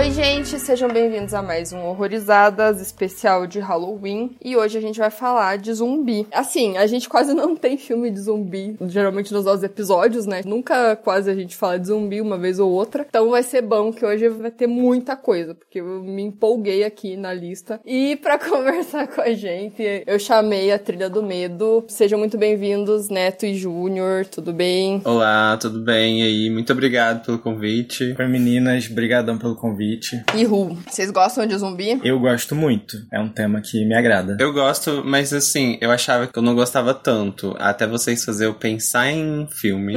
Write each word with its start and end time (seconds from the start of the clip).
Oi, 0.00 0.12
gente, 0.12 0.58
sejam 0.58 0.88
bem-vindos 0.88 1.34
a 1.34 1.42
mais 1.42 1.74
um 1.74 1.84
Horrorizadas 1.84 2.80
especial 2.80 3.46
de 3.46 3.60
Halloween. 3.60 4.34
E 4.42 4.56
hoje 4.56 4.78
a 4.78 4.80
gente 4.80 4.98
vai 4.98 5.10
falar 5.10 5.58
de 5.58 5.74
zumbi. 5.74 6.26
Assim, 6.32 6.78
a 6.78 6.86
gente 6.86 7.06
quase 7.06 7.34
não 7.34 7.54
tem 7.54 7.76
filme 7.76 8.10
de 8.10 8.18
zumbi, 8.18 8.78
geralmente 8.86 9.30
nos 9.30 9.44
nossos 9.44 9.62
episódios, 9.62 10.24
né? 10.24 10.40
Nunca 10.42 10.96
quase 10.96 11.30
a 11.30 11.34
gente 11.34 11.54
fala 11.54 11.78
de 11.78 11.88
zumbi 11.88 12.18
uma 12.18 12.38
vez 12.38 12.58
ou 12.58 12.70
outra. 12.70 13.04
Então 13.06 13.28
vai 13.28 13.42
ser 13.42 13.60
bom 13.60 13.92
que 13.92 14.02
hoje 14.02 14.26
vai 14.30 14.50
ter 14.50 14.66
muita 14.66 15.16
coisa, 15.16 15.54
porque 15.54 15.80
eu 15.80 16.02
me 16.02 16.22
empolguei 16.22 16.82
aqui 16.82 17.14
na 17.14 17.34
lista. 17.34 17.78
E 17.84 18.16
para 18.16 18.38
conversar 18.40 19.06
com 19.06 19.20
a 19.20 19.34
gente, 19.34 19.82
eu 20.06 20.18
chamei 20.18 20.72
a 20.72 20.78
Trilha 20.78 21.10
do 21.10 21.22
Medo. 21.22 21.84
Sejam 21.88 22.18
muito 22.18 22.38
bem-vindos, 22.38 23.10
Neto 23.10 23.44
e 23.44 23.54
Júnior, 23.54 24.24
tudo 24.24 24.50
bem? 24.50 25.02
Olá, 25.04 25.58
tudo 25.58 25.78
bem? 25.78 26.22
E 26.22 26.24
aí, 26.24 26.48
muito 26.48 26.72
obrigado 26.72 27.22
pelo 27.22 27.38
convite. 27.38 28.16
Oi 28.18 28.26
meninas, 28.28 28.88
brigadão 28.88 29.36
pelo 29.36 29.54
convite. 29.54 29.89
E 30.34 30.44
Ru, 30.44 30.76
vocês 30.88 31.10
gostam 31.10 31.46
de 31.46 31.56
zumbi? 31.56 32.00
Eu 32.04 32.18
gosto 32.18 32.54
muito, 32.54 32.96
é 33.12 33.18
um 33.18 33.28
tema 33.28 33.60
que 33.60 33.84
me 33.84 33.94
agrada. 33.94 34.36
Eu 34.38 34.52
gosto, 34.52 35.02
mas 35.04 35.32
assim, 35.32 35.78
eu 35.80 35.90
achava 35.90 36.26
que 36.26 36.38
eu 36.38 36.42
não 36.42 36.54
gostava 36.54 36.94
tanto, 36.94 37.56
até 37.58 37.86
vocês 37.86 38.24
fazer 38.24 38.46
eu 38.46 38.54
pensar 38.54 39.10
em 39.10 39.48
filme. 39.50 39.96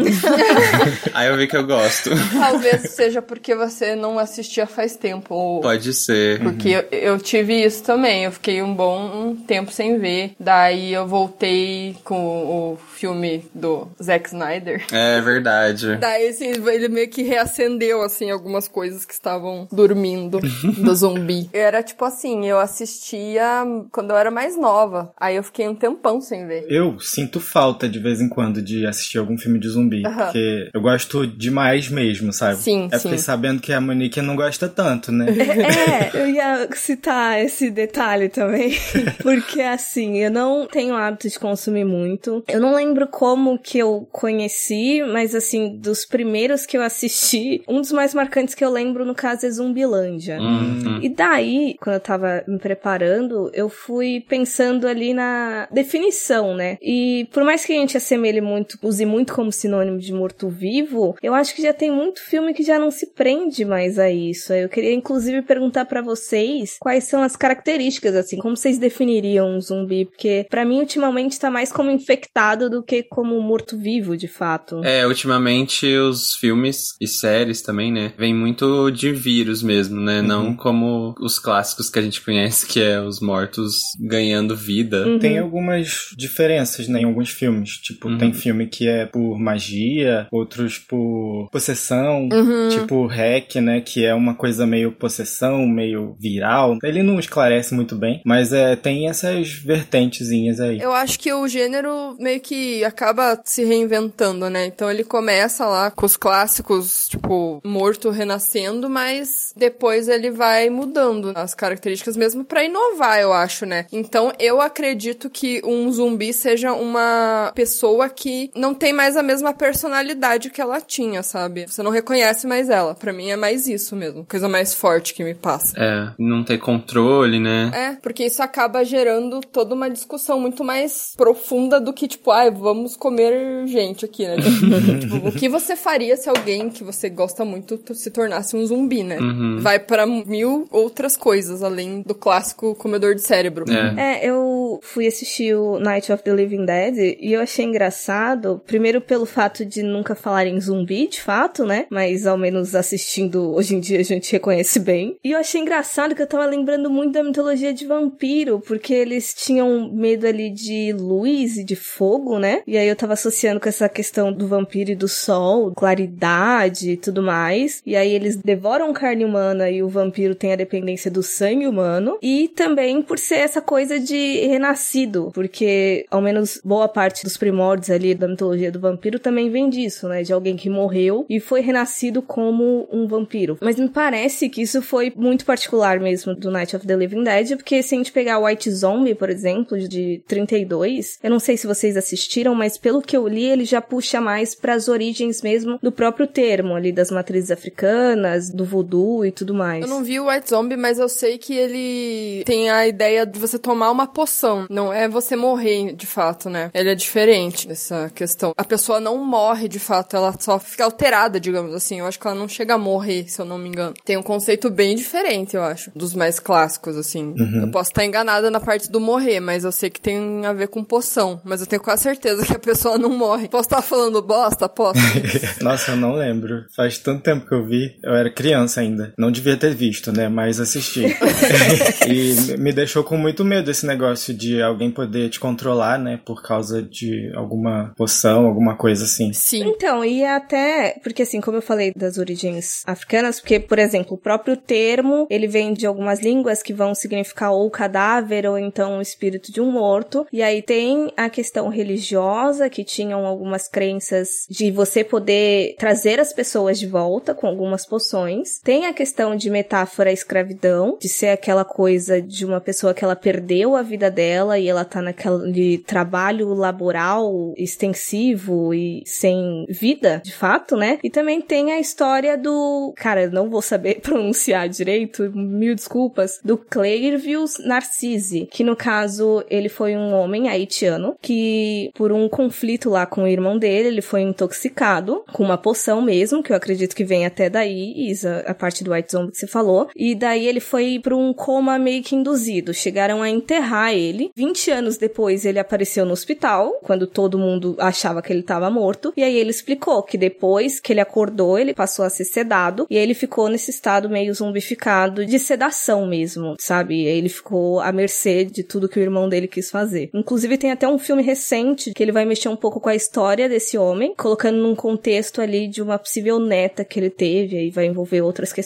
aí 1.14 1.28
eu 1.28 1.38
vi 1.38 1.48
que 1.48 1.58
eu 1.58 1.66
gosto. 1.66 2.10
Talvez 2.32 2.92
seja 2.92 3.22
porque 3.22 3.56
você 3.56 3.96
não 3.96 4.18
assistia 4.18 4.66
faz 4.66 4.96
tempo. 4.96 5.34
Ou... 5.36 5.62
Pode 5.62 5.94
ser. 5.94 6.40
Porque 6.42 6.70
eu, 6.70 6.86
eu 6.92 7.20
tive 7.20 7.64
isso 7.64 7.84
também, 7.84 8.26
eu 8.26 8.32
fiquei 8.32 8.62
um 8.62 8.74
bom 8.74 9.36
tempo 9.48 9.72
sem 9.72 10.00
ver. 10.00 10.34
Daí 10.40 10.94
eu 10.94 11.08
voltei 11.08 11.96
com 12.04 12.74
o 12.74 12.78
filme 12.96 13.46
do 13.54 13.88
Zack 14.02 14.30
Snyder. 14.30 14.86
É 14.92 15.22
verdade. 15.22 15.98
Daí, 15.98 16.28
assim, 16.28 16.48
ele 16.68 16.88
meio 16.88 17.10
que 17.10 17.24
reacendeu, 17.24 18.02
assim, 18.02 18.32
algumas 18.32 18.68
coisas 18.68 19.06
que 19.06 19.14
estavam 19.14 19.68
dormindo 19.88 20.40
do 20.78 20.96
zumbi. 20.96 21.50
Era 21.52 21.84
tipo 21.84 22.06
assim, 22.06 22.46
eu 22.48 22.60
assistia 22.60 23.44
quando 23.92 24.12
eu 24.12 24.18
era 24.18 24.32
mais 24.32 24.58
nova. 24.58 25.12
Aí 25.20 25.36
eu 25.36 25.44
fiquei 25.44 25.68
um 25.68 25.76
tempão 25.76 26.22
sem 26.22 26.48
ver. 26.48 26.66
Eu 26.70 27.00
sinto 27.00 27.40
falta 27.40 27.88
de 27.90 28.00
vez 28.00 28.22
em 28.22 28.30
quando 28.30 28.62
de 28.62 28.86
assistir 28.86 29.18
algum 29.18 29.38
filme 29.38 29.60
de 29.60 29.68
zumbi. 29.70 30.04
Porque 30.04 30.70
eu 30.74 30.82
gosto 30.82 31.28
demais 31.28 31.90
mesmo, 31.90 32.32
sabe? 32.32 32.58
Sim, 32.58 32.88
É 32.92 32.98
sim. 32.98 33.04
fiquei 33.04 33.18
sabendo 33.18 33.62
que 33.62 33.74
a 33.74 33.82
Monique 33.82 34.22
não 34.22 34.36
gosta 34.36 34.70
tanto, 34.70 35.12
né? 35.12 35.26
É, 35.74 36.22
eu 36.22 36.28
ia 36.30 36.68
citar 36.76 37.40
esse 37.44 37.70
detalhe 37.70 38.30
também, 38.30 38.72
porque 39.22 39.62
assim, 39.62 40.18
eu 40.18 40.32
não 40.32 40.66
tenho 40.68 40.96
hábito 40.96 41.28
de 41.30 41.40
consumir 41.40 41.84
muito. 41.86 42.44
Eu 42.48 42.60
não 42.60 42.76
lembro 42.76 43.08
como 43.08 43.58
que 43.58 43.78
eu 43.78 44.08
conheci, 44.12 45.02
mas 45.04 45.34
assim, 45.36 45.76
dos 45.78 46.06
primeiros 46.06 46.66
que 46.66 46.78
eu 46.78 46.82
assisti, 46.82 47.64
um 47.68 47.82
dos 47.82 47.92
mais 47.92 48.14
marcantes 48.14 48.54
que 48.56 48.64
eu 48.64 48.70
lembro, 48.72 49.06
no 49.06 49.16
caso, 49.16 49.46
é 49.46 49.50
Zumbilândia. 49.64 50.40
Uhum. 50.40 51.00
E 51.02 51.10
daí, 51.10 51.76
quando 51.80 51.96
eu 51.96 52.00
tava 52.00 52.44
me 52.48 52.60
preparando, 52.60 53.50
eu 53.54 53.70
fui 53.70 54.24
pensando 54.28 54.88
ali 54.88 55.14
na 55.14 55.68
definição, 55.72 56.56
né? 56.56 56.78
E 56.82 57.28
por 57.32 57.44
mais 57.44 57.66
que 57.66 57.74
a 57.74 57.76
gente 57.76 57.98
assemelhe 57.98 58.42
muito, 58.42 58.78
use 58.82 59.06
muito 59.06 59.34
como 59.34 59.52
sinônimo 59.52 59.98
de 59.98 60.14
morto-vivo, 60.14 61.16
eu 61.22 61.34
acho 61.34 61.56
que 61.56 61.62
já 61.62 61.74
tem 61.74 61.92
muito 61.92 62.22
filme 62.22 62.54
que 62.54 62.64
já 62.64 62.78
não 62.78 62.92
se 62.92 63.08
prende 63.08 63.64
mais 63.64 63.98
a 63.98 64.10
isso. 64.10 64.54
Eu 64.54 64.70
queria 64.70 64.94
inclusive 64.94 65.42
perguntar 65.42 65.86
pra 65.86 66.02
vocês 66.02 66.78
quais 66.80 67.06
são 67.06 67.22
as 67.22 67.36
características, 67.36 68.16
assim, 68.16 68.38
como 68.38 68.58
vocês 68.58 68.78
definiriam 68.78 69.56
um 69.56 69.62
zumbi? 69.62 70.06
Porque 70.06 70.46
pra 70.50 70.66
mim, 70.66 70.80
ultimamente, 70.80 71.40
tá 71.40 71.50
mais 71.50 71.72
como 71.72 71.92
infectado 71.92 72.70
do 72.70 72.84
que 72.84 73.04
como 73.04 73.40
morto-vivo, 73.42 74.18
de 74.18 74.28
fato. 74.28 74.82
É, 74.84 75.06
ultimamente 75.08 75.86
os 75.96 76.36
filmes 76.36 76.96
e 77.00 77.08
séries 77.08 77.62
também, 77.62 77.92
né? 77.92 78.14
Vem 78.18 78.34
muito 78.34 78.90
de 78.92 79.12
vírus 79.12 79.53
mesmo, 79.62 80.00
né? 80.00 80.22
Não 80.22 80.56
como 80.56 81.14
os 81.20 81.38
clássicos 81.38 81.90
que 81.90 82.00
a 82.00 82.02
gente 82.02 82.22
conhece, 82.22 82.66
que 82.66 82.82
é 82.82 83.00
os 83.02 83.20
mortos 83.20 83.76
ganhando 84.00 84.56
vida. 84.56 85.06
Uhum. 85.06 85.20
Tem 85.20 85.38
algumas 85.38 86.08
diferenças, 86.18 86.88
né, 86.88 87.02
em 87.02 87.06
alguns 87.06 87.30
filmes. 87.30 87.72
Tipo, 87.78 88.08
Uhum. 88.08 88.18
tem 88.18 88.34
filme 88.34 88.68
que 88.68 88.88
é 88.88 89.06
por 89.06 89.38
magia, 89.38 90.28
outros 90.32 90.78
por 90.78 91.50
possessão. 91.52 92.30
Uhum. 92.32 92.70
Tipo, 92.70 93.06
hack, 93.06 93.56
né, 93.56 93.82
que 93.82 94.06
é 94.06 94.14
uma 94.14 94.34
coisa 94.36 94.66
meio 94.66 94.92
possessão, 94.92 95.66
meio 95.68 96.16
viral. 96.20 96.78
Ele 96.84 97.04
não 97.04 97.20
esclarece 97.20 97.74
muito 97.74 97.96
bem, 97.96 98.22
mas 98.26 98.54
é, 98.54 98.76
tem 98.76 99.10
essas 99.10 99.50
vertentezinhas 99.52 100.60
aí. 100.60 100.80
Eu 100.80 100.94
acho 100.94 101.20
que 101.20 101.32
o 101.34 101.48
gênero 101.48 102.16
meio 102.20 102.40
que 102.40 102.84
acaba 102.84 103.40
se 103.44 103.64
reinventando, 103.64 104.50
né? 104.50 104.66
Então 104.66 104.90
ele 104.90 105.04
começa 105.04 105.66
lá 105.66 105.92
com 105.92 106.06
os 106.06 106.16
clássicos, 106.16 107.08
tipo, 107.10 107.62
morto 107.66 108.10
renascendo, 108.10 108.90
mas 108.90 109.43
depois 109.56 110.08
ele 110.08 110.32
vai 110.32 110.70
mudando 110.70 111.32
as 111.36 111.54
características 111.54 112.16
mesmo 112.16 112.44
pra 112.44 112.64
inovar, 112.64 113.20
eu 113.20 113.34
acho, 113.34 113.66
né? 113.66 113.86
Então 113.92 114.32
eu 114.40 114.62
acredito 114.62 115.30
que 115.30 115.62
um 115.66 115.92
zumbi 115.92 116.34
seja 116.34 116.74
uma 116.74 117.52
pessoa 117.56 118.10
que 118.10 118.52
não 118.56 118.74
tem 118.74 118.94
mais 118.94 119.18
a 119.18 119.24
mesma 119.24 119.54
personalidade 119.54 120.50
que 120.50 120.62
ela 120.62 120.80
tinha, 120.80 121.24
sabe? 121.24 121.66
Você 121.68 121.84
não 121.84 121.92
reconhece 121.92 122.48
mais 122.48 122.70
ela. 122.70 122.96
Pra 122.96 123.14
mim 123.14 123.30
é 123.30 123.36
mais 123.36 123.68
isso 123.68 123.96
mesmo, 123.96 124.26
coisa 124.26 124.48
mais 124.48 124.74
forte 124.74 125.14
que 125.14 125.24
me 125.24 125.34
passa. 125.34 125.74
É, 125.78 126.10
não 126.18 126.44
ter 126.44 126.58
controle, 126.58 127.40
né? 127.40 127.72
É, 127.74 127.92
porque 128.02 128.26
isso 128.26 128.42
acaba 128.42 128.84
gerando 128.84 129.42
toda 129.42 129.74
uma 129.74 129.90
discussão 129.90 130.40
muito 130.40 130.64
mais 130.64 131.14
profunda 131.18 131.80
do 131.80 131.94
que, 131.94 132.08
tipo, 132.08 132.32
ai, 132.32 132.52
vamos 132.52 132.96
comer 132.96 133.68
gente 133.68 134.06
aqui, 134.06 134.26
né? 134.28 134.36
tipo, 135.00 135.28
o 135.28 135.32
que 135.32 135.50
você 135.50 135.76
faria 135.76 136.16
se 136.16 136.30
alguém 136.30 136.70
que 136.70 136.84
você 136.84 137.10
gosta 137.10 137.44
muito 137.44 137.80
se 137.94 138.12
tornasse 138.12 138.56
um 138.56 138.66
zumbi, 138.66 139.04
né? 139.04 139.18
Uhum. 139.20 139.33
Vai 139.60 139.80
pra 139.80 140.06
mil 140.06 140.68
outras 140.72 141.16
coisas, 141.16 141.64
além 141.64 142.02
do 142.02 142.16
clássico 142.16 142.76
comedor 142.76 143.16
de 143.16 143.22
cérebro. 143.22 143.66
É. 143.72 144.24
É, 144.24 144.30
eu 144.30 144.80
fui 144.82 145.08
assistir 145.08 145.56
o 145.56 145.80
Night 145.80 146.12
of 146.12 146.24
the 146.24 146.34
Living 146.34 146.66
Dead 146.66 147.18
e 147.20 147.34
eu 147.34 147.42
achei 147.42 147.66
engraçado, 147.66 148.62
primeiro 148.66 149.02
pelo 149.02 149.26
fato 149.26 149.66
de 149.66 149.84
nunca 149.84 150.16
falarem 150.16 150.60
zumbi, 150.60 151.08
de 151.08 151.22
fato, 151.22 151.66
né? 151.66 151.86
Mas 151.90 152.26
ao 152.26 152.38
menos 152.38 152.76
assistindo 152.76 153.54
hoje 153.54 153.76
em 153.76 153.80
dia 153.80 154.00
a 154.00 154.04
gente 154.04 154.32
reconhece 154.32 154.80
bem. 154.80 155.18
E 155.24 155.32
eu 155.32 155.40
achei 155.40 155.62
engraçado 155.62 156.16
que 156.16 156.22
eu 156.22 156.28
tava 156.28 156.46
lembrando 156.46 156.90
muito 156.90 157.14
da 157.14 157.24
mitologia 157.24 157.74
de 157.74 157.86
vampiro, 157.86 158.60
porque 158.60 158.94
eles 158.94 159.34
tinham 159.34 159.92
medo 159.94 160.28
ali 160.28 160.50
de 160.50 160.94
luz 160.94 161.58
e 161.58 161.64
de 161.64 161.76
fogo, 161.76 162.40
né? 162.40 162.62
E 162.66 162.78
aí 162.78 162.88
eu 162.88 162.96
tava 162.96 163.14
associando 163.14 163.60
com 163.60 163.70
essa 163.70 163.88
questão 163.90 164.32
do 164.32 164.48
vampiro 164.48 164.92
e 164.92 164.96
do 164.96 165.08
sol, 165.08 165.72
claridade 165.72 166.92
e 166.92 166.98
tudo 166.98 167.22
mais. 167.22 167.82
E 167.86 167.96
aí 167.96 168.14
eles 168.14 168.36
devoram 168.36 168.94
carne 168.94 169.23
humana 169.24 169.70
e 169.70 169.82
o 169.82 169.90
vampiro 169.90 170.36
tem 170.36 170.54
a 170.54 170.58
dependência 170.58 171.10
do 171.10 171.24
sangue 171.24 171.68
humano. 171.68 172.18
E 172.22 172.48
também 172.48 173.02
por 173.02 173.20
ser 173.20 173.36
essa 173.36 173.62
coisa 173.62 174.00
de 174.00 174.46
renascido, 174.48 175.32
porque 175.34 176.06
ao 176.10 176.22
menos 176.22 176.60
boa 176.64 176.88
parte 176.88 177.24
dos 177.24 177.38
primórdios 177.38 177.90
ali 177.90 178.14
da 178.16 178.28
mitologia 178.28 178.72
do 178.72 178.80
vampiro 178.80 179.20
também 179.20 179.50
vem 179.50 179.70
disso, 179.70 180.08
né? 180.08 180.24
De 180.24 180.34
alguém 180.34 180.56
que 180.56 180.70
morreu 180.70 181.26
e 181.30 181.40
foi 181.40 181.62
renascido 181.62 182.22
como 182.22 182.88
um 182.92 183.08
vampiro. 183.08 183.58
Mas 183.62 183.78
me 183.78 183.90
parece 183.90 184.50
que 184.50 184.62
isso 184.62 184.82
foi 184.82 185.14
muito 185.16 185.46
particular 185.46 186.00
mesmo 186.00 186.36
do 186.36 186.52
Night 186.52 186.76
of 186.76 186.86
the 186.86 186.96
Living 186.96 187.24
Dead, 187.24 187.56
porque 187.56 187.82
se 187.84 187.96
a 187.96 187.98
gente 187.98 188.12
pegar 188.12 188.40
o 188.40 188.46
White 188.46 188.72
Zombie, 188.72 189.16
por 189.16 189.30
exemplo, 189.30 189.78
de 189.78 190.22
32, 190.28 191.20
eu 191.24 191.30
não 191.30 191.40
sei 191.40 191.58
se 191.58 191.68
vocês 191.68 191.98
assistiram, 191.98 192.56
mas 192.56 192.78
pelo 192.78 193.02
que 193.02 193.16
eu 193.16 193.28
li, 193.28 193.46
ele 193.46 193.66
já 193.66 193.82
puxa 193.82 194.20
mais 194.20 194.56
para 194.56 194.74
as 194.74 194.88
origens 194.88 195.42
mesmo 195.42 195.78
do 195.82 195.92
próprio 195.92 196.28
termo 196.28 196.76
ali 196.76 196.92
das 196.92 197.12
matrizes 197.12 197.52
africanas, 197.52 198.50
do 198.50 198.66
voodoo 198.66 199.13
e 199.26 199.32
tudo 199.32 199.54
mais. 199.54 199.84
Eu 199.84 199.90
não 199.90 200.04
vi 200.04 200.20
o 200.20 200.30
White 200.30 200.50
Zombie, 200.50 200.78
mas 200.78 201.00
eu 201.00 201.10
sei 201.10 201.38
que 201.38 201.54
ele 201.54 202.44
tem 202.46 202.70
a 202.70 202.88
ideia 202.88 203.26
de 203.26 203.38
você 203.38 203.60
tomar 203.60 203.92
uma 203.92 204.08
poção. 204.08 204.66
Não 204.70 204.92
é 204.92 205.08
você 205.08 205.36
morrer, 205.36 205.94
de 205.94 206.06
fato, 206.06 206.50
né? 206.50 206.72
Ele 206.74 206.90
é 206.90 206.96
diferente 206.96 207.68
dessa 207.68 208.12
questão. 208.14 208.54
A 208.58 208.64
pessoa 208.64 209.00
não 209.00 209.18
morre, 209.18 209.68
de 209.68 209.80
fato, 209.80 210.16
ela 210.16 210.34
só 210.40 210.60
fica 210.60 210.86
alterada, 210.86 211.40
digamos 211.40 211.74
assim. 211.74 212.00
Eu 212.00 212.06
acho 212.06 212.20
que 212.20 212.28
ela 212.28 212.36
não 212.36 212.48
chega 212.48 212.76
a 212.76 212.78
morrer, 212.78 213.28
se 213.28 213.40
eu 213.40 213.46
não 213.46 213.58
me 213.58 213.70
engano. 213.70 213.94
Tem 214.06 214.18
um 214.18 214.24
conceito 214.24 214.70
bem 214.70 214.96
diferente, 214.96 215.56
eu 215.56 215.64
acho, 215.64 215.92
dos 215.96 216.14
mais 216.14 216.40
clássicos, 216.40 216.96
assim. 216.96 217.34
Eu 217.62 217.72
posso 217.72 217.90
estar 217.90 218.06
enganada 218.06 218.50
na 218.50 218.60
parte 218.60 218.92
do 218.92 219.00
morrer, 219.00 219.40
mas 219.40 219.64
eu 219.64 219.72
sei 219.72 219.90
que 219.90 220.00
tem 220.00 220.46
a 220.46 220.54
ver 220.54 220.68
com 220.68 220.84
poção. 220.84 221.42
Mas 221.44 221.62
eu 221.62 221.68
tenho 221.68 221.82
quase 221.82 222.04
certeza 222.04 222.46
que 222.46 222.54
a 222.54 222.60
pessoa 222.60 222.98
não 222.98 223.10
morre. 223.10 223.50
Posso 223.50 223.68
estar 223.68 223.82
falando 223.82 224.22
bosta? 224.22 224.70
Posso. 224.70 225.00
Nossa, 225.62 225.92
eu 225.92 225.98
não 225.98 226.14
lembro. 226.16 226.66
Faz 226.76 226.98
tanto 226.98 227.24
tempo 227.24 227.48
que 227.48 227.54
eu 227.54 227.66
vi. 227.66 227.98
Eu 228.04 228.14
era 228.14 228.30
criança 228.30 228.82
ainda. 228.82 229.03
Não 229.18 229.32
devia 229.32 229.58
ter 229.58 229.74
visto, 229.74 230.12
né? 230.12 230.30
Mas 230.30 230.60
assisti. 230.60 231.06
e 232.08 232.58
me 232.58 232.72
deixou 232.72 233.04
com 233.04 233.18
muito 233.18 233.44
medo 233.44 233.70
esse 233.72 233.86
negócio 233.86 234.34
de 234.34 234.62
alguém 234.62 234.92
poder 234.92 235.30
te 235.30 235.40
controlar, 235.40 235.98
né? 235.98 236.20
Por 236.26 236.42
causa 236.42 236.82
de 236.82 237.32
alguma 237.36 237.94
poção, 237.96 238.46
alguma 238.46 238.76
coisa 238.76 239.06
assim. 239.06 239.32
Sim. 239.34 239.64
Então, 239.68 240.04
e 240.04 240.24
até, 240.24 241.00
porque 241.04 241.24
assim, 241.24 241.42
como 241.42 241.58
eu 241.58 241.62
falei 241.62 241.94
das 241.96 242.18
origens 242.18 242.84
africanas, 242.86 243.40
porque, 243.40 243.60
por 243.60 243.80
exemplo, 243.80 244.16
o 244.16 244.18
próprio 244.18 244.56
termo, 244.56 245.28
ele 245.30 245.48
vem 245.48 245.74
de 245.74 245.86
algumas 245.86 246.22
línguas 246.22 246.62
que 246.62 246.74
vão 246.74 246.94
significar 246.94 247.52
ou 247.52 247.70
cadáver 247.70 248.46
ou 248.48 248.58
então 248.58 248.98
o 248.98 249.02
espírito 249.02 249.52
de 249.52 249.62
um 249.62 249.72
morto. 249.72 250.26
E 250.32 250.42
aí 250.42 250.62
tem 250.62 251.12
a 251.18 251.30
questão 251.30 251.70
religiosa, 251.70 252.70
que 252.70 252.84
tinham 252.84 253.26
algumas 253.26 253.68
crenças 253.68 254.46
de 254.50 254.72
você 254.72 255.04
poder 255.04 255.76
trazer 255.78 256.20
as 256.20 256.34
pessoas 256.34 256.80
de 256.80 256.88
volta 256.88 257.34
com 257.34 257.48
algumas 257.48 257.86
poções. 257.86 258.60
Tem 258.64 258.86
a 258.86 258.93
questão 258.94 259.36
de 259.36 259.50
metáfora 259.50 260.12
escravidão, 260.12 260.98
de 261.00 261.10
ser 261.10 261.30
aquela 261.30 261.66
coisa 261.66 262.22
de 262.22 262.46
uma 262.46 262.62
pessoa 262.62 262.94
que 262.94 263.04
ela 263.04 263.16
perdeu 263.16 263.76
a 263.76 263.82
vida 263.82 264.10
dela 264.10 264.58
e 264.58 264.68
ela 264.68 264.86
tá 264.86 265.02
naquele 265.02 265.80
trabalho 265.80 266.54
laboral 266.54 267.54
extensivo 267.58 268.74
e 268.74 269.04
sem 269.06 269.66
vida, 269.70 270.22
de 270.24 270.34
fato, 270.34 270.76
né? 270.76 271.00
E 271.04 271.10
também 271.10 271.42
tem 271.42 271.72
a 271.72 271.80
história 271.80 272.38
do. 272.38 272.94
Cara, 272.96 273.24
eu 273.24 273.32
não 273.32 273.50
vou 273.50 273.62
saber 273.62 274.00
pronunciar 274.02 274.70
direito, 274.70 275.32
mil 275.34 275.76
desculpas. 275.76 276.40
Do 276.44 276.58
Clervius 276.58 277.58
Narcisse, 277.60 278.48
que 278.52 278.64
no 278.64 278.76
caso 278.76 279.44
ele 279.50 279.70
foi 279.70 279.96
um 279.96 280.14
homem 280.14 280.50
haitiano 280.50 281.16
que, 281.22 281.92
por 281.96 282.12
um 282.12 282.30
conflito 282.30 282.90
lá 282.90 283.06
com 283.06 283.24
o 283.24 283.28
irmão 283.28 283.58
dele, 283.58 283.88
ele 283.88 284.02
foi 284.02 284.22
intoxicado 284.22 285.24
com 285.34 285.44
uma 285.44 285.58
poção 285.58 286.02
mesmo, 286.02 286.44
que 286.44 286.52
eu 286.52 286.56
acredito 286.56 286.96
que 286.96 287.04
vem 287.04 287.26
até 287.26 287.50
daí, 287.50 287.94
Isa, 288.10 288.44
a 288.48 288.54
parte 288.54 288.73
do 288.82 288.94
White 288.94 289.12
Zombie 289.12 289.32
que 289.34 289.38
você 289.38 289.48
falou. 289.48 289.90
E 289.94 290.16
daí 290.16 290.48
ele 290.48 290.62
foi 290.62 291.00
para 291.04 291.16
um 291.16 291.34
coma 291.34 291.78
meio 291.78 292.02
que 292.02 292.16
induzido. 292.16 292.74
Chegaram 292.74 293.22
a 293.22 293.30
enterrar 293.30 293.94
ele. 293.94 294.32
20 294.36 294.72
anos 294.72 294.98
depois 294.98 295.44
ele 295.44 295.60
apareceu 295.60 296.06
no 296.06 296.14
hospital, 296.14 296.80
quando 296.82 297.06
todo 297.06 297.38
mundo 297.38 297.76
achava 297.80 298.22
que 298.22 298.32
ele 298.32 298.40
estava 298.40 298.70
morto. 298.70 299.12
E 299.18 299.24
aí 299.24 299.36
ele 299.36 299.50
explicou 299.50 300.02
que 300.04 300.18
depois 300.18 300.80
que 300.80 300.94
ele 300.94 301.02
acordou, 301.02 301.60
ele 301.60 301.74
passou 301.74 302.06
a 302.06 302.10
ser 302.10 302.24
sedado 302.24 302.88
e 302.90 302.98
ele 302.98 303.14
ficou 303.14 303.50
nesse 303.50 303.72
estado 303.72 304.10
meio 304.10 304.34
zombificado 304.34 305.26
de 305.26 305.40
sedação 305.40 306.06
mesmo, 306.06 306.56
sabe? 306.60 307.04
Ele 307.04 307.28
ficou 307.28 307.80
à 307.80 307.92
mercê 307.92 308.46
de 308.46 308.64
tudo 308.64 308.88
que 308.88 309.00
o 309.00 309.02
irmão 309.02 309.28
dele 309.28 309.48
quis 309.48 309.70
fazer. 309.70 310.10
Inclusive 310.14 310.58
tem 310.58 310.72
até 310.72 310.88
um 310.88 310.98
filme 310.98 311.24
recente 311.24 311.94
que 311.94 312.02
ele 312.02 312.12
vai 312.12 312.26
mexer 312.26 312.50
um 312.50 312.56
pouco 312.56 312.80
com 312.80 312.90
a 312.90 312.96
história 312.96 313.50
desse 313.50 313.78
homem, 313.78 314.14
colocando 314.16 314.58
num 314.58 314.76
contexto 314.76 315.42
ali 315.42 315.68
de 315.68 315.82
uma 315.82 315.98
possível 315.98 316.40
neta 316.40 316.86
que 316.86 317.00
ele 317.00 317.10
teve, 317.10 317.58
aí 317.58 317.70
vai 317.70 317.86
envolver 317.86 318.22
outras 318.22 318.54
questões. 318.54 318.63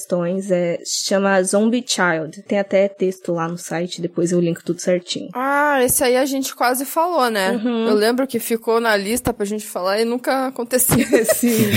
É, 0.52 0.80
chama 0.86 1.42
Zombie 1.44 1.84
Child. 1.86 2.44
Tem 2.44 2.60
até 2.60 2.88
texto 2.88 3.34
lá 3.34 3.48
no 3.48 3.58
site, 3.58 4.02
depois 4.02 4.32
eu 4.32 4.40
linko 4.40 4.64
tudo 4.64 4.82
certinho. 4.82 5.30
Ah, 5.34 5.84
esse 5.84 6.04
aí 6.04 6.18
a 6.18 6.26
gente 6.26 6.56
quase 6.56 6.86
falou, 6.86 7.30
né? 7.30 7.52
Uhum. 7.52 7.88
Eu 7.88 7.96
lembro 7.96 8.28
que 8.28 8.40
ficou 8.40 8.80
na 8.80 8.96
lista 8.96 9.34
pra 9.34 9.46
gente 9.46 9.66
falar 9.66 10.00
e 10.02 10.06
nunca 10.06 10.48
aconteceu. 10.48 10.98
Sim. 11.36 11.72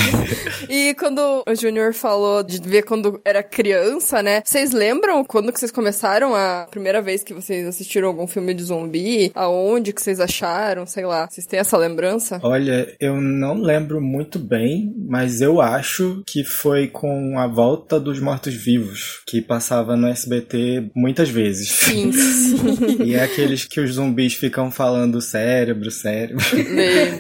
e 0.69 0.95
quando 0.95 1.43
o 1.47 1.55
Junior 1.55 1.93
falou 1.93 2.43
de 2.43 2.61
ver 2.61 2.83
quando 2.83 3.21
era 3.25 3.43
criança, 3.43 4.23
né? 4.23 4.43
Vocês 4.45 4.73
lembram 4.73 5.25
quando 5.25 5.53
que 5.53 5.59
vocês 5.61 5.71
começaram 5.71 6.35
a 6.35 6.67
primeira 6.71 7.01
vez 7.01 7.23
que 7.23 7.35
vocês 7.35 7.67
assistiram 7.67 8.09
algum 8.09 8.27
filme 8.27 8.55
de 8.55 8.65
zumbi? 8.65 9.31
Aonde 9.35 9.93
que 9.93 10.03
vocês 10.03 10.21
acharam? 10.21 10.87
Sei 10.87 11.05
lá. 11.05 11.29
Vocês 11.29 11.47
têm 11.47 11.61
essa 11.61 11.77
lembrança? 11.77 12.41
Olha, 12.43 12.95
eu 13.01 13.21
não 13.21 13.55
lembro 13.61 14.01
muito 14.01 14.39
bem, 14.39 14.95
mas 15.09 15.41
eu 15.41 15.61
acho 15.61 16.23
que 16.27 16.45
foi 16.45 16.89
com 16.89 17.39
a 17.39 17.47
volta 17.47 18.01
dos 18.11 18.21
mortos-vivos, 18.21 19.23
que 19.27 19.41
passava 19.41 19.97
no 19.97 20.09
SBT 20.09 20.91
muitas 20.95 21.29
vezes. 21.29 21.71
Sim, 21.71 22.13
sim. 22.13 22.61
E 23.05 23.15
é 23.15 23.23
aqueles 23.23 23.65
que 23.65 23.81
os 23.81 23.95
zumbis 23.95 24.35
ficam 24.35 24.71
falando 24.71 25.21
cérebro, 25.21 25.91
cérebro. 25.91 26.45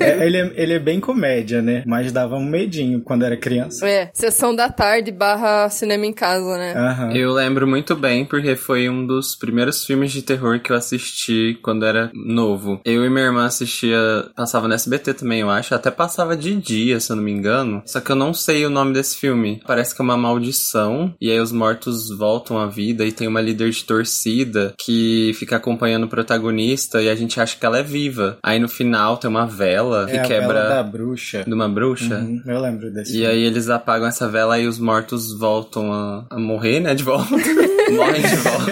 É, 0.00 0.26
ele, 0.26 0.36
é, 0.36 0.52
ele 0.56 0.72
é 0.74 0.78
bem 0.78 1.00
comédia, 1.00 1.62
né? 1.62 1.82
Mas 1.86 2.12
dava 2.12 2.36
um 2.36 2.44
medinho 2.44 3.00
quando 3.00 3.24
era 3.24 3.36
criança. 3.36 3.86
É, 3.88 4.10
sessão 4.12 4.54
da 4.54 4.68
tarde 4.68 5.10
barra 5.10 5.68
cinema 5.70 6.06
em 6.06 6.12
casa, 6.12 6.56
né? 6.56 6.74
Aham. 6.74 7.12
Eu 7.12 7.32
lembro 7.32 7.66
muito 7.66 7.94
bem 7.96 8.24
porque 8.24 8.56
foi 8.56 8.88
um 8.88 9.06
dos 9.06 9.36
primeiros 9.36 9.84
filmes 9.84 10.12
de 10.12 10.22
terror 10.22 10.60
que 10.60 10.72
eu 10.72 10.76
assisti 10.76 11.58
quando 11.62 11.84
era 11.84 12.10
novo. 12.14 12.80
Eu 12.84 13.04
e 13.04 13.10
minha 13.10 13.26
irmã 13.26 13.46
assistia, 13.46 13.98
passava 14.34 14.68
no 14.68 14.74
SBT 14.74 15.14
também, 15.14 15.40
eu 15.40 15.50
acho, 15.50 15.74
até 15.74 15.90
passava 15.90 16.36
de 16.36 16.54
dia, 16.56 17.00
se 17.00 17.10
eu 17.10 17.16
não 17.16 17.22
me 17.22 17.32
engano. 17.32 17.82
Só 17.86 18.00
que 18.00 18.10
eu 18.10 18.16
não 18.16 18.32
sei 18.34 18.64
o 18.66 18.70
nome 18.70 18.92
desse 18.92 19.16
filme. 19.16 19.60
Parece 19.66 19.94
que 19.94 20.02
é 20.02 20.04
uma 20.04 20.16
maldição 20.16 20.79
e 21.20 21.30
aí 21.30 21.38
os 21.40 21.52
mortos 21.52 22.08
voltam 22.16 22.58
à 22.58 22.66
vida 22.66 23.04
e 23.04 23.12
tem 23.12 23.26
uma 23.28 23.40
líder 23.40 23.70
de 23.70 23.84
torcida 23.84 24.74
que 24.78 25.32
fica 25.34 25.56
acompanhando 25.56 26.04
o 26.04 26.08
protagonista 26.08 27.00
e 27.02 27.08
a 27.08 27.14
gente 27.14 27.40
acha 27.40 27.56
que 27.58 27.64
ela 27.66 27.78
é 27.78 27.82
viva. 27.82 28.38
Aí 28.42 28.58
no 28.58 28.68
final 28.68 29.16
tem 29.16 29.28
uma 29.30 29.46
vela 29.46 30.06
É 30.08 30.12
que 30.12 30.18
a 30.18 30.22
quebra 30.22 30.62
vela 30.62 30.68
da 30.76 30.82
bruxa. 30.82 31.44
de 31.46 31.52
uma 31.54 31.68
bruxa. 31.68 32.16
Uhum, 32.18 32.42
eu 32.46 32.60
lembro 32.60 32.90
desse. 32.92 33.10
E 33.12 33.14
filme. 33.20 33.26
aí 33.26 33.42
eles 33.44 33.68
apagam 33.68 34.06
essa 34.08 34.28
vela 34.28 34.58
e 34.58 34.66
os 34.66 34.78
mortos 34.78 35.32
voltam 35.38 35.92
a, 35.92 36.26
a 36.30 36.38
morrer, 36.38 36.80
né? 36.80 36.94
De 36.94 37.02
volta. 37.04 37.30
Morrem 37.90 38.22
de 38.22 38.36
volta. 38.36 38.70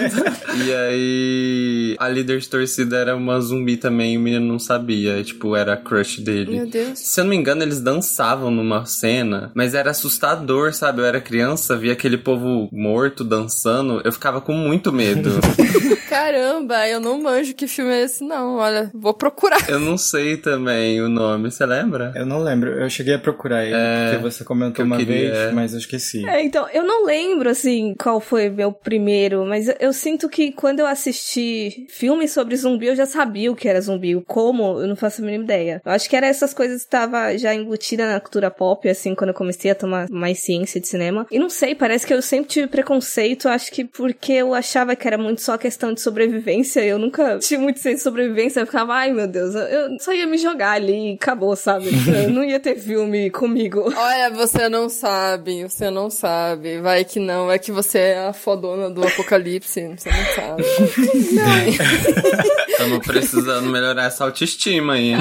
E 0.65 0.73
aí 0.73 1.95
a 1.99 2.07
líder 2.07 2.39
de 2.39 2.47
torcida 2.47 2.95
era 2.97 3.15
uma 3.17 3.39
zumbi 3.41 3.75
também 3.75 4.13
e 4.13 4.17
o 4.17 4.21
menino 4.21 4.45
não 4.45 4.59
sabia. 4.59 5.21
Tipo, 5.23 5.55
era 5.57 5.73
a 5.73 5.77
crush 5.77 6.21
dele. 6.21 6.51
Meu 6.57 6.67
Deus. 6.67 6.99
Se 6.99 7.19
eu 7.19 7.25
não 7.25 7.29
me 7.31 7.35
engano, 7.35 7.61
eles 7.61 7.81
dançavam 7.81 8.49
numa 8.49 8.85
cena, 8.85 9.51
mas 9.53 9.73
era 9.73 9.91
assustador, 9.91 10.73
sabe? 10.73 11.01
Eu 11.01 11.05
era 11.05 11.19
criança, 11.19 11.75
via 11.75 11.95
aquele 11.99 12.17
povo 12.17 12.69
morto 12.71 13.23
dançando, 13.23 14.01
eu 14.05 14.11
ficava 14.11 14.39
com 14.39 14.53
muito 14.53 14.91
medo. 14.91 15.29
Caramba, 16.09 16.87
eu 16.87 16.99
não 16.99 17.21
manjo 17.21 17.53
que 17.53 17.67
filme 17.67 17.91
é 17.91 18.03
esse, 18.03 18.23
não. 18.23 18.55
Olha, 18.55 18.89
vou 18.93 19.13
procurar. 19.13 19.69
eu 19.69 19.79
não 19.79 19.97
sei 19.97 20.37
também 20.37 21.01
o 21.01 21.09
nome, 21.09 21.51
você 21.51 21.65
lembra? 21.65 22.11
Eu 22.15 22.25
não 22.25 22.41
lembro, 22.41 22.71
eu 22.71 22.89
cheguei 22.89 23.13
a 23.13 23.19
procurar 23.19 23.63
ele, 23.65 23.75
É, 23.75 24.11
porque 24.11 24.23
você 24.23 24.43
comentou 24.43 24.83
uma 24.83 24.97
queria, 24.97 25.13
vez, 25.13 25.37
é. 25.37 25.51
mas 25.51 25.73
eu 25.73 25.79
esqueci. 25.79 26.27
É, 26.27 26.41
então, 26.41 26.67
eu 26.73 26.83
não 26.83 27.05
lembro, 27.05 27.49
assim, 27.49 27.93
qual 27.99 28.19
foi 28.19 28.49
meu 28.49 28.71
primeiro, 28.71 29.45
mas 29.45 29.67
eu, 29.79 29.93
sinto 29.93 30.27
que 30.29 30.51
quando 30.51 30.79
eu 30.79 30.87
assisti 30.87 31.85
filmes 31.89 32.31
sobre 32.31 32.55
zumbi, 32.55 32.87
eu 32.87 32.95
já 32.95 33.05
sabia 33.05 33.51
o 33.51 33.55
que 33.55 33.67
era 33.67 33.81
zumbi. 33.81 34.19
Como, 34.25 34.79
eu 34.79 34.87
não 34.87 34.95
faço 34.95 35.21
a 35.21 35.25
mínima 35.25 35.43
ideia. 35.43 35.81
Eu 35.85 35.91
acho 35.91 36.09
que 36.09 36.15
era 36.15 36.27
essas 36.27 36.53
coisas 36.53 36.81
que 36.81 36.87
estava 36.87 37.37
já 37.37 37.53
embutida 37.53 38.11
na 38.11 38.19
cultura 38.19 38.49
pop, 38.49 38.87
assim, 38.89 39.13
quando 39.13 39.29
eu 39.29 39.35
comecei 39.35 39.69
a 39.69 39.75
tomar 39.75 40.07
mais 40.09 40.39
ciência 40.39 40.81
de 40.81 40.87
cinema. 40.87 41.27
E 41.29 41.37
não 41.37 41.49
sei, 41.49 41.75
parece 41.75 41.88
que 42.05 42.13
eu 42.13 42.21
sempre 42.21 42.49
tive 42.49 42.67
preconceito, 42.67 43.47
acho 43.49 43.71
que 43.71 43.83
porque 43.85 44.33
eu 44.33 44.53
achava 44.53 44.95
que 44.95 45.07
era 45.07 45.17
muito 45.17 45.41
só 45.41 45.57
questão 45.57 45.93
de 45.93 46.01
sobrevivência, 46.01 46.81
eu 46.85 46.97
nunca 46.99 47.37
tive 47.39 47.61
muito 47.63 47.79
senso 47.79 47.97
de 47.97 48.03
sobrevivência, 48.03 48.59
eu 48.61 48.65
ficava, 48.65 48.93
ai 48.93 49.11
meu 49.11 49.27
Deus, 49.27 49.53
eu- 49.55 49.97
só 49.99 50.13
ia 50.13 50.27
me 50.27 50.37
jogar 50.37 50.71
ali 50.71 51.11
e 51.11 51.15
acabou, 51.15 51.55
sabe? 51.55 51.89
Eu 52.23 52.29
não 52.29 52.43
ia 52.43 52.59
ter 52.59 52.75
filme 52.77 53.29
comigo. 53.29 53.91
Olha, 53.95 54.29
você 54.31 54.67
não 54.69 54.89
sabe, 54.89 55.63
você 55.63 55.89
não 55.89 56.09
sabe. 56.09 56.79
Vai 56.81 57.03
que 57.05 57.19
não, 57.19 57.51
é 57.51 57.57
que 57.57 57.71
você 57.71 57.97
é 57.99 58.27
a 58.27 58.33
fodona 58.33 58.89
do 58.89 59.05
apocalipse, 59.05 59.81
você 59.97 60.09
não 60.09 60.25
sabe. 60.35 60.63
Estamos 62.69 63.05
precisando 63.05 63.69
melhorar 63.69 64.05
essa 64.05 64.23
autoestima 64.23 64.93
aí. 64.93 65.13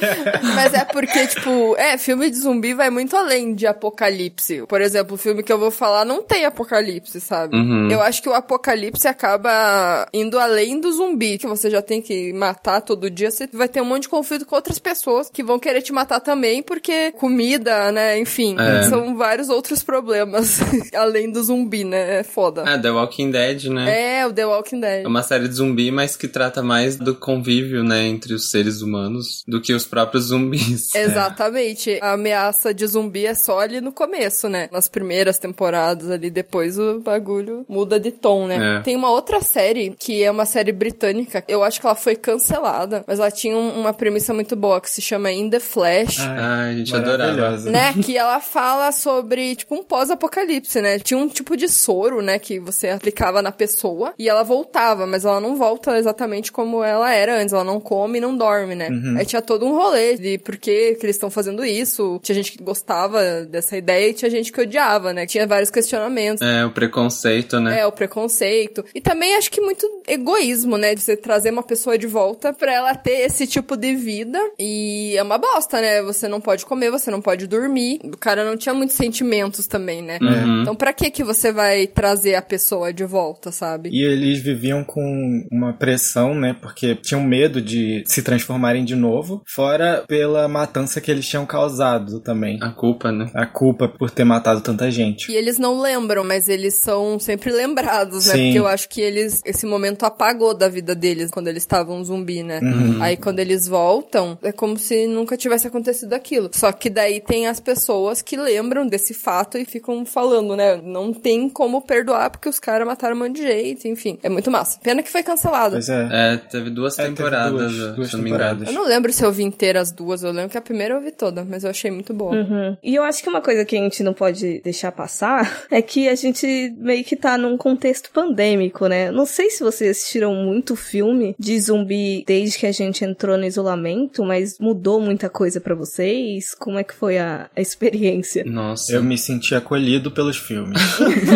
Mas 0.54 0.74
é 0.74 0.84
porque, 0.84 1.26
tipo, 1.26 1.76
é, 1.76 1.96
filme 1.96 2.30
de 2.30 2.36
zumbi 2.38 2.74
vai 2.74 2.90
muito 2.90 3.16
além 3.16 3.54
de 3.54 3.66
apocalipse. 3.66 4.64
Por 4.68 4.80
exemplo, 4.80 5.14
o 5.14 5.18
filme 5.18 5.42
que 5.42 5.52
eu 5.52 5.58
vou 5.58 5.70
falar 5.70 6.04
não 6.04 6.13
tem 6.22 6.44
apocalipse, 6.44 7.20
sabe? 7.20 7.56
Uhum. 7.56 7.88
Eu 7.90 8.00
acho 8.00 8.22
que 8.22 8.28
o 8.28 8.34
apocalipse 8.34 9.06
acaba 9.08 10.06
indo 10.12 10.38
além 10.38 10.80
do 10.80 10.92
zumbi, 10.92 11.38
que 11.38 11.46
você 11.46 11.70
já 11.70 11.82
tem 11.82 12.00
que 12.02 12.32
matar 12.32 12.80
todo 12.80 13.10
dia. 13.10 13.30
Você 13.30 13.46
vai 13.52 13.68
ter 13.68 13.80
um 13.80 13.84
monte 13.84 14.02
de 14.02 14.08
conflito 14.08 14.46
com 14.46 14.54
outras 14.56 14.78
pessoas 14.78 15.30
que 15.30 15.42
vão 15.42 15.58
querer 15.58 15.82
te 15.82 15.92
matar 15.92 16.20
também, 16.20 16.62
porque 16.62 17.12
comida, 17.12 17.90
né? 17.92 18.18
Enfim, 18.18 18.56
É. 18.58 18.84
são 18.84 19.16
vários 19.16 19.48
outros 19.48 19.82
problemas 19.82 20.58
além 20.94 21.30
do 21.30 21.42
zumbi, 21.42 21.84
né? 21.84 22.20
É 22.20 22.22
foda. 22.22 22.62
É, 22.66 22.78
The 22.78 22.90
Walking 22.90 23.30
Dead, 23.30 23.64
né? 23.66 24.18
É, 24.20 24.26
o 24.26 24.32
The 24.32 24.46
Walking 24.46 24.80
Dead. 24.80 25.04
É 25.04 25.08
uma 25.08 25.22
série 25.22 25.48
de 25.48 25.54
zumbi, 25.54 25.90
mas 25.90 26.16
que 26.16 26.28
trata 26.28 26.62
mais 26.62 26.96
do 26.96 27.14
convívio, 27.14 27.82
né, 27.84 28.04
entre 28.06 28.34
os 28.34 28.50
seres 28.50 28.82
humanos 28.82 29.42
do 29.46 29.60
que 29.60 29.72
os 29.72 29.86
próprios 29.86 30.24
zumbis. 30.26 30.94
Exatamente. 30.94 31.98
A 32.02 32.12
ameaça 32.12 32.72
de 32.74 32.86
zumbi 32.86 33.26
é 33.26 33.34
só 33.34 33.58
ali 33.60 33.80
no 33.80 33.92
começo, 33.92 34.48
né? 34.48 34.68
Nas 34.72 34.88
primeiras 34.88 35.38
temporadas 35.38 36.03
ali, 36.10 36.30
depois 36.30 36.78
o 36.78 37.00
bagulho 37.00 37.64
muda 37.68 37.98
de 37.98 38.10
tom, 38.10 38.46
né? 38.46 38.78
É. 38.78 38.82
Tem 38.82 38.96
uma 38.96 39.10
outra 39.10 39.40
série, 39.40 39.94
que 39.98 40.22
é 40.22 40.30
uma 40.30 40.44
série 40.46 40.72
britânica, 40.72 41.44
eu 41.48 41.62
acho 41.62 41.80
que 41.80 41.86
ela 41.86 41.94
foi 41.94 42.16
cancelada, 42.16 43.04
mas 43.06 43.18
ela 43.18 43.30
tinha 43.30 43.56
um- 43.56 43.80
uma 43.80 43.92
premissa 43.92 44.32
muito 44.34 44.54
boa, 44.56 44.80
que 44.80 44.90
se 44.90 45.00
chama 45.00 45.30
In 45.32 45.50
The 45.50 45.60
Flash. 45.60 46.18
Ai, 46.20 46.70
a 46.70 46.76
gente 46.76 46.94
adorava. 46.94 47.56
Né, 47.70 47.92
que 48.04 48.16
ela 48.16 48.40
fala 48.40 48.90
sobre, 48.92 49.56
tipo, 49.56 49.74
um 49.74 49.82
pós-apocalipse, 49.82 50.80
né? 50.80 50.98
Tinha 50.98 51.18
um 51.18 51.28
tipo 51.28 51.56
de 51.56 51.68
soro, 51.68 52.20
né, 52.22 52.38
que 52.38 52.58
você 52.58 52.88
aplicava 52.88 53.42
na 53.42 53.52
pessoa 53.52 54.12
e 54.18 54.28
ela 54.28 54.42
voltava, 54.42 55.06
mas 55.06 55.24
ela 55.24 55.40
não 55.40 55.56
volta 55.56 55.98
exatamente 55.98 56.52
como 56.52 56.82
ela 56.82 57.12
era 57.12 57.40
antes. 57.40 57.52
Ela 57.52 57.64
não 57.64 57.80
come 57.80 58.18
e 58.18 58.20
não 58.20 58.36
dorme, 58.36 58.74
né? 58.74 58.88
Uhum. 58.90 59.16
Aí 59.18 59.24
tinha 59.26 59.42
todo 59.42 59.64
um 59.66 59.72
rolê 59.74 60.16
de 60.16 60.38
por 60.38 60.56
que, 60.56 60.94
que 60.94 61.06
eles 61.06 61.16
estão 61.16 61.30
fazendo 61.30 61.64
isso. 61.64 62.18
Tinha 62.22 62.34
gente 62.34 62.52
que 62.52 62.62
gostava 62.62 63.44
dessa 63.44 63.76
ideia 63.76 64.10
e 64.10 64.14
tinha 64.14 64.30
gente 64.30 64.52
que 64.52 64.60
odiava, 64.60 65.12
né? 65.12 65.26
Tinha 65.26 65.46
vários 65.46 65.70
questionamentos. 65.84 66.42
É, 66.42 66.64
o 66.64 66.70
preconceito, 66.70 67.60
né? 67.60 67.80
É, 67.80 67.86
o 67.86 67.92
preconceito. 67.92 68.84
E 68.94 69.00
também 69.00 69.36
acho 69.36 69.50
que 69.50 69.60
muito 69.60 69.86
egoísmo, 70.08 70.76
né? 70.76 70.94
De 70.94 71.00
você 71.00 71.16
trazer 71.16 71.50
uma 71.50 71.62
pessoa 71.62 71.96
de 71.96 72.06
volta 72.06 72.52
pra 72.52 72.72
ela 72.72 72.94
ter 72.94 73.20
esse 73.20 73.46
tipo 73.46 73.76
de 73.76 73.94
vida. 73.94 74.38
E 74.58 75.14
é 75.16 75.22
uma 75.22 75.38
bosta, 75.38 75.80
né? 75.80 76.02
Você 76.02 76.26
não 76.28 76.40
pode 76.40 76.64
comer, 76.66 76.90
você 76.90 77.10
não 77.10 77.20
pode 77.20 77.46
dormir. 77.46 78.00
O 78.04 78.16
cara 78.16 78.44
não 78.44 78.56
tinha 78.56 78.74
muitos 78.74 78.96
sentimentos 78.96 79.66
também, 79.66 80.02
né? 80.02 80.18
Uhum. 80.20 80.62
Então 80.62 80.74
pra 80.74 80.92
que 80.92 81.10
que 81.10 81.22
você 81.22 81.52
vai 81.52 81.86
trazer 81.86 82.34
a 82.34 82.42
pessoa 82.42 82.92
de 82.92 83.04
volta, 83.04 83.52
sabe? 83.52 83.90
E 83.92 84.02
eles 84.02 84.40
viviam 84.40 84.82
com 84.82 85.46
uma 85.50 85.72
pressão, 85.72 86.34
né? 86.34 86.56
Porque 86.60 86.94
tinham 86.96 87.22
medo 87.22 87.60
de 87.60 88.02
se 88.06 88.22
transformarem 88.22 88.84
de 88.84 88.96
novo. 88.96 89.42
Fora 89.46 90.04
pela 90.06 90.48
matança 90.48 91.00
que 91.00 91.10
eles 91.10 91.26
tinham 91.26 91.46
causado 91.46 92.20
também. 92.20 92.58
A 92.62 92.70
culpa, 92.70 93.12
né? 93.12 93.30
A 93.34 93.46
culpa 93.46 93.88
por 93.88 94.10
ter 94.10 94.24
matado 94.24 94.60
tanta 94.60 94.90
gente. 94.90 95.30
E 95.30 95.36
eles 95.36 95.58
não 95.58 95.73
lembram, 95.80 96.24
mas 96.24 96.48
eles 96.48 96.74
são 96.74 97.18
sempre 97.18 97.50
lembrados, 97.52 98.26
né? 98.26 98.32
Sim. 98.34 98.44
Porque 98.44 98.58
eu 98.58 98.66
acho 98.66 98.88
que 98.88 99.00
eles, 99.00 99.40
esse 99.44 99.66
momento 99.66 100.04
apagou 100.04 100.54
da 100.54 100.68
vida 100.68 100.94
deles 100.94 101.30
quando 101.30 101.48
eles 101.48 101.62
estavam 101.62 102.02
zumbi, 102.04 102.42
né? 102.42 102.60
Uhum. 102.62 103.02
Aí 103.02 103.16
quando 103.16 103.38
eles 103.40 103.66
voltam, 103.66 104.38
é 104.42 104.52
como 104.52 104.78
se 104.78 105.06
nunca 105.06 105.36
tivesse 105.36 105.66
acontecido 105.66 106.12
aquilo. 106.12 106.50
Só 106.52 106.72
que 106.72 106.88
daí 106.90 107.20
tem 107.20 107.46
as 107.46 107.60
pessoas 107.60 108.22
que 108.22 108.36
lembram 108.36 108.86
desse 108.86 109.14
fato 109.14 109.58
e 109.58 109.64
ficam 109.64 110.04
falando, 110.04 110.56
né? 110.56 110.80
Não 110.82 111.12
tem 111.12 111.48
como 111.48 111.80
perdoar 111.82 112.30
porque 112.30 112.48
os 112.48 112.58
caras 112.58 112.86
mataram 112.86 113.16
um 113.16 113.18
monte 113.20 113.36
de 113.36 113.42
gente, 113.42 113.88
enfim. 113.88 114.18
É 114.22 114.28
muito 114.28 114.50
massa. 114.50 114.78
Pena 114.82 115.02
que 115.02 115.10
foi 115.10 115.22
cancelado. 115.22 115.72
Pois 115.72 115.88
é. 115.88 116.08
É, 116.12 116.36
teve 116.36 116.70
duas 116.70 116.98
É, 116.98 117.04
teve 117.04 117.16
temporadas, 117.16 117.72
duas- 117.72 117.96
duas 117.96 118.10
se 118.10 118.16
não 118.16 118.22
me 118.24 118.30
engano. 118.30 118.64
Eu 118.64 118.72
não 118.72 118.84
lembro 118.86 119.12
se 119.12 119.24
eu 119.24 119.32
vi 119.32 119.42
inteira 119.44 119.80
as 119.80 119.90
duas, 119.92 120.22
eu 120.22 120.30
lembro 120.32 120.50
que 120.50 120.58
a 120.58 120.62
primeira 120.62 120.94
eu 120.94 121.00
vi 121.00 121.10
toda, 121.10 121.44
mas 121.44 121.64
eu 121.64 121.70
achei 121.70 121.90
muito 121.90 122.12
boa. 122.12 122.34
Uhum. 122.34 122.76
E 122.82 122.94
eu 122.94 123.02
acho 123.02 123.22
que 123.22 123.28
uma 123.28 123.40
coisa 123.40 123.64
que 123.64 123.76
a 123.76 123.80
gente 123.80 124.02
não 124.02 124.12
pode 124.12 124.60
deixar 124.62 124.92
passar 124.92 125.63
é 125.70 125.82
que 125.82 126.08
a 126.08 126.14
gente 126.14 126.74
meio 126.78 127.04
que 127.04 127.16
tá 127.16 127.36
num 127.36 127.56
contexto 127.56 128.10
pandêmico, 128.10 128.86
né? 128.86 129.10
Não 129.10 129.26
sei 129.26 129.50
se 129.50 129.62
vocês 129.62 129.90
assistiram 129.90 130.34
muito 130.34 130.76
filme 130.76 131.34
de 131.38 131.58
zumbi 131.60 132.24
desde 132.26 132.58
que 132.58 132.66
a 132.66 132.72
gente 132.72 133.04
entrou 133.04 133.36
no 133.36 133.44
isolamento, 133.44 134.24
mas 134.24 134.58
mudou 134.58 135.00
muita 135.00 135.28
coisa 135.28 135.60
pra 135.60 135.74
vocês? 135.74 136.54
Como 136.54 136.78
é 136.78 136.84
que 136.84 136.94
foi 136.94 137.18
a, 137.18 137.48
a 137.54 137.60
experiência? 137.60 138.44
Nossa. 138.44 138.92
Eu 138.92 139.02
me 139.02 139.18
senti 139.18 139.54
acolhido 139.54 140.10
pelos 140.10 140.36
filmes. 140.36 140.78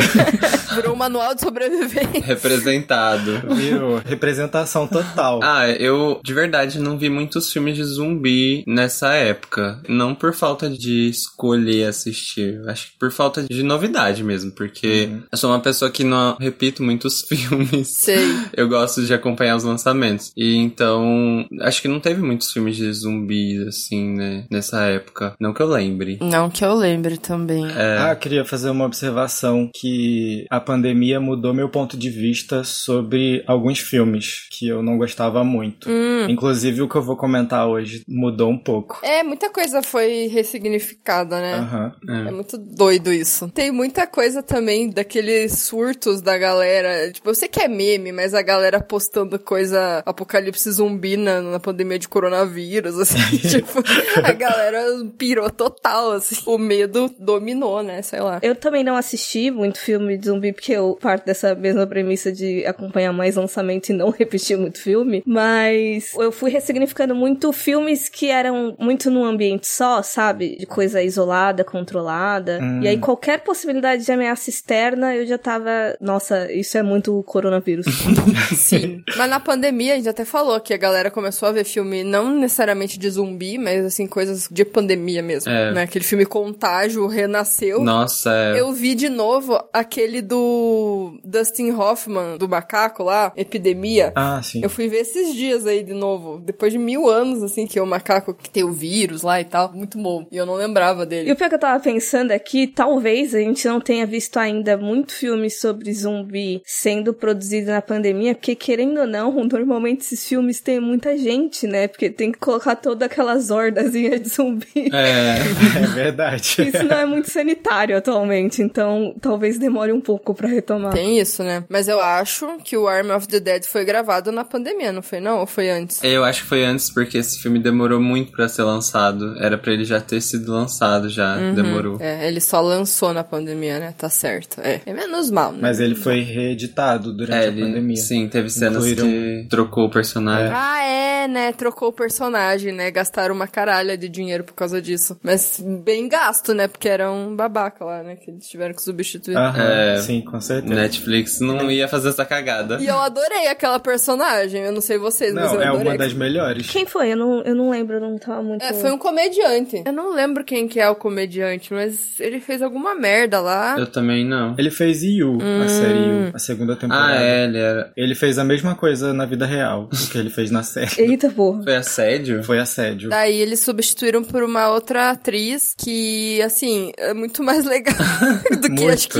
Virou 0.74 0.94
um 0.94 0.96
manual 0.96 1.34
de 1.34 1.40
sobrevivência. 1.40 2.22
Representado. 2.22 3.54
Virou 3.54 4.00
representação 4.04 4.86
total. 4.86 5.40
Ah, 5.42 5.68
eu 5.70 6.20
de 6.22 6.34
verdade 6.34 6.78
não 6.78 6.98
vi 6.98 7.08
muitos 7.08 7.52
filmes 7.52 7.76
de 7.76 7.84
zumbi 7.84 8.64
nessa 8.66 9.14
época. 9.14 9.80
Não 9.88 10.14
por 10.14 10.34
falta 10.34 10.68
de 10.68 11.08
escolher 11.08 11.86
assistir. 11.86 12.60
Acho 12.66 12.92
que 12.92 12.98
por 12.98 13.10
falta 13.10 13.42
de 13.42 13.62
novidade 13.62 14.17
mesmo. 14.22 14.52
Porque 14.52 15.08
eu 15.30 15.38
sou 15.38 15.50
uma 15.50 15.60
pessoa 15.60 15.90
que 15.90 16.04
não 16.04 16.36
repito 16.38 16.82
muitos 16.82 17.22
filmes. 17.28 17.88
Sei. 17.88 18.24
Eu 18.52 18.68
gosto 18.68 19.04
de 19.04 19.12
acompanhar 19.14 19.56
os 19.56 19.64
lançamentos. 19.64 20.32
E 20.36 20.56
então, 20.56 21.46
acho 21.60 21.82
que 21.82 21.88
não 21.88 22.00
teve 22.00 22.22
muitos 22.22 22.52
filmes 22.52 22.76
de 22.76 22.92
zumbis, 22.92 23.66
assim, 23.66 24.14
né? 24.14 24.46
Nessa 24.50 24.84
época. 24.84 25.34
Não 25.40 25.52
que 25.52 25.62
eu 25.62 25.68
lembre. 25.68 26.18
Não 26.20 26.50
que 26.50 26.64
eu 26.64 26.74
lembre 26.74 27.18
também. 27.18 27.66
Ah, 27.98 28.14
queria 28.14 28.44
fazer 28.44 28.70
uma 28.70 28.84
observação 28.84 29.70
que 29.74 30.46
a 30.50 30.60
pandemia 30.60 31.20
mudou 31.20 31.54
meu 31.54 31.68
ponto 31.68 31.96
de 31.96 32.10
vista 32.10 32.64
sobre 32.64 33.42
alguns 33.46 33.78
filmes 33.78 34.46
que 34.50 34.68
eu 34.68 34.82
não 34.82 34.98
gostava 34.98 35.44
muito. 35.44 35.88
Inclusive 36.28 36.82
o 36.82 36.88
que 36.88 36.96
eu 36.96 37.02
vou 37.02 37.16
comentar 37.16 37.66
hoje 37.66 38.02
mudou 38.08 38.50
um 38.50 38.58
pouco. 38.58 38.98
É, 39.02 39.22
muita 39.22 39.50
coisa 39.50 39.82
foi 39.82 40.26
ressignificada, 40.28 41.40
né? 41.40 41.54
Aham. 41.54 41.92
É 42.26 42.30
muito 42.30 42.56
doido 42.58 43.12
isso. 43.12 43.48
Tem 43.48 43.70
muita 43.70 44.06
coisa 44.08 44.42
também 44.42 44.90
daqueles 44.90 45.58
surtos 45.58 46.20
da 46.20 46.36
galera. 46.36 47.10
Tipo, 47.12 47.30
eu 47.30 47.34
sei 47.34 47.48
que 47.48 47.60
é 47.60 47.68
meme, 47.68 48.12
mas 48.12 48.34
a 48.34 48.42
galera 48.42 48.80
postando 48.80 49.38
coisa 49.38 50.02
apocalipse 50.04 50.70
zumbi 50.70 51.16
na, 51.16 51.40
na 51.40 51.60
pandemia 51.60 51.98
de 51.98 52.08
coronavírus, 52.08 52.98
assim. 53.00 53.18
tipo, 53.48 53.82
a 54.22 54.32
galera 54.32 54.82
pirou 55.16 55.50
total, 55.50 56.12
assim. 56.12 56.36
O 56.46 56.58
medo 56.58 57.14
dominou, 57.18 57.82
né? 57.82 58.02
Sei 58.02 58.20
lá. 58.20 58.38
Eu 58.42 58.54
também 58.54 58.82
não 58.82 58.96
assisti 58.96 59.50
muito 59.50 59.78
filme 59.78 60.16
de 60.16 60.26
zumbi, 60.26 60.52
porque 60.52 60.72
eu 60.72 60.98
parto 61.00 61.26
dessa 61.26 61.54
mesma 61.54 61.86
premissa 61.86 62.32
de 62.32 62.64
acompanhar 62.66 63.12
mais 63.12 63.36
lançamento 63.36 63.90
e 63.90 63.92
não 63.92 64.10
repetir 64.18 64.56
muito 64.56 64.80
filme. 64.80 65.22
Mas 65.26 66.14
eu 66.14 66.32
fui 66.32 66.50
ressignificando 66.50 67.14
muito 67.14 67.52
filmes 67.52 68.08
que 68.08 68.30
eram 68.30 68.74
muito 68.78 69.10
num 69.10 69.24
ambiente 69.24 69.66
só, 69.66 70.02
sabe? 70.02 70.56
De 70.56 70.66
coisa 70.66 71.02
isolada, 71.02 71.64
controlada. 71.64 72.60
E 72.82 72.88
aí 72.88 72.98
qualquer 72.98 73.40
possibilidade 73.40 73.97
de 74.04 74.12
ameaça 74.12 74.50
externa, 74.50 75.14
eu 75.14 75.26
já 75.26 75.38
tava. 75.38 75.70
Nossa, 76.00 76.50
isso 76.52 76.76
é 76.78 76.82
muito 76.82 77.22
coronavírus. 77.24 77.86
Sim. 78.56 79.02
Mas 79.16 79.30
na 79.30 79.40
pandemia, 79.40 79.94
a 79.94 79.96
gente 79.96 80.08
até 80.08 80.24
falou 80.24 80.60
que 80.60 80.72
a 80.72 80.76
galera 80.76 81.10
começou 81.10 81.48
a 81.48 81.52
ver 81.52 81.64
filme 81.64 82.02
não 82.04 82.30
necessariamente 82.34 82.98
de 82.98 83.10
zumbi, 83.10 83.58
mas 83.58 83.84
assim, 83.84 84.06
coisas 84.06 84.48
de 84.50 84.64
pandemia 84.64 85.22
mesmo. 85.22 85.50
É. 85.50 85.72
Né? 85.72 85.82
Aquele 85.82 86.04
filme 86.04 86.24
Contágio 86.26 87.06
renasceu. 87.06 87.80
Nossa, 87.82 88.30
é. 88.32 88.60
Eu 88.60 88.72
vi 88.72 88.94
de 88.94 89.08
novo 89.08 89.58
aquele 89.72 90.22
do 90.22 91.18
Dustin 91.24 91.70
Hoffman, 91.72 92.36
do 92.38 92.48
macaco 92.48 93.02
lá, 93.02 93.32
Epidemia. 93.36 94.12
Ah, 94.14 94.40
sim. 94.42 94.60
Eu 94.62 94.70
fui 94.70 94.88
ver 94.88 94.98
esses 94.98 95.34
dias 95.34 95.66
aí 95.66 95.82
de 95.82 95.94
novo, 95.94 96.38
depois 96.38 96.72
de 96.72 96.78
mil 96.78 97.08
anos, 97.08 97.42
assim, 97.42 97.66
que 97.66 97.78
é 97.78 97.82
o 97.82 97.86
macaco 97.86 98.34
que 98.34 98.48
tem 98.50 98.64
o 98.64 98.72
vírus 98.72 99.22
lá 99.22 99.40
e 99.40 99.44
tal. 99.44 99.72
Muito 99.72 99.98
bom. 99.98 100.26
E 100.30 100.36
eu 100.36 100.46
não 100.46 100.54
lembrava 100.54 101.02
E 101.02 101.06
dele. 101.06 101.32
o 101.32 101.36
pior 101.36 101.48
que 101.48 101.54
eu 101.54 101.58
tava 101.60 101.80
pensando 101.82 102.32
é 102.32 102.38
que 102.38 102.66
talvez 102.66 103.34
a 103.34 103.38
gente 103.38 103.66
não 103.66 103.80
tenha 103.88 104.04
visto 104.04 104.36
ainda 104.36 104.76
muito 104.76 105.14
filme 105.14 105.48
sobre 105.48 105.90
zumbi 105.94 106.60
sendo 106.62 107.14
produzido 107.14 107.70
na 107.70 107.80
pandemia, 107.80 108.34
porque 108.34 108.54
querendo 108.54 109.00
ou 109.00 109.06
não, 109.06 109.32
normalmente 109.48 110.02
esses 110.02 110.28
filmes 110.28 110.60
têm 110.60 110.78
muita 110.78 111.16
gente, 111.16 111.66
né? 111.66 111.88
Porque 111.88 112.10
tem 112.10 112.30
que 112.30 112.38
colocar 112.38 112.76
toda 112.76 113.06
aquela 113.06 113.38
zordazinha 113.38 114.18
de 114.20 114.28
zumbi. 114.28 114.90
É. 114.92 115.38
É 115.78 115.86
verdade. 115.86 116.56
Isso 116.58 116.82
não 116.84 116.96
é 116.96 117.06
muito 117.06 117.30
sanitário 117.30 117.96
atualmente, 117.96 118.62
então 118.62 119.14
talvez 119.20 119.58
demore 119.58 119.92
um 119.92 120.00
pouco 120.00 120.34
pra 120.34 120.48
retomar. 120.48 120.92
Tem 120.92 121.18
isso, 121.18 121.42
né? 121.42 121.64
Mas 121.68 121.88
eu 121.88 122.00
acho 122.00 122.58
que 122.64 122.76
o 122.76 122.88
Army 122.88 123.12
of 123.12 123.28
the 123.28 123.38
Dead 123.38 123.64
foi 123.64 123.84
gravado 123.84 124.32
na 124.32 124.44
pandemia, 124.44 124.92
não 124.92 125.02
foi 125.02 125.20
não? 125.20 125.40
Ou 125.40 125.46
foi 125.46 125.70
antes? 125.70 126.02
Eu 126.02 126.24
acho 126.24 126.42
que 126.42 126.48
foi 126.48 126.64
antes, 126.64 126.90
porque 126.90 127.18
esse 127.18 127.40
filme 127.40 127.58
demorou 127.58 128.00
muito 128.00 128.32
pra 128.32 128.48
ser 128.48 128.62
lançado. 128.62 129.36
Era 129.38 129.56
pra 129.56 129.72
ele 129.72 129.84
já 129.84 130.00
ter 130.00 130.20
sido 130.20 130.52
lançado, 130.52 131.08
já. 131.08 131.36
Demorou. 131.52 131.98
É, 132.00 132.26
ele 132.26 132.40
só 132.40 132.60
lançou 132.60 133.12
na 133.12 133.22
pandemia, 133.22 133.77
né? 133.78 133.94
Tá 133.96 134.08
certo. 134.08 134.60
É, 134.60 134.80
é 134.84 134.92
menos 134.92 135.30
mal, 135.30 135.52
né? 135.52 135.58
Mas 135.62 135.80
ele 135.80 135.94
foi 135.94 136.20
reeditado 136.20 137.12
durante 137.12 137.44
É, 137.44 137.48
a 137.48 137.52
pandemia. 137.52 137.78
ele, 137.78 137.96
sim, 137.96 138.28
teve 138.28 138.48
cenas 138.50 138.86
Incluíram- 138.86 139.06
que 139.06 139.46
trocou 139.48 139.86
o 139.86 139.90
personagem. 139.90 140.52
Ah, 140.54 140.82
é, 140.82 141.28
né? 141.28 141.52
Trocou 141.52 141.88
o 141.88 141.92
personagem, 141.92 142.72
né? 142.72 142.90
Gastaram 142.90 143.34
uma 143.34 143.46
caralha 143.46 143.96
de 143.96 144.08
dinheiro 144.08 144.44
por 144.44 144.54
causa 144.54 144.80
disso. 144.80 145.18
Mas 145.22 145.62
bem 145.84 146.08
gasto, 146.08 146.54
né? 146.54 146.68
Porque 146.68 146.88
era 146.88 147.10
um 147.10 147.34
babaca 147.34 147.84
lá, 147.84 148.02
né? 148.02 148.16
Que 148.16 148.30
eles 148.30 148.48
tiveram 148.48 148.74
que 148.74 148.82
substituir. 148.82 149.36
Aham, 149.36 149.62
É. 149.62 149.96
sim, 150.00 150.20
com 150.22 150.40
certeza. 150.40 150.74
Netflix 150.74 151.40
não 151.40 151.70
ia 151.70 151.88
fazer 151.88 152.08
essa 152.10 152.24
cagada. 152.24 152.78
E 152.80 152.86
eu 152.86 152.98
adorei 152.98 153.46
aquela 153.48 153.78
personagem. 153.78 154.62
Eu 154.62 154.72
não 154.72 154.80
sei 154.80 154.98
vocês, 154.98 155.32
mas 155.34 155.46
Não, 155.46 155.54
eu 155.56 155.62
é 155.62 155.66
adorei. 155.68 155.88
uma 155.92 155.98
das 155.98 156.12
melhores. 156.12 156.70
Quem 156.70 156.86
foi? 156.86 157.12
Eu 157.12 157.16
não, 157.16 157.42
eu 157.42 157.54
não 157.54 157.70
lembro, 157.70 157.96
eu 157.96 158.00
não 158.00 158.16
tava 158.18 158.42
muito. 158.42 158.62
É, 158.64 158.72
foi 158.72 158.90
um 158.90 158.98
comediante. 158.98 159.82
Eu 159.84 159.92
não 159.92 160.14
lembro 160.14 160.44
quem 160.44 160.66
que 160.68 160.80
é 160.80 160.88
o 160.88 160.94
comediante, 160.96 161.72
mas 161.72 162.18
ele 162.20 162.40
fez 162.40 162.62
alguma 162.62 162.94
merda 162.94 163.40
lá. 163.40 163.67
Eu 163.76 163.86
também 163.86 164.24
não. 164.24 164.54
Ele 164.56 164.70
fez 164.70 165.02
You, 165.02 165.38
a 165.64 165.68
série 165.68 165.98
You, 165.98 166.30
a 166.32 166.38
segunda 166.38 166.76
temporada. 166.76 167.12
Ah, 167.12 167.22
é, 167.22 167.44
ele 167.44 167.58
era. 167.58 167.92
Ele 167.96 168.14
fez 168.14 168.38
a 168.38 168.44
mesma 168.44 168.74
coisa 168.74 169.12
na 169.12 169.26
vida 169.26 169.46
real, 169.46 169.88
o 169.92 170.10
que 170.10 170.18
ele 170.18 170.30
fez 170.30 170.50
na 170.50 170.62
série. 170.62 170.90
Eita 170.98 171.30
porra. 171.30 171.62
Foi 171.62 171.76
assédio? 171.76 172.44
Foi 172.44 172.58
assédio. 172.58 173.10
Daí 173.10 173.36
eles 173.36 173.60
substituíram 173.60 174.22
por 174.22 174.42
uma 174.42 174.70
outra 174.70 175.10
atriz 175.10 175.74
que, 175.76 176.40
assim, 176.42 176.92
é 176.96 177.12
muito 177.12 177.42
mais 177.42 177.64
legal 177.64 177.96
do 178.60 178.74
que 178.74 178.88
acho 178.88 179.08
que 179.08 179.18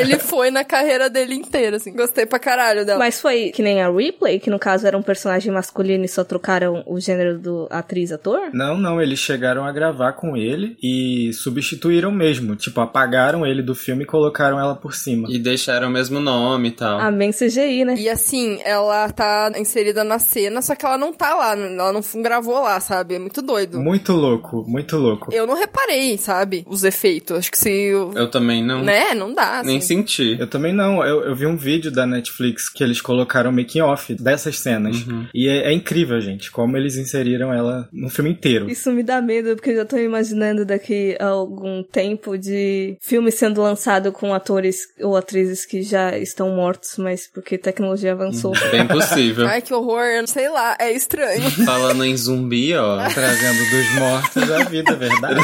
ele 0.00 0.18
foi 0.18 0.50
na 0.50 0.64
carreira 0.64 1.08
dele 1.08 1.34
inteira, 1.34 1.76
assim. 1.76 1.92
Gostei 1.92 2.26
pra 2.26 2.38
caralho 2.38 2.84
dela. 2.84 2.98
Mas 2.98 3.20
foi 3.20 3.50
que 3.50 3.62
nem 3.62 3.82
a 3.82 3.90
Ripley, 3.90 4.38
que 4.40 4.50
no 4.50 4.58
caso 4.58 4.86
era 4.86 4.96
um 4.96 5.02
personagem 5.02 5.52
masculino 5.52 6.04
e 6.04 6.08
só 6.08 6.24
trocaram 6.24 6.82
o 6.86 6.98
gênero 6.98 7.38
do 7.38 7.66
atriz-ator? 7.70 8.50
Não, 8.52 8.76
não, 8.76 9.00
eles 9.00 9.18
chegaram 9.18 9.64
a 9.64 9.72
gravar 9.72 10.12
com 10.12 10.36
ele 10.36 10.76
e 10.82 11.32
substituíram 11.32 12.10
mesmo. 12.10 12.56
Tipo, 12.56 12.80
apagaram 12.80 13.46
ele 13.46 13.62
do 13.68 13.74
filme 13.74 14.04
e 14.04 14.06
colocaram 14.06 14.58
ela 14.58 14.74
por 14.74 14.94
cima. 14.94 15.28
E 15.30 15.38
deixaram 15.38 15.88
o 15.88 15.90
mesmo 15.90 16.20
nome 16.20 16.68
e 16.68 16.72
tal. 16.72 16.98
Ah, 16.98 17.10
bem 17.10 17.30
CGI, 17.30 17.84
né? 17.84 17.94
E 17.98 18.08
assim, 18.08 18.58
ela 18.64 19.10
tá 19.10 19.52
inserida 19.56 20.02
na 20.02 20.18
cena, 20.18 20.62
só 20.62 20.74
que 20.74 20.84
ela 20.84 20.96
não 20.96 21.12
tá 21.12 21.34
lá, 21.34 21.52
ela 21.52 21.92
não 21.92 22.02
gravou 22.22 22.60
lá, 22.62 22.80
sabe? 22.80 23.14
É 23.14 23.18
muito 23.18 23.42
doido. 23.42 23.78
Muito 23.78 24.12
louco, 24.12 24.64
muito 24.66 24.96
louco. 24.96 25.32
Eu 25.32 25.46
não 25.46 25.54
reparei, 25.54 26.16
sabe? 26.16 26.64
Os 26.66 26.82
efeitos. 26.82 27.36
Acho 27.36 27.50
que 27.50 27.58
se. 27.58 27.70
Eu, 27.70 28.12
eu 28.14 28.30
também 28.30 28.64
não. 28.64 28.82
Né? 28.82 29.14
Não 29.14 29.34
dá. 29.34 29.62
Nem 29.62 29.78
assim. 29.78 29.98
senti. 29.98 30.36
Eu 30.38 30.46
também 30.46 30.72
não. 30.72 31.04
Eu, 31.04 31.22
eu 31.24 31.36
vi 31.36 31.46
um 31.46 31.56
vídeo 31.56 31.90
da 31.90 32.06
Netflix 32.06 32.68
que 32.68 32.82
eles 32.82 33.00
colocaram 33.00 33.52
making 33.52 33.82
off 33.82 34.14
dessas 34.14 34.58
cenas. 34.58 35.06
Uhum. 35.06 35.26
E 35.34 35.48
é, 35.48 35.70
é, 35.70 35.72
incrível, 35.72 36.20
gente, 36.20 36.50
como 36.50 36.76
eles 36.76 36.96
inseriram 36.96 37.52
ela 37.52 37.88
no 37.92 38.08
filme 38.08 38.30
inteiro. 38.30 38.70
Isso 38.70 38.90
me 38.92 39.02
dá 39.02 39.20
medo, 39.20 39.54
porque 39.54 39.70
eu 39.70 39.76
já 39.76 39.84
tô 39.84 39.98
imaginando 39.98 40.64
daqui 40.64 41.16
a 41.20 41.26
algum 41.26 41.82
tempo 41.82 42.38
de 42.38 42.96
filme 43.00 43.30
sendo 43.30 43.57
lançado 43.58 44.12
com 44.12 44.32
atores 44.32 44.88
ou 45.00 45.16
atrizes 45.16 45.64
que 45.64 45.82
já 45.82 46.16
estão 46.16 46.50
mortos, 46.50 46.96
mas 46.98 47.26
porque 47.26 47.56
a 47.56 47.58
tecnologia 47.58 48.12
avançou. 48.12 48.52
Bem 48.70 48.86
possível. 48.86 49.46
Ai, 49.46 49.60
que 49.60 49.74
horror. 49.74 50.26
Sei 50.26 50.48
lá, 50.48 50.76
é 50.78 50.92
estranho. 50.92 51.50
Falando 51.64 52.04
em 52.04 52.16
zumbi, 52.16 52.74
ó. 52.74 52.98
Trazendo 53.08 53.70
dos 53.70 53.94
mortos 53.98 54.50
a 54.50 54.64
vida, 54.64 54.94
verdade? 54.94 55.40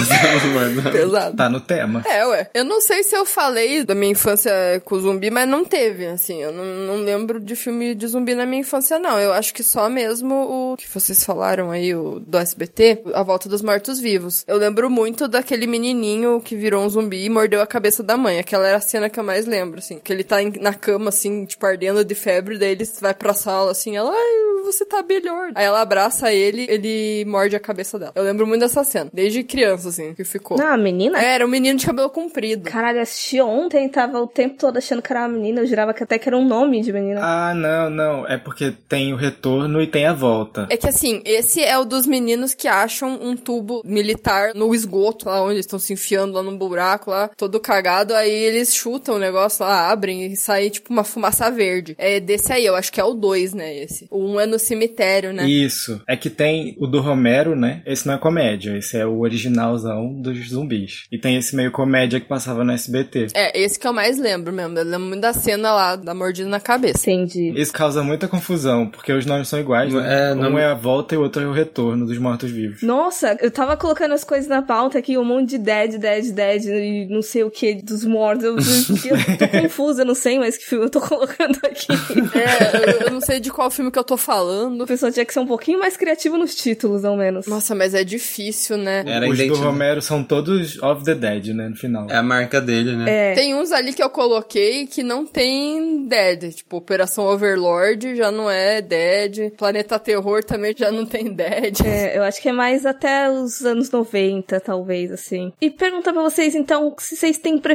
Pesado. 0.92 1.37
Tá 1.37 1.49
no 1.49 1.61
tema. 1.61 2.02
É, 2.06 2.26
ué. 2.26 2.50
Eu 2.54 2.64
não 2.64 2.80
sei 2.80 3.02
se 3.02 3.16
eu 3.16 3.26
falei 3.26 3.85
da 3.85 3.94
minha 3.94 4.12
infância 4.12 4.52
com 4.85 4.99
zumbi, 4.99 5.30
mas 5.30 5.49
não 5.49 5.64
teve, 5.64 6.06
assim. 6.06 6.42
Eu 6.42 6.52
não, 6.52 6.64
não 6.64 6.97
lembro 7.04 7.40
de 7.40 7.56
filme 7.56 7.94
de 7.94 8.06
zumbi 8.06 8.35
na 8.35 8.47
minha 8.47 8.61
infância, 8.61 8.99
não. 8.99 9.18
Eu 9.18 9.33
acho 9.33 9.52
que 9.52 9.62
só 9.62 9.88
mesmo 9.88 10.35
o 10.73 10.76
que 10.76 10.88
vocês 10.88 11.25
falaram 11.25 11.71
aí, 11.71 11.94
o 11.94 12.21
do 12.21 12.38
SBT, 12.38 13.02
A 13.14 13.23
Volta 13.23 13.49
dos 13.49 13.62
Mortos-Vivos. 13.62 14.44
Eu 14.47 14.56
lembro 14.56 14.88
muito 14.88 15.26
daquele 15.26 15.66
menininho 15.66 16.40
que 16.40 16.54
virou 16.54 16.85
um 16.85 16.88
zumbi 16.88 17.25
e 17.25 17.30
mordeu 17.30 17.61
a 17.61 17.66
cabeça 17.66 18.02
da 18.04 18.16
mãe. 18.16 18.38
Aquela 18.38 18.66
era 18.66 18.76
a 18.76 18.80
cena 18.80 19.08
que 19.08 19.18
eu 19.18 19.25
mais 19.25 19.46
lembro, 19.46 19.78
assim. 19.78 19.99
Que 19.99 20.12
ele 20.12 20.25
tá 20.25 20.37
na 20.61 20.75
cama, 20.75 21.08
assim, 21.08 21.44
tipo, 21.44 21.64
ardendo 21.66 22.04
de 22.04 22.14
febre, 22.14 22.58
daí 22.58 22.73
ele 22.73 22.84
vai 23.00 23.14
pra 23.14 23.34
sala, 23.34 23.70
assim, 23.70 23.96
ela, 23.96 24.11
ai, 24.11 24.62
você 24.64 24.84
tá 24.84 25.02
melhor. 25.02 25.52
Aí 25.54 25.64
ela 25.64 25.80
abraça 25.80 26.32
ele, 26.32 26.66
ele 26.68 27.25
morde 27.26 27.54
a 27.56 27.61
cabeça 27.61 27.99
dela. 27.99 28.12
Eu 28.14 28.25
lembro 28.25 28.46
muito 28.46 28.61
dessa 28.61 28.84
cena, 28.84 29.11
desde 29.12 29.42
criança, 29.42 29.88
assim, 29.88 30.14
que 30.14 30.25
ficou. 30.25 30.61
Ah, 30.61 30.75
a 30.75 30.78
menina? 30.78 31.20
É, 31.20 31.34
era 31.34 31.44
um 31.44 31.49
menino 31.49 31.78
de 31.78 31.87
cabelo 31.87 32.11
comprido. 32.11 32.70
Caralho, 32.70 33.00
assisti 33.00 33.40
ontem, 33.40 33.88
tava 33.88 34.20
o 34.20 34.26
tempo 34.26 34.56
todo 34.58 34.76
achando 34.76 35.02
que 35.02 35.12
era 35.12 35.23
uma 35.23 35.28
menina, 35.28 35.61
eu 35.61 35.66
jurava 35.66 35.92
que 35.92 36.02
até 36.02 36.18
que 36.18 36.28
era 36.28 36.37
um 36.37 36.46
nome 36.46 36.80
de 36.80 36.92
menina. 36.92 37.20
Ah, 37.23 37.54
não, 37.54 37.90
não, 37.90 38.26
é 38.26 38.37
porque 38.37 38.73
tem 38.88 39.12
o 39.12 39.16
retorno 39.16 39.80
e 39.82 39.87
tem 39.87 40.06
a 40.06 40.12
volta. 40.12 40.66
É 40.70 40.76
que 40.76 40.88
assim, 40.88 41.23
esse 41.25 41.62
é 41.62 41.78
o 41.78 41.84
dos 41.84 42.06
meninos 42.06 42.54
que 42.54 42.68
acham 42.68 43.18
um 43.20 43.37
tubo 43.37 43.82
militar 43.84 44.54
no 44.54 44.75
esgoto, 44.75 45.28
lá 45.28 45.42
onde 45.42 45.54
eles 45.54 45.66
estão 45.66 45.78
se 45.78 45.92
enfiando 45.92 46.34
lá 46.34 46.42
num 46.42 46.56
buraco 46.56 47.11
lá, 47.11 47.28
todo 47.37 47.61
cagado, 47.61 47.93
aí 48.14 48.30
eles 48.30 48.74
chutam 48.74 49.16
o 49.16 49.18
negócio 49.18 49.64
lá, 49.64 49.90
abrem 49.90 50.26
e 50.26 50.36
sai 50.36 50.70
tipo 50.70 50.92
uma 50.92 51.04
fumaça 51.04 51.50
verde. 51.50 51.94
É 51.98 52.20
desse 52.20 52.52
aí, 52.52 52.64
eu 52.64 52.74
acho 52.74 52.92
que 52.92 53.00
é 53.00 53.04
o 53.04 53.14
2, 53.14 53.54
né, 53.54 53.76
esse. 53.76 54.06
O 54.10 54.18
1 54.18 54.32
um 54.32 54.40
é 54.40 54.46
no 54.46 54.58
cemitério, 54.58 55.32
né? 55.32 55.48
Isso. 55.48 56.00
É 56.08 56.16
que 56.16 56.30
tem 56.30 56.76
o 56.78 56.86
do 56.86 57.00
Romero, 57.00 57.54
né? 57.54 57.82
Esse 57.86 58.06
não 58.06 58.14
é 58.14 58.18
comédia, 58.18 58.76
esse 58.76 58.96
é 58.96 59.06
o 59.06 59.20
originalzão 59.20 60.12
dos 60.20 60.50
zumbis. 60.50 61.04
E 61.10 61.18
tem 61.18 61.36
esse 61.36 61.54
meio 61.54 61.70
comédia 61.70 62.20
que 62.20 62.26
passava 62.26 62.64
no 62.64 62.72
SBT. 62.72 63.28
É, 63.34 63.58
esse 63.58 63.78
que 63.78 63.86
eu 63.86 63.92
mais 63.92 64.18
lembro 64.18 64.52
mesmo. 64.52 64.78
Eu 64.78 64.84
lembro 64.84 65.08
muito 65.08 65.20
da 65.20 65.32
cena 65.32 65.72
lá, 65.72 65.96
da 65.96 66.14
mordida 66.14 66.48
na 66.48 66.60
cabeça. 66.60 67.10
Entendi. 67.10 67.52
Isso 67.56 67.72
causa 67.72 68.02
muita 68.02 68.28
confusão, 68.28 68.88
porque 68.88 69.12
os 69.12 69.26
nomes 69.26 69.48
são 69.48 69.58
iguais, 69.60 69.92
né? 69.92 70.30
É, 70.30 70.34
não... 70.34 70.54
Um 70.54 70.58
é 70.58 70.66
a 70.66 70.74
volta 70.74 71.14
e 71.14 71.18
o 71.18 71.22
outro 71.22 71.42
é 71.42 71.46
o 71.46 71.52
retorno 71.52 72.06
dos 72.06 72.18
mortos-vivos. 72.18 72.82
Nossa, 72.82 73.36
eu 73.40 73.50
tava 73.50 73.76
colocando 73.76 74.12
as 74.12 74.24
coisas 74.24 74.48
na 74.48 74.62
pauta 74.62 74.98
aqui, 74.98 75.18
um 75.18 75.24
monte 75.24 75.50
de 75.50 75.58
dead, 75.58 75.98
dead, 75.98 76.32
dead, 76.32 76.64
e 76.64 77.06
não 77.08 77.22
sei 77.22 77.44
o 77.44 77.50
que 77.50 77.74
dos 77.84 78.04
mortos. 78.04 78.44
Eu, 78.44 78.56
eu, 78.56 79.16
eu 79.16 79.38
tô 79.38 79.48
confusa, 79.62 80.04
não 80.04 80.14
sei 80.14 80.38
mais 80.38 80.56
que 80.56 80.64
filme 80.64 80.86
eu 80.86 80.90
tô 80.90 81.00
colocando 81.00 81.58
aqui. 81.62 81.86
É, 82.34 82.76
eu, 82.76 83.06
eu 83.06 83.10
não 83.10 83.20
sei 83.20 83.40
de 83.40 83.50
qual 83.50 83.70
filme 83.70 83.90
que 83.90 83.98
eu 83.98 84.04
tô 84.04 84.16
falando. 84.16 84.82
A 84.82 84.86
pessoa 84.86 85.12
tinha 85.12 85.24
que 85.24 85.32
ser 85.32 85.40
um 85.40 85.46
pouquinho 85.46 85.78
mais 85.78 85.96
criativo 85.96 86.36
nos 86.36 86.54
títulos, 86.54 87.04
ao 87.04 87.16
menos. 87.16 87.46
Nossa, 87.46 87.74
mas 87.74 87.94
é 87.94 88.02
difícil, 88.02 88.76
né? 88.76 89.04
Era 89.06 89.28
Os 89.28 89.38
do 89.38 89.54
Romero 89.56 90.00
são 90.00 90.24
todos 90.24 90.82
of 90.82 91.04
the 91.04 91.14
Dead, 91.14 91.48
né, 91.48 91.68
no 91.68 91.76
final. 91.76 92.08
É 92.10 92.16
a 92.16 92.22
marca 92.22 92.60
dele, 92.60 92.96
né? 92.96 93.32
É. 93.32 93.34
Tem 93.34 93.54
uns 93.54 93.72
ali 93.72 93.92
que 93.92 94.02
eu 94.02 94.10
coloquei 94.10 94.86
que 94.86 95.02
não 95.02 95.26
tem 95.26 96.06
Dead. 96.06 96.52
Tipo, 96.54 96.78
Operação 96.78 97.24
Overlord 97.24 98.16
já 98.16 98.30
não 98.30 98.50
é 98.50 98.80
Dead. 98.80 99.50
Planeta 99.56 99.98
Terror 99.98 100.42
também 100.44 100.74
já 100.76 100.90
não 100.90 101.04
tem 101.04 101.32
Dead. 101.32 101.80
É, 101.84 102.16
eu 102.16 102.22
acho 102.22 102.40
que 102.40 102.48
é 102.48 102.52
mais 102.52 102.86
até 102.86 103.30
os 103.30 103.64
anos 103.64 103.90
90, 103.90 104.60
talvez, 104.60 105.12
assim. 105.12 105.52
E 105.60 105.70
perguntar 105.70 106.12
pra 106.12 106.22
vocês, 106.22 106.54
então, 106.54 106.94
se 106.98 107.16
vocês 107.16 107.38
têm 107.38 107.58
preferência, 107.58 107.74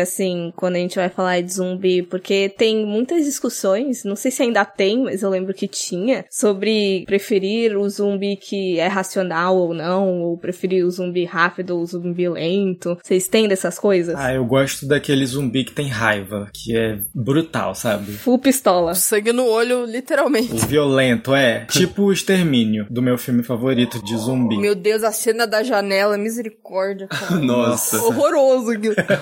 assim, 0.00 0.52
quando 0.56 0.76
a 0.76 0.78
gente 0.78 0.96
vai 0.96 1.08
falar 1.08 1.40
de 1.40 1.52
zumbi, 1.52 2.02
porque 2.02 2.48
tem 2.48 2.86
muitas 2.86 3.24
discussões, 3.24 4.04
não 4.04 4.16
sei 4.16 4.30
se 4.30 4.42
ainda 4.42 4.64
tem, 4.64 5.02
mas 5.02 5.22
eu 5.22 5.30
lembro 5.30 5.54
que 5.54 5.68
tinha, 5.68 6.24
sobre 6.30 7.04
preferir 7.06 7.76
o 7.76 7.88
zumbi 7.88 8.36
que 8.36 8.78
é 8.78 8.86
racional 8.86 9.56
ou 9.56 9.74
não, 9.74 10.22
ou 10.22 10.38
preferir 10.38 10.84
o 10.84 10.90
zumbi 10.90 11.24
rápido 11.24 11.76
ou 11.76 11.82
o 11.82 11.86
zumbi 11.86 12.28
lento. 12.28 12.98
Vocês 13.02 13.28
têm 13.28 13.48
dessas 13.48 13.78
coisas? 13.78 14.14
Ah, 14.16 14.32
eu 14.32 14.44
gosto 14.44 14.86
daquele 14.86 15.26
zumbi 15.26 15.64
que 15.64 15.72
tem 15.72 15.88
raiva, 15.88 16.48
que 16.52 16.76
é 16.76 16.98
brutal, 17.14 17.74
sabe? 17.74 18.12
Full 18.12 18.38
pistola. 18.38 18.94
Sangue 18.94 19.32
no 19.32 19.46
olho, 19.46 19.84
literalmente. 19.84 20.52
O 20.52 20.58
violento, 20.58 21.34
é. 21.34 21.64
tipo 21.70 22.04
o 22.04 22.12
Extermínio, 22.12 22.86
do 22.90 23.02
meu 23.02 23.18
filme 23.18 23.42
favorito 23.42 24.02
de 24.02 24.16
zumbi. 24.16 24.58
Meu 24.58 24.74
Deus, 24.74 25.02
a 25.02 25.12
cena 25.12 25.46
da 25.46 25.62
janela, 25.62 26.16
misericórdia, 26.16 27.06
cara. 27.06 27.36
Nossa. 27.40 28.02
Horroroso, 28.02 28.72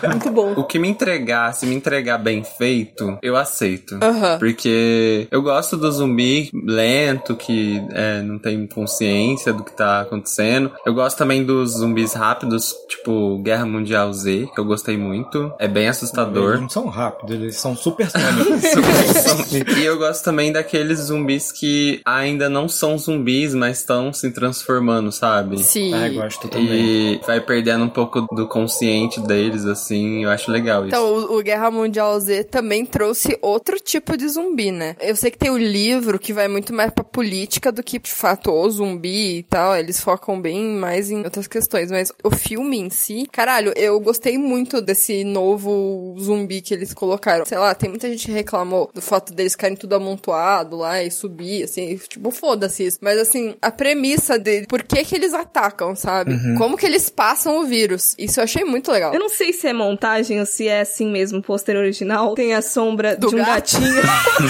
Muito 0.03 0.31
bom. 0.31 0.53
O 0.57 0.65
que 0.65 0.79
me 0.79 0.89
entregar, 0.89 1.53
se 1.55 1.67
me 1.67 1.75
entregar 1.75 2.19
bem 2.19 2.43
feito, 2.45 3.19
eu 3.23 3.37
aceito. 3.37 3.95
Uhum. 3.95 4.39
Porque 4.39 5.27
eu 5.31 5.43
gosto 5.43 5.77
do 5.77 5.91
zumbi 5.91 6.51
lento, 6.53 7.37
que 7.37 7.83
é, 7.91 8.23
não 8.23 8.39
tem 8.39 8.67
consciência 8.67 9.53
do 9.53 9.65
que 9.65 9.73
tá 9.73 10.01
acontecendo. 10.01 10.73
Eu 10.85 10.95
gosto 10.95 11.17
também 11.19 11.45
dos 11.45 11.73
zumbis 11.73 12.15
rápidos, 12.15 12.75
tipo 12.89 13.39
Guerra 13.43 13.67
Mundial 13.67 14.13
Z, 14.13 14.49
que 14.55 14.61
eu 14.61 14.65
gostei 14.65 14.97
muito. 14.97 15.53
É 15.59 15.69
bem 15.69 15.89
assustador. 15.89 16.51
Eles 16.51 16.61
não 16.61 16.69
são 16.69 16.89
rápidos, 16.89 17.35
eles 17.35 17.57
são 17.57 17.77
supersônicos. 17.77 19.53
e 19.79 19.85
eu 19.85 19.99
gosto 19.99 20.25
também 20.25 20.53
daqueles 20.53 20.99
zumbis 20.99 21.53
que 21.53 22.01
ainda 22.05 22.49
não 22.49 22.69
são 22.69 22.99
zumbis, 22.99 23.55
mas 23.55 23.79
estão 23.79 24.13
se 24.13 24.31
transformando, 24.31 25.11
sabe? 25.13 25.63
Sim. 25.63 25.95
Ah, 25.95 26.09
eu 26.09 26.15
gosto 26.15 26.49
também. 26.49 27.15
E 27.15 27.21
vai 27.27 27.41
perdendo 27.41 27.85
um 27.85 27.89
pouco 27.89 28.27
do 28.35 28.47
consciente 28.47 29.21
deles, 29.21 29.65
assim. 29.65 29.84
Eu 29.93 30.31
acho 30.31 30.51
legal 30.51 30.87
isso. 30.87 30.89
Então, 30.89 31.05
o, 31.05 31.39
o 31.39 31.43
Guerra 31.43 31.71
Mundial 31.71 32.19
Z 32.21 32.45
também 32.45 32.87
trouxe 32.87 33.37
outro 33.43 33.79
tipo 33.79 34.17
de 34.17 34.29
zumbi, 34.29 34.71
né? 34.71 34.97
Eu 35.01 35.17
sei 35.17 35.31
que 35.31 35.39
tem 35.39 35.51
o 35.51 35.59
livro 35.59 36.19
que 36.19 36.33
vai 36.33 36.49
muito 36.49 36.73
mais 36.73 36.91
pra 36.91 37.05
política 37.05 37.73
do 37.73 37.83
que, 37.83 37.99
de 37.99 38.11
fato, 38.11 38.51
o 38.51 38.71
zumbi 38.71 39.39
e 39.39 39.43
tal. 39.43 39.77
Eles 39.77 40.01
focam 40.01 40.41
bem 40.41 40.65
mais 40.65 41.11
em 41.11 41.23
outras 41.25 41.47
questões. 41.47 41.91
Mas 41.91 42.13
o 42.23 42.31
filme 42.31 42.79
em 42.79 42.91
si, 42.91 43.27
caralho, 43.31 43.73
eu 43.77 43.99
gostei 44.01 44.39
muito 44.39 44.81
desse 44.81 45.25
novo 45.25 46.15
zumbi 46.19 46.61
que 46.61 46.75
eles 46.75 46.95
colocaram. 46.95 47.45
Sei 47.45 47.59
lá, 47.59 47.75
tem 47.75 47.91
muita 47.91 48.09
gente 48.09 48.27
que 48.27 48.33
reclamou 48.33 48.91
do 48.95 49.03
fato 49.03 49.33
deles 49.33 49.53
ficarem 49.53 49.77
tudo 49.77 49.95
amontoado 49.95 50.77
lá 50.77 51.03
e 51.03 51.11
subir, 51.11 51.65
assim, 51.65 51.97
tipo, 52.09 52.31
foda-se 52.31 52.87
isso. 52.87 52.99
Mas 53.01 53.19
assim, 53.19 53.55
a 53.61 53.71
premissa 53.71 54.39
de 54.39 54.67
por 54.67 54.83
que 54.83 55.05
que 55.05 55.15
eles 55.15 55.35
atacam, 55.35 55.95
sabe? 55.95 56.35
Uhum. 56.35 56.55
Como 56.57 56.77
que 56.77 56.87
eles 56.87 57.09
passam 57.11 57.59
o 57.59 57.67
vírus. 57.67 58.15
Isso 58.19 58.41
eu 58.41 58.45
achei 58.45 58.65
muito 58.65 58.91
legal. 58.91 59.13
Eu 59.13 59.21
não 59.21 59.29
sei 59.29 59.53
se 59.53 59.64
é 59.67 59.73
montagem 59.73 60.41
ou 60.41 60.47
se 60.47 60.69
é 60.69 60.81
assim 60.81 61.11
mesmo, 61.11 61.39
o 61.39 61.43
pôster 61.43 61.77
original. 61.77 62.35
Tem 62.35 62.55
a 62.55 62.63
sombra 62.63 63.17
Do 63.17 63.29
de 63.29 63.35
um 63.35 63.39
gato? 63.39 63.51
gatinho. 63.51 64.03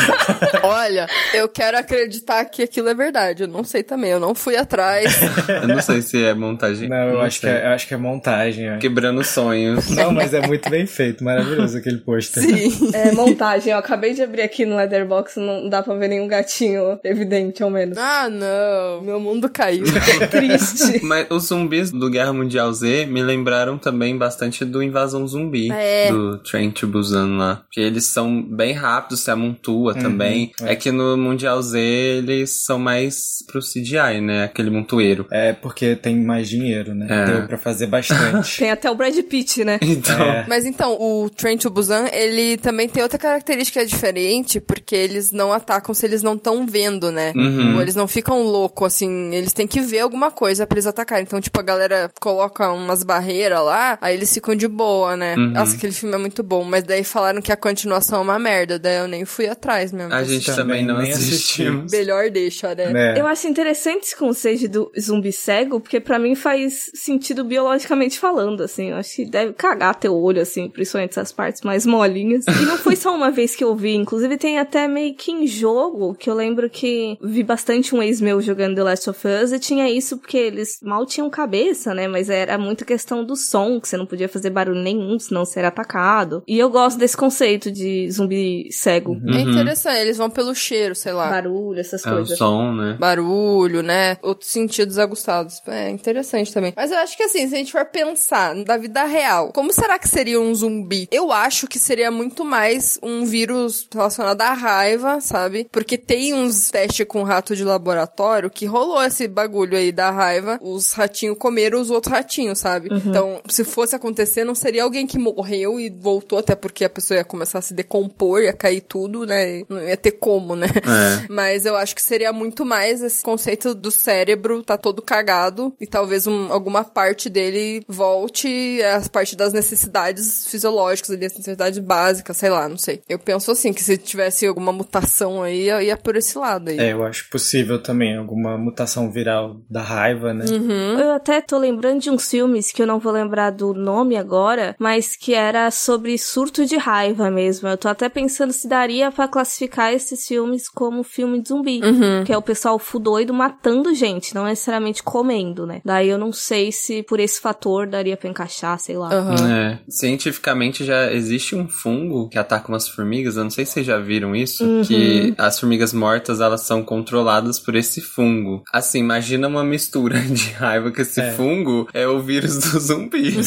Olha, 0.63 1.07
eu 1.33 1.49
quero 1.49 1.77
acreditar 1.79 2.45
que 2.47 2.63
aquilo 2.63 2.89
é 2.89 2.95
verdade. 2.95 3.43
Eu 3.43 3.49
não 3.49 3.65
sei 3.65 3.83
também, 3.83 4.11
eu 4.11 4.21
não 4.21 4.35
fui 4.35 4.57
atrás. 4.57 5.15
Eu 5.65 5.69
não 5.69 5.81
sei 5.81 6.03
se 6.03 6.23
é 6.23 6.35
montagem. 6.35 6.89
Não, 6.89 6.97
eu 6.97 7.21
acho, 7.21 7.41
que 7.41 7.47
é, 7.47 7.67
eu 7.67 7.71
acho 7.71 7.87
que 7.87 7.95
é 7.95 7.97
montagem. 7.97 8.69
é. 8.69 8.77
Quebrando 8.79 9.23
sonhos. 9.25 9.89
Não, 9.91 10.11
mas 10.13 10.33
é 10.35 10.47
muito 10.47 10.69
bem 10.69 10.87
feito, 10.87 11.23
maravilhoso 11.25 11.79
aquele 11.79 11.99
pôster. 11.99 12.43
Sim. 12.43 12.91
é 12.93 13.13
montagem. 13.13 13.73
Eu 13.73 13.79
acabei 13.79 14.15
de 14.15 14.23
abrir 14.23 14.43
aqui 14.43 14.65
no 14.67 14.77
Leatherbox, 14.77 15.37
não 15.37 15.69
dá 15.69 15.83
pra 15.83 15.95
ver 15.95 16.09
nenhum 16.09 16.27
gatinho 16.29 16.99
evidente, 17.05 17.63
ao 17.63 17.71
menos. 17.71 17.97
Ah, 17.99 18.29
não. 18.29 19.03
Meu 19.03 19.21
mundo 19.21 19.49
caiu. 19.49 19.85
Triste. 20.31 21.05
Mas 21.05 21.27
os 21.31 21.45
zumbis 21.45 21.91
do 21.91 22.11
Guerra 22.11 22.33
Mundial 22.33 22.73
Z 22.73 23.07
me 23.07 23.23
lembraram 23.23 23.79
também 23.79 24.17
bastante 24.17 24.65
do 24.65 24.83
Invasão 24.83 25.04
Zumbi. 25.07 25.71
É. 25.73 26.11
Do 26.11 26.39
Train 26.39 26.71
to 26.71 26.87
Busan 26.87 27.37
lá. 27.37 27.63
Que 27.71 27.81
eles 27.81 28.07
são 28.07 28.43
bem 28.43 28.73
rápidos, 28.73 29.21
se 29.21 29.31
amontoa 29.31 29.95
também. 29.95 30.53
é. 30.63 30.73
É. 30.73 30.77
que 30.77 30.91
no 30.91 31.17
Mundial 31.17 31.61
Z 31.63 31.79
eles 31.79 32.65
são 32.65 32.79
mais 32.79 33.39
pro 33.47 33.61
CGI, 33.61 34.21
né? 34.21 34.45
Aquele 34.45 34.71
montoeiro. 34.71 35.27
É 35.31 35.53
porque 35.53 35.95
tem 35.97 36.17
mais 36.21 36.49
dinheiro, 36.49 36.95
né? 36.95 37.07
É. 37.09 37.25
Deu 37.25 37.47
pra 37.47 37.59
fazer 37.59 37.87
bastante. 37.87 38.59
Tem 38.65 38.71
até 38.71 38.91
o 38.91 38.95
Brad 38.95 39.17
Pitt, 39.23 39.65
né? 39.65 39.79
Então, 39.83 40.21
É. 40.23 40.45
Mas 40.49 40.65
então, 40.67 40.97
o 41.01 41.29
Train 41.31 41.57
to 41.57 41.71
Busan, 41.71 42.07
ele 42.13 42.57
também 42.57 42.89
tem 42.89 43.03
outra 43.03 43.19
característica 43.19 43.85
diferente, 43.87 44.61
porque 44.61 44.95
eles 44.95 45.31
não 45.33 45.53
atacam 45.53 45.95
se 45.95 46.05
eles 46.07 46.23
não 46.23 46.35
estão 46.35 46.67
vendo, 46.67 47.11
né? 47.13 47.33
Uhum. 47.37 47.77
Ou 47.77 47.83
eles 47.83 47.95
não 47.95 48.07
ficam 48.09 48.43
loucos, 48.43 48.95
assim, 48.95 49.35
eles 49.35 49.53
têm 49.53 49.67
que 49.67 49.81
ver 49.81 50.01
alguma 50.01 50.31
coisa 50.31 50.67
pra 50.67 50.77
eles 50.77 50.87
atacarem. 50.87 51.25
Então, 51.25 51.41
tipo, 51.41 51.59
a 51.59 51.63
galera 51.63 52.11
coloca 52.21 52.71
umas 52.73 53.03
barreiras 53.03 53.63
lá, 53.65 53.99
aí 54.01 54.15
eles 54.15 54.33
ficam 54.33 54.55
de 54.55 54.67
boa, 54.69 54.94
né? 55.17 55.35
Uhum. 55.37 55.51
Nossa, 55.51 55.77
aquele 55.77 55.93
filme 55.93 56.15
é 56.15 56.19
muito 56.19 56.43
bom, 56.43 56.65
mas 56.65 56.85
daí 56.85 57.05
falaram 57.05 57.41
que 57.41 57.53
a 57.53 57.57
continuação 57.57 58.19
é 58.19 58.23
uma 58.23 58.39
merda, 58.39 58.79
daí 58.79 58.99
eu 58.99 59.09
nem 59.09 59.25
fui 59.25 59.47
atrás 59.47 59.93
mesmo. 59.93 60.13
a 60.13 60.23
gente 60.25 60.55
também, 60.55 60.85
não 60.85 60.99
nem 60.99 61.13
assistiu. 61.13 61.35
assistimos. 61.35 61.93
Melhor 61.93 62.31
deixa, 62.31 62.75
né? 62.75 62.91
né? 62.91 63.21
Eu 63.21 63.27
acho 63.27 63.47
interessante 63.47 64.05
esse 64.05 64.17
conceito 64.17 64.69
do 64.69 64.93
zumbi 64.99 65.33
cego, 65.33 65.81
porque 65.81 66.01
pra 66.01 66.19
mim 66.19 66.35
faz 66.35 66.91
sentido 66.95 67.45
biologicamente 67.45 68.19
falando, 68.19 68.63
assim. 68.63 68.91
Eu 68.91 68.97
acho 68.97 69.17
que 69.17 69.25
deve 69.25 69.53
cagar 69.53 69.95
teu 69.95 70.15
olho, 70.15 70.41
assim, 70.41 70.69
principalmente 70.69 71.11
essas 71.11 71.33
partes 71.33 71.63
mais 71.63 71.85
molinhas. 71.85 72.45
E 72.47 72.67
não 72.67 72.79
foi 72.79 72.97
só 72.97 73.15
uma 73.15 73.31
vez 73.31 73.55
que 73.55 73.65
eu 73.65 73.75
vi, 73.75 73.95
inclusive 73.95 74.37
tem 74.37 74.59
até 74.59 74.87
meio 74.87 75.15
que 75.15 75.31
em 75.31 75.47
jogo, 75.47 76.15
que 76.15 76.29
eu 76.29 76.35
lembro 76.35 76.69
que 76.71 77.19
vi 77.23 77.43
bastante 77.43 77.95
um 77.95 78.03
ex 78.03 78.21
meu 78.21 78.41
jogando 78.41 78.77
The 78.77 78.83
Last 78.83 79.11
of 79.11 79.21
Us 79.27 79.53
e 79.53 79.59
tinha 79.59 79.91
isso 79.91 80.19
porque 80.19 80.37
eles 80.37 80.79
mal 80.83 81.07
tinham 81.07 81.29
cabeça, 81.31 81.95
né? 81.95 82.09
Mas 82.09 82.29
era 82.31 82.59
muita 82.59 82.85
questão 82.85 83.25
do 83.25 83.37
som, 83.37 83.81
que 83.81 83.89
você 83.89 83.97
não 83.97 84.07
podia 84.07 84.29
fazer 84.29 84.51
barulho 84.51 84.81
nenhum, 84.85 85.19
senão 85.19 85.43
era 85.57 85.69
atacado. 85.69 86.43
E 86.47 86.59
eu 86.59 86.69
gosto 86.71 86.99
desse 86.99 87.17
conceito 87.17 87.71
de 87.71 88.11
zumbi 88.11 88.69
cego. 88.73 89.17
É 89.29 89.41
interessante, 89.41 89.99
eles 90.01 90.17
vão 90.17 90.29
pelo 90.31 90.55
cheiro, 90.55 90.95
sei 90.95 91.13
lá. 91.13 91.29
Barulho, 91.31 91.79
essas 91.81 92.05
É 92.05 92.11
o 92.11 92.15
coisas. 92.17 92.37
som, 92.39 92.73
né? 92.73 92.97
Barulho, 92.99 93.83
né? 93.83 94.17
Outros 94.23 94.51
sentidos 94.51 94.99
aguçados. 94.99 95.61
É 95.67 95.91
interessante 95.91 96.53
também. 96.53 96.73
Mas 96.77 96.91
eu 96.91 96.99
acho 96.99 97.17
que 97.17 97.23
assim, 97.23 97.49
se 97.49 97.55
a 97.55 97.59
gente 97.59 97.73
for 97.73 97.85
pensar 97.85 98.55
da 98.65 98.77
vida 98.77 99.05
real, 99.05 99.53
como 99.53 99.73
será 99.73 99.99
que 99.99 100.09
seria 100.09 100.41
um 100.41 100.55
zumbi? 100.55 101.09
Eu 101.11 101.33
acho 101.33 101.67
que 101.67 101.79
seria 101.79 102.11
muito 102.11 102.45
mais 102.45 102.99
um 103.03 103.25
vírus 103.25 103.87
relacionado 103.93 104.41
à 104.43 104.53
raiva, 104.53 105.21
sabe? 105.21 105.67
Porque 105.71 105.97
tem 105.97 106.35
uns 106.35 106.71
testes 106.71 107.07
com 107.07 107.23
rato 107.23 107.55
de 107.55 107.65
laboratório 107.65 108.51
que 108.51 108.67
rolou 108.67 109.03
esse 109.03 109.29
bagulho 109.29 109.77
aí 109.77 109.93
da 109.93 110.11
raiva. 110.11 110.59
Os 110.61 110.93
ratinhos 110.93 111.39
comeram 111.39 111.81
os 111.81 111.91
outros 111.91 112.13
ratinhos, 112.13 112.59
sabe? 112.59 112.89
Então, 112.93 113.41
se 113.49 113.65
fosse 113.65 113.95
acontecer, 113.95 114.45
não 114.45 114.55
seria 114.55 114.74
alguém 114.81 115.07
que 115.07 115.19
morreu 115.19 115.79
e 115.81 115.91
voltou, 115.91 116.39
até 116.39 116.55
porque 116.55 116.85
a 116.85 116.91
pessoa 116.91 117.19
ia 117.19 117.25
começar 117.25 117.59
a 117.59 117.63
se 117.63 117.75
decompor, 117.75 118.43
ia 118.43 118.53
cair 118.53 118.81
tudo, 118.81 119.25
né? 119.27 119.63
Não 119.69 119.81
ia 119.83 119.97
ter 119.97 120.13
como, 120.13 120.55
né? 120.57 120.67
É. 120.67 121.27
Mas 121.29 121.67
eu 121.67 121.77
acho 121.77 121.95
que 121.95 122.03
seria 122.03 122.33
muito 122.33 122.65
mais 122.65 123.03
esse 123.03 123.23
conceito 123.23 123.75
do 123.75 123.91
cérebro 123.91 124.63
tá 124.63 124.77
todo 124.77 125.03
cagado 125.03 125.75
e 125.81 125.87
talvez 125.87 126.27
um- 126.27 126.53
alguma 126.53 126.85
parte 126.85 127.29
dele 127.29 127.83
volte 127.89 128.81
às 128.83 129.09
parte 129.09 129.37
das 129.37 129.53
necessidades 129.53 130.47
fisiológicas, 130.47 131.11
ali, 131.11 131.27
as 131.27 131.33
necessidades 131.37 131.79
básicas, 131.79 132.37
sei 132.37 132.51
lá, 132.51 132.69
não 132.69 132.79
sei. 132.79 133.03
Eu 133.09 133.19
penso 133.19 133.51
assim, 133.51 133.73
que 133.73 133.83
se 133.83 133.97
tivesse 133.97 134.47
alguma 134.47 134.73
mutação 134.73 135.43
aí, 135.43 135.69
eu 135.69 135.81
ia 135.81 135.97
por 135.97 136.17
esse 136.17 136.37
lado 136.39 136.71
aí. 136.71 136.79
É, 136.79 136.93
eu 136.93 137.05
acho 137.05 137.29
possível 137.31 137.83
também 137.83 138.17
alguma 138.17 138.57
mutação 138.57 139.11
viral 139.11 139.57
da 139.69 139.83
raiva, 139.83 140.33
né? 140.33 140.45
Uhum. 140.51 140.99
Eu 140.99 141.13
até 141.13 141.41
tô 141.41 141.59
lembrando 141.59 142.01
de 142.01 142.11
uns 142.11 142.29
filmes 142.31 142.71
que 142.73 142.83
eu 142.83 142.87
não 142.87 142.99
vou 142.99 143.13
lembrar 143.13 143.51
do 143.51 143.73
nome 143.75 144.17
agora, 144.17 144.64
mas 144.79 145.17
que 145.17 145.35
era 145.35 145.71
sobre 145.71 146.17
surto 146.19 146.65
de 146.67 146.77
raiva 146.77 147.31
mesmo. 147.31 147.69
Eu 147.69 147.77
tô 147.77 147.89
até 147.89 148.09
pensando 148.09 148.53
se 148.53 148.69
daria 148.69 149.11
pra 149.11 149.29
classificar 149.29 149.93
esses 149.93 150.27
filmes 150.27 150.69
como 150.69 151.03
filme 151.03 151.41
de 151.41 151.49
zumbi, 151.49 151.81
Uhum. 151.83 152.25
que 152.25 152.33
é 152.33 152.37
o 152.39 152.43
pessoal 152.43 152.79
fu 152.79 152.99
doido 152.99 153.33
matando 153.35 153.95
gente, 153.95 154.35
não 154.35 154.45
necessariamente 154.45 155.03
comendo, 155.03 155.67
né? 155.67 155.81
Daí 155.85 156.09
eu 156.09 156.19
não 156.19 156.33
sei 156.33 156.71
se 156.73 157.03
por 157.03 157.21
esse 157.21 157.41
fator 157.41 157.87
daria 157.87 158.17
pra 158.17 158.29
encaixar, 158.29 158.79
sei 158.79 158.97
lá. 158.97 159.13
Aham. 159.13 159.51
É. 159.51 159.79
Cientificamente 159.89 160.85
já 160.85 161.13
existe 161.13 161.55
um 161.55 161.69
fungo 161.69 162.29
que 162.29 162.39
ataca 162.39 162.69
umas 162.69 162.89
formigas, 162.89 163.37
eu 163.37 163.45
não 163.45 163.51
sei 163.51 163.65
se 163.67 163.73
vocês 163.73 163.87
já 163.87 163.99
viram 163.99 164.35
isso, 164.35 164.65
que 164.87 165.35
as 165.39 165.59
formigas 165.59 165.93
mortas 165.93 166.41
elas 166.41 166.63
são 166.63 166.83
controladas 166.83 167.59
por 167.59 167.75
esse 167.75 168.01
fungo. 168.01 168.63
Assim, 168.73 168.99
imagina 169.01 169.49
uma 169.49 169.65
mistura 169.65 170.19
de 170.23 170.51
raiva 170.53 170.91
com 170.91 171.01
esse 171.03 171.21
É. 171.21 171.33
fungo, 171.33 171.89
é 171.93 172.07
o 172.07 172.21
vírus 172.21 172.59
do 172.59 172.81
zumbi. 172.81 173.35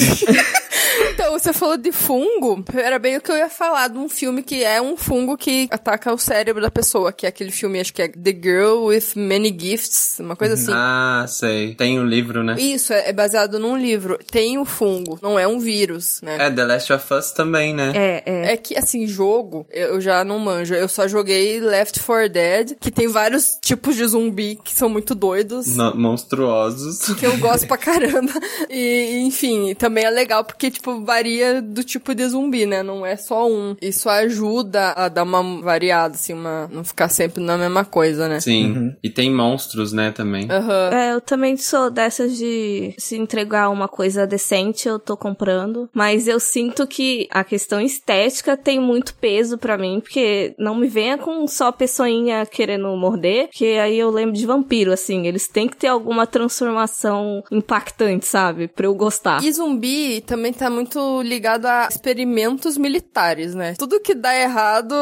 Então, 1.28 1.38
você 1.38 1.52
falou 1.52 1.76
de 1.76 1.92
fungo, 1.92 2.64
era 2.74 2.98
bem 2.98 3.18
o 3.18 3.22
que 3.22 3.30
eu 3.30 3.36
ia 3.36 3.50
falar 3.50 3.90
de 3.90 3.98
um 3.98 4.08
filme 4.08 4.42
que 4.42 4.64
é 4.64 4.82
um 4.82 4.96
fungo 4.96 5.36
que 5.36 5.68
ataca 5.70 6.14
o 6.14 6.18
cérebro 6.18 6.62
da 6.62 6.72
pessoa, 6.72 7.12
que 7.12 7.26
é 7.26 7.30
aquele 7.30 7.52
filme, 7.52 7.82
acho 7.82 7.94
que 7.94 8.02
é 8.02 8.08
The 8.08 8.32
Girl 8.32 8.86
with 8.86 9.08
Many 9.14 9.54
Gifts, 9.60 10.20
uma 10.22 10.38
coisa 10.38 10.54
assim. 10.54 10.72
ah, 10.74 11.26
sei. 11.28 11.76
Tem 11.76 12.00
o 12.00 12.06
livro, 12.06 12.46
né? 12.46 12.56
Isso, 12.58 12.94
é 12.94 13.10
é 13.10 13.14
baseado 13.14 13.60
num 13.60 13.78
livro. 13.78 14.18
Tem 14.32 14.58
o 14.58 14.64
fungo, 14.64 15.20
não 15.22 15.38
é 15.38 15.46
um 15.46 15.60
vírus, 15.60 16.22
né? 16.22 16.38
É, 16.48 16.50
The 16.50 16.64
Last 16.64 16.94
of 16.94 17.14
Us 17.14 17.32
também, 17.32 17.74
né? 17.74 17.92
É, 17.94 18.24
é. 18.26 18.54
É 18.54 18.58
que, 18.58 18.78
assim, 18.78 19.06
jogo, 19.06 19.68
eu 19.70 20.00
já 20.00 20.24
não 20.24 20.40
manjo. 20.40 20.74
Eu 20.76 20.88
só 20.88 21.10
joguei 21.10 21.60
Left 21.60 22.00
4 22.00 22.30
Dead, 22.30 22.72
que 22.80 22.90
tem 22.90 23.10
vários 23.10 23.58
tipos 23.62 23.98
de 23.98 24.08
zumbi 24.08 24.58
que 24.64 24.74
são 24.74 24.88
muito 24.88 25.14
doidos. 25.14 25.76
No- 25.76 25.94
monstruosos. 25.94 27.00
Que 27.20 27.26
eu 27.26 27.38
gosto 27.38 27.68
pra 27.68 27.78
caramba. 27.78 28.32
E, 28.70 29.20
enfim, 29.26 29.76
também 29.76 30.06
é 30.06 30.10
legal 30.10 30.46
porque, 30.46 30.72
tipo, 30.72 31.02
varia 31.18 31.62
do 31.62 31.84
tipo 31.84 32.14
de 32.14 32.28
zumbi, 32.28 32.66
né? 32.66 32.84
Não 32.84 33.06
é 33.06 33.16
só 33.16 33.50
um. 33.50 33.76
Isso 33.82 34.10
ajuda 34.10 34.92
a 34.92 35.10
dar 35.10 35.24
uma 35.24 35.62
variada, 35.62 36.16
assim, 36.16 36.34
uma. 36.34 36.70
Não 36.72 36.84
ficar 36.84 37.10
sempre 37.10 37.44
na 37.44 37.58
mesma 37.58 37.84
coisa, 37.84 38.28
né? 38.28 38.40
Sim. 38.40 38.96
E 39.02 39.10
tem 39.10 39.34
monstros, 39.34 39.92
né, 39.92 40.12
também. 40.12 40.48
Aham. 40.50 40.90
É, 40.94 41.14
eu 41.14 41.22
também 41.22 41.58
sou 41.58 41.90
dessas 41.90 42.38
de 42.38 42.94
se 42.98 43.18
entregar 43.18 43.70
uma 43.70 43.88
coisa 43.88 44.28
decente, 44.28 44.88
eu 44.88 45.00
tô 45.00 45.18
comprando. 45.18 45.90
Mas 45.94 46.28
eu 46.28 46.40
sinto 46.40 46.86
que 46.86 47.28
a 47.32 47.44
questão 47.44 47.82
estética 47.82 48.56
tem 48.56 48.80
muito 48.80 49.16
peso 49.16 49.58
pra 49.58 49.78
mim, 49.78 50.00
porque 50.00 50.54
não 50.58 50.76
me 50.76 50.88
venha 50.88 51.18
com 51.18 51.48
só 51.48 51.72
pessoinha 51.72 52.46
querendo 52.46 52.96
morder, 52.96 53.48
porque 53.48 53.78
aí 53.82 53.98
eu 53.98 54.10
lembro 54.12 54.34
de 54.34 54.46
vampiro, 54.46 54.92
assim. 54.92 55.26
Eles 55.26 55.48
têm 55.48 55.68
que 55.68 55.78
ter 55.78 55.88
alguma 55.88 56.28
transformação 56.28 57.44
impactante, 57.52 58.28
sabe? 58.28 58.68
Pra 58.68 58.86
eu 58.86 58.94
gostar. 58.94 59.44
E 59.44 59.52
zumbi 59.52 60.22
também 60.22 60.54
tá 60.54 60.70
muito 60.70 61.07
ligado 61.22 61.66
a 61.66 61.88
experimentos 61.90 62.78
militares, 62.78 63.54
né? 63.54 63.76
Tudo 63.78 64.00
que 64.00 64.14
dá 64.14 64.36
errado, 64.36 64.96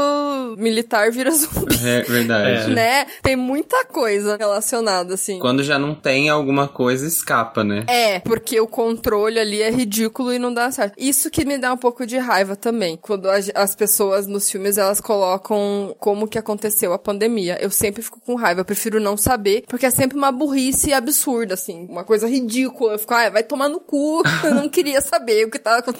militar 0.57 1.11
vira 1.11 1.31
zumbi. 1.31 1.75
É 1.85 2.01
verdade. 2.01 2.73
Né? 2.73 3.05
Tem 3.21 3.35
muita 3.35 3.85
coisa 3.85 4.37
relacionada, 4.37 5.13
assim. 5.13 5.39
Quando 5.39 5.63
já 5.63 5.77
não 5.77 5.93
tem 5.93 6.29
alguma 6.29 6.67
coisa, 6.67 7.05
escapa, 7.05 7.63
né? 7.63 7.83
É, 7.87 8.19
porque 8.19 8.59
o 8.59 8.67
controle 8.67 9.39
ali 9.39 9.61
é 9.61 9.69
ridículo 9.69 10.33
e 10.33 10.39
não 10.39 10.53
dá 10.53 10.71
certo. 10.71 10.95
Isso 10.97 11.29
que 11.29 11.45
me 11.45 11.57
dá 11.57 11.73
um 11.73 11.77
pouco 11.77 12.05
de 12.05 12.17
raiva 12.17 12.55
também. 12.55 12.97
Quando 12.97 13.29
as, 13.29 13.51
as 13.53 13.75
pessoas 13.75 14.27
nos 14.27 14.49
filmes, 14.49 14.77
elas 14.77 14.99
colocam 14.99 15.95
como 15.99 16.27
que 16.27 16.37
aconteceu 16.37 16.93
a 16.93 16.99
pandemia. 16.99 17.57
Eu 17.61 17.69
sempre 17.69 18.01
fico 18.01 18.19
com 18.19 18.35
raiva. 18.35 18.61
Eu 18.61 18.65
prefiro 18.65 18.99
não 18.99 19.17
saber, 19.17 19.63
porque 19.67 19.85
é 19.85 19.91
sempre 19.91 20.17
uma 20.17 20.31
burrice 20.31 20.93
absurda, 20.93 21.53
assim. 21.53 21.85
Uma 21.89 22.03
coisa 22.03 22.27
ridícula. 22.27 22.93
Eu 22.93 22.99
fico, 22.99 23.13
ah, 23.13 23.29
vai 23.29 23.43
tomar 23.43 23.69
no 23.69 23.79
cu. 23.79 24.23
Eu 24.43 24.55
não 24.55 24.69
queria 24.69 25.01
saber 25.01 25.45
o 25.45 25.51
que 25.51 25.59
tava 25.59 25.79
acontecendo. 25.79 25.94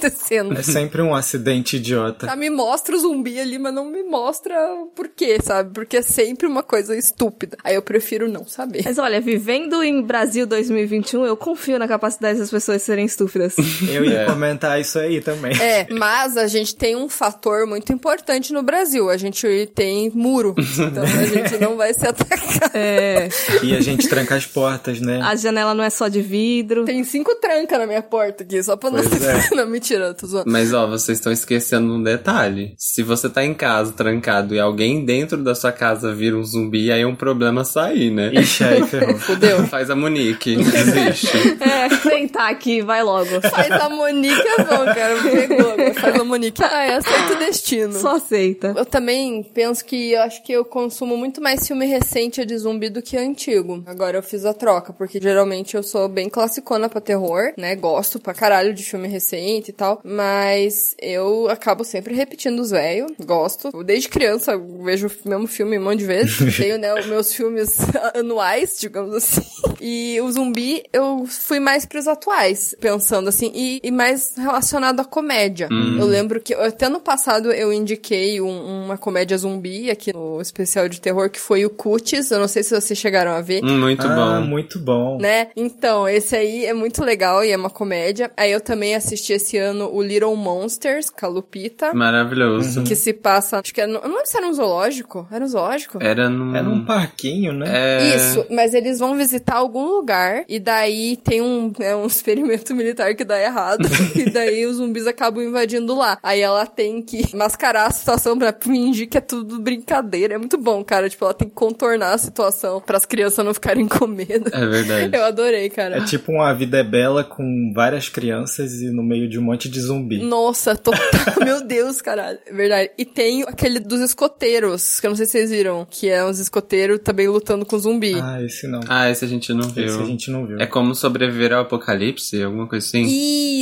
É 0.58 0.62
sempre 0.63 1.01
um 1.01 1.13
acidente 1.15 1.77
idiota. 1.77 2.27
Tá, 2.27 2.36
me 2.36 2.49
mostra 2.49 2.95
o 2.95 2.99
zumbi 2.99 3.39
ali, 3.39 3.58
mas 3.58 3.73
não 3.73 3.86
me 3.86 4.03
mostra 4.03 4.55
o 4.73 4.88
porquê, 4.88 5.38
sabe? 5.43 5.71
Porque 5.73 5.97
é 5.97 6.01
sempre 6.01 6.47
uma 6.47 6.63
coisa 6.63 6.95
estúpida. 6.95 7.58
Aí 7.63 7.75
eu 7.75 7.81
prefiro 7.81 8.29
não 8.29 8.45
saber. 8.45 8.81
Mas 8.86 8.97
olha, 8.97 9.19
vivendo 9.21 9.84
em 9.84 10.01
Brasil 10.01 10.45
2021, 10.45 11.25
eu 11.25 11.38
confio 11.38 11.77
na 11.79 11.88
capacidade 11.88 12.39
das 12.39 12.49
pessoas 12.49 12.81
serem 12.81 13.05
estúpidas. 13.05 13.55
Eu 13.89 14.03
ia 14.05 14.21
É. 14.21 14.25
comentar 14.25 14.79
isso 14.79 14.97
aí 14.99 15.21
também. 15.21 15.51
É, 15.62 15.88
mas 15.91 16.38
a 16.38 16.47
gente 16.47 16.75
tem 16.75 16.95
um 16.95 17.08
fator 17.10 17.65
muito 17.67 17.91
importante 17.93 18.51
no 18.53 18.63
Brasil. 18.63 19.10
A 19.10 19.17
gente 19.17 19.69
tem 19.73 20.12
muro. 20.13 20.55
Então 20.58 21.03
a 21.03 21.25
gente 21.25 21.58
não 21.62 21.75
vai 21.77 21.93
ser 21.93 22.10
atacado. 22.10 22.71
é. 22.73 23.29
E 23.63 23.75
a 23.75 23.81
gente 23.81 24.08
tranca 24.08 24.36
as 24.36 24.45
portas, 24.45 24.99
né? 24.99 25.21
A 25.21 25.36
janela 25.36 25.73
não 25.73 25.84
é 25.84 25.89
só 25.89 26.08
de 26.08 26.21
vidro. 26.21 26.86
Tem 26.86 27.03
cinco 27.03 27.36
trancas 27.36 27.77
na 27.79 27.86
minha 27.88 28.01
porta 28.01 28.43
aqui, 28.43 28.62
só 28.63 28.75
pra 28.75 28.89
não 28.91 29.03
Pois 29.03 29.21
ser. 29.21 29.53
é. 29.53 29.55
Não, 29.55 29.67
mentira, 29.86 30.13
tô 30.13 30.26
zoando. 30.26 30.52
Mas 30.52 30.74
ó, 30.74 30.88
vocês 30.88 31.19
estão 31.19 31.32
esquecendo 31.32 31.93
um 31.93 32.02
detalhe. 32.02 32.74
Se 32.78 33.04
você 33.04 33.30
tá 33.30 33.45
em 33.45 33.54
casa 33.54 33.91
trancado 33.91 34.56
e 34.56 34.60
alguém 34.60 35.06
dentro 35.06 35.43
da 35.43 35.54
sua 35.54 35.71
casa 35.71 36.13
vira 36.13 36.36
um 36.36 36.43
zumbi, 36.43 36.91
aí 36.91 37.02
é 37.02 37.08
um 37.08 37.15
problema 37.15 37.63
sair, 37.63 38.10
né? 38.10 38.32
Ixi, 38.34 38.63
aí 38.63 38.84
ferrou. 38.88 39.17
Fudeu. 39.19 39.65
Faz 39.67 39.89
a 39.89 39.95
Monique, 39.95 40.56
desiste. 40.58 41.38
É, 41.62 41.89
sentar 41.89 42.50
aqui, 42.50 42.82
vai 42.82 43.04
logo. 43.04 43.41
Faz 43.41 43.71
a 43.71 43.89
Monique 43.89 44.48
é 44.48 44.63
bom, 44.63 44.86
cara. 44.86 45.15
Pegou, 45.21 45.93
faz 45.93 46.19
a 46.19 46.24
Monique. 46.24 46.63
Ah, 46.63 46.86
é 46.86 46.95
aceito 46.95 47.34
o 47.34 47.38
destino. 47.38 47.93
Só 47.93 48.15
aceita. 48.15 48.74
Eu 48.76 48.86
também 48.86 49.43
penso 49.43 49.86
que 49.86 50.13
eu 50.13 50.21
acho 50.21 50.43
que 50.43 50.52
eu 50.52 50.65
consumo 50.65 51.15
muito 51.15 51.41
mais 51.41 51.67
filme 51.67 51.86
recente 51.86 52.43
de 52.43 52.58
zumbi 52.58 52.89
do 52.89 53.02
que 53.02 53.17
antigo. 53.17 53.84
Agora 53.86 54.17
eu 54.17 54.24
fiz 54.24 54.45
a 54.45 54.54
troca, 54.54 54.91
porque 54.93 55.19
geralmente 55.21 55.76
eu 55.76 55.84
sou 55.84 56.08
bem 56.08 56.30
classicona 56.30 56.89
pra 56.89 57.00
terror, 57.00 57.54
né? 57.58 57.76
Gosto 57.76 58.19
pra 58.19 58.34
caralho 58.34 58.74
de 58.74 58.84
filme 58.84 59.08
recente 59.08 59.69
e 59.69 59.74
tal. 59.76 60.02
Mas 60.04 60.96
eu 61.02 61.48
acabo 61.50 61.84
sempre 61.84 62.14
repetindo 62.16 62.60
os 62.60 62.72
velhos. 62.72 63.12
Gosto. 63.26 63.72
Desde 63.84 64.10
criança 64.10 64.54
eu 64.54 64.84
vejo 64.84 65.08
o 65.08 65.30
mesmo 65.30 65.48
filme 65.48 65.78
um 65.78 65.84
monte 65.84 66.00
de 66.00 66.06
vezes. 66.06 66.36
Tenho, 66.58 66.78
né, 66.78 66.94
os 66.98 67.06
meus 67.06 67.34
filmes 67.34 67.78
anuais, 68.16 68.78
digamos 68.80 69.14
assim. 69.16 69.42
E 69.82 70.20
o 70.22 70.32
zumbi 70.32 70.84
eu 70.94 71.26
fui 71.28 71.60
mais 71.60 71.86
pros 71.86 72.08
atuais, 72.08 72.76
pensando 72.80 73.30
assim, 73.30 73.52
e, 73.54 73.80
e 73.84 73.92
mais 73.92 74.34
relacionado 74.36 75.00
à 75.00 75.06
comédia. 75.06 75.68
Eu 76.00 76.06
lembro 76.06 76.40
que 76.42 76.54
até 76.54 76.88
no 76.90 77.00
passado 77.00 77.52
eu 77.52 77.72
indiquei 77.72 78.40
um- 78.42 78.86
uma 78.86 78.98
comédia 78.98 79.38
zumbi 79.38 79.92
aqui 79.92 80.14
no 80.14 80.42
especial 80.42 80.88
de 80.88 81.00
terror 81.02 81.30
que 81.30 81.40
foi 81.40 81.66
o 81.66 81.70
Cuties. 81.70 82.32
Eu 82.32 82.40
não 82.40 82.48
sei 82.48 82.64
se 82.64 82.74
vocês 82.80 82.98
chegaram 82.98 83.32
a 83.32 83.42
ver. 83.42 83.64
Hum, 83.64 83.80
muito 83.80 84.08
ah, 84.08 84.16
bom. 84.40 84.42
muito 84.48 84.80
bom. 84.80 85.18
Né? 85.20 85.48
Então, 85.56 86.08
esse 86.08 86.36
aí 86.36 86.66
é 86.66 86.74
muito 86.74 87.04
legal 87.04 87.44
e 87.44 87.52
é 87.52 87.58
uma 87.58 87.70
comédia. 87.70 88.32
Aí 88.38 88.52
eu 88.52 88.62
também 88.62 88.96
assisti 88.96 89.34
esse 89.34 89.58
ano 89.58 89.64
o 89.71 90.01
Little 90.01 90.36
Monsters, 90.36 91.10
Calupita. 91.10 91.93
Maravilhoso. 91.93 92.84
Que 92.84 92.95
se 92.95 93.13
passa, 93.13 93.60
acho 93.60 93.73
que 93.73 93.82
é, 93.82 93.88
não 93.88 94.01
lembro 94.01 94.25
se 94.25 94.38
era 94.38 94.47
um 94.47 94.54
zoológico. 94.54 95.28
Era 95.32 95.43
um 95.43 95.47
zoológico? 95.47 95.99
Era 96.01 96.30
num... 96.30 96.56
Era 96.56 96.69
um 96.69 96.86
parquinho, 96.86 97.54
né? 97.54 97.65
É... 97.67 98.15
Isso, 98.15 98.45
mas 98.49 98.73
eles 98.73 98.99
vão 98.99 99.15
visitar 99.15 99.56
algum 99.56 99.86
lugar 99.86 100.43
e 100.47 100.60
daí 100.60 101.17
tem 101.17 101.41
um, 101.41 101.71
é, 101.80 101.95
um 101.95 102.06
experimento 102.08 102.75
militar 102.75 103.15
que 103.15 103.23
dá 103.23 103.41
errado 103.41 103.88
e 104.15 104.30
daí 104.30 104.65
os 104.65 104.78
zumbis 104.78 105.08
acabam 105.08 105.43
invadindo 105.43 105.95
lá. 105.95 106.17
Aí 106.21 106.41
ela 106.41 106.65
tem 106.65 107.01
que 107.01 107.36
mascarar 107.36 107.88
a 107.88 107.91
situação 107.91 108.38
pra 108.38 108.54
fingir 108.54 109.08
que 109.08 109.17
é 109.17 109.21
tudo 109.21 109.60
brincadeira. 109.60 110.36
É 110.36 110.38
muito 110.38 110.58
bom, 110.58 110.84
cara. 110.84 111.10
Tipo, 111.10 111.25
ela 111.25 111.34
tem 111.34 111.47
que 111.47 111.56
contornar 111.56 112.13
a 112.13 112.17
situação 112.17 112.82
para 112.82 112.97
as 112.97 113.06
crianças 113.06 113.45
não 113.45 113.54
ficarem 113.54 113.88
com 113.88 114.08
medo. 114.08 114.49
É 114.54 114.65
verdade. 114.65 115.10
Eu 115.15 115.23
adorei, 115.23 115.69
cara. 115.69 115.97
É 115.97 116.06
tipo 116.06 116.32
uma 116.32 116.54
vida 116.54 116.78
é 116.78 116.84
bela 116.84 117.23
com 117.23 117.71
várias 117.73 118.10
crianças 118.10 118.82
e 118.82 118.89
no 118.89 119.04
meio 119.04 119.30
de 119.30 119.39
um 119.39 119.43
monte 119.56 119.70
de 119.70 119.82
zumbi. 119.82 120.18
Nossa, 120.20 120.76
total. 120.76 121.02
Meu 121.44 121.65
Deus, 121.65 122.02
caralho. 122.02 122.38
É 122.46 122.54
verdade. 122.54 122.91
E 122.98 123.06
tem 123.06 123.44
aquele 123.44 123.80
dos 123.80 124.02
escoteiros, 124.02 125.00
que 125.00 125.08
eu 125.08 125.10
não 125.10 125.18
sei 125.18 125.26
se 125.26 125.32
vocês 125.34 125.50
viram, 125.50 125.88
que 125.89 126.10
é 126.10 126.24
uns 126.26 126.39
escoteiros 126.39 127.00
também 127.04 127.28
lutando 127.28 127.65
com 127.65 127.78
zumbi. 127.78 128.15
Ah, 128.22 128.41
esse 128.44 128.68
não. 128.68 128.82
Ah, 128.88 129.10
esse 129.10 129.24
a 129.26 129.28
gente 129.28 129.54
não 129.54 129.68
viu. 129.70 129.86
Esse 129.86 130.00
a 130.00 130.06
gente 130.06 130.30
não 130.30 130.46
viu. 130.46 130.60
É 130.60 130.65
como 130.65 130.94
sobreviver 130.94 131.54
ao 131.54 131.62
apocalipse, 131.62 132.41
alguma 132.41 132.68
coisa 132.68 132.86
assim? 132.86 133.06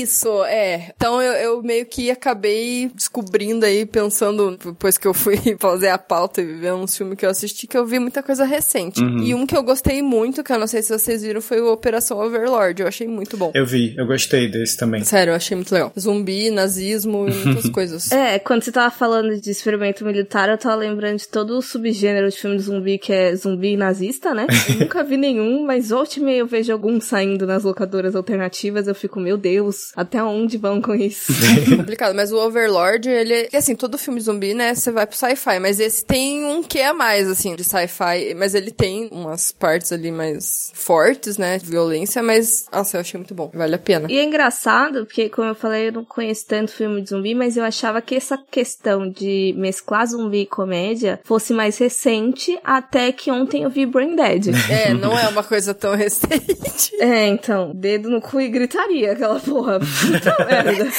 Isso, 0.01 0.43
é. 0.45 0.91
Então 0.95 1.21
eu, 1.21 1.33
eu 1.33 1.63
meio 1.63 1.85
que 1.85 2.09
acabei 2.09 2.91
descobrindo 2.93 3.65
aí, 3.65 3.85
pensando, 3.85 4.57
depois 4.57 4.97
que 4.97 5.07
eu 5.07 5.13
fui 5.13 5.37
fazer 5.59 5.89
a 5.89 5.97
pauta 5.97 6.41
e 6.41 6.45
ver 6.45 6.73
uns 6.73 6.97
filmes 6.97 7.17
que 7.17 7.25
eu 7.25 7.29
assisti, 7.29 7.67
que 7.67 7.77
eu 7.77 7.85
vi 7.85 7.99
muita 7.99 8.23
coisa 8.23 8.45
recente. 8.45 9.01
Uhum. 9.01 9.19
E 9.19 9.35
um 9.35 9.45
que 9.45 9.55
eu 9.55 9.63
gostei 9.63 10.01
muito, 10.01 10.43
que 10.43 10.51
eu 10.51 10.59
não 10.59 10.67
sei 10.67 10.81
se 10.81 10.97
vocês 10.97 11.21
viram, 11.21 11.41
foi 11.41 11.61
o 11.61 11.71
Operação 11.71 12.19
Overlord. 12.19 12.81
Eu 12.81 12.87
achei 12.87 13.07
muito 13.07 13.37
bom. 13.37 13.51
Eu 13.53 13.65
vi, 13.65 13.95
eu 13.97 14.05
gostei 14.05 14.47
desse 14.49 14.77
também. 14.77 15.03
Sério, 15.03 15.31
eu 15.31 15.35
achei 15.35 15.55
muito 15.55 15.71
legal. 15.73 15.82
Zumbi, 15.99 16.49
nazismo 16.49 17.27
e 17.27 17.33
muitas 17.33 17.69
coisas. 17.71 18.11
É, 18.11 18.39
quando 18.39 18.63
você 18.63 18.71
tava 18.71 18.91
falando 18.91 19.39
de 19.39 19.49
experimento 19.49 20.05
militar, 20.05 20.49
eu 20.49 20.57
tava 20.57 20.75
lembrando 20.75 21.17
de 21.17 21.27
todo 21.27 21.57
o 21.57 21.61
subgênero 21.61 22.29
de 22.29 22.37
filme 22.37 22.57
de 22.57 22.63
zumbi 22.63 22.97
que 22.97 23.11
é 23.11 23.35
zumbi 23.35 23.75
nazista, 23.75 24.33
né? 24.33 24.47
Eu 24.69 24.79
nunca 24.79 25.03
vi 25.03 25.17
nenhum, 25.17 25.65
mas 25.65 25.89
volte 25.89 26.19
e 26.19 26.23
meia 26.23 26.39
eu 26.39 26.47
vejo 26.47 26.71
alguns 26.71 27.05
saindo 27.05 27.45
nas 27.45 27.63
locadoras 27.63 28.15
alternativas, 28.15 28.87
eu 28.87 28.95
fico, 28.95 29.19
meu 29.19 29.37
Deus, 29.37 29.91
até 29.95 30.23
onde 30.23 30.57
vão 30.57 30.81
com 30.81 30.95
isso? 30.95 31.33
complicado, 31.77 32.15
mas 32.15 32.31
o 32.31 32.37
Overlord, 32.37 33.09
ele. 33.09 33.49
Assim, 33.53 33.75
todo 33.75 33.97
filme 33.97 34.19
zumbi, 34.19 34.53
né? 34.53 34.73
Você 34.73 34.91
vai 34.91 35.05
pro 35.05 35.15
sci-fi, 35.15 35.59
mas 35.59 35.79
esse 35.79 36.05
tem 36.05 36.43
um 36.43 36.63
que 36.63 36.81
a 36.81 36.93
mais, 36.93 37.29
assim, 37.29 37.55
de 37.55 37.63
sci-fi. 37.63 38.33
Mas 38.35 38.55
ele 38.55 38.71
tem 38.71 39.09
umas 39.11 39.51
partes 39.51 39.91
ali 39.91 40.11
mais 40.11 40.71
fortes, 40.73 41.37
né? 41.37 41.57
De 41.57 41.65
violência, 41.65 42.21
mas. 42.21 42.65
Nossa, 42.71 42.97
eu 42.97 43.01
achei 43.01 43.17
muito 43.17 43.33
bom. 43.33 43.51
Vale 43.53 43.75
a 43.75 43.79
pena. 43.79 44.07
E 44.09 44.17
é 44.17 44.23
engraçado, 44.23 45.05
porque, 45.05 45.29
como 45.29 45.47
eu 45.47 45.55
falei, 45.55 45.72
eu 45.77 45.91
não 45.91 46.05
conheço 46.05 46.45
tanto 46.47 46.71
filme 46.71 47.01
de 47.01 47.09
zumbi, 47.09 47.35
mas 47.35 47.57
eu 47.57 47.63
achava 47.63 48.01
que 48.01 48.15
essa 48.15 48.37
questão 48.37 49.09
de 49.09 49.53
mesclar 49.57 50.07
zumbi 50.07 50.41
e 50.41 50.45
comédia 50.45 51.19
fosse 51.23 51.53
mais 51.53 51.77
recente, 51.77 52.57
até 52.63 53.11
que 53.11 53.31
ontem 53.31 53.63
eu 53.63 53.69
vi 53.69 53.85
Brain 53.85 54.15
Dead. 54.15 54.53
É, 54.73 54.91
não 54.93 55.17
é 55.17 55.27
uma 55.27 55.43
coisa 55.43 55.73
tão 55.73 55.95
recente. 55.95 56.91
É, 56.99 57.27
então, 57.27 57.71
dedo 57.75 58.09
no 58.09 58.21
cu 58.21 58.39
e 58.39 58.47
gritaria, 58.47 59.11
aquela 59.11 59.39
porra. 59.39 59.79
Puta 59.79 60.35
merda. 60.45 60.89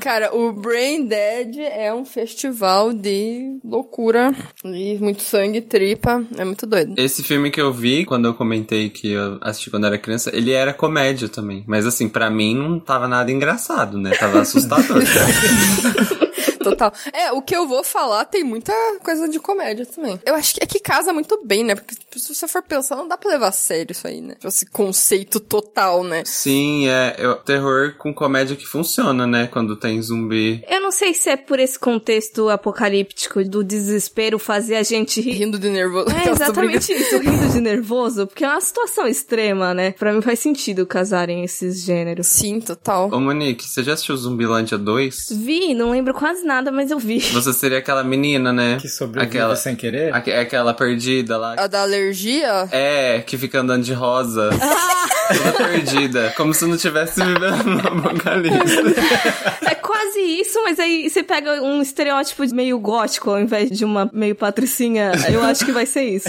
Cara, 0.00 0.34
o 0.34 0.52
Brain 0.52 1.06
Dead 1.06 1.58
é 1.58 1.92
um 1.92 2.04
festival 2.04 2.92
de 2.92 3.58
loucura 3.64 4.34
e 4.64 4.98
muito 4.98 5.22
sangue, 5.22 5.60
tripa. 5.60 6.24
É 6.36 6.44
muito 6.44 6.66
doido. 6.66 6.94
Esse 6.96 7.22
filme 7.22 7.50
que 7.50 7.60
eu 7.60 7.72
vi, 7.72 8.04
quando 8.04 8.26
eu 8.26 8.34
comentei 8.34 8.88
que 8.88 9.12
eu 9.12 9.38
assisti 9.42 9.70
quando 9.70 9.86
era 9.86 9.98
criança, 9.98 10.30
ele 10.34 10.52
era 10.52 10.72
comédia 10.72 11.28
também. 11.28 11.64
Mas 11.66 11.86
assim, 11.86 12.08
pra 12.08 12.30
mim 12.30 12.56
não 12.56 12.80
tava 12.80 13.06
nada 13.06 13.30
engraçado, 13.30 13.98
né? 13.98 14.09
Tava 14.18 14.40
assustador. 14.40 15.02
Total. 16.70 16.92
É, 17.12 17.32
o 17.32 17.42
que 17.42 17.54
eu 17.54 17.66
vou 17.66 17.84
falar 17.84 18.24
tem 18.24 18.44
muita 18.44 18.72
coisa 19.02 19.28
de 19.28 19.38
comédia 19.38 19.86
também. 19.86 20.20
Eu 20.24 20.34
acho 20.34 20.54
que 20.54 20.62
é 20.62 20.66
que 20.66 20.80
casa 20.80 21.12
muito 21.12 21.40
bem, 21.44 21.64
né? 21.64 21.74
Porque 21.74 21.94
se 22.18 22.34
você 22.34 22.46
for 22.48 22.62
pensar, 22.62 22.96
não 22.96 23.08
dá 23.08 23.16
pra 23.16 23.30
levar 23.30 23.48
a 23.48 23.52
sério 23.52 23.92
isso 23.92 24.06
aí, 24.06 24.20
né? 24.20 24.34
Esse 24.44 24.66
conceito 24.66 25.40
total, 25.40 26.04
né? 26.04 26.22
Sim, 26.26 26.88
é, 26.88 27.16
é 27.18 27.28
o 27.28 27.36
terror 27.36 27.94
com 27.96 28.12
comédia 28.12 28.56
que 28.56 28.66
funciona, 28.66 29.26
né? 29.26 29.46
Quando 29.46 29.76
tem 29.76 30.00
zumbi. 30.02 30.62
Eu 30.68 30.80
não 30.80 30.90
sei 30.90 31.14
se 31.14 31.30
é 31.30 31.36
por 31.36 31.58
esse 31.58 31.78
contexto 31.78 32.48
apocalíptico 32.48 33.42
do 33.44 33.62
desespero 33.64 34.38
fazer 34.38 34.76
a 34.76 34.82
gente 34.82 35.20
rir. 35.20 35.32
Rindo 35.32 35.58
de 35.58 35.70
nervoso. 35.70 36.10
É 36.10 36.28
exatamente 36.30 36.92
isso, 36.92 37.18
rindo 37.18 37.48
de 37.48 37.60
nervoso, 37.60 38.26
porque 38.26 38.44
é 38.44 38.48
uma 38.48 38.60
situação 38.60 39.06
extrema, 39.06 39.72
né? 39.72 39.92
Pra 39.92 40.12
mim 40.12 40.20
faz 40.20 40.38
sentido 40.38 40.84
casarem 40.84 41.44
esses 41.44 41.82
gêneros. 41.82 42.26
Sim, 42.26 42.60
total. 42.60 43.08
Ô 43.12 43.20
Monique, 43.20 43.66
você 43.66 43.82
já 43.82 43.94
assistiu 43.94 44.16
Zumbilândia 44.16 44.76
2? 44.76 45.28
Vi, 45.30 45.74
não 45.74 45.90
lembro 45.90 46.12
quase 46.12 46.44
nada, 46.44 46.59
mas 46.72 46.90
eu 46.90 46.98
vi. 46.98 47.20
Você 47.20 47.52
seria 47.52 47.78
aquela 47.78 48.02
menina, 48.04 48.52
né? 48.52 48.78
Que 48.80 48.88
sobrevive 48.88 49.30
Aquela- 49.30 49.56
sem 49.56 49.76
querer? 49.76 50.12
Aque- 50.14 50.32
Aquela 50.32 50.74
perdida 50.74 51.36
lá. 51.38 51.54
A 51.56 51.66
da 51.66 51.82
alergia? 51.82 52.68
É, 52.72 53.20
que 53.26 53.38
fica 53.38 53.60
andando 53.60 53.84
de 53.84 53.92
rosa. 53.92 54.50
Toda 55.30 55.52
perdida. 55.68 56.34
Como 56.36 56.52
se 56.52 56.66
não 56.66 56.76
tivesse 56.76 57.22
vivendo 57.22 57.64
no 57.64 57.78
apocalipse. 57.88 58.76
É 59.70 59.74
quase 60.00 60.20
isso, 60.20 60.62
mas 60.62 60.78
aí 60.78 61.08
você 61.10 61.22
pega 61.22 61.62
um 61.62 61.82
estereótipo 61.82 62.42
meio 62.54 62.78
gótico 62.78 63.30
ao 63.30 63.40
invés 63.40 63.70
de 63.70 63.84
uma 63.84 64.08
meio 64.12 64.34
patricinha. 64.34 65.12
Eu 65.30 65.42
acho 65.42 65.64
que 65.64 65.72
vai 65.72 65.84
ser 65.86 66.04
isso. 66.04 66.28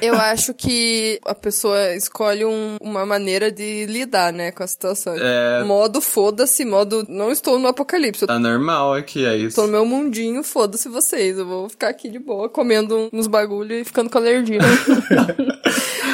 Eu 0.00 0.14
acho 0.14 0.54
que 0.54 1.18
a 1.24 1.34
pessoa 1.34 1.94
escolhe 1.96 2.44
um- 2.44 2.76
uma 2.80 3.04
maneira 3.04 3.50
de 3.50 3.86
lidar, 3.86 4.32
né, 4.32 4.52
com 4.52 4.62
a 4.62 4.66
situação. 4.66 5.14
É. 5.18 5.64
Modo 5.64 6.00
foda-se, 6.00 6.64
modo 6.64 7.04
não 7.08 7.30
estou 7.32 7.58
no 7.58 7.66
apocalipse. 7.68 8.26
Tá 8.26 8.38
normal 8.38 8.94
aqui, 8.94 9.24
é 9.26 9.36
isso. 9.36 9.56
tô 9.56 9.62
no 9.62 9.72
meu 9.72 9.84
mundinho, 9.84 10.42
foda-se 10.44 10.88
vocês. 10.88 11.38
Eu 11.38 11.46
vou 11.46 11.68
ficar 11.68 11.88
aqui 11.88 12.08
de 12.08 12.18
boa, 12.18 12.48
comendo 12.48 13.08
uns 13.12 13.26
bagulho 13.26 13.74
e 13.74 13.84
ficando 13.84 14.08
com 14.08 14.18
alergia. 14.18 14.58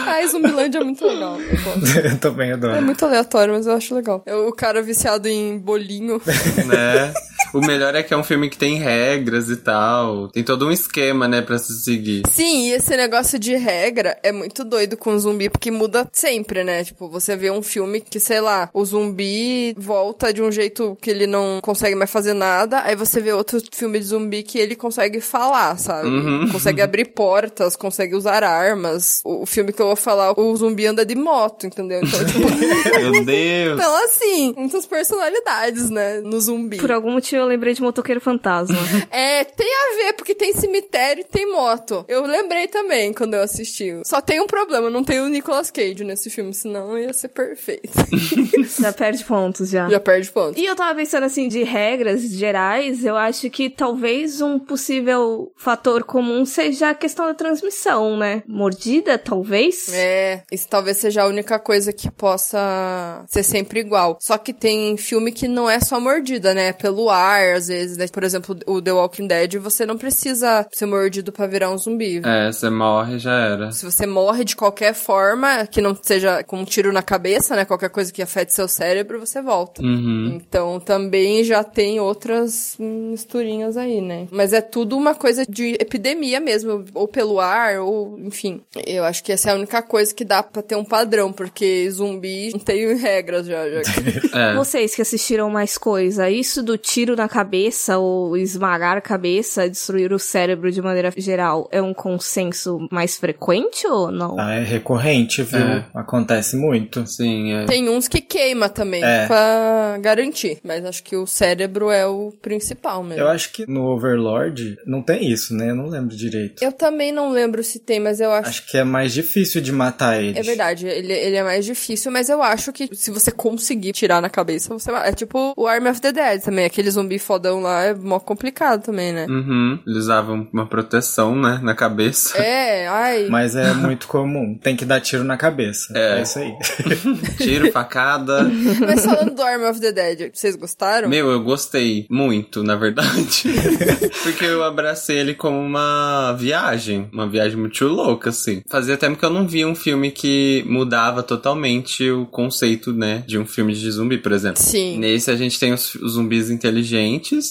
Ai, 0.07 0.27
Zumbilândia 0.27 0.79
é 0.81 0.85
muito 0.85 1.05
legal. 1.07 1.39
Eu 1.41 1.63
gosto. 1.63 1.99
eu 2.05 2.19
também 2.19 2.53
adoro. 2.53 2.75
É 2.75 2.81
muito 2.81 3.05
aleatório, 3.05 3.55
mas 3.55 3.67
eu 3.67 3.75
acho 3.75 3.95
legal. 3.95 4.23
É 4.27 4.35
o 4.35 4.51
cara 4.53 4.83
viciado 4.83 5.29
em 5.29 5.59
bolinho. 5.59 6.21
né? 6.71 7.13
O 7.53 7.61
melhor 7.61 7.95
é 7.95 8.03
que 8.03 8.15
é 8.15 8.17
um 8.17 8.23
filme 8.23 8.49
que 8.49 8.57
tem 8.57 8.77
regras 8.77 9.51
e 9.51 9.57
tal. 9.57 10.29
Tem 10.29 10.43
todo 10.43 10.67
um 10.67 10.71
esquema, 10.71 11.27
né, 11.27 11.41
pra 11.41 11.59
se 11.59 11.73
seguir. 11.83 12.23
Sim, 12.29 12.69
e 12.69 12.73
esse 12.73 12.97
negócio 12.97 13.39
de 13.39 13.57
regra 13.57 14.17
é 14.23 14.31
muito 14.31 14.65
doido 14.65 14.97
com 14.97 15.15
o 15.15 15.19
zumbi, 15.19 15.49
porque 15.49 15.71
muda 15.71 16.09
sempre, 16.13 16.63
né? 16.63 16.85
Tipo, 16.85 17.09
você 17.09 17.37
vê 17.37 17.51
um 17.51 17.63
filme 17.63 18.01
que, 18.01 18.21
sei 18.21 18.41
lá, 18.41 18.71
o 18.73 18.85
zumbi 18.85 19.75
volta 19.77 20.33
de 20.33 20.43
um 20.43 20.53
jeito 20.53 20.97
que 21.01 21.11
ele 21.11 21.27
não 21.27 21.61
consegue 21.61 21.95
mais 21.95 22.11
fazer 22.11 22.35
nada, 22.35 22.83
aí 22.85 22.95
você 22.95 23.21
vê 23.21 23.33
outro 23.33 23.61
filme 23.73 23.99
de 23.99 24.05
zumbi 24.05 24.43
que 24.43 24.59
ele 24.59 24.77
consegue 24.77 25.21
falar, 25.21 25.77
sabe? 25.79 26.09
Uhum. 26.09 26.49
Consegue 26.51 26.83
abrir 26.83 27.07
portas, 27.07 27.75
consegue 27.75 28.15
usar 28.15 28.45
armas. 28.45 29.21
O, 29.25 29.43
o 29.43 29.47
filme 29.47 29.73
que 29.73 29.83
eu 29.83 29.87
vou 29.87 29.97
falar, 29.97 30.39
o 30.39 30.57
zumbi 30.57 30.87
anda 30.87 31.05
de 31.05 31.15
moto, 31.15 31.67
entendeu? 31.67 32.01
Então, 32.03 32.21
tipo, 32.25 33.01
Meu 33.01 33.25
Deus! 33.25 33.75
então 33.81 34.05
assim, 34.05 34.55
muitas 34.57 34.87
personalidades, 34.87 35.91
né, 35.91 36.21
no 36.21 36.41
zumbi. 36.41 36.77
Por 36.77 36.93
algum 36.93 37.13
motivo 37.13 37.30
eu 37.37 37.47
lembrei 37.47 37.75
de 37.75 37.83
Motoqueiro 37.83 38.21
Fantasma. 38.21 38.79
É, 39.11 39.45
tem 39.45 39.67
a 39.67 39.97
ver, 39.97 40.13
porque 40.13 40.35
tem 40.35 40.53
cemitério 40.53 41.23
e 41.23 41.25
tem 41.25 41.51
moto. 41.51 42.05
Eu 42.09 42.23
lembrei 42.25 42.69
também 42.69 43.13
quando 43.13 43.35
eu 43.35 43.43
assisti. 43.43 44.01
Só 44.05 44.21
tem 44.21 44.41
um 44.41 44.47
problema, 44.47 44.89
não 44.89 45.03
tem 45.03 45.21
o 45.21 45.29
Nicolas 45.29 45.71
Cage 45.71 46.05
nesse 46.05 46.31
filme, 46.31 46.55
senão 46.55 46.97
ia 46.97 47.13
ser 47.13 47.29
perfeito. 47.29 47.91
Já 48.81 48.93
perde 48.93 49.25
pontos 49.25 49.71
já. 49.71 49.89
Já 49.89 50.01
perde 50.01 50.31
ponto. 50.31 50.59
E 50.59 50.65
eu 50.65 50.77
tava 50.77 50.95
pensando 50.95 51.25
assim, 51.25 51.49
de 51.49 51.63
regras 51.63 52.23
gerais, 52.23 53.05
eu 53.05 53.17
acho 53.17 53.51
que 53.51 53.69
talvez 53.69 54.41
um 54.41 54.59
possível 54.59 55.53
fator 55.57 56.05
comum 56.05 56.45
seja 56.45 56.91
a 56.91 56.95
questão 56.95 57.27
da 57.27 57.35
transmissão, 57.35 58.17
né? 58.17 58.43
Mordida, 58.47 59.19
talvez? 59.19 59.93
É, 59.93 60.43
isso 60.51 60.69
talvez 60.69 60.99
seja 60.99 61.23
a 61.23 61.27
única 61.27 61.59
coisa 61.59 61.93
que 61.93 62.11
possa 62.11 63.25
ser 63.29 63.43
sempre 63.43 63.81
igual. 63.81 64.19
Só 64.21 64.39
que 64.39 64.53
tem 64.53 64.97
filme 64.97 65.33
que 65.33 65.49
não 65.49 65.69
é 65.69 65.81
só 65.81 66.01
mordida, 66.01 66.55
né? 66.55 66.73
Pelo 66.73 67.11
ar, 67.11 67.20
às 67.57 67.69
vezes, 67.69 67.97
né? 67.97 68.07
Por 68.09 68.25
exemplo, 68.25 68.57
o 68.67 68.81
The 68.81 68.93
Walking 68.93 69.27
Dead, 69.27 69.57
você 69.57 69.87
não 69.87 69.97
precisa 69.97 70.67
ser 70.73 70.87
mordido 70.87 71.33
pra 71.33 71.47
virar 71.47 71.71
um 71.71 71.79
zumbi. 71.79 72.21
É, 72.25 72.51
você 72.53 72.71
morre 72.71 73.19
já 73.19 73.33
era. 73.33 73.73
Se 73.73 73.85
você 73.85 74.07
morre 74.07 74.45
de 74.45 74.57
qualquer 74.57 74.95
forma, 74.95 75.67
que 75.67 75.81
não 75.81 75.97
seja 76.01 76.43
com 76.43 76.59
um 76.59 76.65
tiro 76.65 76.93
na 76.93 77.03
cabeça, 77.03 77.55
né? 77.57 77.65
Qualquer 77.65 77.91
coisa 77.91 78.13
que 78.13 78.23
afete 78.23 78.55
seu 78.55 78.69
cérebro, 78.69 79.21
você 79.21 79.41
volta. 79.43 79.83
Uhum. 79.83 80.33
Então 80.35 80.81
também 80.81 81.45
já 81.45 81.63
tem 81.63 82.01
outras 82.01 82.77
misturinhas 82.79 83.77
aí, 83.77 84.01
né? 84.01 84.27
Mas 84.31 84.53
é 84.53 84.61
tudo 84.61 84.97
uma 84.97 85.15
coisa 85.15 85.45
de 85.47 85.77
epidemia 85.81 86.41
mesmo, 86.41 86.85
ou 86.95 87.09
pelo 87.09 87.41
ar, 87.41 87.81
ou 87.81 88.19
enfim. 88.19 88.63
Eu 88.87 89.05
acho 89.05 89.23
que 89.23 89.33
essa 89.33 89.51
é 89.51 89.53
a 89.53 89.57
única 89.57 89.83
coisa 89.83 90.15
que 90.15 90.25
dá 90.25 90.43
pra 90.43 90.63
ter 90.63 90.77
um 90.77 90.85
padrão, 90.85 91.33
porque 91.33 91.91
zumbi 91.91 92.51
não 92.53 92.61
tem 92.61 92.95
regras 92.97 93.47
já. 93.47 93.69
já. 93.69 93.81
É. 94.33 94.55
Vocês 94.55 94.95
que 94.95 95.03
assistiram 95.03 95.51
mais 95.51 95.77
coisa, 95.77 96.31
isso 96.31 96.63
do 96.63 96.79
tiro 96.79 97.10
na 97.17 97.29
cabeça 97.29 97.99
ou 97.99 98.37
esmagar 98.37 98.97
a 98.97 99.01
cabeça, 99.01 99.69
destruir 99.69 100.13
o 100.13 100.19
cérebro 100.19 100.71
de 100.71 100.81
maneira 100.83 101.13
geral, 101.17 101.69
é 101.73 101.81
um 101.83 101.93
consenso 101.95 102.87
mais 102.91 103.17
frequente 103.17 103.87
ou 103.87 104.11
não? 104.11 104.39
Ah, 104.39 104.55
é 104.55 104.63
recorrente, 104.65 105.43
viu? 105.43 105.59
É. 105.61 105.85
Acontece 105.95 106.57
muito. 106.57 107.07
Sim, 107.07 107.53
é. 107.55 107.65
Tem 107.67 107.89
uns 107.89 108.09
que 108.09 108.21
queima 108.21 108.69
também, 108.69 109.03
É. 109.05 109.27
pra 109.27 109.99
garantir. 110.01 110.59
Mas 110.65 110.85
acho 110.85 111.03
que 111.03 111.17
o 111.17 111.27
cérebro 111.27 111.91
é 111.91 112.07
o 112.07 112.33
principal 112.41 113.03
mesmo. 113.03 113.23
Eu 113.23 113.29
acho 113.29 113.53
que 113.53 113.69
no 113.71 113.85
Overlord 113.87 114.77
não 114.87 115.03
tem 115.03 115.31
isso, 115.31 115.55
né? 115.55 115.71
Eu 115.71 115.75
não 115.75 115.89
lembro 115.89 116.15
direito. 116.17 116.63
Eu 116.63 116.73
também 116.73 117.13
não 117.13 117.31
lembro 117.31 117.63
se 117.63 117.79
tem, 117.79 118.01
mas 118.01 118.21
eu 118.21 118.31
acho. 118.33 118.49
Acho 118.51 118.67
que 118.67 118.77
é 118.77 118.85
mais 118.85 119.13
difícil 119.13 119.61
de 119.61 119.73
matar 119.73 120.21
eles. 120.23 120.37
É 120.37 120.43
verdade, 120.43 120.87
ele, 120.87 121.13
ele 121.13 121.37
é 121.37 121.43
mais 121.43 121.65
difícil, 121.65 122.11
mas 122.13 122.29
eu 122.29 122.43
acho 122.43 122.73
que 122.73 122.89
se 122.95 123.11
você 123.11 123.31
conseguir 123.31 123.93
tirar 123.93 124.21
na 124.21 124.29
cabeça, 124.31 124.73
você 124.73 124.91
vai. 124.91 125.09
É 125.09 125.13
tipo 125.13 125.53
o 125.57 125.67
Army 125.67 125.89
of 125.89 126.01
the 126.01 126.13
Dead 126.13 126.43
também. 126.43 126.65
Aquele 126.65 126.91
zumbi 127.01 127.19
fodão 127.19 127.61
lá 127.61 127.83
é 127.85 127.95
mó 127.95 128.19
complicado 128.19 128.83
também, 128.83 129.13
né? 129.13 129.27
Uhum. 129.29 129.79
Eles 129.87 130.05
usavam 130.05 130.47
uma 130.53 130.67
proteção, 130.67 131.35
né, 131.35 131.59
na 131.63 131.75
cabeça. 131.75 132.37
É, 132.39 132.87
ai. 132.89 133.29
Mas 133.29 133.57
é 133.57 133.73
muito 133.73 134.07
comum. 134.07 134.59
Tem 134.63 134.77
que 134.77 134.85
dar 134.85 135.01
tiro 135.01 135.25
na 135.25 135.37
cabeça. 135.37 135.93
É. 135.97 136.19
É, 136.19 136.23
isso 136.23 136.39
aí. 136.39 136.53
Tiro, 137.39 137.71
facada. 137.73 138.51
Mas 138.81 139.05
falando 139.05 139.35
do 139.35 139.43
Army 139.43 139.65
of 139.65 139.81
the 139.81 139.93
Dead, 139.93 140.31
vocês 140.33 140.57
gostaram? 140.57 141.09
Meu, 141.09 141.31
eu 141.31 141.43
gostei 141.43 142.07
muito, 142.11 142.63
na 142.63 142.77
verdade. 142.77 143.45
Porque 144.23 144.45
eu 144.45 144.63
abracei 144.65 145.19
ele 145.19 145.35
como 145.35 145.59
uma 145.59 146.33
viagem. 146.33 147.09
Uma 147.13 147.29
viagem 147.29 147.59
muito 147.59 147.85
louca, 147.87 148.31
assim. 148.31 148.63
Fazia 148.69 148.97
tempo 148.97 149.19
que 149.19 149.25
eu 149.25 149.31
não 149.31 149.47
via 149.47 149.67
um 149.67 149.75
filme 149.75 150.11
que 150.11 150.65
mudava 150.67 151.23
totalmente 151.23 152.11
o 152.11 152.27
conceito, 152.27 152.93
né? 152.93 153.23
De 153.27 153.39
um 153.39 153.47
filme 153.47 153.73
de 153.73 153.91
zumbi, 153.91 154.19
por 154.19 154.33
exemplo. 154.33 154.63
Sim. 154.63 154.99
Nesse 154.99 155.31
a 155.31 155.37
gente 155.37 155.59
tem 155.59 155.73
os 155.73 155.97
zumbis 156.07 156.51
inteligentes, 156.51 156.90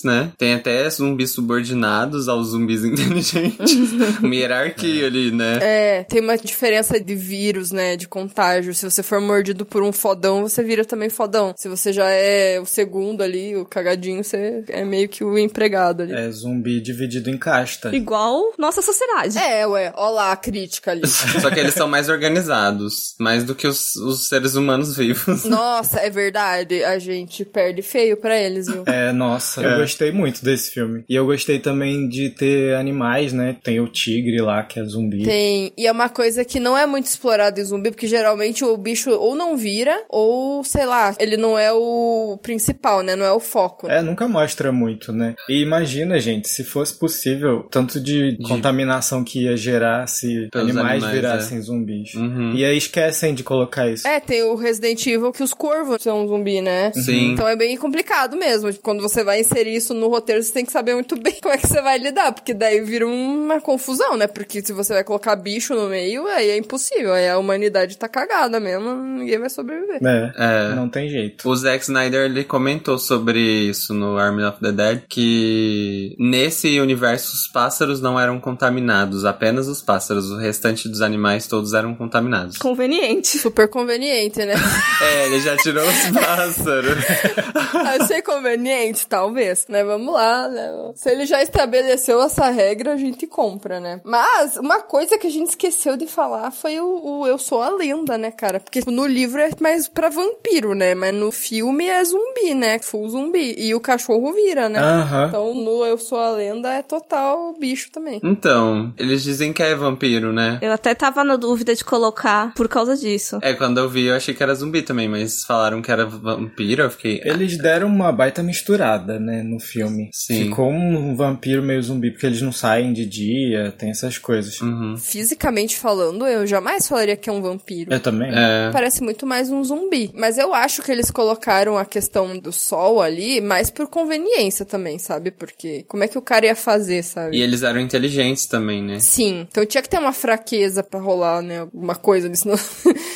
né? 0.04 0.32
Tem 0.38 0.54
até 0.54 0.90
zumbis 0.90 1.32
subordinados 1.32 2.28
aos 2.28 2.50
zumbis 2.50 2.84
inteligentes. 2.86 3.74
uma 4.22 4.36
hierarquia 4.36 5.08
ali, 5.08 5.32
né? 5.32 5.60
É, 5.62 6.04
tem 6.04 6.22
uma 6.22 6.38
diferença 6.38 7.00
de 7.00 7.16
vírus, 7.16 7.72
né? 7.72 7.96
De 7.96 8.08
contágio. 8.08 8.74
Se 8.74 8.90
você 8.90 9.04
for 9.04 9.22
mordido 9.22 9.66
por 9.66 9.84
um 9.84 9.92
fodão, 9.92 10.42
você 10.42 10.64
vira 10.64 10.86
também 10.86 11.10
fodão. 11.10 11.54
Se 11.58 11.68
você 11.68 11.94
já 11.94 12.10
é 12.10 12.60
o 12.60 12.66
segundo 12.66 13.22
ali, 13.22 13.56
o 13.56 13.66
cagadinho, 13.66 14.24
você 14.24 14.64
é 14.68 14.84
meio 14.84 15.08
que 15.08 15.24
o 15.24 15.38
empregado 15.38 16.04
ali. 16.04 16.14
É 16.14 16.30
zumbi 16.32 16.82
dividido 16.82 17.30
em 17.30 17.38
casta. 17.38 17.96
Igual 17.96 18.54
nossa 18.58 18.82
sociedade. 18.82 19.38
É, 19.38 19.66
ué, 19.68 19.94
ó 19.96 20.10
lá 20.10 20.32
a 20.32 20.36
crítica 20.36 20.92
ali. 20.92 21.08
Só 21.08 21.50
que 21.50 21.60
eles 21.60 21.74
são 21.74 21.88
mais 21.88 22.10
organizados. 22.10 23.16
Mais 23.20 23.44
do 23.44 23.56
que 23.56 23.68
os, 23.68 23.96
os 23.96 24.28
seres 24.28 24.56
humanos 24.56 24.96
vivos. 24.96 25.46
Nossa, 25.46 26.00
é 26.00 26.10
verdade. 26.10 26.84
A 26.84 27.00
gente 27.00 27.46
perde 27.46 27.82
feio 27.82 28.18
pra 28.18 28.38
eles, 28.38 28.68
viu? 28.68 28.84
É, 28.86 29.12
nossa, 29.20 29.62
eu 29.62 29.78
gostei 29.78 30.12
muito 30.12 30.44
desse 30.44 30.72
filme. 30.72 31.04
E 31.10 31.14
eu 31.16 31.26
gostei 31.26 31.60
também 31.60 32.08
de 32.08 32.30
ter 32.30 32.76
animais, 32.76 33.34
né? 33.34 33.56
Tem 33.62 33.80
o 33.80 33.88
tigre 33.88 34.42
lá, 34.42 34.64
que 34.64 34.80
é 34.80 34.84
zumbi. 34.84 35.24
Tem. 35.24 35.72
E 35.78 35.86
é 35.86 35.92
uma 35.92 36.10
coisa 36.10 36.46
que 36.46 36.60
não 36.60 36.78
é 36.78 36.86
muito 36.86 37.06
explorada 37.06 37.60
em 37.60 37.64
zumbi, 37.64 37.92
porque 37.92 38.08
geralmente 38.08 38.64
o 38.64 38.76
bicho 38.78 39.12
ou 39.12 39.36
não 39.36 39.58
vira, 39.58 40.04
ou, 40.10 40.64
sei 40.64 40.86
lá, 40.86 41.14
ele 41.20 41.36
não 41.38 41.58
é 41.60 41.72
o 41.72 42.40
principal, 42.42 43.02
né? 43.04 43.16
Não 43.16 43.26
é 43.26 43.32
o 43.32 43.40
foco. 43.40 43.90
É, 43.90 44.02
nunca 44.02 44.28
mostra 44.28 44.72
muito, 44.72 45.12
né? 45.12 45.36
E 45.50 45.62
imagina, 45.62 46.20
gente, 46.20 46.48
se 46.48 46.64
fosse 46.64 46.98
possível, 46.98 47.68
tanto 47.70 48.00
de, 48.00 48.38
De- 48.38 48.44
contaminação 48.48 49.24
que 49.24 49.44
ia 49.44 49.58
gerar 49.58 50.08
se 50.08 50.48
Pelos 50.52 50.70
animais, 50.70 51.04
animais, 51.04 51.14
virassem 51.14 51.62
zumbis. 51.62 52.14
Uhum. 52.14 52.54
E 52.56 52.64
aí 52.64 52.78
esquecem 52.78 53.34
de 53.34 53.44
colocar 53.44 53.90
isso. 53.90 54.08
É, 54.08 54.20
tem 54.20 54.44
o 54.44 54.56
Resident 54.56 55.06
Evil 55.06 55.32
que 55.32 55.44
os 55.44 55.54
corvos 55.54 56.02
são 56.02 56.28
zumbi, 56.28 56.62
né? 56.62 56.92
Sim. 56.94 57.32
Então 57.34 57.48
é 57.48 57.56
bem 57.56 57.76
complicado 57.78 58.38
mesmo. 58.38 58.74
Quando 58.82 59.02
você 59.10 59.24
vai 59.24 59.40
inserir 59.42 59.76
isso 59.76 59.94
no 59.94 60.08
roteiro, 60.08 60.42
você 60.42 60.52
tem 60.54 60.66
que 60.66 60.72
saber 60.72 60.94
muito 60.94 61.20
bem 61.20 61.36
como 61.42 61.54
é 61.54 61.58
que 61.58 61.68
você 61.68 61.82
vai 61.82 61.98
lidar, 61.98 62.32
porque 62.32 62.54
daí 62.54 62.82
vira 62.82 63.06
uma 63.08 63.60
confusão, 63.60 64.16
né? 64.16 64.28
Porque 64.28 64.62
se 64.62 64.72
você 64.74 64.94
vai 64.94 65.04
colocar 65.04 65.36
bicho 65.36 65.74
no 65.76 65.88
meio, 65.90 66.26
aí 66.28 66.50
é 66.50 66.58
impossível. 66.58 67.14
Aí 67.14 67.28
a 67.28 67.38
humanidade 67.38 67.98
tá 67.98 68.08
cagada 68.08 68.60
mesmo, 68.60 68.94
ninguém 68.96 69.40
vai 69.40 69.50
sobreviver. 69.50 70.00
É, 70.04 70.32
É. 70.38 70.76
não 70.76 70.88
tem 70.90 71.10
jeito. 71.10 71.50
O 71.50 71.56
Zack 71.56 71.84
Snyder 71.84 72.26
ele 72.26 72.44
comentou 72.44 72.98
sobre 72.98 73.40
isso 73.40 73.94
no 73.94 74.18
Army 74.18 74.44
of 74.44 74.60
the 74.62 74.72
Dead 74.72 75.02
que 75.10 76.16
nesse 76.20 76.80
universo 76.80 77.34
os 77.34 77.48
pássaros 77.48 78.02
não 78.02 78.20
eram 78.20 78.40
contaminados, 78.40 79.26
apenas 79.26 79.68
os 79.68 79.82
pássaros, 79.82 80.30
o 80.32 80.38
restante 80.38 80.88
dos 80.88 81.02
animais 81.02 81.48
todos 81.48 81.74
eram 81.74 81.96
contaminados. 81.96 82.58
Conveniente. 82.58 83.38
Super 83.40 83.68
conveniente, 83.68 84.40
né? 84.46 84.56
É, 85.02 85.26
ele 85.28 85.40
já 85.40 85.56
tirou 85.58 85.84
os 85.88 86.10
pássaros. 86.12 86.98
Achei 88.02 88.22
conveniente, 88.22 88.99
talvez, 89.08 89.66
né? 89.68 89.84
Vamos 89.84 90.14
lá, 90.14 90.48
né? 90.48 90.92
Se 90.96 91.10
ele 91.10 91.26
já 91.26 91.42
estabeleceu 91.42 92.22
essa 92.22 92.50
regra, 92.50 92.94
a 92.94 92.98
gente 92.98 93.28
compra, 93.28 93.80
né? 93.80 94.02
Mas 94.04 94.58
uma 94.58 94.82
coisa 94.82 95.18
que 95.18 95.28
a 95.28 95.32
gente 95.32 95.50
esqueceu 95.50 95.96
de 95.96 96.08
falar 96.08 96.52
foi 96.52 96.80
o, 96.80 97.20
o 97.20 97.28
Eu 97.28 97.38
Sou 97.38 97.62
a 97.62 97.70
Lenda, 97.70 98.18
né, 98.18 98.32
cara? 98.32 98.60
Porque 98.60 98.82
no 98.88 99.06
livro 99.06 99.40
é 99.40 99.50
mais 99.60 99.88
pra 99.88 100.10
vampiro, 100.10 100.74
né? 100.74 100.96
Mas 100.96 101.14
no 101.14 101.32
filme 101.32 101.88
é 101.88 102.04
zumbi, 102.04 102.54
né? 102.54 102.80
Full 102.80 103.10
zumbi. 103.10 103.56
E 103.58 103.74
o 103.74 103.80
cachorro 103.80 104.34
vira, 104.34 104.70
né? 104.70 104.80
Aham. 104.80 105.28
Então 105.28 105.54
no 105.54 105.86
Eu 105.86 105.98
Sou 105.98 106.20
a 106.20 106.32
Lenda 106.32 106.70
é 106.74 106.82
total 106.82 107.54
bicho 107.60 107.92
também. 107.92 108.20
Então, 108.24 108.94
eles 108.98 109.24
dizem 109.24 109.54
que 109.54 109.62
é 109.62 109.76
vampiro, 109.76 110.32
né? 110.34 110.60
Eu 110.62 110.72
até 110.72 110.94
tava 110.94 111.24
na 111.24 111.36
dúvida 111.36 111.76
de 111.76 111.84
colocar 111.84 112.54
por 112.54 112.68
causa 112.68 112.96
disso. 112.96 113.40
É, 113.42 113.54
quando 113.54 113.80
eu 113.80 113.90
vi 113.90 114.06
eu 114.06 114.16
achei 114.16 114.34
que 114.34 114.42
era 114.42 114.56
zumbi 114.56 114.82
também, 114.82 115.08
mas 115.08 115.44
falaram 115.44 115.82
que 115.82 115.92
era 115.92 116.06
vampiro, 116.06 116.84
eu 116.84 116.90
fiquei... 116.90 117.22
Eles 117.24 117.58
deram 117.58 117.88
uma 117.88 118.12
baita 118.12 118.42
misturada, 118.42 118.89
né, 118.98 119.44
no 119.44 119.60
filme. 119.60 120.10
Sim. 120.14 120.46
Ficou 120.46 120.70
um 120.70 121.16
vampiro 121.16 121.62
meio 121.62 121.82
zumbi, 121.82 122.12
porque 122.12 122.26
eles 122.26 122.42
não 122.42 122.52
saem 122.52 122.94
de 122.94 123.06
dia, 123.06 123.74
tem 123.78 123.90
essas 123.90 124.18
coisas. 124.18 124.60
Uhum. 124.62 124.96
Fisicamente 124.98 125.78
falando, 125.78 126.26
eu 126.28 126.46
jamais 126.48 126.88
falaria 126.88 127.18
que 127.18 127.30
é 127.30 127.34
um 127.34 127.42
vampiro. 127.42 127.94
Eu 127.94 128.00
também. 128.00 128.30
É, 128.34 128.72
Parece 128.72 129.04
muito 129.04 129.26
mais 129.26 129.50
um 129.50 129.64
zumbi. 129.64 130.12
Mas 130.14 130.38
eu 130.38 130.54
acho 130.54 130.82
que 130.82 130.92
eles 130.92 131.12
colocaram 131.12 131.78
a 131.78 131.86
questão 131.86 132.38
do 132.38 132.52
sol 132.52 133.02
ali 133.02 133.42
mais 133.42 133.70
por 133.70 133.88
conveniência 133.88 134.66
também, 134.66 134.98
sabe? 134.98 135.32
Porque 135.32 135.84
como 135.88 136.04
é 136.04 136.08
que 136.08 136.18
o 136.18 136.22
cara 136.22 136.46
ia 136.46 136.56
fazer, 136.56 137.04
sabe? 137.04 137.38
e 137.38 137.42
eles 137.42 137.64
eram 137.64 137.80
inteligentes 137.80 138.46
também, 138.46 138.84
né? 138.84 139.00
Sim. 139.00 139.48
Então 139.50 139.66
tinha 139.66 139.82
que 139.82 139.90
ter 139.90 140.00
uma 140.00 140.14
fraqueza 140.14 140.84
pra 140.84 141.00
rolar, 141.00 141.42
né? 141.42 141.60
Alguma 141.60 141.96
coisa 141.96 142.30
senão... 142.36 142.58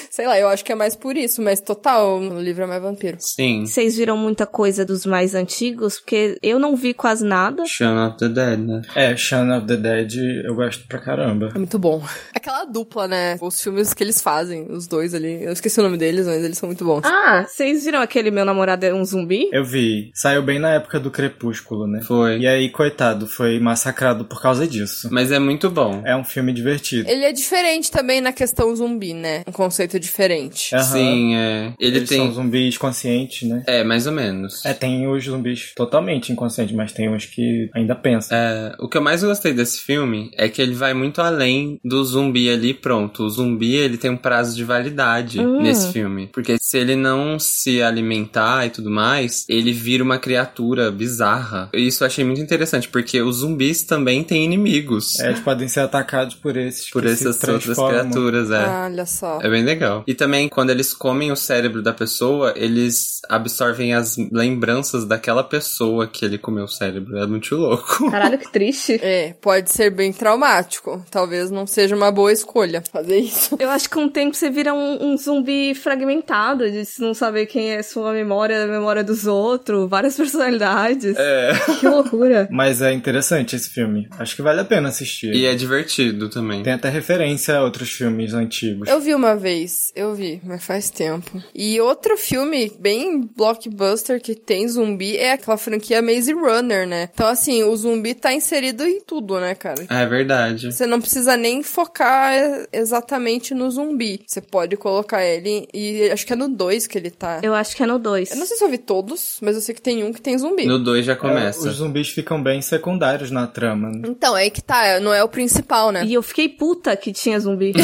Sei 0.10 0.28
lá, 0.28 0.40
eu 0.40 0.48
acho 0.48 0.64
que 0.64 0.72
é 0.72 0.76
mais 0.76 0.96
por 0.96 1.18
isso. 1.18 1.42
Mas 1.42 1.60
total, 1.60 2.20
o 2.20 2.40
livro 2.40 2.64
é 2.64 2.68
mais 2.68 2.82
vampiro. 2.82 3.18
Sim. 3.20 3.66
Vocês 3.66 3.98
viram 3.98 4.18
muita 4.18 4.46
coisa 4.46 4.86
dos 4.86 5.06
mais 5.06 5.34
antigos? 5.34 5.63
Porque 5.72 6.38
eu 6.42 6.60
não 6.60 6.76
vi 6.76 6.94
quase 6.94 7.26
nada. 7.26 7.64
Shaun 7.66 8.08
of 8.08 8.18
the 8.18 8.28
Dead, 8.30 8.60
né? 8.60 8.82
É, 8.96 9.16
Shaun 9.16 9.56
of 9.58 9.68
the 9.68 9.78
Dead 9.78 10.14
eu 10.46 10.56
gosto 10.56 10.86
pra 10.88 11.00
caramba. 11.00 11.52
É 11.54 11.58
muito 11.58 11.80
bom. 11.80 12.04
Aquela 12.34 12.66
dupla, 12.66 13.08
né? 13.08 13.38
Os 13.42 13.62
filmes 13.62 13.94
que 13.94 14.04
eles 14.04 14.22
fazem, 14.22 14.68
os 14.70 14.88
dois 14.88 15.14
ali. 15.14 15.44
Eu 15.44 15.52
esqueci 15.54 15.80
o 15.80 15.84
nome 15.84 15.98
deles, 15.98 16.26
mas 16.28 16.44
eles 16.44 16.58
são 16.58 16.68
muito 16.68 16.84
bons. 16.84 17.02
Ah, 17.06 17.46
vocês 17.48 17.86
viram 17.86 18.02
aquele 18.02 18.32
Meu 18.32 18.46
Namorado 18.46 18.86
é 18.86 18.94
um 18.94 19.04
Zumbi? 19.06 19.50
Eu 19.52 19.64
vi. 19.64 20.12
Saiu 20.14 20.42
bem 20.42 20.60
na 20.60 20.72
época 20.74 21.00
do 21.00 21.12
Crepúsculo, 21.12 21.88
né? 21.88 22.02
Foi. 22.02 22.40
E 22.40 22.48
aí, 22.48 22.70
coitado, 22.70 23.28
foi 23.28 23.60
massacrado 23.60 24.26
por 24.26 24.42
causa 24.42 24.68
disso. 24.68 25.10
Mas 25.12 25.32
é 25.32 25.40
muito 25.40 25.70
bom. 25.70 26.02
É 26.06 26.16
um 26.16 26.24
filme 26.24 26.52
divertido. 26.54 27.10
Ele 27.10 27.24
é 27.24 27.32
diferente 27.32 27.92
também 27.92 28.22
na 28.22 28.32
questão 28.34 28.76
zumbi, 28.76 29.14
né? 29.14 29.44
Um 29.48 29.52
conceito 29.52 30.00
diferente. 30.00 30.74
Aham. 30.76 30.84
Sim, 30.84 31.36
é. 31.36 31.74
Ele 31.80 31.98
Eles 31.98 32.10
tem. 32.10 32.18
são 32.20 32.32
zumbis 32.32 32.78
conscientes, 32.78 33.48
né? 33.48 33.64
É, 33.68 33.84
mais 33.84 34.08
ou 34.08 34.14
menos. 34.14 34.66
É, 34.66 34.74
tem 34.74 35.08
os 35.08 35.24
zumbis 35.24 35.53
totalmente 35.76 36.32
inconscientes, 36.32 36.76
mas 36.76 36.92
tem 36.92 37.10
uns 37.10 37.26
que 37.26 37.70
ainda 37.74 37.96
pensam. 37.96 38.36
É, 38.38 38.76
o 38.80 38.88
que 38.88 38.98
eu 38.98 39.02
mais 39.02 39.24
gostei 39.24 39.54
desse 39.54 39.80
filme 39.82 40.32
é 40.38 40.48
que 40.50 40.62
ele 40.62 40.74
vai 40.74 40.94
muito 40.94 41.22
além 41.22 41.80
do 41.84 42.04
zumbi 42.04 42.50
ali, 42.50 42.74
pronto. 42.74 43.24
O 43.24 43.30
zumbi, 43.30 43.76
ele 43.76 43.98
tem 43.98 44.12
um 44.12 44.18
prazo 44.18 44.56
de 44.56 44.64
validade 44.64 45.40
Hum. 45.40 45.62
nesse 45.62 45.92
filme. 45.92 46.28
Porque 46.32 46.58
se 46.60 46.78
ele 46.78 46.96
não 46.96 47.38
se 47.40 47.82
alimentar 47.82 48.66
e 48.66 48.70
tudo 48.70 48.90
mais, 48.90 49.46
ele 49.50 49.72
vira 49.72 50.04
uma 50.04 50.18
criatura 50.18 50.92
bizarra. 50.92 51.70
Isso 51.74 52.04
eu 52.04 52.08
achei 52.08 52.24
muito 52.24 52.42
interessante, 52.42 52.88
porque 52.90 53.22
os 53.22 53.38
zumbis 53.38 53.84
também 53.84 54.24
têm 54.24 54.44
inimigos. 54.46 55.20
É, 55.20 55.28
eles 55.30 55.40
podem 55.40 55.68
ser 55.68 55.82
atacados 55.82 56.36
por 56.36 56.56
esses 56.58 56.90
Por 56.90 57.02
que 57.04 57.10
essas 57.10 57.36
se 57.36 57.50
outras 57.52 57.78
criaturas, 57.78 58.52
é. 58.52 58.58
Ah, 58.58 58.88
olha 58.92 59.06
só. 59.06 59.40
É 59.42 59.50
bem 59.50 59.64
legal. 59.64 60.04
E 60.08 60.14
também, 60.14 60.48
quando 60.50 60.70
eles 60.70 60.94
comem 60.94 61.32
o 61.32 61.36
cérebro 61.36 61.82
da 61.82 61.94
pessoa, 61.94 62.54
eles 62.56 63.20
absorvem 63.30 63.94
as 63.94 64.16
lembranças 64.32 65.06
daquela 65.06 65.43
pessoa 65.44 66.08
que 66.08 66.26
ele 66.26 66.38
comeu 66.38 66.66
o 66.66 66.68
cérebro. 66.68 67.18
É 67.18 67.26
muito 67.26 67.56
louco. 67.56 68.10
Caralho, 68.12 68.38
que 68.38 68.52
triste. 68.52 69.00
É, 69.02 69.34
pode 69.42 69.72
ser 69.72 69.90
bem 69.90 70.12
traumático. 70.12 71.04
Talvez 71.10 71.52
não 71.52 71.68
seja 71.68 71.96
uma 71.96 72.12
boa 72.12 72.32
escolha 72.32 72.84
fazer 72.92 73.18
isso. 73.18 73.56
Eu 73.60 73.70
acho 73.70 73.90
que 73.90 73.96
com 73.96 74.06
o 74.06 74.10
tempo 74.10 74.36
você 74.36 74.50
vira 74.50 74.74
um, 74.74 75.12
um 75.12 75.18
zumbi 75.18 75.74
fragmentado, 75.76 76.70
de 76.70 76.84
não 77.00 77.14
saber 77.14 77.46
quem 77.46 77.72
é 77.72 77.84
sua 77.84 78.14
memória, 78.14 78.64
a 78.64 78.68
memória 78.68 79.04
dos 79.04 79.26
outros, 79.26 79.90
várias 79.90 80.16
personalidades. 80.18 81.16
É. 81.18 81.54
Que 81.80 81.88
loucura. 81.88 82.48
Mas 82.52 82.82
é 82.82 82.94
interessante 82.94 83.56
esse 83.56 83.70
filme. 83.70 84.08
Acho 84.18 84.36
que 84.36 84.42
vale 84.42 84.62
a 84.62 84.66
pena 84.66 84.90
assistir. 84.90 85.34
E 85.34 85.46
é 85.46 85.56
divertido 85.56 86.30
também. 86.30 86.64
Tem 86.64 86.74
até 86.74 86.90
referência 86.90 87.58
a 87.58 87.64
outros 87.64 87.92
filmes 87.92 88.34
antigos. 88.34 88.88
Eu 88.88 89.00
vi 89.00 89.14
uma 89.14 89.36
vez. 89.36 89.92
Eu 89.96 90.14
vi, 90.14 90.42
mas 90.44 90.64
faz 90.64 90.90
tempo. 90.90 91.42
E 91.54 91.80
outro 91.82 92.18
filme 92.18 92.72
bem 92.80 93.22
blockbuster 93.36 94.22
que 94.22 94.36
tem 94.36 94.68
zumbi 94.68 95.18
é 95.18 95.33
aquela 95.34 95.58
franquia 95.58 96.02
Maze 96.02 96.32
Runner, 96.32 96.88
né? 96.88 97.10
Então, 97.14 97.28
assim, 97.28 97.64
o 97.64 97.76
zumbi 97.76 98.14
tá 98.14 98.34
inserido 98.34 98.86
em 98.86 99.02
tudo, 99.02 99.40
né, 99.40 99.56
cara? 99.56 99.86
É 99.90 100.06
verdade. 100.06 100.72
Você 100.72 100.86
não 100.86 101.02
precisa 101.02 101.36
nem 101.36 101.64
focar 101.64 102.32
exatamente 102.72 103.54
no 103.54 103.70
zumbi. 103.72 104.24
Você 104.28 104.42
pode 104.42 104.78
colocar 104.78 105.24
ele 105.24 105.68
e 105.74 106.10
acho 106.12 106.26
que 106.26 106.34
é 106.34 106.36
no 106.36 106.48
2 106.48 106.88
que 106.88 106.98
ele 106.98 107.10
tá. 107.10 107.40
Eu 107.42 107.54
acho 107.54 107.76
que 107.76 107.84
é 107.84 107.86
no 107.86 107.98
2. 107.98 108.32
Eu 108.32 108.38
não 108.38 108.46
sei 108.46 108.58
se 108.58 108.64
eu 108.64 108.70
vi 108.70 108.78
todos, 108.78 109.38
mas 109.42 109.56
eu 109.56 109.62
sei 109.62 109.74
que 109.74 109.82
tem 109.82 110.04
um 110.04 110.14
que 110.14 110.22
tem 110.22 110.38
zumbi. 110.38 110.66
No 110.66 110.80
2 110.80 111.06
já 111.06 111.16
começa. 111.16 111.68
É, 111.68 111.72
os 111.72 111.78
zumbis 111.78 112.10
ficam 112.10 112.42
bem 112.42 112.62
secundários 112.62 113.32
na 113.32 113.48
trama. 113.48 113.90
né? 113.90 114.02
Então, 114.06 114.38
é 114.38 114.44
aí 114.44 114.52
que 114.52 114.62
tá, 114.62 115.00
não 115.00 115.14
é 115.14 115.24
o 115.24 115.28
principal, 115.28 115.92
né? 115.92 116.06
E 116.06 116.14
eu 116.14 116.22
fiquei 116.22 116.50
puta 116.50 116.96
que 116.96 117.12
tinha 117.12 117.40
zumbi. 117.40 117.74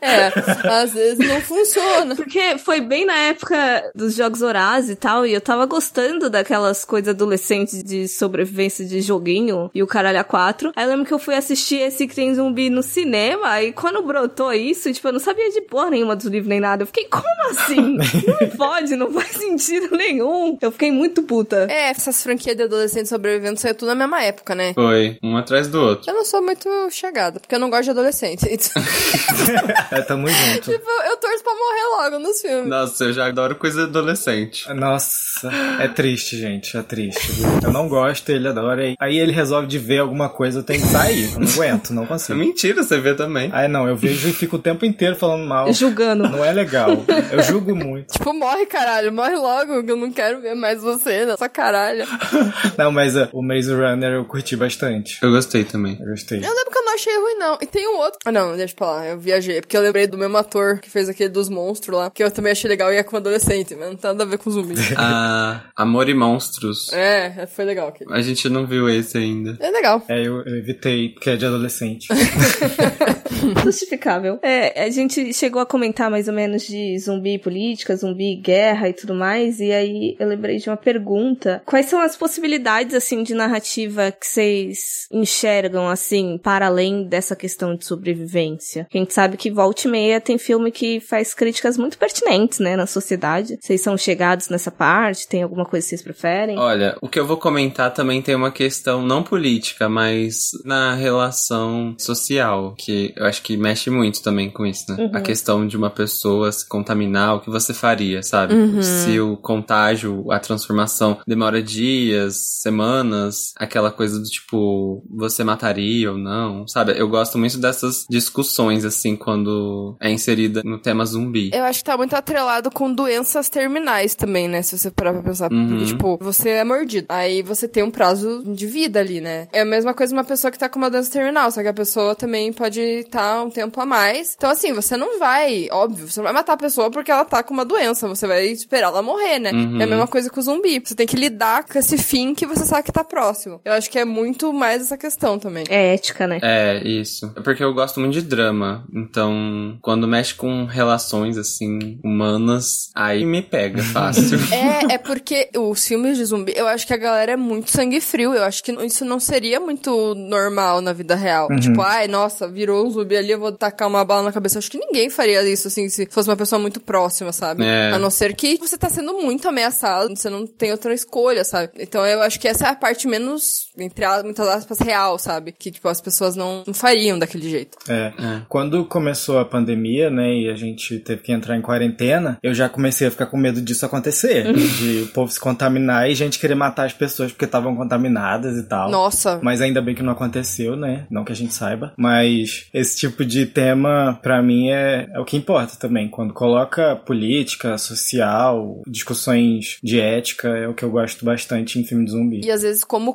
É, 0.00 0.32
às 0.68 0.92
vezes 0.92 1.18
não 1.28 1.40
funciona. 1.40 2.16
Porque 2.16 2.58
foi 2.58 2.80
bem 2.80 3.04
na 3.04 3.16
época 3.16 3.92
dos 3.94 4.16
jogos 4.16 4.42
Horazes 4.42 4.90
e 4.90 4.96
tal, 4.96 5.24
e 5.24 5.32
eu 5.32 5.40
tava 5.40 5.64
gostando 5.64 5.91
daquelas 6.30 6.84
coisas 6.84 7.08
adolescentes 7.14 7.82
de 7.82 8.08
sobrevivência 8.08 8.84
de 8.84 9.00
joguinho 9.00 9.70
e 9.74 9.82
o 9.82 9.86
caralho 9.86 10.20
a 10.20 10.24
quatro. 10.24 10.72
Aí 10.74 10.84
eu 10.84 10.90
lembro 10.90 11.04
que 11.06 11.12
eu 11.14 11.18
fui 11.18 11.34
assistir 11.34 11.76
esse 11.76 12.06
que 12.06 12.14
tem 12.14 12.34
zumbi 12.34 12.70
no 12.70 12.82
cinema, 12.82 13.62
e 13.62 13.72
quando 13.72 14.02
brotou 14.02 14.52
isso, 14.52 14.92
tipo, 14.92 15.08
eu 15.08 15.12
não 15.12 15.20
sabia 15.20 15.50
de 15.50 15.60
porra 15.62 15.90
nenhuma 15.90 16.16
dos 16.16 16.26
livros 16.26 16.48
nem 16.48 16.60
nada. 16.60 16.82
Eu 16.82 16.86
fiquei, 16.86 17.04
como 17.04 17.24
assim? 17.50 17.98
Não 18.42 18.48
pode, 18.56 18.96
não 18.96 19.10
faz 19.12 19.28
sentido 19.32 19.96
nenhum. 19.96 20.56
Eu 20.60 20.70
fiquei 20.72 20.90
muito 20.90 21.22
puta. 21.22 21.66
É, 21.70 21.90
essas 21.90 22.22
franquias 22.22 22.56
de 22.56 22.62
adolescentes 22.62 23.08
sobrevivendo 23.08 23.58
saiu 23.58 23.74
tudo 23.74 23.88
na 23.88 23.94
mesma 23.94 24.22
época, 24.22 24.54
né? 24.54 24.72
Foi, 24.74 25.18
um 25.22 25.36
atrás 25.36 25.68
do 25.68 25.80
outro. 25.80 26.10
Eu 26.10 26.14
não 26.14 26.24
sou 26.24 26.40
muito 26.42 26.68
chegada, 26.90 27.40
porque 27.40 27.54
eu 27.54 27.58
não 27.58 27.68
gosto 27.70 27.84
de 27.84 27.90
adolescente. 27.90 28.46
Então, 28.48 28.82
É, 29.90 30.00
tamo 30.02 30.28
junto. 30.28 30.70
tipo, 30.72 30.90
eu 31.06 31.16
torço 31.16 31.42
pra 31.42 31.52
morrer 31.52 32.02
logo 32.10 32.18
nos 32.26 32.40
filmes. 32.40 32.68
Nossa, 32.68 33.04
eu 33.04 33.12
já 33.12 33.26
adoro 33.26 33.56
coisa 33.56 33.84
adolescente. 33.84 34.68
Nossa, 34.74 35.50
é 35.80 35.88
triste, 35.88 36.36
gente, 36.38 36.76
é 36.76 36.82
triste. 36.82 37.42
Eu 37.62 37.72
não 37.72 37.88
gosto, 37.88 38.30
ele 38.30 38.48
adora. 38.48 38.86
e 38.86 38.96
Aí 38.98 39.18
ele 39.18 39.32
resolve 39.32 39.66
de 39.66 39.78
ver 39.78 39.98
alguma 39.98 40.28
coisa, 40.28 40.60
eu 40.60 40.62
tenho 40.62 40.80
que 40.80 40.86
sair. 40.88 41.32
Eu 41.32 41.40
não 41.40 41.48
aguento, 41.48 41.90
não 41.92 42.04
É 42.04 42.06
consigo. 42.06 42.38
mentira, 42.38 42.82
você 42.82 42.98
vê 42.98 43.14
também. 43.14 43.50
Aí 43.52 43.68
não, 43.68 43.86
eu 43.88 43.96
vejo 43.96 44.28
e 44.28 44.32
fico 44.32 44.56
o 44.56 44.58
tempo 44.58 44.84
inteiro 44.84 45.16
falando 45.16 45.46
mal. 45.46 45.72
Julgando. 45.72 46.28
Não 46.28 46.44
é 46.44 46.52
legal. 46.52 46.90
Eu 47.30 47.42
julgo 47.42 47.74
muito. 47.74 48.12
Tipo, 48.12 48.32
morre, 48.32 48.66
caralho, 48.66 49.12
morre 49.12 49.36
logo, 49.36 49.82
que 49.84 49.90
eu 49.90 49.96
não 49.96 50.10
quero 50.12 50.40
ver 50.40 50.54
mais 50.54 50.80
você, 50.82 51.24
nessa 51.24 51.48
caralho. 51.48 52.04
Não, 52.78 52.90
mas 52.90 53.16
uh, 53.16 53.28
o 53.32 53.42
Maze 53.42 53.72
Runner 53.72 54.12
eu 54.12 54.24
curti 54.24 54.56
bastante. 54.56 55.18
Eu 55.22 55.30
gostei 55.30 55.64
também. 55.64 55.96
Eu 56.00 56.06
gostei. 56.06 56.38
Eu 56.38 56.48
lembro 56.48 56.70
que 56.70 56.78
eu 56.78 56.84
não 56.84 56.94
achei 56.94 57.14
ruim, 57.16 57.34
não. 57.38 57.58
E 57.60 57.66
tem 57.66 57.86
um 57.88 57.96
outro. 57.98 58.18
Ah, 58.24 58.32
não, 58.32 58.56
deixa 58.56 58.74
pra 58.74 58.86
lá. 58.86 59.06
Eu 59.06 59.18
viajei. 59.18 59.60
Porque 59.60 59.76
eu 59.76 59.80
lembrei 59.82 60.06
do 60.06 60.16
mesmo 60.16 60.36
ator 60.36 60.78
que 60.78 60.88
fez 60.90 61.08
aquele 61.08 61.28
dos 61.28 61.48
monstros 61.48 61.96
lá. 61.96 62.10
Que 62.10 62.22
eu 62.22 62.30
também 62.30 62.52
achei 62.52 62.68
legal 62.68 62.92
e 62.92 62.96
é 62.96 63.02
com 63.02 63.16
adolescente, 63.16 63.74
mas 63.74 63.88
não 63.88 63.96
tem 63.96 64.10
nada 64.10 64.24
a 64.24 64.26
ver 64.26 64.38
com 64.38 64.50
zumbi. 64.50 64.74
Ah, 64.96 65.61
Amor 65.76 66.08
e 66.08 66.14
Monstros. 66.14 66.92
é, 66.92 67.46
foi 67.46 67.64
legal 67.64 67.88
aquele. 67.88 68.12
A 68.12 68.20
gente 68.20 68.48
não 68.48 68.66
viu 68.66 68.88
esse 68.88 69.18
ainda. 69.18 69.56
É 69.60 69.70
legal. 69.70 70.02
É, 70.08 70.20
eu, 70.20 70.42
eu 70.42 70.56
evitei, 70.56 71.10
porque 71.10 71.30
é 71.30 71.36
de 71.36 71.46
adolescente. 71.46 72.08
Justificável. 73.64 74.38
É, 74.42 74.84
a 74.84 74.90
gente 74.90 75.32
chegou 75.32 75.60
a 75.60 75.66
comentar 75.66 76.10
mais 76.10 76.28
ou 76.28 76.34
menos 76.34 76.62
de 76.62 76.98
zumbi 76.98 77.38
política, 77.38 77.96
zumbi 77.96 78.36
guerra 78.36 78.88
e 78.88 78.92
tudo 78.92 79.14
mais, 79.14 79.60
e 79.60 79.72
aí 79.72 80.16
eu 80.18 80.28
lembrei 80.28 80.58
de 80.58 80.68
uma 80.68 80.76
pergunta. 80.76 81.62
Quais 81.66 81.86
são 81.86 82.00
as 82.00 82.16
possibilidades, 82.16 82.94
assim, 82.94 83.22
de 83.22 83.34
narrativa 83.34 84.12
que 84.12 84.26
vocês 84.26 85.06
enxergam, 85.12 85.88
assim, 85.88 86.38
para 86.42 86.66
além 86.66 87.04
dessa 87.04 87.34
questão 87.34 87.74
de 87.74 87.84
sobrevivência? 87.84 88.86
A 88.92 88.98
gente 88.98 89.12
sabe 89.12 89.36
que 89.36 89.50
volta 89.50 89.86
e 89.86 89.90
meia 89.90 90.20
tem 90.20 90.38
filme 90.38 90.70
que 90.70 91.00
faz 91.00 91.34
críticas 91.34 91.76
muito 91.76 91.98
pertinentes, 91.98 92.58
né, 92.58 92.76
na 92.76 92.86
sociedade. 92.86 93.58
Vocês 93.60 93.80
são 93.80 93.96
chegados 93.96 94.48
nessa 94.48 94.70
parte? 94.70 95.26
Tem 95.26 95.42
alguma 95.52 95.66
coisa 95.66 95.84
que 95.84 95.90
vocês 95.90 96.02
preferem? 96.02 96.58
Olha, 96.58 96.96
o 97.00 97.08
que 97.08 97.20
eu 97.20 97.26
vou 97.26 97.36
comentar 97.36 97.92
também 97.92 98.22
tem 98.22 98.34
uma 98.34 98.50
questão 98.50 99.02
não 99.02 99.22
política, 99.22 99.88
mas 99.88 100.50
na 100.64 100.94
relação 100.94 101.94
social, 101.98 102.74
que 102.76 103.12
eu 103.14 103.26
acho 103.26 103.42
que 103.42 103.56
mexe 103.56 103.90
muito 103.90 104.22
também 104.22 104.50
com 104.50 104.64
isso, 104.64 104.84
né? 104.88 105.10
A 105.12 105.20
questão 105.20 105.66
de 105.66 105.76
uma 105.76 105.90
pessoa 105.90 106.50
se 106.50 106.66
contaminar, 106.66 107.36
o 107.36 107.40
que 107.40 107.50
você 107.50 107.74
faria, 107.74 108.22
sabe? 108.22 108.54
Se 108.82 109.20
o 109.20 109.36
contágio, 109.36 110.30
a 110.32 110.38
transformação 110.38 111.18
demora 111.26 111.62
dias, 111.62 112.36
semanas, 112.62 113.52
aquela 113.56 113.90
coisa 113.90 114.18
do 114.18 114.24
tipo, 114.24 115.04
você 115.10 115.44
mataria 115.44 116.10
ou 116.10 116.18
não, 116.18 116.66
sabe? 116.66 116.94
Eu 116.96 117.08
gosto 117.08 117.36
muito 117.36 117.58
dessas 117.58 118.06
discussões, 118.08 118.84
assim, 118.84 119.16
quando 119.16 119.96
é 120.00 120.10
inserida 120.10 120.62
no 120.64 120.78
tema 120.78 121.04
zumbi. 121.04 121.50
Eu 121.52 121.64
acho 121.64 121.80
que 121.80 121.84
tá 121.84 121.96
muito 121.96 122.14
atrelado 122.14 122.70
com 122.70 122.92
doenças 122.92 123.50
terminais 123.50 124.14
também, 124.14 124.48
né? 124.48 124.62
Se 124.62 124.78
você 124.78 124.90
parar 124.90 125.12
pra 125.12 125.22
pensar. 125.22 125.41
Uhum. 125.50 125.68
Porque, 125.68 125.84
tipo, 125.86 126.18
você 126.20 126.50
é 126.50 126.64
mordido. 126.64 127.06
Aí 127.08 127.42
você 127.42 127.66
tem 127.66 127.82
um 127.82 127.90
prazo 127.90 128.42
de 128.46 128.66
vida 128.66 129.00
ali, 129.00 129.20
né? 129.20 129.48
É 129.52 129.60
a 129.60 129.64
mesma 129.64 129.94
coisa 129.94 130.14
uma 130.14 130.24
pessoa 130.24 130.50
que 130.50 130.58
tá 130.58 130.68
com 130.68 130.78
uma 130.78 130.90
doença 130.90 131.10
terminal, 131.10 131.50
só 131.50 131.62
que 131.62 131.68
a 131.68 131.72
pessoa 131.72 132.14
também 132.14 132.52
pode 132.52 132.80
estar 132.80 133.42
um 133.42 133.50
tempo 133.50 133.80
a 133.80 133.86
mais. 133.86 134.34
Então, 134.36 134.50
assim, 134.50 134.72
você 134.72 134.96
não 134.96 135.18
vai, 135.18 135.68
óbvio, 135.70 136.08
você 136.08 136.20
não 136.20 136.24
vai 136.24 136.32
matar 136.32 136.54
a 136.54 136.56
pessoa 136.56 136.90
porque 136.90 137.10
ela 137.10 137.24
tá 137.24 137.42
com 137.42 137.54
uma 137.54 137.64
doença. 137.64 138.08
Você 138.08 138.26
vai 138.26 138.46
esperar 138.46 138.88
ela 138.88 139.02
morrer, 139.02 139.38
né? 139.38 139.52
Uhum. 139.52 139.80
É 139.80 139.84
a 139.84 139.86
mesma 139.86 140.06
coisa 140.06 140.30
com 140.30 140.40
o 140.40 140.42
zumbi. 140.42 140.80
Você 140.84 140.94
tem 140.94 141.06
que 141.06 141.16
lidar 141.16 141.64
com 141.64 141.78
esse 141.78 141.96
fim 141.98 142.34
que 142.34 142.46
você 142.46 142.64
sabe 142.64 142.84
que 142.84 142.92
tá 142.92 143.04
próximo. 143.04 143.60
Eu 143.64 143.72
acho 143.72 143.90
que 143.90 143.98
é 143.98 144.04
muito 144.04 144.52
mais 144.52 144.82
essa 144.82 144.96
questão 144.96 145.38
também. 145.38 145.64
É 145.68 145.94
ética, 145.94 146.26
né? 146.26 146.38
É, 146.42 146.82
isso. 146.86 147.32
É 147.36 147.40
porque 147.40 147.62
eu 147.62 147.72
gosto 147.74 148.00
muito 148.00 148.14
de 148.14 148.22
drama. 148.22 148.84
Então, 148.92 149.78
quando 149.80 150.06
mexe 150.08 150.34
com 150.34 150.64
relações, 150.64 151.36
assim, 151.36 151.98
humanas, 152.02 152.90
aí 152.94 153.24
me 153.24 153.42
pega 153.42 153.82
fácil. 153.82 154.38
É, 154.52 154.94
é 154.94 154.98
porque 154.98 155.31
os 155.56 155.86
filmes 155.86 156.16
de 156.16 156.24
zumbi, 156.24 156.52
eu 156.56 156.66
acho 156.66 156.86
que 156.86 156.92
a 156.92 156.96
galera 156.96 157.32
é 157.32 157.36
muito 157.36 157.70
sangue 157.70 158.00
frio. 158.00 158.34
Eu 158.34 158.44
acho 158.44 158.62
que 158.62 158.72
isso 158.84 159.04
não 159.04 159.20
seria 159.20 159.60
muito 159.60 160.14
normal 160.14 160.80
na 160.80 160.92
vida 160.92 161.14
real. 161.14 161.48
Tipo, 161.60 161.80
ai, 161.82 162.08
nossa, 162.08 162.48
virou 162.48 162.86
um 162.86 162.90
zumbi 162.90 163.16
ali, 163.16 163.30
eu 163.30 163.38
vou 163.38 163.52
tacar 163.52 163.88
uma 163.88 164.04
bala 164.04 164.22
na 164.22 164.32
cabeça. 164.32 164.56
Eu 164.56 164.58
acho 164.60 164.70
que 164.70 164.78
ninguém 164.78 165.10
faria 165.10 165.42
isso, 165.48 165.68
assim, 165.68 165.88
se 165.88 166.06
fosse 166.06 166.28
uma 166.28 166.36
pessoa 166.36 166.58
muito 166.58 166.80
próxima, 166.80 167.32
sabe? 167.32 167.64
É. 167.64 167.92
A 167.92 167.98
não 167.98 168.10
ser 168.10 168.34
que 168.34 168.56
você 168.58 168.76
tá 168.76 168.88
sendo 168.88 169.14
muito 169.14 169.48
ameaçado, 169.48 170.16
você 170.16 170.30
não 170.30 170.46
tem 170.46 170.70
outra 170.72 170.94
escolha, 170.94 171.44
sabe? 171.44 171.72
Então 171.78 172.06
eu 172.06 172.22
acho 172.22 172.38
que 172.38 172.48
essa 172.48 172.66
é 172.66 172.70
a 172.70 172.74
parte 172.74 173.06
menos, 173.06 173.68
entre 173.78 174.04
as- 174.04 174.22
muitas 174.22 174.46
aspas, 174.48 174.78
real, 174.80 175.18
sabe? 175.18 175.52
Que, 175.52 175.70
tipo, 175.70 175.88
as 175.88 176.00
pessoas 176.00 176.36
não, 176.36 176.62
não 176.66 176.74
fariam 176.74 177.18
daquele 177.18 177.48
jeito. 177.48 177.76
É. 177.88 178.12
É. 178.18 178.42
Quando 178.48 178.84
começou 178.84 179.38
a 179.38 179.44
pandemia, 179.44 180.10
né, 180.10 180.34
e 180.34 180.48
a 180.50 180.54
gente 180.54 180.98
teve 180.98 181.22
que 181.22 181.32
entrar 181.32 181.56
em 181.56 181.62
quarentena, 181.62 182.38
eu 182.42 182.54
já 182.54 182.68
comecei 182.68 183.06
a 183.08 183.10
ficar 183.10 183.26
com 183.26 183.36
medo 183.36 183.60
disso 183.60 183.84
acontecer. 183.86 184.52
de 184.52 185.02
o 185.02 185.06
povo 185.08 185.30
se 185.32 185.40
contaminar 185.40 186.08
e 186.10 186.14
gente 186.14 186.38
querer 186.38 186.54
matar 186.54 186.86
as 186.86 186.92
pessoas 186.92 187.32
porque 187.32 187.44
estavam 187.44 187.74
contaminadas 187.76 188.56
e 188.56 188.62
tal. 188.68 188.90
Nossa. 188.90 189.40
Mas 189.42 189.60
ainda 189.60 189.80
bem 189.82 189.94
que 189.94 190.02
não 190.02 190.12
aconteceu, 190.12 190.76
né? 190.76 191.06
Não 191.10 191.24
que 191.24 191.32
a 191.32 191.36
gente 191.36 191.54
saiba. 191.54 191.92
Mas 191.96 192.66
esse 192.72 192.96
tipo 192.98 193.24
de 193.24 193.46
tema, 193.46 194.18
pra 194.22 194.42
mim, 194.42 194.70
é, 194.70 195.08
é 195.12 195.18
o 195.20 195.24
que 195.24 195.36
importa 195.36 195.76
também. 195.78 196.08
Quando 196.08 196.32
coloca 196.34 196.96
política, 196.96 197.76
social, 197.78 198.82
discussões 198.86 199.78
de 199.82 200.00
ética, 200.00 200.48
é 200.48 200.68
o 200.68 200.74
que 200.74 200.82
eu 200.84 200.90
gosto 200.90 201.24
bastante 201.24 201.78
em 201.78 201.84
filme 201.84 202.04
de 202.04 202.10
zumbi. 202.12 202.40
E 202.44 202.50
às 202.50 202.62
vezes, 202.62 202.84
como 202.84 203.14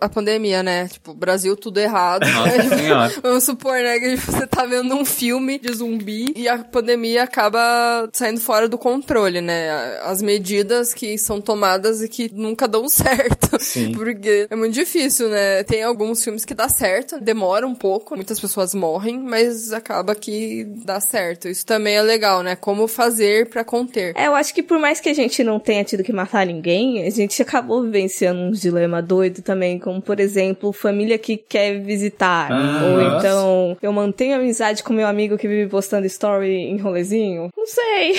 a 0.00 0.08
pandemia, 0.08 0.62
né? 0.62 0.88
Tipo, 0.88 1.14
Brasil 1.14 1.56
tudo 1.56 1.78
errado. 1.78 2.26
Nossa 2.26 2.62
senhora. 2.76 3.12
Vamos 3.22 3.44
supor, 3.44 3.74
né, 3.74 3.98
que 3.98 4.16
você 4.16 4.46
tá 4.46 4.64
vendo 4.64 4.94
um 4.94 5.04
filme 5.04 5.58
de 5.58 5.72
zumbi 5.72 6.32
e 6.36 6.48
a 6.48 6.58
pandemia 6.58 7.22
acaba 7.22 8.08
saindo 8.12 8.40
fora 8.40 8.68
do 8.68 8.78
controle, 8.78 9.40
né? 9.40 9.70
As 10.02 10.22
medidas 10.22 10.94
que 10.94 11.18
são 11.18 11.40
tomadas 11.40 12.02
e 12.02 12.08
que 12.08 12.30
nunca 12.32 12.66
dão 12.66 12.88
certo. 12.90 13.58
Sim. 13.60 13.92
Porque 13.92 14.46
é 14.50 14.56
muito 14.56 14.74
difícil, 14.74 15.28
né? 15.28 15.62
Tem 15.64 15.82
alguns 15.82 16.22
filmes 16.22 16.44
que 16.44 16.54
dá 16.54 16.68
certo, 16.68 17.20
demora 17.20 17.66
um 17.66 17.74
pouco, 17.74 18.14
muitas 18.14 18.40
pessoas 18.40 18.74
morrem, 18.74 19.18
mas 19.18 19.72
acaba 19.72 20.14
que 20.14 20.64
dá 20.84 21.00
certo. 21.00 21.48
Isso 21.48 21.64
também 21.66 21.96
é 21.96 22.02
legal, 22.02 22.42
né? 22.42 22.56
Como 22.56 22.86
fazer 22.88 23.48
pra 23.48 23.64
conter. 23.64 24.14
É, 24.16 24.26
eu 24.26 24.34
acho 24.34 24.54
que 24.54 24.62
por 24.62 24.78
mais 24.78 25.00
que 25.00 25.08
a 25.08 25.14
gente 25.14 25.42
não 25.44 25.58
tenha 25.58 25.84
tido 25.84 26.02
que 26.02 26.12
matar 26.12 26.46
ninguém, 26.46 27.06
a 27.06 27.10
gente 27.10 27.40
acabou 27.42 27.82
vivenciando 27.82 28.40
uns 28.40 28.60
dilema 28.60 29.02
doido 29.02 29.42
também, 29.42 29.59
como 29.78 30.00
por 30.00 30.20
exemplo, 30.20 30.72
família 30.72 31.18
que 31.18 31.36
quer 31.36 31.80
visitar. 31.80 32.50
Ah, 32.50 32.80
ou 32.84 33.00
nossa. 33.02 33.16
então, 33.18 33.76
eu 33.82 33.92
mantenho 33.92 34.36
amizade 34.36 34.82
com 34.82 34.92
meu 34.92 35.06
amigo 35.06 35.38
que 35.38 35.48
vive 35.48 35.70
postando 35.70 36.06
story 36.06 36.52
em 36.52 36.78
rolezinho. 36.78 37.50
Não 37.56 37.66
sei. 37.66 38.14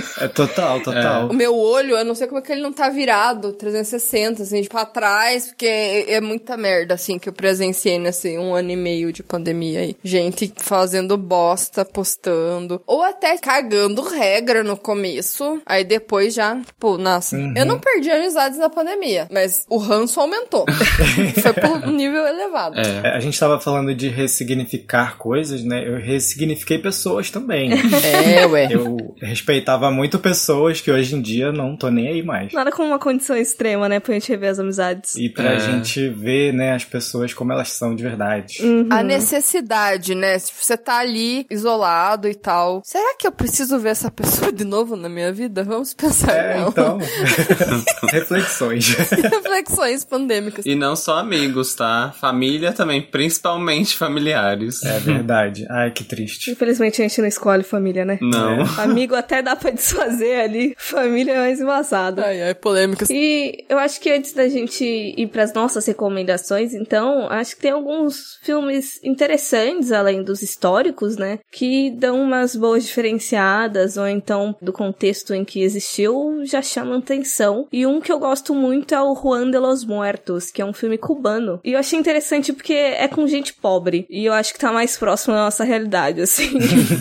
É 0.20 0.28
total, 0.28 0.80
total. 0.80 1.28
O 1.28 1.32
meu 1.32 1.56
olho, 1.56 1.96
eu 1.96 2.04
não 2.04 2.14
sei 2.14 2.26
como 2.26 2.40
é 2.40 2.42
que 2.42 2.52
ele 2.52 2.60
não 2.60 2.72
tá 2.72 2.88
virado 2.90 3.52
360, 3.52 4.42
assim, 4.42 4.62
tipo, 4.62 4.76
atrás, 4.76 5.46
porque 5.46 5.66
é, 5.66 6.14
é 6.14 6.20
muita 6.20 6.56
merda, 6.56 6.94
assim, 6.94 7.18
que 7.18 7.28
eu 7.28 7.32
presenciei 7.32 7.98
nesse 7.98 8.36
um 8.38 8.54
ano 8.54 8.70
e 8.70 8.76
meio 8.76 9.12
de 9.12 9.22
pandemia 9.22 9.80
aí. 9.80 9.96
Gente 10.02 10.52
fazendo 10.56 11.16
bosta, 11.16 11.84
postando, 11.84 12.82
ou 12.86 13.02
até 13.02 13.38
cagando 13.38 14.02
regra 14.02 14.62
no 14.62 14.76
começo, 14.76 15.60
aí 15.64 15.84
depois 15.84 16.34
já, 16.34 16.60
pô, 16.78 16.98
nossa. 16.98 17.36
Eu 17.56 17.64
não 17.64 17.78
perdi 17.78 18.10
amizades 18.10 18.58
na 18.58 18.68
pandemia, 18.68 19.28
mas 19.30 19.64
o 19.68 19.78
ranço 19.78 20.20
aumentou. 20.20 20.59
Foi 21.42 21.52
por 21.52 21.88
um 21.88 21.92
nível 21.92 22.26
elevado. 22.26 22.78
É. 22.78 23.00
É, 23.08 23.16
A 23.16 23.20
gente 23.20 23.38
tava 23.38 23.58
falando 23.60 23.94
de 23.94 24.08
ressignificar 24.08 25.16
coisas, 25.16 25.62
né? 25.64 25.82
Eu 25.86 26.20
signifiquei 26.20 26.78
pessoas 26.78 27.30
também. 27.30 27.70
É, 28.02 28.46
ué. 28.46 28.68
Eu 28.70 29.14
respeitava 29.20 29.90
muito 29.90 30.18
pessoas 30.18 30.80
que 30.80 30.90
hoje 30.90 31.14
em 31.14 31.20
dia 31.20 31.52
não 31.52 31.76
tô 31.76 31.90
nem 31.90 32.08
aí 32.08 32.22
mais. 32.22 32.52
Nada 32.52 32.70
como 32.72 32.88
uma 32.88 32.98
condição 32.98 33.36
extrema, 33.36 33.88
né? 33.88 34.00
Pra 34.00 34.14
gente 34.14 34.28
rever 34.30 34.50
as 34.50 34.58
amizades. 34.58 35.16
E 35.16 35.28
pra 35.28 35.54
É. 35.54 35.60
gente 35.60 36.08
ver, 36.08 36.52
né, 36.52 36.72
as 36.74 36.84
pessoas 36.84 37.32
como 37.34 37.52
elas 37.52 37.68
são 37.70 37.94
de 37.94 38.02
verdade. 38.02 38.62
Uhum. 38.62 38.86
A 38.90 39.02
necessidade, 39.02 40.14
né? 40.14 40.38
Se 40.38 40.52
você 40.58 40.76
tá 40.76 40.98
ali 40.98 41.46
isolado 41.50 42.28
e 42.28 42.34
tal. 42.34 42.82
Será 42.84 43.14
que 43.18 43.26
eu 43.26 43.32
preciso 43.32 43.78
ver 43.78 43.90
essa 43.90 44.10
pessoa 44.10 44.52
de 44.52 44.64
novo 44.64 44.96
na 44.96 45.08
minha 45.08 45.32
vida? 45.32 45.62
Vamos 45.64 45.92
pensar. 45.94 46.32
É, 46.34 46.58
não. 46.60 46.68
então. 46.68 46.98
Reflexões. 48.10 48.88
Reflexões 48.88 50.04
pandêmicas. 50.04 50.49
E 50.64 50.74
não 50.74 50.96
só 50.96 51.18
amigos, 51.18 51.74
tá? 51.74 52.12
Família 52.20 52.72
também, 52.72 53.02
principalmente 53.02 53.96
familiares. 53.96 54.82
É 54.82 54.98
verdade. 54.98 55.66
Ai, 55.70 55.90
que 55.90 56.04
triste. 56.04 56.50
Infelizmente 56.50 57.00
a 57.00 57.08
gente 57.08 57.20
não 57.20 57.28
escolhe 57.28 57.62
família, 57.62 58.04
né? 58.04 58.18
Não. 58.20 58.62
Amigo 58.78 59.14
até 59.14 59.42
dá 59.42 59.56
pra 59.56 59.70
desfazer 59.70 60.40
ali. 60.40 60.74
Família 60.76 61.32
é 61.32 61.38
mais 61.38 61.60
embaçada. 61.60 62.24
Ai, 62.26 62.42
ai, 62.42 62.54
polêmicas. 62.54 63.08
E 63.10 63.64
eu 63.68 63.78
acho 63.78 64.00
que 64.00 64.10
antes 64.10 64.32
da 64.32 64.48
gente 64.48 64.84
ir 64.84 65.26
pras 65.28 65.52
nossas 65.52 65.86
recomendações, 65.86 66.74
então, 66.74 67.28
acho 67.30 67.56
que 67.56 67.62
tem 67.62 67.70
alguns 67.70 68.38
filmes 68.42 69.00
interessantes, 69.02 69.92
além 69.92 70.22
dos 70.22 70.42
históricos, 70.42 71.16
né? 71.16 71.38
Que 71.50 71.90
dão 71.90 72.20
umas 72.20 72.56
boas 72.56 72.84
diferenciadas, 72.84 73.96
ou 73.96 74.06
então 74.06 74.56
do 74.60 74.72
contexto 74.72 75.34
em 75.34 75.44
que 75.44 75.62
existiu, 75.62 76.42
já 76.44 76.62
chamam 76.62 76.98
atenção. 76.98 77.66
E 77.72 77.86
um 77.86 78.00
que 78.00 78.12
eu 78.12 78.18
gosto 78.18 78.54
muito 78.54 78.94
é 78.94 79.00
o 79.00 79.14
Juan 79.14 79.50
de 79.50 79.58
los 79.58 79.84
Muertos, 79.84 80.39
que 80.48 80.62
é 80.62 80.64
um 80.64 80.72
filme 80.72 80.96
cubano. 80.96 81.58
E 81.64 81.72
eu 81.72 81.78
achei 81.80 81.98
interessante 81.98 82.52
porque 82.52 82.72
é 82.72 83.08
com 83.08 83.26
gente 83.26 83.52
pobre. 83.52 84.06
E 84.08 84.24
eu 84.24 84.32
acho 84.32 84.52
que 84.52 84.60
tá 84.60 84.72
mais 84.72 84.96
próximo 84.96 85.34
da 85.34 85.44
nossa 85.44 85.64
realidade, 85.64 86.20
assim. 86.20 86.60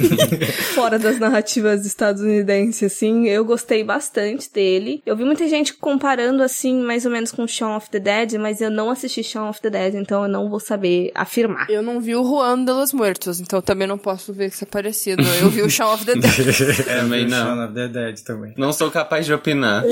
Fora 0.73 0.97
das 0.97 1.19
narrativas 1.19 1.85
estadunidenses, 1.85 2.91
assim. 2.91 3.27
Eu 3.27 3.45
gostei 3.45 3.83
bastante 3.83 4.51
dele. 4.51 5.03
Eu 5.05 5.15
vi 5.15 5.23
muita 5.23 5.47
gente 5.47 5.73
comparando, 5.75 6.41
assim, 6.41 6.81
mais 6.81 7.05
ou 7.05 7.11
menos 7.11 7.31
com 7.31 7.47
Shaun 7.47 7.75
of 7.75 7.89
the 7.89 7.99
Dead, 7.99 8.33
mas 8.39 8.61
eu 8.61 8.71
não 8.71 8.89
assisti 8.89 9.23
Shaun 9.23 9.49
of 9.49 9.61
the 9.61 9.69
Dead, 9.69 9.95
então 9.95 10.23
eu 10.23 10.29
não 10.29 10.49
vou 10.49 10.59
saber 10.59 11.11
afirmar. 11.13 11.69
Eu 11.69 11.83
não 11.83 11.99
vi 11.99 12.15
o 12.15 12.23
Juan 12.23 12.63
de 12.63 12.71
los 12.71 12.93
Muertos, 12.93 13.39
então 13.39 13.61
também 13.61 13.87
não 13.87 13.97
posso 13.97 14.33
ver 14.33 14.49
que 14.49 14.55
isso 14.55 14.63
é 14.63 14.67
parecido. 14.67 15.21
Eu 15.39 15.49
vi 15.49 15.61
o 15.61 15.69
Shaun 15.69 15.93
of 15.93 16.05
the 16.05 16.15
Dead. 16.15 16.85
Também 16.99 17.27
não. 17.27 17.45
Shaun 17.45 17.65
of 17.65 17.73
the 17.73 17.87
Dead 17.87 18.19
também. 18.21 18.53
Não 18.57 18.73
sou 18.73 18.89
capaz 18.89 19.25
de 19.25 19.33
opinar. 19.33 19.83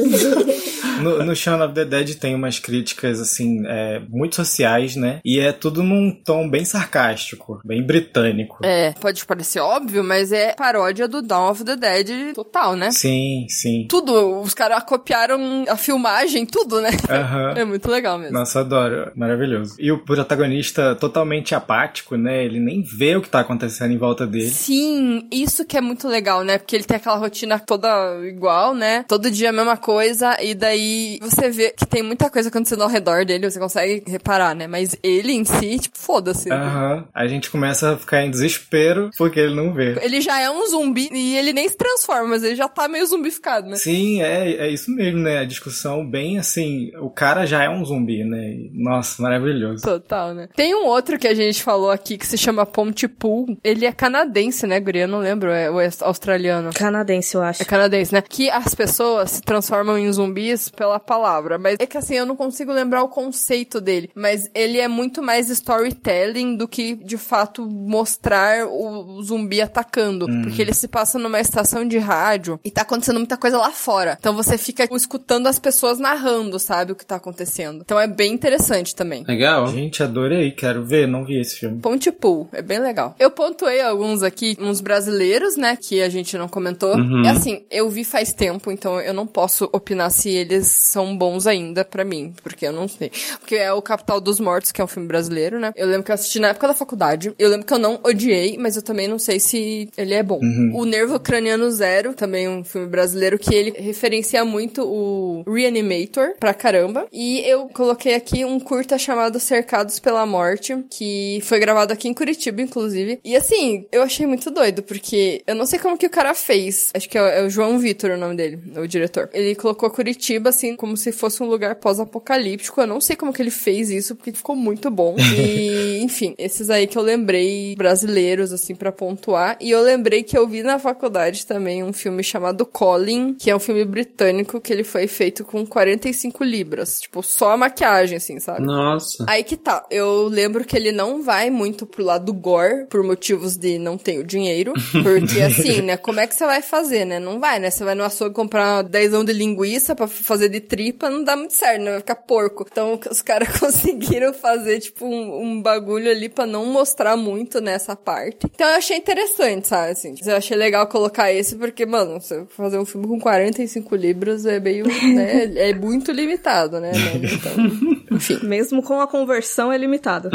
No, 1.02 1.24
no 1.24 1.36
Shaun 1.36 1.64
of 1.64 1.74
the 1.74 1.86
Dead 1.86 2.16
tem 2.16 2.34
umas 2.34 2.60
críticas, 2.60 3.20
assim, 3.20 3.37
é, 3.68 4.02
muito 4.10 4.36
sociais, 4.36 4.96
né? 4.96 5.20
E 5.24 5.40
é 5.40 5.52
tudo 5.52 5.84
num 5.84 6.12
tom 6.12 6.50
bem 6.50 6.66
sarcástico, 6.66 7.60
bem 7.64 7.86
britânico. 7.86 8.60
É, 8.64 8.92
pode 8.94 9.26
parecer 9.26 9.60
óbvio, 9.60 10.04
mas 10.04 10.32
é 10.32 10.54
paródia 10.54 11.08
do 11.08 11.22
Dawn 11.22 11.52
of 11.52 11.64
the 11.64 11.76
Dead 11.76 12.34
total, 12.34 12.76
né? 12.76 12.92
Sim, 12.92 13.46
sim. 13.50 13.88
Tudo, 13.90 14.42
os 14.42 14.54
caras 14.54 14.84
copiaram 14.84 15.66
a 15.68 15.76
filmagem, 15.76 16.46
tudo, 16.46 16.82
né? 16.82 16.90
Aham. 17.10 17.54
É 17.58 17.66
muito 17.66 17.90
legal 17.90 18.20
mesmo. 18.20 18.38
Nossa, 18.38 18.60
adoro. 18.60 19.12
Maravilhoso. 19.16 19.76
E 19.80 19.92
o 19.92 19.98
protagonista 20.04 20.96
totalmente 20.96 21.56
apático, 21.56 22.16
né? 22.16 22.46
Ele 22.46 22.60
nem 22.60 22.84
vê 22.84 23.16
o 23.16 23.22
que 23.22 23.30
tá 23.30 23.40
acontecendo 23.40 23.94
em 23.94 23.98
volta 23.98 24.28
dele. 24.28 24.50
Sim, 24.50 25.28
isso 25.32 25.66
que 25.66 25.76
é 25.78 25.82
muito 25.82 26.08
legal, 26.08 26.44
né? 26.44 26.58
Porque 26.58 26.76
ele 26.76 26.84
tem 26.84 26.98
aquela 26.98 27.16
rotina 27.16 27.60
toda 27.60 27.88
igual, 28.26 28.74
né? 28.76 29.04
Todo 29.08 29.32
dia 29.32 29.50
a 29.50 29.54
mesma 29.54 29.78
coisa, 29.78 30.38
e 30.42 30.54
daí 30.54 31.20
você 31.22 31.50
vê 31.50 31.72
que 31.72 31.86
tem 31.86 32.04
muita 32.04 32.30
coisa 32.30 32.50
acontecendo 32.50 32.84
ao 32.84 32.90
redor 32.90 33.26
dele, 33.28 33.50
você 33.50 33.60
consegue 33.60 34.04
reparar, 34.10 34.56
né? 34.56 34.66
Mas 34.66 34.98
ele 35.04 35.34
em 35.34 35.46
si, 35.46 35.78
tipo, 35.80 35.98
foda-se. 35.98 36.52
Aham. 36.52 37.06
A 37.14 37.28
gente 37.28 37.50
começa 37.52 37.94
a 37.94 37.98
ficar 37.98 38.24
em 38.24 38.32
desespero 38.32 39.12
porque 39.18 39.40
ele 39.40 39.56
não 39.56 39.74
vê. 39.74 39.98
Ele 40.02 40.22
já 40.22 40.40
é 40.40 40.50
um 40.50 40.66
zumbi 40.66 41.10
e 41.12 41.36
ele 41.36 41.54
nem 41.54 41.68
se 41.68 41.78
transforma, 41.78 42.30
mas 42.30 42.44
ele 42.44 42.56
já 42.56 42.68
tá 42.68 42.88
meio 42.88 43.06
zumbificado, 43.06 43.70
né? 43.70 43.76
Sim, 43.76 44.22
é, 44.22 44.68
é 44.68 44.70
isso 44.70 44.90
mesmo, 44.92 45.20
né? 45.20 45.40
A 45.40 45.46
discussão 45.46 46.10
bem 46.10 46.38
assim. 46.38 46.92
O 47.00 47.10
cara 47.10 47.46
já 47.46 47.64
é 47.64 47.70
um 47.70 47.84
zumbi, 47.84 48.24
né? 48.24 48.50
E, 48.52 48.72
Nossa, 48.74 49.22
maravilhoso. 49.22 49.84
Total, 49.84 50.34
né? 50.34 50.50
Tem 50.56 50.74
um 50.74 50.86
outro 50.86 51.20
que 51.20 51.28
a 51.28 51.34
gente 51.34 51.62
falou 51.62 51.92
aqui 51.92 52.18
que 52.18 52.26
se 52.26 52.38
chama 52.38 52.66
Pontypool. 52.66 53.58
Ele 53.64 53.86
é 53.86 53.92
canadense, 53.92 54.66
né, 54.66 54.80
guria? 54.80 55.04
Eu 55.04 55.08
não 55.08 55.20
lembro, 55.20 55.50
é, 55.50 55.70
ou 55.70 55.82
é 55.82 55.90
australiano. 56.02 56.72
Canadense, 56.74 57.36
eu 57.36 57.42
acho. 57.42 57.62
É 57.62 57.66
canadense, 57.66 58.14
né? 58.14 58.22
Que 58.22 58.50
as 58.50 58.74
pessoas 58.74 59.32
se 59.32 59.42
transformam 59.42 59.98
em 59.98 60.12
zumbis 60.12 60.70
pela 60.70 61.00
palavra. 61.00 61.58
Mas 61.58 61.78
é 61.80 61.86
que 61.86 61.98
assim, 61.98 62.16
eu 62.16 62.26
não 62.26 62.36
consigo 62.36 62.72
lembrar 62.72 63.04
o 63.04 63.10
conceito 63.18 63.82
dele. 63.82 64.12
Mas 64.14 64.48
ele 64.54 64.78
é 64.78 64.88
muito 64.88 65.24
mais 65.24 65.50
storytelling 65.50 66.56
do 66.56 66.68
que, 66.68 66.94
de 66.94 67.18
fato, 67.18 67.66
mostrar 67.66 68.68
o, 68.68 69.20
zumbi 69.24 69.60
atacando. 69.60 70.28
Porque 70.44 70.62
ele 70.62 70.74
se 70.74 70.88
passa 70.88 71.18
numa 71.18 71.40
estação 71.40 71.88
de 71.88 71.98
rádio 71.98 72.60
e 72.64 72.70
tá 72.70 72.84
acontecendo 72.84 73.18
muita 73.18 73.36
coisa 73.36 73.58
lá 73.58 73.72
fora. 73.72 74.16
Então 74.20 74.36
você 74.36 74.56
fica 74.56 74.88
escutando 74.96 75.48
as 75.48 75.58
pessoas 75.58 75.98
narrando, 75.98 76.60
sabe, 76.60 76.92
o 76.92 76.96
que 76.96 77.04
tá 77.04 77.16
acontecendo. 77.16 77.82
Então 77.82 78.00
é 78.00 78.06
bem 78.06 78.34
interessante 78.34 78.96
também. 78.96 79.24
Legal. 79.28 79.66
Gente, 79.70 80.04
adorei, 80.04 80.52
quero 80.52 80.86
ver, 80.86 81.08
não 81.08 81.26
vi 81.26 81.40
esse 81.40 81.56
filme. 81.56 81.80
Pontypool, 81.80 82.48
é 82.52 82.62
bem 82.62 82.78
legal. 82.78 83.16
Eu 83.18 83.32
pontuei 83.32 83.82
alguns 83.82 84.22
aqui, 84.22 84.56
uns 84.60 84.80
brasileiros, 84.80 85.58
né, 85.58 85.76
que 85.76 86.04
a 86.04 86.10
gente 86.10 86.38
não 86.38 86.48
comentou. 86.48 86.96
Uhum. 86.96 87.24
E 87.24 87.28
assim, 87.28 87.64
eu 87.72 87.90
vi 87.90 88.04
faz 88.04 88.32
tempo, 88.32 88.72
então 88.72 89.02
eu 89.02 89.14
não 89.14 89.26
posso 89.26 89.68
opinar 89.74 90.12
se 90.12 90.30
eles 90.30 90.68
são 90.68 91.18
bons 91.18 91.48
ainda 91.48 91.84
pra 91.84 92.06
mim, 92.06 92.32
porque 92.44 92.68
eu 92.68 92.72
não 92.72 92.88
sei. 92.98 93.12
Porque 93.40 93.56
é 93.56 93.72
o 93.72 93.82
Capital 93.82 94.20
dos 94.20 94.40
Mortos, 94.40 94.72
que 94.72 94.82
é 94.82 94.84
um 94.84 94.88
filme 94.88 95.08
brasileiro, 95.08 95.60
né? 95.60 95.72
Eu 95.76 95.88
lembro 95.88 96.04
que 96.04 96.12
eu 96.12 96.16
assisti 96.16 96.40
na 96.40 96.50
época 96.50 96.68
da 96.68 96.74
faculdade. 96.74 97.34
Eu 97.38 97.50
lembro 97.50 97.66
que 97.66 97.74
eu 97.74 97.80
não 97.80 98.00
odiei, 98.04 98.58
mas 98.58 98.76
eu 98.76 98.82
também 98.82 99.08
não 99.08 99.20
sei 99.20 99.40
se 99.40 99.90
ele 99.98 100.14
é 100.14 100.24
bom. 100.24 100.40
O 100.74 100.86
Nervo 100.86 101.20
Craniano 101.20 101.70
Zero, 101.72 102.14
também 102.14 102.48
um 102.48 102.64
filme 102.64 102.88
brasileiro, 102.88 103.38
que 103.38 103.54
ele 103.54 103.72
referencia 103.72 104.44
muito 104.44 104.84
o 104.84 105.44
Reanimator 105.48 106.36
pra 106.40 106.54
caramba. 106.54 107.08
E 107.12 107.40
eu 107.42 107.68
coloquei 107.70 108.16
aqui 108.16 108.44
um 108.44 108.60
curta 108.60 108.98
chamado 108.98 109.40
Cercados 109.40 110.00
pela 110.00 110.26
Morte, 110.26 110.76
que 110.90 111.40
foi 111.44 111.60
gravado 111.60 111.94
aqui 111.94 112.08
em 112.08 112.14
Curitiba, 112.14 112.62
inclusive. 112.62 113.20
E 113.24 113.36
assim, 113.36 113.86
eu 113.92 114.02
achei 114.02 114.26
muito 114.26 114.50
doido, 114.52 114.84
porque 114.84 115.42
eu 115.46 115.56
não 115.56 115.66
sei 115.66 115.80
como 115.80 115.98
que 115.98 116.06
o 116.06 116.10
cara 116.10 116.34
fez. 116.34 116.92
Acho 116.94 117.10
que 117.10 117.18
é 117.18 117.22
o, 117.22 117.26
é 117.26 117.44
o 117.44 117.50
João 117.50 117.78
Vitor 117.80 118.12
o 118.12 118.18
nome 118.18 118.36
dele, 118.36 118.60
o 118.78 118.88
diretor. 118.88 119.30
Ele 119.34 119.56
colocou 119.56 119.90
Curitiba, 119.90 120.50
assim, 120.50 120.76
como 120.76 120.96
se 120.98 121.12
fosse 121.12 121.42
um 121.42 121.48
lugar 121.48 121.76
pós-apocalíptico. 121.76 122.82
Eu 122.88 122.94
não 122.94 123.02
sei 123.02 123.18
como 123.18 123.34
que 123.34 123.42
ele 123.42 123.52
fez 123.52 123.90
isso, 123.90 124.16
porque 124.16 124.32
ficou 124.32 124.56
muito 124.56 124.90
bom. 124.90 125.16
E, 125.18 126.00
enfim, 126.02 126.34
esses 126.38 126.70
aí 126.70 126.88
que 126.88 126.98
eu 126.98 127.02
lembrei 127.02 127.76
brasileiros, 127.76 128.54
assim, 128.54 128.74
pra 128.74 128.94
pontuar. 128.94 129.58
E 129.60 129.70
eu 129.70 129.82
lembrei 129.82 130.24
que 130.24 130.38
eu 130.38 130.48
vi 130.48 130.64
na 130.64 130.80
faculdade 130.80 131.46
também 131.46 131.84
um 131.84 131.92
filme 131.92 132.24
chamado 132.24 132.66
Colin, 132.66 133.34
que 133.34 133.52
é 133.52 133.56
um 133.56 133.60
filme 133.60 133.84
britânico 133.84 134.62
que 134.62 134.72
ele 134.72 134.86
foi 134.86 135.06
feito 135.06 135.44
com 135.44 135.66
45 135.66 136.44
libras. 136.44 137.02
Tipo, 137.02 137.22
só 137.22 137.52
a 137.52 137.58
maquiagem, 137.58 138.18
assim, 138.18 138.40
sabe? 138.40 138.66
Nossa. 138.66 139.26
Aí 139.28 139.44
que 139.44 139.58
tá. 139.58 139.86
Eu 139.92 140.28
lembro 140.28 140.64
que 140.64 140.78
ele 140.78 140.92
não 140.92 141.22
vai 141.22 141.50
muito 141.50 141.86
pro 141.86 142.06
lado 142.06 142.34
gore, 142.34 142.86
por 142.86 143.04
motivos 143.04 143.58
de 143.58 143.78
não 143.78 143.98
tenho 143.98 144.24
dinheiro. 144.24 144.74
Porque 145.04 145.42
assim, 145.44 145.82
né? 145.82 145.98
Como 145.98 146.22
é 146.22 146.28
que 146.28 146.36
você 146.36 146.46
vai 146.46 146.62
fazer, 146.62 147.04
né? 147.04 147.20
Não 147.20 147.40
vai, 147.40 147.60
né? 147.60 147.70
Você 147.70 147.84
vai 147.84 147.96
no 147.96 148.04
açougue 148.04 148.34
comprar 148.34 148.82
dezão 148.84 149.26
de 149.26 149.34
linguiça 149.34 149.94
pra 149.94 150.08
fazer 150.08 150.48
de 150.48 150.62
tripa, 150.62 151.10
não 151.10 151.24
dá 151.24 151.36
muito 151.36 151.54
certo, 151.54 151.82
né? 151.82 151.92
Vai 151.92 152.00
ficar 152.00 152.16
porco. 152.16 152.64
Então 152.78 153.00
os 153.10 153.24
caras 153.24 153.50
conseguiram 153.60 154.32
fazer, 154.34 154.80
tipo, 154.80 155.04
um, 155.04 155.42
um 155.42 155.62
bagulho 155.64 156.12
ali 156.12 156.30
pra 156.30 156.46
não 156.46 156.64
mostrar 156.68 157.18
muito 157.18 157.60
nessa 157.60 157.96
parte. 157.96 158.46
Então 158.54 158.68
eu 158.70 158.76
achei 158.76 158.98
interessante, 158.98 159.68
sabe? 159.68 159.94
Assim, 159.94 160.14
eu 160.24 160.36
achei 160.36 160.56
legal 160.56 160.86
colocar 160.86 161.34
esse, 161.34 161.56
porque, 161.56 161.88
mano, 161.88 162.22
você 162.22 162.46
fazer 162.56 162.78
um 162.78 162.86
filme 162.86 163.08
com 163.08 163.20
45 163.20 163.96
libras 163.96 164.46
é 164.46 164.60
meio, 164.60 164.86
né? 164.86 165.48
É 165.58 165.74
muito 165.74 166.12
limitado, 166.12 166.80
né? 166.80 166.92
Então, 167.16 167.98
enfim. 168.16 168.40
Mesmo 168.44 168.84
com 168.84 169.02
a 169.02 169.08
conversão 169.08 169.72
é 169.72 169.78
limitado. 169.78 170.30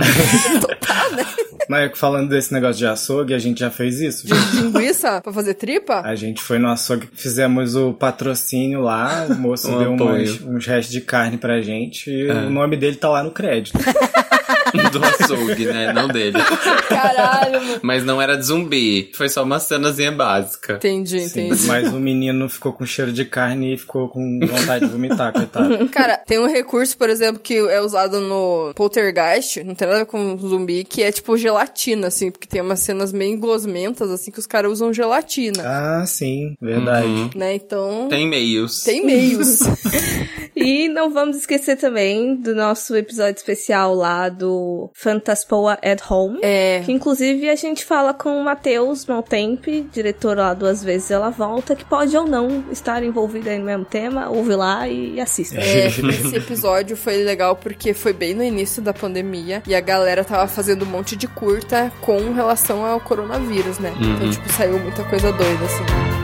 Mas 1.69 1.97
falando 1.97 2.29
desse 2.29 2.53
negócio 2.53 2.77
de 2.77 2.87
açougue, 2.87 3.35
a 3.35 3.39
gente 3.39 3.61
já 3.61 3.71
fez 3.71 4.01
isso. 4.01 4.27
gente. 4.27 4.57
Linguiça 4.57 5.21
pra 5.21 5.33
fazer 5.33 5.55
tripa? 5.55 6.01
A 6.01 6.15
gente 6.17 6.43
foi 6.43 6.59
no 6.59 6.69
açougue, 6.69 7.09
fizemos 7.15 7.77
o 7.77 7.93
patrocínio 7.93 8.81
lá, 8.81 9.27
o 9.31 9.35
moço 9.35 9.71
Um 9.71 9.79
deu 9.79 9.93
umas- 9.93 10.41
uns 10.43 10.67
restos 10.67 10.93
de 10.93 11.01
carne 11.01 11.39
pra 11.39 11.61
gente 11.63 12.11
e. 12.11 12.31
o 12.33 12.51
nome 12.51 12.77
dele 12.77 12.97
tá 12.97 13.09
lá 13.09 13.23
no 13.23 13.31
crédito. 13.31 13.79
Do 14.93 15.05
açougue, 15.05 15.67
né? 15.67 15.93
Não 15.93 16.09
dele. 16.09 16.39
Caralho, 16.89 17.63
mano. 17.63 17.81
Mas 17.83 18.05
não 18.05 18.21
era 18.21 18.37
de 18.37 18.45
zumbi. 18.47 19.11
Foi 19.15 19.29
só 19.29 19.43
uma 19.43 19.59
cenazinha 19.59 20.13
básica. 20.13 20.75
Entendi, 20.75 21.21
Sim, 21.29 21.47
entendi. 21.49 21.67
mas 21.67 21.89
o 21.93 21.99
menino 21.99 22.49
ficou 22.49 22.73
com 22.73 22.85
cheiro 22.87 23.13
de 23.13 23.25
carne 23.25 23.75
e 23.75 23.79
ficou 23.79 24.09
com 24.09 24.41
vontade 24.41 24.87
de 24.87 24.91
vomitar, 24.93 25.33
coitado. 25.35 25.89
Cara, 25.89 26.17
tem 26.19 26.39
um 26.39 26.47
recurso, 26.47 26.97
por 26.97 27.09
exemplo, 27.11 27.41
que 27.41 27.55
é 27.57 27.81
usado 27.81 28.21
no 28.21 28.73
Poltergeist, 28.75 29.63
não 29.65 29.75
tem 29.75 29.87
nada 29.87 30.01
a 30.01 30.05
ver 30.05 30.11
com 30.11 30.37
zumbi, 30.39 30.85
que 30.85 31.03
é 31.03 31.11
tipo 31.13 31.37
gelatina, 31.37 32.09
assim, 32.09 32.31
porque 32.31 32.47
tem 32.47 32.61
umas 32.61 32.81
cenas 32.81 33.13
meio 33.13 33.39
gosmentas, 33.39 34.11
assim, 34.11 34.31
que 34.31 34.39
os 34.39 34.47
caras 34.47 34.73
usam 34.73 34.93
gelatina, 34.93 35.63
Ah, 35.65 36.05
sim, 36.07 36.55
verdade. 36.61 37.07
Uhum. 37.07 37.31
né? 37.35 37.55
Então. 37.55 38.07
Tem 38.09 38.27
meios. 38.29 38.83
Tem 38.83 39.05
meios. 39.05 39.61
E 40.55 40.87
não 40.89 41.11
vamos 41.13 41.39
esquecer 41.39 41.77
também 41.77 42.37
do 42.37 42.55
nosso 42.55 42.95
episódio 42.95 43.37
especial 43.39 43.95
lá 43.95 44.29
do 44.29 44.52
o 44.53 44.91
Fantaspoa 44.95 45.79
at 45.83 46.01
Home. 46.11 46.39
É. 46.43 46.83
Que 46.85 46.93
inclusive 46.93 47.49
a 47.49 47.57
gente 47.57 47.85
fala 47.85 48.13
com 48.13 48.41
o 48.41 48.45
Matheus 48.45 49.07
Maltempe, 49.07 49.89
diretor 49.93 50.37
lá 50.37 50.55
duas 50.55 50.83
vezes 50.83 51.11
ela 51.11 51.31
volta, 51.31 51.75
que 51.75 51.85
pode 51.85 52.17
ou 52.17 52.27
não 52.27 52.65
estar 52.71 53.03
envolvido 53.03 53.49
aí 53.49 53.59
no 53.59 53.65
mesmo 53.65 53.85
tema, 53.85 54.29
ouve 54.29 54.55
lá 54.55 54.89
e 54.89 55.21
assista. 55.21 55.57
É, 55.57 55.87
esse 55.87 56.37
episódio 56.37 56.97
foi 56.97 57.23
legal 57.23 57.57
porque 57.57 57.95
foi 57.95 58.13
bem 58.13 58.35
no 58.35 58.43
início 58.43 58.83
da 58.83 58.93
pandemia 58.93 59.63
e 59.67 59.75
a 59.75 59.81
galera 59.81 60.25
tava 60.25 60.47
fazendo 60.47 60.85
um 60.85 60.89
monte 60.89 61.17
de 61.17 61.27
curta 61.27 61.93
com 62.01 62.33
relação 62.33 62.85
ao 62.85 63.01
coronavírus, 63.01 63.79
né? 63.79 63.93
Então, 64.01 64.31
tipo, 64.31 64.53
saiu 64.53 64.79
muita 64.79 65.05
coisa 65.05 65.33
doida, 65.33 65.65
assim. 65.65 66.22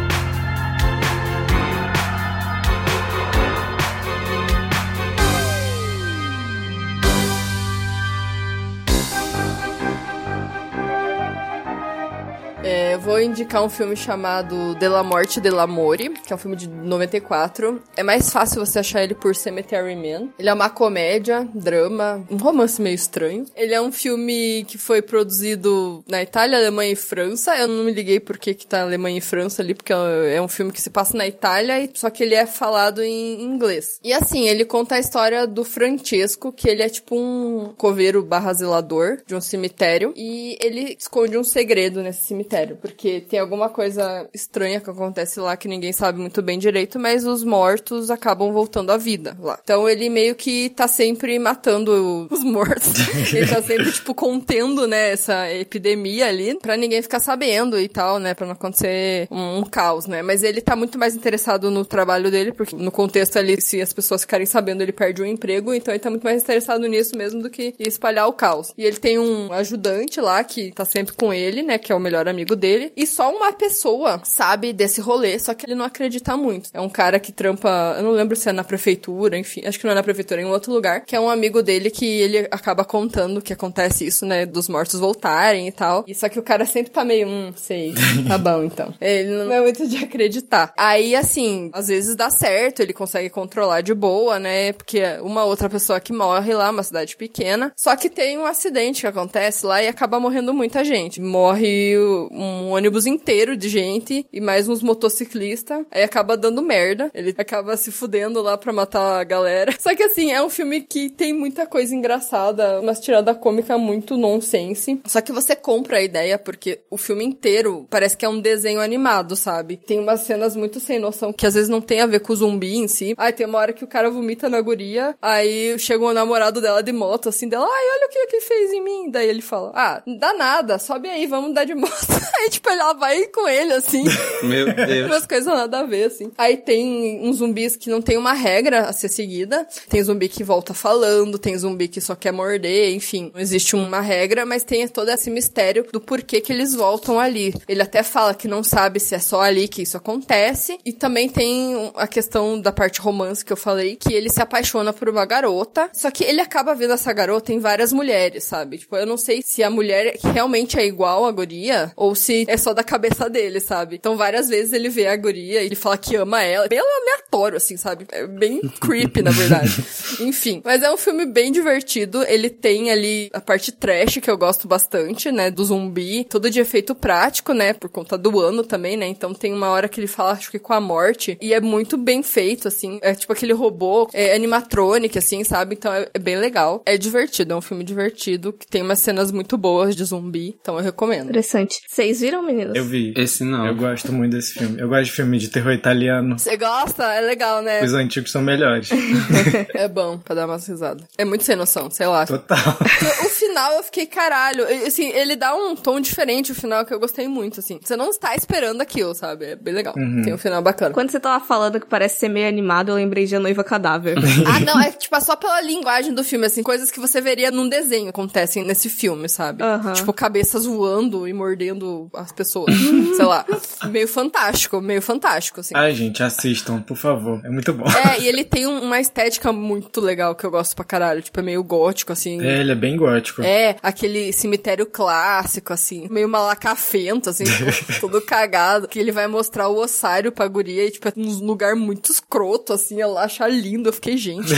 É, 12.88 12.94
eu 12.94 13.00
vou 13.00 13.20
indicar 13.20 13.62
um 13.62 13.68
filme 13.68 13.94
chamado 13.94 14.74
Della 14.76 15.02
Morte 15.02 15.42
dell'Amore, 15.42 16.08
que 16.08 16.32
é 16.32 16.36
um 16.36 16.38
filme 16.38 16.56
de 16.56 16.66
94. 16.66 17.82
É 17.94 18.02
mais 18.02 18.30
fácil 18.30 18.64
você 18.64 18.78
achar 18.78 19.04
ele 19.04 19.14
por 19.14 19.36
Cemetery 19.36 19.94
Man. 19.94 20.30
Ele 20.38 20.48
é 20.48 20.54
uma 20.54 20.70
comédia, 20.70 21.46
drama, 21.54 22.24
um 22.30 22.38
romance 22.38 22.80
meio 22.80 22.94
estranho. 22.94 23.44
Ele 23.54 23.74
é 23.74 23.80
um 23.80 23.92
filme 23.92 24.64
que 24.66 24.78
foi 24.78 25.02
produzido 25.02 26.02
na 26.08 26.22
Itália, 26.22 26.56
Alemanha 26.56 26.92
e 26.92 26.96
França. 26.96 27.54
Eu 27.58 27.68
não 27.68 27.84
me 27.84 27.92
liguei 27.92 28.20
por 28.20 28.38
que 28.38 28.54
que 28.54 28.66
tá 28.66 28.80
Alemanha 28.80 29.18
e 29.18 29.20
França 29.20 29.60
ali, 29.60 29.74
porque 29.74 29.92
é 29.92 30.40
um 30.40 30.48
filme 30.48 30.72
que 30.72 30.80
se 30.80 30.88
passa 30.88 31.14
na 31.14 31.26
Itália, 31.26 31.90
só 31.92 32.08
que 32.08 32.22
ele 32.22 32.34
é 32.34 32.46
falado 32.46 33.02
em 33.02 33.42
inglês. 33.42 34.00
E 34.02 34.14
assim, 34.14 34.48
ele 34.48 34.64
conta 34.64 34.94
a 34.94 34.98
história 34.98 35.46
do 35.46 35.62
Francesco, 35.62 36.50
que 36.50 36.66
ele 36.66 36.82
é 36.82 36.88
tipo 36.88 37.14
um 37.14 37.74
coveiro 37.76 38.22
barra 38.22 38.54
zelador 38.54 39.18
de 39.26 39.34
um 39.34 39.42
cemitério, 39.42 40.14
e 40.16 40.56
ele 40.58 40.96
esconde 40.98 41.36
um 41.36 41.44
segredo 41.44 42.02
nesse 42.02 42.22
cemitério 42.22 42.77
porque 42.80 43.20
tem 43.20 43.38
alguma 43.38 43.68
coisa 43.68 44.28
estranha 44.32 44.80
que 44.80 44.90
acontece 44.90 45.38
lá 45.38 45.56
que 45.56 45.68
ninguém 45.68 45.92
sabe 45.92 46.18
muito 46.18 46.40
bem 46.42 46.58
direito, 46.58 46.98
mas 46.98 47.24
os 47.24 47.44
mortos 47.44 48.10
acabam 48.10 48.52
voltando 48.52 48.90
à 48.90 48.96
vida 48.96 49.36
lá. 49.40 49.58
Então 49.62 49.88
ele 49.88 50.08
meio 50.08 50.34
que 50.34 50.70
tá 50.70 50.88
sempre 50.88 51.38
matando 51.38 52.26
os 52.32 52.42
mortos. 52.42 52.92
ele 53.32 53.46
tá 53.46 53.62
sempre, 53.62 53.92
tipo, 53.92 54.14
contendo, 54.14 54.86
né, 54.86 55.10
essa 55.10 55.52
epidemia 55.52 56.26
ali, 56.26 56.58
pra 56.58 56.76
ninguém 56.76 57.02
ficar 57.02 57.20
sabendo 57.20 57.78
e 57.78 57.88
tal, 57.88 58.18
né, 58.18 58.34
pra 58.34 58.46
não 58.46 58.54
acontecer 58.54 59.28
um, 59.30 59.58
um 59.58 59.62
caos, 59.64 60.06
né. 60.06 60.22
Mas 60.22 60.42
ele 60.42 60.60
tá 60.60 60.74
muito 60.74 60.98
mais 60.98 61.14
interessado 61.14 61.70
no 61.70 61.84
trabalho 61.84 62.30
dele, 62.30 62.52
porque 62.52 62.74
no 62.74 62.90
contexto 62.90 63.38
ali, 63.38 63.60
se 63.60 63.80
as 63.80 63.92
pessoas 63.92 64.22
ficarem 64.22 64.46
sabendo, 64.46 64.82
ele 64.82 64.92
perde 64.92 65.20
o 65.20 65.26
emprego, 65.26 65.74
então 65.74 65.92
ele 65.92 66.00
tá 66.00 66.10
muito 66.10 66.24
mais 66.24 66.42
interessado 66.42 66.86
nisso 66.86 67.16
mesmo 67.16 67.42
do 67.42 67.50
que 67.50 67.74
espalhar 67.78 68.26
o 68.26 68.32
caos. 68.32 68.72
E 68.76 68.84
ele 68.84 68.96
tem 68.96 69.18
um 69.18 69.52
ajudante 69.52 70.20
lá 70.20 70.42
que 70.42 70.72
tá 70.72 70.84
sempre 70.84 71.14
com 71.14 71.32
ele, 71.32 71.62
né, 71.62 71.78
que 71.78 71.92
é 71.92 71.94
o 71.94 72.00
melhor 72.00 72.26
amigo 72.26 72.38
amigo 72.38 72.54
dele, 72.68 72.92
e 72.94 73.06
só 73.06 73.34
uma 73.34 73.52
pessoa 73.52 74.20
sabe 74.24 74.72
desse 74.72 75.00
rolê, 75.00 75.38
só 75.38 75.54
que 75.54 75.64
ele 75.64 75.74
não 75.74 75.84
acredita 75.84 76.36
muito. 76.36 76.68
É 76.74 76.80
um 76.80 76.88
cara 76.88 77.18
que 77.18 77.32
trampa, 77.32 77.94
eu 77.96 78.02
não 78.02 78.10
lembro 78.10 78.36
se 78.36 78.48
é 78.48 78.52
na 78.52 78.62
prefeitura, 78.62 79.38
enfim, 79.38 79.62
acho 79.64 79.78
que 79.78 79.84
não 79.84 79.92
é 79.92 79.94
na 79.94 80.02
prefeitura, 80.02 80.40
é 80.40 80.44
em 80.44 80.48
outro 80.48 80.72
lugar, 80.72 81.04
que 81.04 81.16
é 81.16 81.20
um 81.20 81.30
amigo 81.30 81.62
dele 81.62 81.90
que 81.90 82.04
ele 82.04 82.46
acaba 82.50 82.84
contando 82.84 83.40
que 83.40 83.52
acontece 83.52 84.06
isso, 84.06 84.26
né, 84.26 84.44
dos 84.44 84.68
mortos 84.68 85.00
voltarem 85.00 85.66
e 85.66 85.72
tal. 85.72 86.04
E 86.06 86.14
só 86.14 86.28
que 86.28 86.38
o 86.38 86.42
cara 86.42 86.66
sempre 86.66 86.90
tá 86.90 87.04
meio, 87.04 87.26
hum, 87.26 87.52
sei, 87.56 87.94
tá 88.26 88.36
bom 88.38 88.64
então. 88.64 88.94
Ele 89.00 89.30
não 89.30 89.52
é 89.52 89.60
muito 89.60 89.88
de 89.88 89.96
acreditar. 89.96 90.72
Aí, 90.76 91.14
assim, 91.14 91.70
às 91.72 91.88
vezes 91.88 92.14
dá 92.14 92.30
certo, 92.30 92.80
ele 92.80 92.92
consegue 92.92 93.30
controlar 93.30 93.80
de 93.80 93.94
boa, 93.94 94.38
né, 94.38 94.72
porque 94.72 95.02
uma 95.22 95.44
outra 95.44 95.70
pessoa 95.70 96.00
que 96.00 96.12
morre 96.12 96.52
lá, 96.54 96.70
uma 96.70 96.82
cidade 96.82 97.16
pequena, 97.16 97.72
só 97.76 97.96
que 97.96 98.10
tem 98.10 98.36
um 98.36 98.44
acidente 98.44 99.00
que 99.00 99.06
acontece 99.06 99.64
lá 99.64 99.82
e 99.82 99.88
acaba 99.88 100.20
morrendo 100.20 100.52
muita 100.52 100.84
gente. 100.84 101.20
Morre 101.20 101.96
um 102.30 102.57
ônibus 102.66 103.06
inteiro 103.06 103.56
de 103.56 103.68
gente 103.68 104.26
e 104.32 104.40
mais 104.40 104.68
uns 104.68 104.82
motociclistas. 104.82 105.84
Aí 105.90 106.02
acaba 106.02 106.36
dando 106.36 106.62
merda. 106.62 107.10
Ele 107.14 107.34
acaba 107.36 107.76
se 107.76 107.90
fudendo 107.90 108.42
lá 108.42 108.56
pra 108.58 108.72
matar 108.72 109.20
a 109.20 109.24
galera. 109.24 109.74
Só 109.78 109.94
que 109.94 110.02
assim, 110.02 110.32
é 110.32 110.42
um 110.42 110.50
filme 110.50 110.80
que 110.80 111.10
tem 111.10 111.32
muita 111.32 111.66
coisa 111.66 111.94
engraçada, 111.94 112.80
umas 112.80 113.00
tirada 113.00 113.34
cômica 113.34 113.78
muito 113.78 114.16
nonsense. 114.16 115.00
Só 115.06 115.20
que 115.20 115.32
você 115.32 115.54
compra 115.54 115.98
a 115.98 116.02
ideia 116.02 116.38
porque 116.38 116.80
o 116.90 116.96
filme 116.96 117.24
inteiro 117.24 117.86
parece 117.90 118.16
que 118.16 118.24
é 118.24 118.28
um 118.28 118.40
desenho 118.40 118.80
animado, 118.80 119.36
sabe? 119.36 119.76
Tem 119.76 119.98
umas 119.98 120.20
cenas 120.20 120.56
muito 120.56 120.80
sem 120.80 120.98
noção 120.98 121.32
que 121.32 121.46
às 121.46 121.54
vezes 121.54 121.68
não 121.68 121.80
tem 121.80 122.00
a 122.00 122.06
ver 122.06 122.20
com 122.20 122.32
o 122.32 122.36
zumbi 122.36 122.76
em 122.76 122.88
si. 122.88 123.14
Aí 123.16 123.32
tem 123.32 123.46
uma 123.46 123.58
hora 123.58 123.72
que 123.72 123.84
o 123.84 123.88
cara 123.88 124.10
vomita 124.10 124.48
na 124.48 124.60
guria, 124.60 125.16
aí 125.20 125.78
chega 125.78 126.04
o 126.04 126.12
namorado 126.12 126.60
dela 126.60 126.82
de 126.82 126.92
moto, 126.92 127.28
assim, 127.28 127.48
dela, 127.48 127.64
ai, 127.64 127.84
olha 127.94 128.06
o 128.06 128.10
que 128.10 128.36
ele 128.36 128.40
fez 128.40 128.72
em 128.72 128.82
mim. 128.82 129.10
Daí 129.10 129.28
ele 129.28 129.42
fala, 129.42 129.72
ah, 129.74 130.02
dá 130.18 130.34
nada, 130.34 130.78
sobe 130.78 131.08
aí, 131.08 131.26
vamos 131.26 131.54
dar 131.54 131.64
de 131.64 131.74
moto. 131.74 131.88
Aí, 132.38 132.47
tipo, 132.50 132.68
ela 132.68 132.92
vai 132.94 133.26
com 133.26 133.48
ele, 133.48 133.72
assim. 133.72 134.04
Meu 134.42 134.72
Deus. 134.74 135.06
Umas 135.06 135.26
coisas 135.26 135.46
nada 135.46 135.80
a 135.80 135.84
ver, 135.84 136.04
assim. 136.04 136.30
Aí 136.36 136.56
tem 136.56 137.20
uns 137.22 137.36
zumbis 137.36 137.76
que 137.76 137.90
não 137.90 138.00
tem 138.00 138.16
uma 138.16 138.32
regra 138.32 138.80
a 138.80 138.92
ser 138.92 139.08
seguida. 139.08 139.66
Tem 139.88 140.02
zumbi 140.02 140.28
que 140.28 140.44
volta 140.44 140.74
falando, 140.74 141.38
tem 141.38 141.56
zumbi 141.56 141.88
que 141.88 142.00
só 142.00 142.14
quer 142.14 142.32
morder, 142.32 142.94
enfim. 142.94 143.30
Não 143.34 143.40
existe 143.40 143.76
uma 143.76 144.00
regra, 144.00 144.44
mas 144.44 144.64
tem 144.64 144.86
todo 144.88 145.10
esse 145.10 145.30
mistério 145.30 145.86
do 145.92 146.00
porquê 146.00 146.40
que 146.40 146.52
eles 146.52 146.74
voltam 146.74 147.18
ali. 147.18 147.54
Ele 147.68 147.82
até 147.82 148.02
fala 148.02 148.34
que 148.34 148.48
não 148.48 148.62
sabe 148.62 149.00
se 149.00 149.14
é 149.14 149.18
só 149.18 149.40
ali 149.40 149.68
que 149.68 149.82
isso 149.82 149.96
acontece. 149.96 150.78
E 150.84 150.92
também 150.92 151.28
tem 151.28 151.92
a 151.94 152.06
questão 152.06 152.60
da 152.60 152.72
parte 152.72 153.00
romance 153.00 153.44
que 153.44 153.52
eu 153.52 153.56
falei, 153.56 153.96
que 153.96 154.12
ele 154.12 154.30
se 154.30 154.40
apaixona 154.40 154.92
por 154.92 155.08
uma 155.08 155.24
garota. 155.24 155.90
Só 155.92 156.10
que 156.10 156.24
ele 156.24 156.40
acaba 156.40 156.74
vendo 156.74 156.94
essa 156.94 157.12
garota 157.12 157.52
em 157.52 157.58
várias 157.58 157.92
mulheres, 157.92 158.44
sabe? 158.44 158.78
Tipo, 158.78 158.96
eu 158.96 159.06
não 159.06 159.16
sei 159.16 159.42
se 159.44 159.62
a 159.62 159.70
mulher 159.70 160.16
realmente 160.22 160.78
é 160.78 160.86
igual 160.86 161.24
à 161.24 161.30
guria, 161.30 161.92
ou 161.96 162.14
se 162.14 162.37
é 162.46 162.56
só 162.56 162.72
da 162.72 162.84
cabeça 162.84 163.28
dele, 163.28 163.60
sabe? 163.60 163.96
Então 163.96 164.16
várias 164.16 164.48
vezes 164.48 164.72
ele 164.72 164.88
vê 164.88 165.06
a 165.06 165.16
guria 165.16 165.62
e 165.62 165.66
ele 165.66 165.74
fala 165.74 165.96
que 165.96 166.16
ama 166.16 166.42
ela. 166.42 166.68
Bem 166.68 166.78
aleatório, 166.78 167.56
assim, 167.56 167.76
sabe? 167.76 168.06
É 168.12 168.26
bem 168.26 168.60
creepy, 168.80 169.22
na 169.22 169.30
verdade. 169.30 169.84
Enfim. 170.20 170.60
Mas 170.64 170.82
é 170.82 170.92
um 170.92 170.96
filme 170.96 171.26
bem 171.26 171.52
divertido. 171.52 172.22
Ele 172.24 172.50
tem 172.50 172.90
ali 172.90 173.30
a 173.32 173.40
parte 173.40 173.72
trash, 173.72 174.18
que 174.18 174.30
eu 174.30 174.36
gosto 174.36 174.68
bastante, 174.68 175.30
né? 175.30 175.50
Do 175.50 175.64
zumbi. 175.64 176.24
Tudo 176.24 176.50
de 176.50 176.60
efeito 176.60 176.94
prático, 176.94 177.52
né? 177.52 177.72
Por 177.72 177.88
conta 177.88 178.18
do 178.18 178.40
ano 178.40 178.62
também, 178.62 178.96
né? 178.96 179.06
Então 179.06 179.32
tem 179.32 179.52
uma 179.52 179.68
hora 179.70 179.88
que 179.88 180.00
ele 180.00 180.06
fala, 180.06 180.32
acho 180.32 180.50
que 180.50 180.58
com 180.58 180.72
a 180.72 180.80
morte. 180.80 181.38
E 181.40 181.54
é 181.54 181.60
muito 181.60 181.96
bem 181.96 182.22
feito, 182.22 182.68
assim. 182.68 182.98
É 183.02 183.14
tipo 183.14 183.32
aquele 183.32 183.52
robô 183.52 184.08
é 184.12 184.34
animatronic, 184.34 185.16
assim, 185.18 185.44
sabe? 185.44 185.74
Então 185.74 185.92
é, 185.92 186.08
é 186.12 186.18
bem 186.18 186.36
legal. 186.36 186.82
É 186.84 186.96
divertido. 186.96 187.52
É 187.52 187.56
um 187.56 187.60
filme 187.60 187.84
divertido. 187.84 188.52
Que 188.52 188.66
tem 188.66 188.82
umas 188.82 188.98
cenas 189.00 189.30
muito 189.30 189.56
boas 189.56 189.94
de 189.94 190.04
zumbi. 190.04 190.56
Então 190.60 190.76
eu 190.76 190.82
recomendo. 190.82 191.28
Interessante. 191.28 191.80
Vocês 191.86 192.20
viram, 192.20 192.27
meninos? 192.42 192.74
Eu 192.74 192.84
vi. 192.84 193.12
Esse 193.16 193.44
não. 193.44 193.66
Eu 193.66 193.74
gosto 193.74 194.12
muito 194.12 194.32
desse 194.32 194.54
filme. 194.54 194.80
Eu 194.80 194.88
gosto 194.88 195.04
de 195.04 195.12
filme 195.12 195.38
de 195.38 195.48
terror 195.48 195.72
italiano. 195.72 196.38
Você 196.38 196.56
gosta? 196.56 197.04
É 197.14 197.20
legal, 197.20 197.62
né? 197.62 197.82
Os 197.82 197.94
antigos 197.94 198.30
são 198.30 198.42
melhores. 198.42 198.90
é 199.74 199.88
bom 199.88 200.18
pra 200.18 200.34
dar 200.34 200.46
umas 200.46 200.66
risadas. 200.66 201.04
É 201.16 201.24
muito 201.24 201.44
sem 201.44 201.56
noção, 201.56 201.90
sei 201.90 202.06
lá. 202.06 202.26
Total. 202.26 202.58
O 203.24 203.30
final 203.30 203.72
eu 203.74 203.82
fiquei, 203.82 204.06
caralho. 204.06 204.64
Assim, 204.86 205.08
ele 205.10 205.36
dá 205.36 205.54
um 205.54 205.74
tom 205.74 206.00
diferente 206.00 206.52
o 206.52 206.54
final 206.54 206.84
que 206.84 206.92
eu 206.92 206.98
gostei 206.98 207.28
muito, 207.28 207.60
assim. 207.60 207.78
Você 207.82 207.96
não 207.96 208.10
está 208.10 208.34
esperando 208.34 208.80
aquilo, 208.80 209.14
sabe? 209.14 209.46
É 209.46 209.56
bem 209.56 209.74
legal. 209.74 209.94
Uhum. 209.96 210.22
Tem 210.22 210.34
um 210.34 210.38
final 210.38 210.60
bacana. 210.60 210.92
Quando 210.92 211.10
você 211.10 211.20
tava 211.20 211.44
falando 211.44 211.80
que 211.80 211.86
parece 211.86 212.18
ser 212.18 212.28
meio 212.28 212.48
animado, 212.48 212.90
eu 212.90 212.94
lembrei 212.96 213.26
de 213.26 213.36
A 213.36 213.40
Noiva 213.40 213.62
Cadáver. 213.64 214.16
ah, 214.46 214.60
não, 214.60 214.80
é 214.80 214.90
tipo 214.90 215.18
só 215.20 215.36
pela 215.36 215.60
linguagem 215.60 216.14
do 216.14 216.22
filme, 216.22 216.46
assim, 216.46 216.62
coisas 216.62 216.90
que 216.90 217.00
você 217.00 217.20
veria 217.20 217.50
num 217.50 217.68
desenho 217.68 218.08
acontecem 218.08 218.64
nesse 218.64 218.88
filme, 218.88 219.28
sabe? 219.28 219.62
Uhum. 219.62 219.92
Tipo, 219.92 220.12
cabeças 220.12 220.64
voando 220.64 221.26
e 221.26 221.32
mordendo 221.32 222.10
as 222.18 222.32
pessoas. 222.32 222.74
sei 223.16 223.24
lá. 223.24 223.44
Meio 223.90 224.08
fantástico, 224.08 224.80
meio 224.80 225.00
fantástico, 225.02 225.60
assim. 225.60 225.74
Ai, 225.76 225.94
gente, 225.94 226.22
assistam, 226.22 226.80
por 226.82 226.96
favor. 226.96 227.40
É 227.44 227.48
muito 227.48 227.72
bom. 227.72 227.84
É, 227.88 228.20
e 228.20 228.26
ele 228.28 228.44
tem 228.44 228.66
um- 228.66 228.80
uma 228.82 229.00
estética 229.00 229.52
muito 229.52 230.00
legal 230.00 230.34
que 230.34 230.44
eu 230.44 230.50
gosto 230.50 230.74
pra 230.74 230.84
caralho. 230.84 231.22
Tipo, 231.22 231.40
é 231.40 231.42
meio 231.42 231.62
gótico, 231.62 232.12
assim. 232.12 232.40
É, 232.44 232.60
ele 232.60 232.72
é 232.72 232.74
bem 232.74 232.96
gótico. 232.96 233.42
É, 233.42 233.76
aquele 233.82 234.32
cemitério 234.32 234.86
clássico, 234.86 235.72
assim, 235.72 236.06
meio 236.10 236.28
malacafento, 236.28 237.30
assim, 237.30 237.44
tipo, 237.44 237.64
todo 238.00 238.20
cagado, 238.20 238.88
que 238.88 238.98
ele 238.98 239.12
vai 239.12 239.26
mostrar 239.26 239.68
o 239.68 239.76
ossário 239.78 240.32
pra 240.32 240.46
guria 240.48 240.84
e, 240.86 240.90
tipo, 240.90 241.08
é 241.08 241.12
um 241.16 241.44
lugar 241.46 241.74
muito 241.76 242.10
escroto, 242.10 242.72
assim, 242.72 243.00
ela 243.00 243.24
acha 243.24 243.46
lindo. 243.48 243.88
Eu 243.88 243.92
fiquei, 243.92 244.16
gente, 244.16 244.48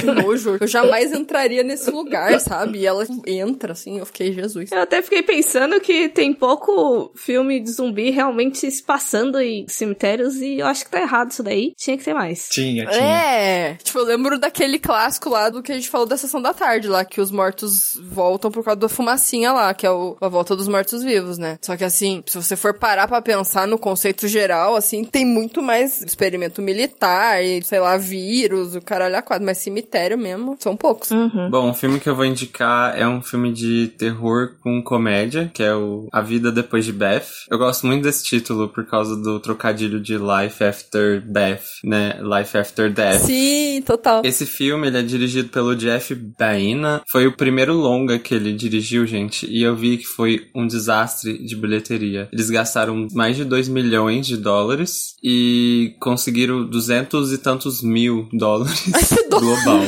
que 0.00 0.06
nojo. 0.06 0.56
Eu 0.60 0.66
jamais 0.66 1.12
entraria 1.12 1.62
nesse 1.62 1.90
lugar, 1.90 2.38
sabe? 2.40 2.78
E 2.80 2.86
ela 2.86 3.06
entra, 3.26 3.72
assim, 3.72 3.98
eu 3.98 4.06
fiquei, 4.06 4.32
Jesus. 4.32 4.70
Eu 4.72 4.80
até 4.82 5.00
fiquei 5.02 5.22
pensando 5.22 5.80
que 5.80 6.08
tem 6.08 6.32
pouco 6.32 7.05
filme 7.14 7.60
de 7.60 7.70
zumbi 7.70 8.10
realmente 8.10 8.70
se 8.70 8.82
passando 8.82 9.38
em 9.40 9.66
cemitérios 9.68 10.36
e 10.36 10.60
eu 10.60 10.66
acho 10.66 10.84
que 10.84 10.90
tá 10.90 11.00
errado 11.00 11.30
isso 11.30 11.42
daí. 11.42 11.72
Tinha 11.76 11.96
que 11.96 12.04
ter 12.04 12.14
mais. 12.14 12.48
Tinha, 12.48 12.86
tinha. 12.86 13.02
É, 13.02 13.74
tipo, 13.82 13.98
eu 13.98 14.04
lembro 14.04 14.38
daquele 14.38 14.78
clássico 14.78 15.28
lá 15.28 15.48
do 15.48 15.62
que 15.62 15.72
a 15.72 15.74
gente 15.74 15.88
falou 15.88 16.06
da 16.06 16.16
sessão 16.16 16.40
da 16.40 16.54
tarde 16.54 16.88
lá, 16.88 17.04
que 17.04 17.20
os 17.20 17.30
mortos 17.30 18.00
voltam 18.02 18.50
por 18.50 18.64
causa 18.64 18.80
da 18.80 18.88
fumacinha 18.88 19.52
lá, 19.52 19.74
que 19.74 19.86
é 19.86 19.90
o, 19.90 20.16
a 20.20 20.28
volta 20.28 20.56
dos 20.56 20.68
mortos-vivos, 20.68 21.38
né? 21.38 21.58
Só 21.62 21.76
que 21.76 21.84
assim, 21.84 22.22
se 22.26 22.36
você 22.36 22.56
for 22.56 22.74
parar 22.78 23.08
pra 23.08 23.22
pensar 23.22 23.66
no 23.66 23.78
conceito 23.78 24.28
geral, 24.28 24.76
assim, 24.76 25.04
tem 25.04 25.24
muito 25.24 25.62
mais 25.62 26.02
experimento 26.02 26.62
militar 26.62 27.42
e, 27.42 27.62
sei 27.62 27.80
lá, 27.80 27.96
vírus, 27.96 28.74
o 28.74 28.80
caralho 28.80 29.16
a 29.16 29.22
quadro, 29.22 29.46
mas 29.46 29.58
cemitério 29.58 30.18
mesmo, 30.18 30.56
são 30.58 30.76
poucos. 30.76 31.10
Uhum. 31.10 31.50
Bom, 31.50 31.70
o 31.70 31.74
filme 31.74 32.00
que 32.00 32.08
eu 32.08 32.14
vou 32.14 32.24
indicar 32.24 32.98
é 32.98 33.06
um 33.06 33.20
filme 33.22 33.52
de 33.52 33.88
terror 33.88 34.54
com 34.62 34.82
comédia, 34.82 35.50
que 35.52 35.62
é 35.62 35.74
o 35.74 36.08
A 36.12 36.20
Vida 36.20 36.52
Depois 36.52 36.84
de 36.84 36.92
Beth. 36.96 37.26
Eu 37.50 37.58
gosto 37.58 37.86
muito 37.86 38.02
desse 38.02 38.24
título 38.24 38.68
por 38.68 38.86
causa 38.86 39.16
do 39.16 39.38
trocadilho 39.38 40.00
de 40.00 40.16
Life 40.16 40.62
After 40.62 41.22
Beth, 41.24 41.62
né? 41.84 42.18
Life 42.20 42.56
After 42.56 42.92
Death. 42.92 43.22
Sim, 43.22 43.82
total. 43.86 44.22
Esse 44.24 44.46
filme, 44.46 44.88
ele 44.88 44.98
é 44.98 45.02
dirigido 45.02 45.48
pelo 45.48 45.76
Jeff 45.76 46.14
Baena. 46.14 47.02
Foi 47.10 47.26
o 47.26 47.36
primeiro 47.36 47.74
longa 47.74 48.18
que 48.18 48.34
ele 48.34 48.52
dirigiu, 48.52 49.06
gente, 49.06 49.46
e 49.46 49.62
eu 49.62 49.76
vi 49.76 49.98
que 49.98 50.06
foi 50.06 50.48
um 50.54 50.66
desastre 50.66 51.38
de 51.44 51.54
bilheteria. 51.54 52.28
Eles 52.32 52.50
gastaram 52.50 53.06
mais 53.12 53.36
de 53.36 53.44
2 53.44 53.68
milhões 53.68 54.26
de 54.26 54.36
dólares 54.36 55.14
e 55.22 55.94
conseguiram 56.00 56.66
duzentos 56.66 57.32
e 57.32 57.38
tantos 57.38 57.82
mil 57.82 58.28
dólares 58.32 58.84
global. 59.30 59.82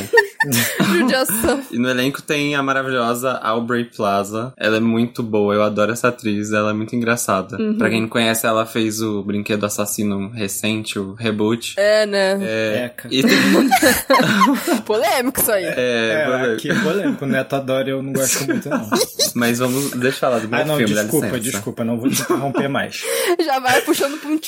Judiação. 0.85 1.61
E 1.71 1.77
no 1.77 1.89
elenco 1.89 2.21
tem 2.21 2.55
a 2.55 2.63
maravilhosa 2.63 3.31
Aubrey 3.33 3.85
Plaza. 3.85 4.53
Ela 4.57 4.77
é 4.77 4.79
muito 4.79 5.21
boa, 5.21 5.53
eu 5.53 5.63
adoro 5.63 5.91
essa 5.91 6.07
atriz, 6.09 6.51
ela 6.51 6.69
é 6.71 6.73
muito 6.73 6.95
engraçada. 6.95 7.57
Pra 7.77 7.89
quem 7.89 8.01
não 8.01 8.09
conhece, 8.09 8.45
ela 8.45 8.65
fez 8.65 9.01
o 9.01 9.21
Brinquedo 9.23 9.65
Assassino 9.65 10.29
recente, 10.29 10.97
o 10.97 11.13
reboot. 11.13 11.73
É, 11.77 12.05
né? 12.05 12.37
É, 12.41 12.85
Eca. 12.85 13.07
e 13.11 13.21
tem, 13.21 13.37
Polêmico 14.85 15.39
isso 15.41 15.51
aí. 15.51 15.65
é, 15.65 15.75
É, 15.77 16.25
polêmico. 16.25 16.53
aqui 16.53 16.69
é 16.71 16.75
polêmico. 16.75 17.25
O 17.25 17.27
Neto 17.27 17.55
adora 17.55 17.89
eu 17.89 18.01
não 18.01 18.13
gosto 18.13 18.45
muito, 18.47 18.69
não. 18.69 18.89
mas 19.35 19.59
vamos, 19.59 19.91
deixa 19.91 20.17
eu 20.17 20.19
falar 20.19 20.39
do 20.39 20.47
meu 20.49 20.59
Ah, 20.59 20.65
não, 20.65 20.77
filme, 20.77 20.93
desculpa, 20.93 21.39
desculpa, 21.39 21.83
não 21.83 21.99
vou 21.99 22.09
te 22.09 22.21
interromper 22.21 22.67
mais. 22.67 23.01
Já 23.43 23.59
vai 23.59 23.81
puxando 23.81 24.17
pra 24.19 24.29
um 24.29 24.39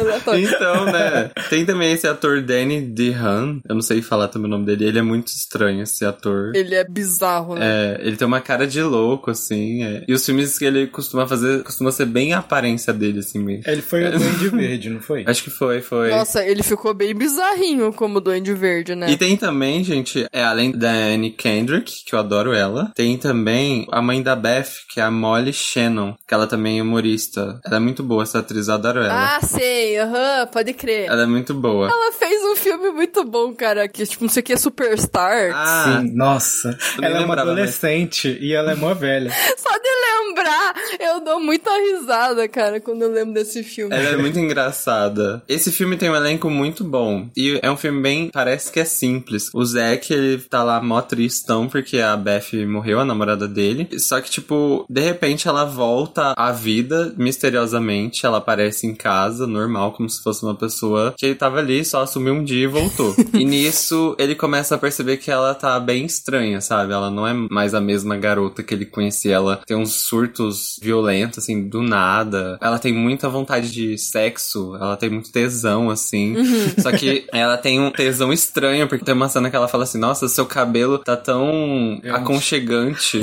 aleatório. 0.00 0.44
Então, 0.48 0.84
né? 0.86 1.30
Tem 1.50 1.64
também 1.64 1.92
esse 1.92 2.06
ator 2.06 2.40
Danny 2.42 2.80
DeHaan. 2.82 3.60
Eu 3.68 3.74
não 3.74 3.82
sei 3.82 4.00
falar 4.02 4.28
também 4.28 4.46
o 4.46 4.50
nome 4.50 4.64
dele. 4.66 4.84
Ele 4.86 4.98
é 4.98 5.02
muito 5.02 5.23
estranho, 5.32 5.82
esse 5.82 6.04
ator. 6.04 6.52
Ele 6.54 6.74
é 6.74 6.84
bizarro, 6.84 7.54
né? 7.54 7.64
É, 7.64 8.00
ele 8.02 8.16
tem 8.16 8.26
uma 8.26 8.40
cara 8.40 8.66
de 8.66 8.82
louco, 8.82 9.30
assim. 9.30 9.82
é. 9.84 10.04
E 10.06 10.12
os 10.12 10.24
filmes 10.24 10.58
que 10.58 10.64
ele 10.64 10.86
costuma 10.86 11.26
fazer, 11.26 11.62
costuma 11.62 11.90
ser 11.92 12.06
bem 12.06 12.32
a 12.32 12.38
aparência 12.38 12.92
dele, 12.92 13.20
assim 13.20 13.38
mesmo. 13.38 13.64
Ele 13.66 13.82
foi 13.82 14.04
o 14.06 14.10
Duende 14.18 14.48
Verde, 14.54 14.90
não 14.90 15.00
foi? 15.00 15.24
Acho 15.26 15.44
que 15.44 15.50
foi, 15.50 15.80
foi. 15.80 16.10
Nossa, 16.10 16.44
ele 16.44 16.62
ficou 16.62 16.92
bem 16.94 17.14
bizarrinho 17.14 17.92
como 17.92 18.20
Duende 18.20 18.52
Verde, 18.52 18.94
né? 18.94 19.10
E 19.10 19.16
tem 19.16 19.36
também, 19.36 19.82
gente, 19.84 20.26
é, 20.32 20.42
além 20.44 20.70
da 20.72 20.90
Anne 20.90 21.30
Kendrick, 21.30 22.04
que 22.04 22.14
eu 22.14 22.18
adoro 22.18 22.52
ela, 22.52 22.90
tem 22.94 23.16
também 23.16 23.86
a 23.90 24.00
mãe 24.02 24.22
da 24.22 24.34
Beth, 24.36 24.68
que 24.92 25.00
é 25.00 25.02
a 25.02 25.10
Molly 25.10 25.52
Shannon, 25.52 26.14
que 26.26 26.34
ela 26.34 26.46
também 26.46 26.78
é 26.78 26.82
humorista. 26.82 27.60
Ela 27.64 27.76
é 27.76 27.80
muito 27.80 28.02
boa, 28.02 28.22
essa 28.22 28.38
atriz, 28.40 28.68
eu 28.68 28.74
adoro 28.74 29.00
ela. 29.00 29.36
Ah, 29.36 29.40
sei, 29.40 29.98
aham, 29.98 30.46
pode 30.52 30.72
crer. 30.72 31.06
Ela 31.06 31.22
é 31.22 31.26
muito 31.26 31.54
boa. 31.54 31.88
Ela 31.88 32.12
fez 32.12 32.42
um 32.44 32.56
filme 32.56 32.90
muito 32.90 33.24
bom, 33.24 33.54
cara, 33.54 33.88
que 33.88 34.06
tipo, 34.06 34.24
não 34.24 34.28
sei 34.28 34.40
o 34.40 34.44
que, 34.44 34.52
é 34.52 34.56
Superstar. 34.56 35.13
Ah, 35.16 36.00
Sim, 36.00 36.12
nossa. 36.14 36.76
Ela 37.00 37.20
é 37.20 37.24
uma 37.24 37.34
adolescente 37.34 38.36
e 38.40 38.52
ela 38.52 38.72
é 38.72 38.74
mó 38.74 38.92
velha. 38.94 39.30
Só 39.56 39.70
de 39.78 39.94
lembrar, 40.34 40.74
eu 41.00 41.20
dou 41.24 41.40
muita 41.40 41.70
risada, 41.70 42.48
cara, 42.48 42.80
quando 42.80 43.02
eu 43.02 43.12
lembro 43.12 43.34
desse 43.34 43.62
filme. 43.62 43.94
Ela 43.94 44.10
é 44.10 44.16
muito 44.16 44.38
engraçada. 44.38 45.42
Esse 45.48 45.70
filme 45.70 45.96
tem 45.96 46.10
um 46.10 46.16
elenco 46.16 46.50
muito 46.50 46.84
bom. 46.84 47.28
E 47.36 47.58
é 47.62 47.70
um 47.70 47.76
filme 47.76 48.00
bem. 48.00 48.30
Parece 48.32 48.72
que 48.72 48.80
é 48.80 48.84
simples. 48.84 49.50
O 49.54 49.64
Zack, 49.64 50.12
ele 50.12 50.38
tá 50.38 50.62
lá 50.62 50.80
mó 50.82 51.00
tristão 51.00 51.68
porque 51.68 51.98
a 51.98 52.16
Beth 52.16 52.66
morreu, 52.66 53.00
a 53.00 53.04
namorada 53.04 53.46
dele. 53.46 53.88
Só 53.98 54.20
que, 54.20 54.30
tipo, 54.30 54.84
de 54.88 55.00
repente 55.00 55.48
ela 55.48 55.64
volta 55.64 56.34
à 56.36 56.50
vida 56.50 57.14
misteriosamente. 57.16 58.26
Ela 58.26 58.38
aparece 58.38 58.86
em 58.86 58.94
casa, 58.94 59.46
normal, 59.46 59.92
como 59.92 60.08
se 60.08 60.22
fosse 60.22 60.42
uma 60.42 60.54
pessoa 60.54 61.14
que 61.16 61.34
tava 61.34 61.58
ali, 61.58 61.84
só 61.84 62.02
assumiu 62.02 62.34
um 62.34 62.44
dia 62.44 62.64
e 62.64 62.66
voltou. 62.66 63.14
e 63.32 63.44
nisso 63.44 64.16
ele 64.18 64.34
começa 64.34 64.74
a 64.74 64.78
perceber 64.78 65.03
que 65.16 65.30
ela 65.30 65.54
tá 65.54 65.78
bem 65.78 66.04
estranha, 66.04 66.60
sabe? 66.60 66.92
Ela 66.92 67.10
não 67.10 67.26
é 67.26 67.32
mais 67.32 67.74
a 67.74 67.80
mesma 67.80 68.16
garota 68.16 68.62
que 68.62 68.74
ele 68.74 68.86
conhecia. 68.86 69.34
Ela 69.34 69.60
tem 69.66 69.76
uns 69.76 69.92
surtos 69.94 70.78
violentos, 70.82 71.38
assim, 71.38 71.68
do 71.68 71.82
nada. 71.82 72.58
Ela 72.60 72.78
tem 72.78 72.92
muita 72.92 73.28
vontade 73.28 73.70
de 73.70 73.96
sexo, 73.98 74.74
ela 74.76 74.96
tem 74.96 75.10
muito 75.10 75.30
tesão, 75.30 75.90
assim. 75.90 76.34
Só 76.78 76.90
que 76.92 77.26
ela 77.32 77.56
tem 77.56 77.80
um 77.80 77.90
tesão 77.90 78.32
estranho, 78.32 78.88
porque 78.88 79.04
tem 79.04 79.14
uma 79.14 79.28
cena 79.28 79.50
que 79.50 79.56
ela 79.56 79.68
fala 79.68 79.84
assim: 79.84 79.98
Nossa, 79.98 80.28
seu 80.28 80.46
cabelo 80.46 80.98
tá 80.98 81.16
tão 81.16 82.00
aconchegante. 82.12 83.20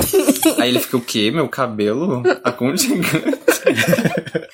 Aí 0.58 0.70
ele 0.70 0.80
fica, 0.80 0.98
o 0.98 1.02
quê? 1.02 1.32
Meu 1.32 1.48
cabelo? 1.48 2.24
Aconchegante? 2.44 3.51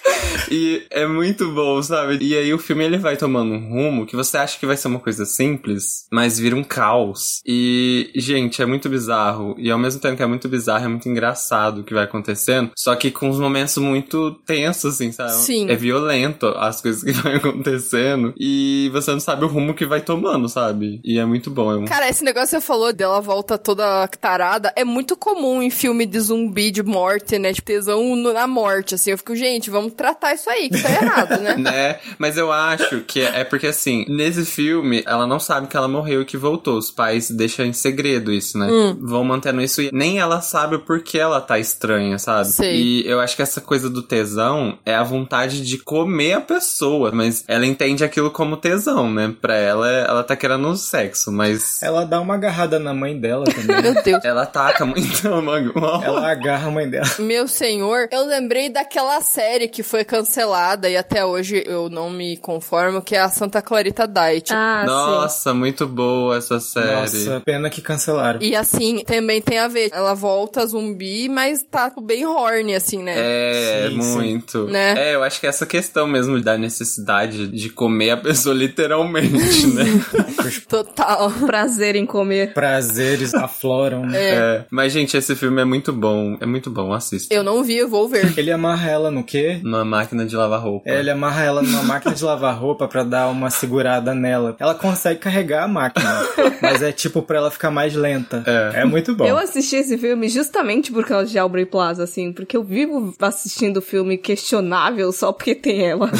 E 0.49 0.85
é 0.89 1.05
muito 1.05 1.51
bom, 1.51 1.81
sabe? 1.81 2.17
E 2.21 2.35
aí 2.35 2.53
o 2.53 2.57
filme 2.57 2.83
ele 2.83 2.97
vai 2.97 3.17
tomando 3.17 3.53
um 3.53 3.69
rumo 3.69 4.05
que 4.05 4.15
você 4.15 4.37
acha 4.37 4.57
que 4.57 4.65
vai 4.65 4.77
ser 4.77 4.87
uma 4.87 4.99
coisa 4.99 5.25
simples, 5.25 6.05
mas 6.11 6.39
vira 6.39 6.55
um 6.55 6.63
caos. 6.63 7.41
E, 7.45 8.11
gente, 8.15 8.61
é 8.61 8.65
muito 8.65 8.89
bizarro. 8.89 9.55
E 9.57 9.69
ao 9.69 9.79
mesmo 9.79 9.99
tempo 9.99 10.17
que 10.17 10.23
é 10.23 10.27
muito 10.27 10.47
bizarro, 10.47 10.85
é 10.85 10.87
muito 10.87 11.09
engraçado 11.09 11.81
o 11.81 11.83
que 11.83 11.93
vai 11.93 12.05
acontecendo. 12.05 12.71
Só 12.77 12.95
que 12.95 13.11
com 13.11 13.29
uns 13.29 13.39
momentos 13.39 13.77
muito 13.77 14.31
tensos, 14.45 14.95
assim, 14.95 15.11
sabe? 15.11 15.33
Sim. 15.33 15.69
É 15.69 15.75
violento 15.75 16.47
as 16.47 16.81
coisas 16.81 17.03
que 17.03 17.11
vai 17.21 17.35
acontecendo. 17.35 18.33
E 18.37 18.89
você 18.93 19.11
não 19.11 19.19
sabe 19.19 19.43
o 19.43 19.47
rumo 19.47 19.73
que 19.73 19.85
vai 19.85 20.01
tomando, 20.01 20.47
sabe? 20.47 21.01
E 21.03 21.19
é 21.19 21.25
muito 21.25 21.51
bom. 21.51 21.83
É. 21.83 21.87
Cara, 21.87 22.09
esse 22.09 22.23
negócio 22.23 22.47
que 22.49 22.61
você 22.61 22.61
falou 22.61 22.93
dela 22.93 23.19
volta 23.19 23.57
toda 23.57 24.07
tarada 24.07 24.71
é 24.75 24.83
muito 24.83 25.15
comum 25.17 25.61
em 25.61 25.69
filme 25.69 26.05
de 26.05 26.19
zumbi, 26.19 26.71
de 26.71 26.83
morte, 26.83 27.37
né? 27.37 27.53
Tipo, 27.53 27.67
tesão 27.67 28.15
na 28.15 28.47
morte, 28.47 28.95
assim. 28.95 29.06
Eu 29.11 29.17
fico, 29.17 29.35
gente, 29.35 29.69
vamos 29.69 29.93
tratar 29.93 30.33
isso 30.33 30.49
aí, 30.49 30.69
que 30.69 30.81
tá 30.81 30.89
errado, 30.89 31.41
né? 31.41 31.55
né? 31.57 31.99
Mas 32.17 32.37
eu 32.37 32.51
acho 32.51 33.01
que 33.01 33.21
é 33.21 33.43
porque 33.43 33.67
assim, 33.67 34.05
nesse 34.07 34.45
filme, 34.45 35.03
ela 35.05 35.27
não 35.27 35.39
sabe 35.39 35.67
que 35.67 35.77
ela 35.77 35.87
morreu 35.87 36.21
e 36.21 36.25
que 36.25 36.37
voltou. 36.37 36.77
Os 36.77 36.91
pais 36.91 37.29
deixam 37.29 37.65
em 37.65 37.73
segredo 37.73 38.31
isso, 38.31 38.57
né? 38.57 38.67
Hum. 38.69 38.97
Vão 39.01 39.23
mantendo 39.23 39.61
isso 39.61 39.81
e 39.81 39.89
nem 39.93 40.19
ela 40.19 40.41
sabe 40.41 40.75
o 40.75 40.79
porquê 40.79 41.19
ela 41.19 41.41
tá 41.41 41.59
estranha, 41.59 42.17
sabe? 42.17 42.49
Sei. 42.49 42.75
E 42.75 43.07
eu 43.07 43.19
acho 43.19 43.35
que 43.35 43.41
essa 43.41 43.61
coisa 43.61 43.89
do 43.89 44.01
tesão 44.01 44.77
é 44.85 44.95
a 44.95 45.03
vontade 45.03 45.61
de 45.61 45.77
comer 45.77 46.33
a 46.33 46.41
pessoa, 46.41 47.11
mas 47.11 47.43
ela 47.47 47.65
entende 47.65 48.03
aquilo 48.03 48.31
como 48.31 48.57
tesão, 48.57 49.11
né? 49.11 49.33
Pra 49.41 49.55
ela, 49.55 49.89
ela 49.89 50.23
tá 50.23 50.35
querendo 50.35 50.75
sexo, 50.75 51.31
mas 51.31 51.81
Ela 51.81 52.05
dá 52.05 52.19
uma 52.19 52.35
agarrada 52.35 52.79
na 52.79 52.93
mãe 52.93 53.19
dela 53.19 53.45
também. 53.45 53.81
Meu 53.81 54.03
Deus. 54.03 54.23
ela 54.25 54.43
ataca 54.43 54.85
muito 54.85 55.27
a 55.27 55.41
Magu. 55.41 55.73
Ela 56.03 56.31
agarra 56.31 56.67
a 56.67 56.71
mãe 56.71 56.89
dela. 56.89 57.07
Meu 57.19 57.47
senhor, 57.47 58.07
eu 58.11 58.25
lembrei 58.25 58.69
daquela 58.87 59.19
série 59.21 59.67
que 59.67 59.83
foi 59.83 60.05
cancelada 60.05 60.89
e 60.89 60.95
até 60.95 61.25
hoje 61.25 61.61
eu 61.65 61.89
não 61.89 62.09
me 62.09 62.37
conformo, 62.37 63.01
que 63.01 63.15
é 63.15 63.19
a 63.19 63.27
Santa 63.29 63.61
Clarita 63.61 64.07
Diet. 64.07 64.51
Ah, 64.53 64.79
sim. 64.81 64.87
Nossa, 64.87 65.53
muito 65.53 65.85
boa 65.85 66.37
essa 66.37 66.57
série. 66.61 67.01
Nossa, 67.01 67.41
pena 67.43 67.69
que 67.69 67.81
cancelaram. 67.81 68.39
E 68.41 68.55
assim, 68.55 69.03
também 69.05 69.41
tem 69.41 69.59
a 69.59 69.67
ver. 69.67 69.89
Ela 69.91 70.13
volta 70.13 70.65
zumbi, 70.65 71.27
mas 71.27 71.63
tá 71.63 71.91
bem 72.01 72.25
horny, 72.25 72.75
assim, 72.75 73.03
né? 73.03 73.13
É, 73.17 73.87
Sim, 73.89 74.01
sim. 74.01 74.15
muito. 74.15 74.65
Né? 74.67 74.93
É, 74.97 75.15
eu 75.15 75.23
acho 75.23 75.41
que 75.41 75.47
essa 75.47 75.65
questão 75.65 76.07
mesmo 76.07 76.39
da 76.41 76.57
necessidade 76.57 77.47
de 77.49 77.69
comer 77.69 78.11
a 78.11 78.17
pessoa 78.17 78.55
literalmente, 78.57 79.67
né? 79.67 79.83
Total. 80.69 81.29
Prazer 81.45 81.97
em 81.97 82.05
comer. 82.05 82.53
prazeres 82.53 83.33
afloram. 83.33 84.05
né? 84.05 84.17
É. 84.17 84.65
Mas, 84.71 84.93
gente, 84.93 85.17
esse 85.17 85.35
filme 85.35 85.61
é 85.61 85.65
muito 85.65 85.91
bom. 85.91 86.37
É 86.39 86.45
muito 86.45 86.69
bom, 86.71 86.93
assista. 86.93 87.33
Eu 87.33 87.43
não 87.43 87.63
vi, 87.63 87.75
eu 87.77 87.89
vou 87.89 88.07
ver. 88.07 88.33
Ele 88.37 88.51
amarra 88.77 88.91
ela 88.91 89.11
no 89.11 89.23
quê? 89.23 89.59
Numa 89.63 89.83
máquina 89.83 90.25
de 90.25 90.35
lavar 90.35 90.61
roupa. 90.61 90.89
É, 90.89 90.99
Ele 90.99 91.09
amarra 91.09 91.43
ela 91.43 91.61
numa 91.61 91.83
máquina 91.83 92.13
de 92.13 92.23
lavar 92.23 92.55
roupa 92.55 92.87
pra 92.87 93.03
dar 93.03 93.27
uma 93.29 93.49
segurada 93.49 94.13
nela. 94.13 94.55
Ela 94.59 94.75
consegue 94.75 95.19
carregar 95.19 95.63
a 95.63 95.67
máquina, 95.67 96.07
mas 96.61 96.83
é 96.83 96.91
tipo 96.91 97.21
pra 97.21 97.37
ela 97.37 97.51
ficar 97.51 97.71
mais 97.71 97.95
lenta. 97.95 98.43
É. 98.45 98.81
É 98.81 98.85
muito 98.85 99.15
bom. 99.15 99.25
Eu 99.25 99.37
assisti 99.37 99.77
esse 99.77 99.97
filme 99.97 100.29
justamente 100.29 100.91
por 100.91 101.05
causa 101.05 101.29
de 101.29 101.39
Aubrey 101.39 101.65
Plaza, 101.65 102.03
assim, 102.03 102.31
porque 102.31 102.55
eu 102.55 102.63
vivo 102.63 103.13
assistindo 103.19 103.81
filme 103.81 104.17
questionável 104.17 105.11
só 105.11 105.31
porque 105.31 105.55
tem 105.55 105.85
ela. 105.87 106.11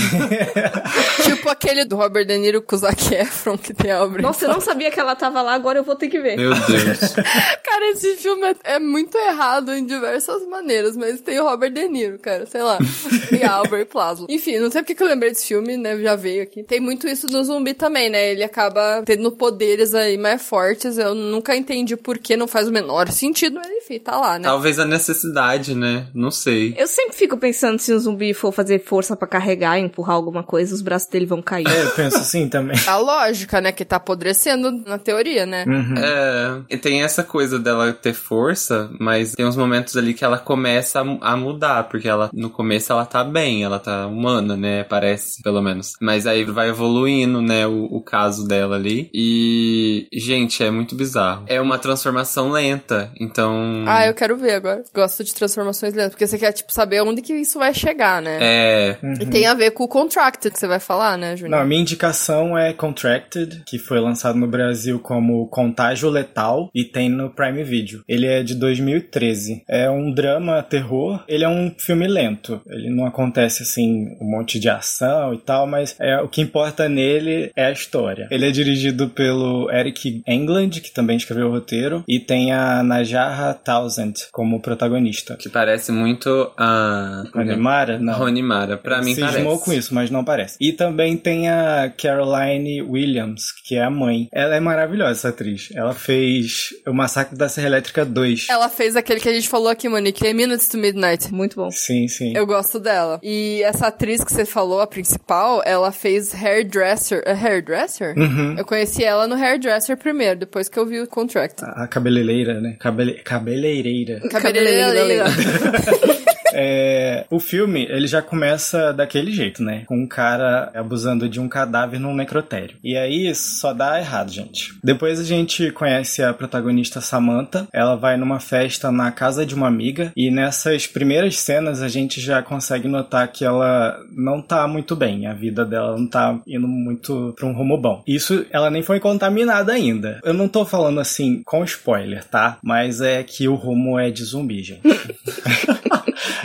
tipo 1.23 1.49
aquele 1.49 1.85
do 1.85 1.95
Robert 1.95 2.25
De 2.25 2.37
Niro 2.37 2.61
com 2.61 2.75
o 2.75 2.79
Zac 2.79 3.13
Efron, 3.13 3.57
que 3.57 3.73
tem 3.73 3.91
a 3.91 4.03
obra. 4.03 4.21
Nossa, 4.21 4.45
eu 4.45 4.49
não 4.49 4.61
sabia 4.61 4.89
que 4.89 4.99
ela 4.99 5.15
tava 5.15 5.41
lá, 5.41 5.53
agora 5.53 5.79
eu 5.79 5.83
vou 5.83 5.95
ter 5.95 6.07
que 6.07 6.19
ver. 6.19 6.37
Meu 6.37 6.53
Deus. 6.53 7.13
Cara, 7.63 7.91
esse 7.91 8.15
filme 8.15 8.43
é, 8.47 8.75
é 8.75 8.79
muito 8.79 9.15
errado 9.17 9.73
em 9.73 9.85
diversas 9.85 10.47
maneiras, 10.47 10.97
mas 10.97 11.21
tem 11.21 11.39
o 11.39 11.43
Robert 11.43 11.71
De 11.71 11.87
Niro, 11.87 12.17
cara. 12.19 12.46
Sei 12.49 12.61
lá. 12.61 12.77
e 13.31 13.43
Albert 13.43 13.87
Plasma. 13.87 14.27
Enfim, 14.29 14.59
não 14.59 14.71
sei 14.71 14.81
porque 14.81 14.95
que 14.95 15.03
eu 15.03 15.07
lembrei 15.07 15.31
desse 15.31 15.47
filme, 15.47 15.77
né? 15.77 15.97
Já 15.97 16.15
veio 16.15 16.43
aqui. 16.43 16.63
Tem 16.63 16.79
muito 16.79 17.07
isso 17.07 17.27
no 17.27 17.43
zumbi 17.43 17.73
também, 17.73 18.09
né? 18.09 18.31
Ele 18.31 18.43
acaba 18.43 19.03
tendo 19.05 19.31
poderes 19.31 19.93
aí 19.93 20.17
mais 20.17 20.41
fortes. 20.41 20.97
Eu 20.97 21.13
nunca 21.13 21.55
entendi 21.55 21.95
por 21.95 22.17
que 22.17 22.35
não 22.35 22.47
faz 22.47 22.67
o 22.67 22.71
menor 22.71 23.09
sentido, 23.11 23.55
mas 23.55 23.71
enfim, 23.71 23.99
tá 23.99 24.17
lá, 24.17 24.39
né? 24.39 24.45
Talvez 24.47 24.79
a 24.79 24.85
necessidade, 24.85 25.75
né? 25.75 26.07
Não 26.13 26.31
sei. 26.31 26.73
Eu 26.77 26.87
sempre 26.87 27.15
fico 27.15 27.37
pensando 27.37 27.79
se 27.79 27.93
um 27.93 27.99
zumbi 27.99 28.33
for 28.33 28.51
fazer 28.51 28.79
força 28.83 29.15
para 29.15 29.27
carregar, 29.27 29.79
empurrar 29.79 30.15
alguma 30.15 30.43
coisa, 30.43 30.73
os 30.73 30.81
braços 30.81 31.09
dele 31.09 31.25
vão 31.25 31.41
cair. 31.41 31.67
É, 31.67 31.83
eu 31.83 31.91
penso 31.91 32.17
assim 32.17 32.47
também. 32.47 32.77
A 32.87 32.97
lógica, 32.97 33.61
né? 33.61 33.71
Que 33.71 33.85
tá 33.85 33.97
apodrecendo 33.97 34.71
na 34.71 34.97
teoria, 34.97 35.45
né? 35.45 35.65
Uhum. 35.67 35.95
É, 35.97 36.61
e 36.69 36.77
tem 36.77 37.03
essa 37.03 37.23
coisa 37.23 37.59
dela 37.59 37.93
ter 37.93 38.13
força, 38.13 38.89
mas 38.99 39.33
tem 39.33 39.45
uns 39.45 39.55
momentos 39.55 39.95
ali 39.97 40.13
que 40.13 40.23
ela 40.23 40.37
começa 40.37 41.01
a, 41.01 41.33
a 41.33 41.37
mudar, 41.37 41.83
porque 41.89 42.07
ela 42.07 42.29
no 42.38 42.49
começo 42.49 42.91
ela 42.91 43.05
tá 43.05 43.23
bem, 43.23 43.63
ela 43.63 43.79
tá 43.79 44.07
humana, 44.07 44.55
né? 44.55 44.83
Parece, 44.83 45.41
pelo 45.41 45.61
menos. 45.61 45.93
Mas 45.99 46.27
aí 46.27 46.43
vai 46.45 46.69
evoluindo, 46.69 47.41
né? 47.41 47.65
O, 47.67 47.85
o 47.85 48.01
caso 48.01 48.47
dela 48.47 48.75
ali. 48.75 49.09
E, 49.13 50.07
gente, 50.13 50.63
é 50.63 50.69
muito 50.71 50.95
bizarro. 50.95 51.43
É 51.47 51.59
uma 51.59 51.77
transformação 51.77 52.49
lenta, 52.49 53.11
então. 53.19 53.83
Ah, 53.88 54.05
eu 54.05 54.13
quero 54.13 54.38
ver 54.38 54.53
agora. 54.53 54.83
Gosto 54.93 55.23
de 55.23 55.33
transformações 55.33 55.93
lentas, 55.93 56.11
porque 56.11 56.27
você 56.27 56.38
quer, 56.38 56.51
tipo, 56.51 56.71
saber 56.71 57.01
onde 57.01 57.21
que 57.21 57.33
isso 57.33 57.59
vai 57.59 57.73
chegar, 57.73 58.21
né? 58.21 58.38
É. 58.41 58.97
E 59.19 59.25
tem 59.25 59.45
a 59.45 59.53
ver 59.53 59.71
com 59.71 59.83
o 59.83 59.88
Contracted 59.88 60.53
que 60.53 60.59
você 60.59 60.67
vai 60.67 60.79
falar, 60.79 61.17
né, 61.17 61.31
Não, 61.31 61.38
Júnior? 61.38 61.61
a 61.61 61.65
minha 61.65 61.81
indicação 61.81 62.57
é 62.57 62.73
Contracted, 62.73 63.63
que 63.65 63.79
foi 63.79 63.99
lançado 63.99 64.38
no 64.38 64.47
Brasil 64.47 64.99
como 64.99 65.47
Contágio 65.47 66.09
Letal 66.09 66.69
e 66.73 66.83
tem 66.83 67.09
no 67.09 67.29
Prime 67.29 67.63
Video. 67.63 68.03
Ele 68.07 68.25
é 68.27 68.43
de 68.43 68.55
2013. 68.55 69.63
É 69.67 69.89
um 69.89 70.11
drama 70.13 70.61
terror. 70.63 71.23
Ele 71.27 71.43
é 71.43 71.49
um 71.49 71.73
filme 71.77 72.07
lento. 72.07 72.26
Ele 72.67 72.89
não 72.89 73.05
acontece 73.05 73.63
assim 73.63 74.17
um 74.19 74.25
monte 74.25 74.59
de 74.59 74.69
ação 74.69 75.34
e 75.34 75.38
tal, 75.38 75.67
mas 75.67 75.95
é 75.99 76.19
o 76.21 76.28
que 76.28 76.41
importa 76.41 76.89
nele 76.89 77.51
é 77.55 77.65
a 77.65 77.71
história. 77.71 78.28
Ele 78.32 78.47
é 78.47 78.51
dirigido 78.51 79.09
pelo 79.09 79.71
Eric 79.71 80.21
England, 80.28 80.69
que 80.69 80.91
também 80.91 81.17
escreveu 81.17 81.47
o 81.47 81.51
roteiro, 81.51 82.03
e 82.07 82.19
tem 82.19 82.51
a 82.51 82.84
Najarra 82.84 83.53
Townsend 83.53 84.28
como 84.32 84.61
protagonista. 84.61 85.36
Que 85.36 85.49
parece 85.49 85.91
muito 85.91 86.51
a. 86.57 87.23
Animara? 87.34 87.99
Não. 87.99 88.13
Rony 88.13 88.41
Mara. 88.41 88.78
Pra 88.78 89.01
mim 89.01 89.13
Cismou 89.13 89.32
parece. 89.32 89.63
com 89.63 89.73
isso, 89.73 89.93
mas 89.93 90.09
não 90.09 90.23
parece. 90.23 90.57
E 90.59 90.73
também 90.73 91.15
tem 91.17 91.49
a 91.49 91.91
Caroline 91.95 92.82
Williams, 92.82 93.51
que 93.65 93.75
é 93.75 93.84
a 93.84 93.89
mãe. 93.89 94.28
Ela 94.32 94.55
é 94.55 94.59
maravilhosa, 94.59 95.11
essa 95.11 95.30
atriz. 95.30 95.69
Ela 95.73 95.93
fez 95.93 96.69
o 96.86 96.93
Massacre 96.93 97.38
da 97.38 97.49
Serra 97.49 97.67
Elétrica 97.67 98.05
2. 98.05 98.47
Ela 98.49 98.69
fez 98.69 98.95
aquele 98.95 99.19
que 99.19 99.30
a 99.30 99.34
gente 99.34 99.47
falou 99.47 99.69
aqui, 99.69 99.88
Monique, 99.88 100.25
é 100.25 100.34
Minutes 100.34 100.67
to 100.67 100.78
Midnight. 100.78 101.34
Muito 101.34 101.55
bom. 101.55 101.69
Sim, 101.71 102.07
sim. 102.18 102.34
Eu 102.36 102.45
gosto 102.45 102.80
dela. 102.80 103.20
E 103.24 103.63
essa 103.63 103.88
atriz 103.88 104.24
que 104.24 104.32
você 104.32 104.45
falou, 104.45 104.82
a 104.82 104.88
principal, 104.88 105.61
ela 105.65 105.91
fez 105.91 106.34
Hairdresser. 106.36 107.24
É 107.26 107.34
Hairdresser? 107.34 108.18
Uhum. 108.18 108.55
Eu 108.57 108.65
conheci 108.65 109.03
ela 109.03 109.28
no 109.28 109.36
Hairdresser 109.36 109.97
primeiro, 109.97 110.39
depois 110.39 110.70
que 110.70 110.78
eu 110.78 110.86
vi 110.86 111.01
o 111.01 111.07
Contract. 111.07 111.63
A 111.63 111.88
a 111.88 111.88
cabeleireira, 111.88 112.59
né? 112.59 112.76
Cabele... 112.80 113.13
Cabeleireira. 113.24 114.20
Cabeleireira. 114.30 115.26
É, 116.53 117.25
o 117.29 117.39
filme, 117.39 117.85
ele 117.89 118.07
já 118.07 118.21
começa 118.21 118.93
daquele 118.93 119.31
jeito, 119.31 119.63
né? 119.63 119.83
Com 119.87 119.97
um 119.97 120.07
cara 120.07 120.71
abusando 120.73 121.27
de 121.27 121.39
um 121.39 121.47
cadáver 121.47 121.99
num 121.99 122.15
necrotério. 122.15 122.77
E 122.83 122.95
aí 122.95 123.33
só 123.35 123.73
dá 123.73 123.99
errado, 123.99 124.31
gente. 124.31 124.73
Depois 124.83 125.19
a 125.19 125.23
gente 125.23 125.71
conhece 125.71 126.23
a 126.23 126.33
protagonista 126.33 127.01
Samantha. 127.01 127.67
Ela 127.73 127.95
vai 127.95 128.17
numa 128.17 128.39
festa 128.39 128.91
na 128.91 129.11
casa 129.11 129.45
de 129.45 129.55
uma 129.55 129.67
amiga. 129.67 130.11
E 130.15 130.31
nessas 130.31 130.87
primeiras 130.87 131.37
cenas 131.39 131.81
a 131.81 131.87
gente 131.87 132.19
já 132.19 132.41
consegue 132.41 132.87
notar 132.87 133.27
que 133.27 133.45
ela 133.45 133.99
não 134.11 134.41
tá 134.41 134.67
muito 134.67 134.95
bem. 134.95 135.27
A 135.27 135.33
vida 135.33 135.65
dela 135.65 135.97
não 135.97 136.07
tá 136.07 136.39
indo 136.47 136.67
muito 136.67 137.33
pra 137.37 137.47
um 137.47 137.53
rumo 137.53 137.77
bom. 137.77 138.03
Isso, 138.07 138.45
ela 138.51 138.69
nem 138.69 138.81
foi 138.81 138.99
contaminada 138.99 139.71
ainda. 139.71 140.19
Eu 140.23 140.33
não 140.33 140.47
tô 140.47 140.65
falando 140.65 140.99
assim 140.99 141.41
com 141.43 141.63
spoiler, 141.63 142.23
tá? 142.23 142.57
Mas 142.63 143.01
é 143.01 143.23
que 143.23 143.47
o 143.47 143.55
rumo 143.55 143.99
é 143.99 144.09
de 144.09 144.23
zumbi, 144.23 144.63
gente. 144.63 144.81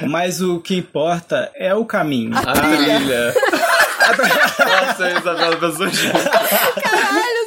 Mas 0.09 0.41
o 0.41 0.61
que 0.61 0.77
importa 0.77 1.51
é 1.55 1.75
o 1.75 1.85
caminho. 1.85 2.37
A 2.37 2.53
trilha. 2.53 3.35
Nossa, 4.59 5.11
Isabela 5.11 5.57
Bezzucci. 5.57 6.11
Caralho! 6.11 7.42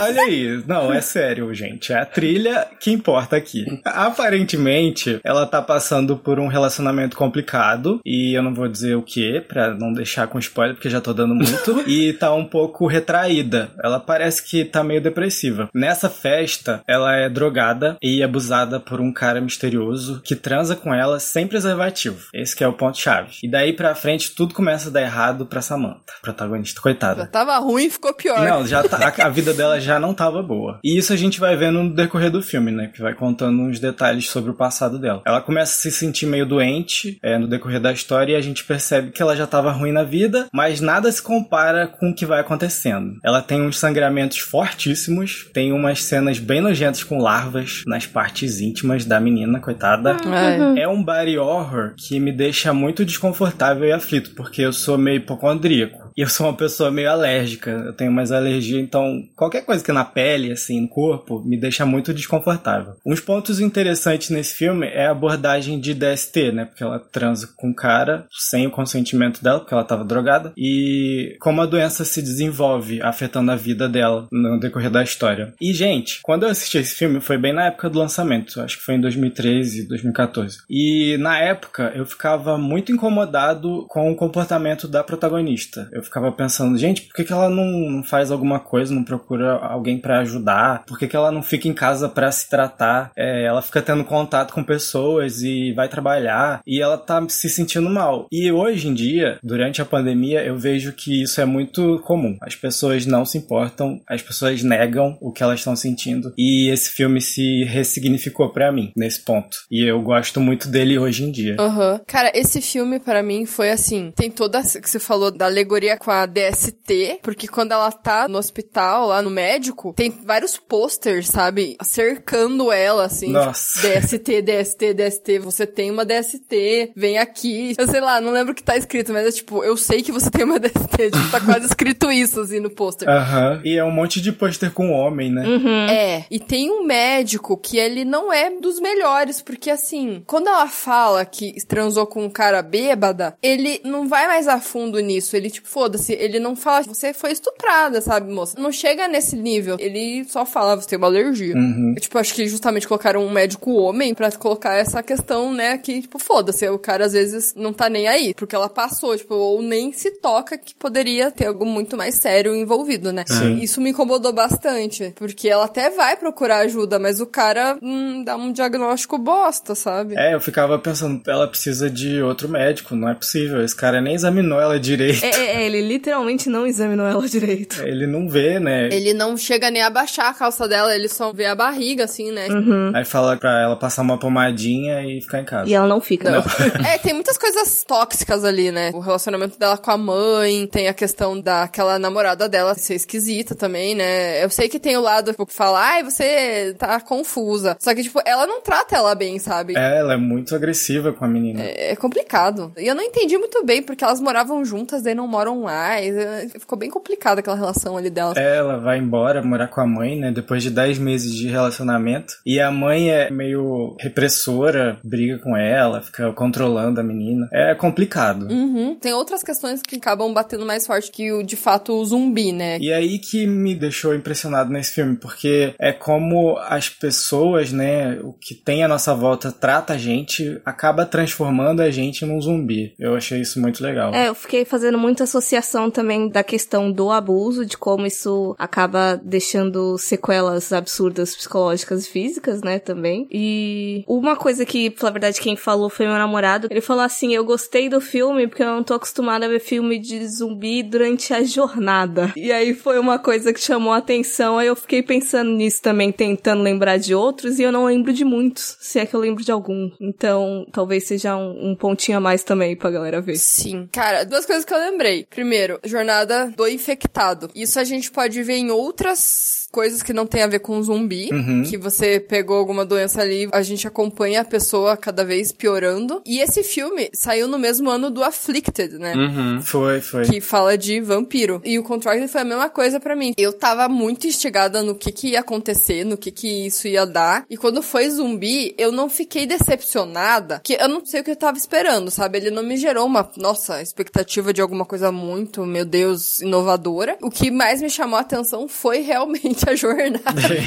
Olha 0.00 0.22
aí, 0.22 0.62
não, 0.66 0.92
é 0.92 1.00
sério, 1.00 1.52
gente. 1.54 1.92
É 1.92 2.00
a 2.00 2.06
trilha 2.06 2.66
que 2.80 2.90
importa 2.90 3.36
aqui. 3.36 3.64
Aparentemente, 3.84 5.20
ela 5.24 5.46
tá 5.46 5.60
passando 5.60 6.16
por 6.16 6.38
um 6.38 6.46
relacionamento 6.46 7.16
complicado, 7.16 8.00
e 8.04 8.34
eu 8.34 8.42
não 8.42 8.54
vou 8.54 8.68
dizer 8.68 8.96
o 8.96 9.02
que, 9.02 9.40
pra 9.40 9.74
não 9.74 9.92
deixar 9.92 10.26
com 10.26 10.38
spoiler, 10.38 10.74
porque 10.74 10.90
já 10.90 11.00
tô 11.00 11.12
dando 11.12 11.34
muito, 11.34 11.84
e 11.88 12.12
tá 12.14 12.32
um 12.32 12.44
pouco 12.44 12.86
retraída. 12.86 13.70
Ela 13.82 14.00
parece 14.00 14.42
que 14.42 14.64
tá 14.64 14.82
meio 14.82 15.00
depressiva. 15.00 15.68
Nessa 15.74 16.08
festa, 16.08 16.82
ela 16.86 17.14
é 17.16 17.28
drogada 17.28 17.96
e 18.02 18.22
abusada 18.22 18.80
por 18.80 19.00
um 19.00 19.12
cara 19.12 19.40
misterioso 19.40 20.20
que 20.24 20.34
transa 20.34 20.74
com 20.74 20.94
ela 20.94 21.20
sem 21.20 21.46
preservativo. 21.46 22.28
Esse 22.32 22.62
é 22.62 22.68
o 22.68 22.72
ponto-chave. 22.72 23.36
E 23.42 23.48
daí 23.48 23.72
pra 23.72 23.94
frente, 23.94 24.34
tudo 24.34 24.54
começa 24.54 24.88
a 24.88 24.92
dar 24.92 25.02
errado 25.02 25.46
pra 25.46 25.60
Samantha, 25.60 26.14
protagonista. 26.22 26.76
Já 26.76 26.82
Coitada. 26.82 27.26
tava 27.26 27.56
ruim, 27.58 27.90
ficou 27.90 28.14
pior. 28.14 28.40
Não, 28.46 28.66
já 28.66 28.82
tá, 28.82 29.12
a, 29.18 29.26
a 29.26 29.28
vida 29.28 29.52
dela 29.52 29.78
já 29.84 29.98
não 29.98 30.14
tava 30.14 30.42
boa. 30.42 30.78
E 30.82 30.96
isso 30.96 31.12
a 31.12 31.16
gente 31.16 31.38
vai 31.38 31.56
vendo 31.56 31.82
no 31.82 31.94
decorrer 31.94 32.30
do 32.30 32.42
filme, 32.42 32.70
né? 32.70 32.90
Que 32.92 33.02
vai 33.02 33.14
contando 33.14 33.60
uns 33.60 33.78
detalhes 33.78 34.28
sobre 34.28 34.50
o 34.50 34.54
passado 34.54 34.98
dela. 34.98 35.22
Ela 35.26 35.40
começa 35.40 35.72
a 35.72 35.82
se 35.82 35.90
sentir 35.90 36.26
meio 36.26 36.46
doente 36.46 37.18
é, 37.22 37.38
no 37.38 37.46
decorrer 37.46 37.80
da 37.80 37.92
história 37.92 38.32
e 38.32 38.36
a 38.36 38.40
gente 38.40 38.64
percebe 38.64 39.10
que 39.10 39.22
ela 39.22 39.36
já 39.36 39.46
tava 39.46 39.70
ruim 39.70 39.92
na 39.92 40.02
vida, 40.02 40.48
mas 40.52 40.80
nada 40.80 41.10
se 41.10 41.22
compara 41.22 41.86
com 41.86 42.10
o 42.10 42.14
que 42.14 42.26
vai 42.26 42.40
acontecendo. 42.40 43.18
Ela 43.22 43.42
tem 43.42 43.62
uns 43.62 43.78
sangramentos 43.78 44.38
fortíssimos, 44.38 45.48
tem 45.52 45.72
umas 45.72 46.02
cenas 46.02 46.38
bem 46.38 46.60
nojentas 46.60 47.02
com 47.02 47.18
larvas 47.18 47.82
nas 47.86 48.06
partes 48.06 48.60
íntimas 48.60 49.04
da 49.04 49.20
menina, 49.20 49.60
coitada. 49.60 50.16
Ai. 50.24 50.80
É 50.80 50.88
um 50.88 51.02
body 51.02 51.38
horror 51.38 51.94
que 51.96 52.18
me 52.18 52.32
deixa 52.32 52.72
muito 52.72 53.04
desconfortável 53.04 53.84
e 53.84 53.92
aflito, 53.92 54.30
porque 54.34 54.62
eu 54.62 54.72
sou 54.72 54.96
meio 54.96 55.18
hipocondríaco. 55.18 56.03
E 56.16 56.20
eu 56.20 56.28
sou 56.28 56.46
uma 56.46 56.56
pessoa 56.56 56.90
meio 56.90 57.10
alérgica. 57.10 57.70
Eu 57.70 57.92
tenho 57.92 58.12
mais 58.12 58.30
alergia, 58.30 58.80
então 58.80 59.22
qualquer 59.34 59.64
coisa 59.64 59.82
que 59.82 59.92
na 59.92 60.04
pele, 60.04 60.52
assim, 60.52 60.80
no 60.80 60.88
corpo, 60.88 61.42
me 61.44 61.56
deixa 61.56 61.84
muito 61.84 62.14
desconfortável. 62.14 62.94
Uns 63.04 63.20
pontos 63.20 63.60
interessantes 63.60 64.30
nesse 64.30 64.54
filme 64.54 64.86
é 64.86 65.06
a 65.06 65.10
abordagem 65.10 65.80
de 65.80 65.92
DST, 65.92 66.52
né? 66.52 66.64
Porque 66.64 66.84
ela 66.84 66.98
transa 66.98 67.48
com 67.56 67.70
o 67.70 67.74
cara 67.74 68.26
sem 68.30 68.66
o 68.66 68.70
consentimento 68.70 69.42
dela, 69.42 69.60
porque 69.60 69.74
ela 69.74 69.84
tava 69.84 70.04
drogada. 70.04 70.52
E 70.56 71.36
como 71.40 71.60
a 71.60 71.66
doença 71.66 72.04
se 72.04 72.22
desenvolve, 72.22 73.02
afetando 73.02 73.50
a 73.50 73.56
vida 73.56 73.88
dela 73.88 74.28
no 74.30 74.60
decorrer 74.60 74.90
da 74.90 75.02
história. 75.02 75.52
E, 75.60 75.72
gente, 75.72 76.20
quando 76.22 76.44
eu 76.44 76.50
assisti 76.50 76.78
esse 76.78 76.94
filme, 76.94 77.20
foi 77.20 77.38
bem 77.38 77.52
na 77.52 77.66
época 77.66 77.90
do 77.90 77.98
lançamento. 77.98 78.60
Acho 78.60 78.78
que 78.78 78.84
foi 78.84 78.94
em 78.94 79.00
2013, 79.00 79.88
2014. 79.88 80.58
E 80.70 81.16
na 81.18 81.38
época 81.38 81.92
eu 81.94 82.06
ficava 82.06 82.56
muito 82.56 82.92
incomodado 82.92 83.86
com 83.88 84.10
o 84.12 84.16
comportamento 84.16 84.86
da 84.86 85.02
protagonista. 85.02 85.88
Eu 85.92 86.03
ficava 86.04 86.30
pensando, 86.30 86.78
gente, 86.78 87.02
por 87.02 87.14
que, 87.14 87.24
que 87.24 87.32
ela 87.32 87.48
não, 87.48 88.02
faz 88.04 88.30
alguma 88.30 88.60
coisa, 88.60 88.94
não 88.94 89.04
procura 89.04 89.54
alguém 89.54 89.98
pra 89.98 90.20
ajudar? 90.20 90.84
Por 90.86 90.98
que, 90.98 91.08
que 91.08 91.16
ela 91.16 91.30
não 91.30 91.42
fica 91.42 91.68
em 91.68 91.74
casa 91.74 92.08
pra 92.08 92.30
se 92.30 92.48
tratar? 92.48 93.10
É, 93.16 93.44
ela 93.44 93.62
fica 93.62 93.82
tendo 93.82 94.04
contato 94.04 94.52
com 94.52 94.62
pessoas 94.62 95.42
e 95.42 95.72
vai 95.72 95.88
trabalhar 95.88 96.60
e 96.66 96.80
ela 96.80 96.98
tá 96.98 97.24
se 97.28 97.48
sentindo 97.48 97.88
mal. 97.88 98.26
E 98.30 98.50
hoje 98.50 98.88
em 98.88 98.94
dia, 98.94 99.38
durante 99.42 99.80
a 99.80 99.84
pandemia, 99.84 100.44
eu 100.44 100.56
vejo 100.56 100.92
que 100.92 101.22
isso 101.22 101.40
é 101.40 101.44
muito 101.44 102.00
comum. 102.04 102.36
As 102.40 102.54
pessoas 102.54 103.06
não 103.06 103.24
se 103.24 103.38
importam, 103.38 104.00
as 104.08 104.22
pessoas 104.22 104.62
negam 104.62 105.16
o 105.20 105.32
que 105.32 105.42
elas 105.42 105.60
estão 105.60 105.76
sentindo. 105.76 106.32
E 106.36 106.70
esse 106.70 106.90
filme 106.90 107.20
se 107.20 107.64
ressignificou 107.64 108.50
pra 108.50 108.72
mim 108.72 108.92
nesse 108.96 109.20
ponto. 109.20 109.58
E 109.70 109.82
eu 109.84 110.00
gosto 110.02 110.40
muito 110.40 110.68
dele 110.68 110.98
hoje 110.98 111.24
em 111.24 111.30
dia. 111.30 111.56
Aham. 111.58 112.00
Cara, 112.06 112.30
esse 112.34 112.60
filme 112.60 112.98
pra 112.98 113.22
mim 113.22 113.46
foi 113.46 113.70
assim, 113.70 114.12
tem 114.14 114.30
toda 114.30 114.62
que 114.62 114.88
você 114.88 114.98
falou 114.98 115.30
da 115.30 115.46
alegoria 115.46 115.93
com 115.96 116.10
a 116.10 116.26
DST, 116.26 117.20
porque 117.22 117.48
quando 117.48 117.72
ela 117.72 117.90
tá 117.90 118.28
no 118.28 118.38
hospital, 118.38 119.06
lá 119.08 119.22
no 119.22 119.30
médico, 119.30 119.92
tem 119.96 120.10
vários 120.10 120.56
posters, 120.56 121.28
sabe, 121.28 121.76
cercando 121.82 122.72
ela, 122.72 123.04
assim. 123.04 123.30
Nossa. 123.30 123.80
DST, 123.88 124.42
DST, 124.42 124.94
DST, 124.94 125.38
você 125.38 125.66
tem 125.66 125.90
uma 125.90 126.04
DST, 126.04 126.92
vem 126.96 127.18
aqui. 127.18 127.74
Eu 127.78 127.88
sei 127.88 128.00
lá, 128.00 128.20
não 128.20 128.32
lembro 128.32 128.52
o 128.52 128.54
que 128.54 128.62
tá 128.62 128.76
escrito, 128.76 129.12
mas 129.12 129.26
é 129.26 129.32
tipo, 129.32 129.64
eu 129.64 129.76
sei 129.76 130.02
que 130.02 130.12
você 130.12 130.30
tem 130.30 130.44
uma 130.44 130.58
DST, 130.58 131.10
tipo, 131.10 131.30
tá 131.30 131.40
quase 131.40 131.66
escrito 131.66 132.10
isso, 132.10 132.40
assim, 132.40 132.60
no 132.60 132.70
pôster. 132.70 133.08
Aham. 133.08 133.60
E 133.64 133.76
é 133.76 133.84
um 133.84 133.90
monte 133.90 134.20
de 134.20 134.32
pôster 134.32 134.70
com 134.70 134.90
homem, 134.90 135.30
né? 135.30 135.44
É, 135.90 136.24
e 136.30 136.38
tem 136.38 136.70
um 136.70 136.84
médico 136.84 137.56
que 137.56 137.78
ele 137.78 138.04
não 138.04 138.32
é 138.32 138.50
dos 138.50 138.80
melhores, 138.80 139.42
porque 139.42 139.70
assim, 139.70 140.22
quando 140.26 140.48
ela 140.48 140.68
fala 140.68 141.24
que 141.24 141.54
transou 141.66 142.06
com 142.06 142.24
um 142.24 142.30
cara 142.30 142.62
bêbada, 142.62 143.36
ele 143.42 143.80
não 143.84 144.08
vai 144.08 144.26
mais 144.26 144.48
a 144.48 144.60
fundo 144.60 144.98
nisso. 145.00 145.36
Ele, 145.36 145.50
tipo, 145.50 145.68
foda-se. 145.84 146.12
Ele 146.12 146.38
não 146.38 146.56
fala, 146.56 146.82
você 146.82 147.12
foi 147.12 147.32
estuprada, 147.32 148.00
sabe, 148.00 148.32
moça? 148.32 148.58
Não 148.58 148.72
chega 148.72 149.06
nesse 149.06 149.36
nível. 149.36 149.76
Ele 149.78 150.24
só 150.24 150.46
fala, 150.46 150.76
você 150.76 150.88
tem 150.88 150.98
uma 150.98 151.06
alergia. 151.06 151.54
Uhum. 151.54 151.94
Tipo, 151.98 152.18
acho 152.18 152.34
que 152.34 152.48
justamente 152.48 152.88
colocaram 152.88 153.24
um 153.24 153.30
médico 153.30 153.72
homem 153.72 154.14
pra 154.14 154.30
colocar 154.32 154.74
essa 154.74 155.02
questão, 155.02 155.52
né, 155.52 155.78
que, 155.78 156.02
tipo, 156.02 156.18
foda-se. 156.18 156.66
O 156.68 156.78
cara 156.78 157.04
às 157.04 157.12
vezes 157.12 157.54
não 157.54 157.72
tá 157.72 157.88
nem 157.88 158.08
aí, 158.08 158.34
porque 158.34 158.54
ela 158.54 158.68
passou, 158.68 159.16
tipo, 159.16 159.34
ou 159.34 159.60
nem 159.62 159.92
se 159.92 160.10
toca 160.10 160.56
que 160.56 160.74
poderia 160.74 161.30
ter 161.30 161.46
algo 161.46 161.66
muito 161.66 161.96
mais 161.96 162.14
sério 162.14 162.54
envolvido, 162.54 163.12
né? 163.12 163.24
Sim. 163.26 163.58
Isso 163.58 163.80
me 163.80 163.90
incomodou 163.90 164.32
bastante, 164.32 165.12
porque 165.16 165.48
ela 165.48 165.66
até 165.66 165.90
vai 165.90 166.16
procurar 166.16 166.58
ajuda, 166.58 166.98
mas 166.98 167.20
o 167.20 167.26
cara 167.26 167.78
hum, 167.82 168.24
dá 168.24 168.36
um 168.36 168.52
diagnóstico 168.52 169.18
bosta, 169.18 169.74
sabe? 169.74 170.14
É, 170.16 170.34
eu 170.34 170.40
ficava 170.40 170.78
pensando, 170.78 171.20
ela 171.28 171.46
precisa 171.46 171.90
de 171.90 172.22
outro 172.22 172.48
médico, 172.48 172.94
não 172.94 173.08
é 173.08 173.14
possível. 173.14 173.62
Esse 173.62 173.76
cara 173.76 174.00
nem 174.00 174.14
examinou 174.14 174.60
ela 174.60 174.78
direito. 174.78 175.24
É, 175.24 175.28
é, 175.28 175.62
é, 175.62 175.66
ele 175.74 175.88
literalmente 175.88 176.48
não 176.48 176.66
examinou 176.66 177.06
ela 177.06 177.26
direito. 177.28 177.82
Ele 177.82 178.06
não 178.06 178.28
vê, 178.28 178.58
né? 178.58 178.88
Ele 178.92 179.12
não 179.14 179.36
chega 179.36 179.70
nem 179.70 179.82
a 179.82 179.90
baixar 179.90 180.30
a 180.30 180.34
calça 180.34 180.66
dela, 180.68 180.94
ele 180.94 181.08
só 181.08 181.32
vê 181.32 181.46
a 181.46 181.54
barriga, 181.54 182.04
assim, 182.04 182.30
né? 182.30 182.48
Uhum. 182.48 182.92
Aí 182.94 183.04
fala 183.04 183.36
pra 183.36 183.62
ela 183.62 183.76
passar 183.76 184.02
uma 184.02 184.18
pomadinha 184.18 185.02
e 185.02 185.20
ficar 185.20 185.40
em 185.40 185.44
casa. 185.44 185.68
E 185.68 185.74
ela 185.74 185.86
não 185.86 186.00
fica. 186.00 186.30
Não. 186.30 186.44
é, 186.86 186.98
tem 186.98 187.12
muitas 187.12 187.38
coisas 187.38 187.84
tóxicas 187.84 188.44
ali, 188.44 188.70
né? 188.70 188.90
O 188.94 189.00
relacionamento 189.00 189.58
dela 189.58 189.76
com 189.76 189.90
a 189.90 189.98
mãe, 189.98 190.66
tem 190.66 190.88
a 190.88 190.94
questão 190.94 191.40
daquela 191.40 191.98
namorada 191.98 192.48
dela 192.48 192.74
ser 192.74 192.94
esquisita 192.94 193.54
também, 193.54 193.94
né? 193.94 194.42
Eu 194.42 194.50
sei 194.50 194.68
que 194.68 194.78
tem 194.78 194.96
o 194.96 195.00
lado 195.00 195.30
tipo, 195.30 195.46
que 195.46 195.52
fala, 195.52 195.80
ai, 195.80 196.02
você 196.02 196.74
tá 196.78 197.00
confusa. 197.00 197.76
Só 197.80 197.94
que, 197.94 198.02
tipo, 198.02 198.20
ela 198.24 198.46
não 198.46 198.60
trata 198.60 198.96
ela 198.96 199.14
bem, 199.14 199.38
sabe? 199.38 199.76
É, 199.76 199.98
ela 199.98 200.14
é 200.14 200.16
muito 200.16 200.54
agressiva 200.54 201.12
com 201.12 201.24
a 201.24 201.28
menina. 201.28 201.62
É, 201.62 201.92
é 201.92 201.96
complicado. 201.96 202.72
E 202.76 202.86
eu 202.86 202.94
não 202.94 203.02
entendi 203.02 203.36
muito 203.36 203.64
bem, 203.64 203.82
porque 203.82 204.04
elas 204.04 204.20
moravam 204.20 204.64
juntas, 204.64 205.02
daí 205.02 205.14
não 205.14 205.26
moram 205.26 205.63
mais. 205.64 206.16
É, 206.16 206.48
Ficou 206.58 206.78
bem 206.78 206.90
complicada 206.90 207.40
aquela 207.40 207.56
relação 207.56 207.96
ali 207.96 208.10
delas. 208.10 208.36
É, 208.36 208.56
Ela 208.56 208.78
vai 208.78 208.98
embora 208.98 209.42
morar 209.42 209.68
com 209.68 209.80
a 209.80 209.86
mãe, 209.86 210.18
né? 210.18 210.30
Depois 210.30 210.62
de 210.62 210.70
10 210.70 210.98
meses 210.98 211.34
de 211.34 211.48
relacionamento. 211.48 212.34
E 212.46 212.60
a 212.60 212.70
mãe 212.70 213.10
é 213.10 213.30
meio 213.30 213.96
repressora, 214.00 214.98
briga 215.02 215.38
com 215.38 215.56
ela, 215.56 216.00
fica 216.00 216.32
controlando 216.32 217.00
a 217.00 217.02
menina. 217.02 217.48
É 217.52 217.74
complicado. 217.74 218.46
Uhum. 218.48 218.96
Tem 219.00 219.12
outras 219.12 219.42
questões 219.42 219.80
que 219.82 219.96
acabam 219.96 220.32
batendo 220.32 220.66
mais 220.66 220.86
forte 220.86 221.10
que 221.10 221.32
o, 221.32 221.42
de 221.42 221.56
fato, 221.56 221.92
o 221.92 222.04
zumbi, 222.04 222.52
né? 222.52 222.78
E 222.80 222.92
aí 222.92 223.18
que 223.18 223.46
me 223.46 223.74
deixou 223.74 224.14
impressionado 224.14 224.70
nesse 224.70 224.92
filme, 224.92 225.16
porque 225.16 225.74
é 225.78 225.92
como 225.92 226.56
as 226.58 226.88
pessoas, 226.88 227.72
né, 227.72 228.18
o 228.22 228.32
que 228.32 228.54
tem 228.54 228.84
à 228.84 228.88
nossa 228.88 229.14
volta 229.14 229.50
trata 229.52 229.94
a 229.94 229.98
gente, 229.98 230.60
acaba 230.64 231.06
transformando 231.06 231.80
a 231.80 231.90
gente 231.90 232.24
num 232.24 232.40
zumbi. 232.40 232.94
Eu 232.98 233.16
achei 233.16 233.40
isso 233.40 233.60
muito 233.60 233.82
legal. 233.82 234.14
É, 234.14 234.28
eu 234.28 234.34
fiquei 234.34 234.64
fazendo 234.64 234.98
muita 234.98 235.24
associação 235.24 235.43
também 235.92 236.28
da 236.28 236.42
questão 236.42 236.90
do 236.90 237.10
abuso, 237.10 237.64
de 237.64 237.76
como 237.76 238.06
isso 238.06 238.54
acaba 238.58 239.20
deixando 239.22 239.98
sequelas 239.98 240.72
absurdas 240.72 241.34
psicológicas 241.34 242.06
e 242.06 242.10
físicas, 242.10 242.62
né, 242.62 242.78
também. 242.78 243.26
E 243.30 244.04
uma 244.06 244.36
coisa 244.36 244.64
que, 244.64 244.90
pela 244.90 245.10
verdade, 245.10 245.40
quem 245.40 245.56
falou 245.56 245.88
foi 245.88 246.06
meu 246.06 246.14
namorado. 246.16 246.68
Ele 246.70 246.80
falou 246.80 247.02
assim: 247.02 247.34
Eu 247.34 247.44
gostei 247.44 247.88
do 247.88 248.00
filme 248.00 248.46
porque 248.46 248.62
eu 248.62 248.66
não 248.66 248.82
tô 248.82 248.94
acostumada 248.94 249.46
a 249.46 249.48
ver 249.48 249.60
filme 249.60 249.98
de 249.98 250.26
zumbi 250.28 250.82
durante 250.82 251.32
a 251.32 251.42
jornada. 251.42 252.32
E 252.36 252.52
aí 252.52 252.74
foi 252.74 252.98
uma 252.98 253.18
coisa 253.18 253.52
que 253.52 253.60
chamou 253.60 253.92
a 253.92 253.98
atenção. 253.98 254.58
Aí 254.58 254.66
eu 254.66 254.76
fiquei 254.76 255.02
pensando 255.02 255.50
nisso 255.50 255.82
também, 255.82 256.12
tentando 256.12 256.62
lembrar 256.62 256.98
de 256.98 257.14
outros, 257.14 257.58
e 257.58 257.62
eu 257.62 257.72
não 257.72 257.86
lembro 257.86 258.12
de 258.12 258.24
muitos, 258.24 258.76
se 258.80 258.98
é 258.98 259.06
que 259.06 259.14
eu 259.14 259.20
lembro 259.20 259.44
de 259.44 259.52
algum. 259.52 259.90
Então, 260.00 260.66
talvez 260.72 261.04
seja 261.04 261.36
um, 261.36 261.70
um 261.70 261.76
pontinho 261.76 262.18
a 262.18 262.20
mais 262.20 262.42
também 262.42 262.76
pra 262.76 262.90
galera 262.90 263.20
ver. 263.20 263.36
Sim. 263.36 263.88
Cara, 263.92 264.24
duas 264.24 264.46
coisas 264.46 264.64
que 264.64 264.72
eu 264.72 264.78
lembrei. 264.78 265.26
Primeiro, 265.34 265.80
jornada 265.84 266.46
do 266.56 266.68
infectado. 266.68 267.50
Isso 267.56 267.80
a 267.80 267.84
gente 267.84 268.08
pode 268.08 268.40
ver 268.44 268.54
em 268.54 268.70
outras 268.70 269.63
coisas 269.74 270.04
que 270.04 270.12
não 270.12 270.24
tem 270.24 270.40
a 270.42 270.46
ver 270.46 270.60
com 270.60 270.80
zumbi, 270.80 271.28
Uhum. 271.32 271.64
que 271.68 271.76
você 271.76 272.20
pegou 272.20 272.56
alguma 272.56 272.84
doença 272.84 273.20
ali, 273.20 273.48
a 273.50 273.60
gente 273.60 273.88
acompanha 273.88 274.42
a 274.42 274.44
pessoa 274.44 274.96
cada 274.96 275.24
vez 275.24 275.50
piorando. 275.50 276.22
E 276.24 276.38
esse 276.38 276.62
filme 276.62 277.10
saiu 277.12 277.48
no 277.48 277.58
mesmo 277.58 277.90
ano 277.90 278.08
do 278.08 278.22
Afflicted, 278.22 278.92
né? 278.98 279.14
Uhum. 279.16 279.60
Foi, 279.60 280.00
foi. 280.00 280.22
que 280.26 280.40
fala 280.40 280.78
de 280.78 281.00
vampiro. 281.00 281.60
E 281.64 281.76
o 281.76 281.82
Contract 281.82 282.28
foi 282.28 282.40
a 282.42 282.44
mesma 282.44 282.68
coisa 282.70 283.00
pra 283.00 283.16
mim. 283.16 283.34
Eu 283.36 283.52
tava 283.52 283.88
muito 283.88 284.28
instigada 284.28 284.80
no 284.80 284.94
que 284.94 285.10
que 285.10 285.30
ia 285.30 285.40
acontecer, 285.40 286.04
no 286.04 286.16
que 286.16 286.30
que 286.30 286.66
isso 286.66 286.86
ia 286.86 287.04
dar. 287.04 287.44
E 287.50 287.56
quando 287.56 287.82
foi 287.82 288.08
zumbi, 288.08 288.74
eu 288.78 288.92
não 288.92 289.08
fiquei 289.08 289.44
decepcionada, 289.46 290.60
que 290.62 290.74
eu 290.74 290.88
não 290.88 291.04
sei 291.04 291.20
o 291.20 291.24
que 291.24 291.30
eu 291.32 291.36
tava 291.36 291.58
esperando, 291.58 292.10
sabe? 292.12 292.38
Ele 292.38 292.50
não 292.50 292.62
me 292.62 292.76
gerou 292.76 293.06
uma, 293.06 293.28
nossa, 293.36 293.82
expectativa 293.82 294.52
de 294.52 294.60
alguma 294.60 294.84
coisa 294.84 295.10
muito, 295.10 295.66
meu 295.66 295.84
Deus, 295.84 296.40
inovadora. 296.40 297.16
O 297.22 297.30
que 297.30 297.50
mais 297.50 297.82
me 297.82 297.90
chamou 297.90 298.18
a 298.18 298.20
atenção 298.22 298.68
foi 298.68 299.00
realmente 299.02 299.63
a 299.70 299.74
jornada. 299.74 300.22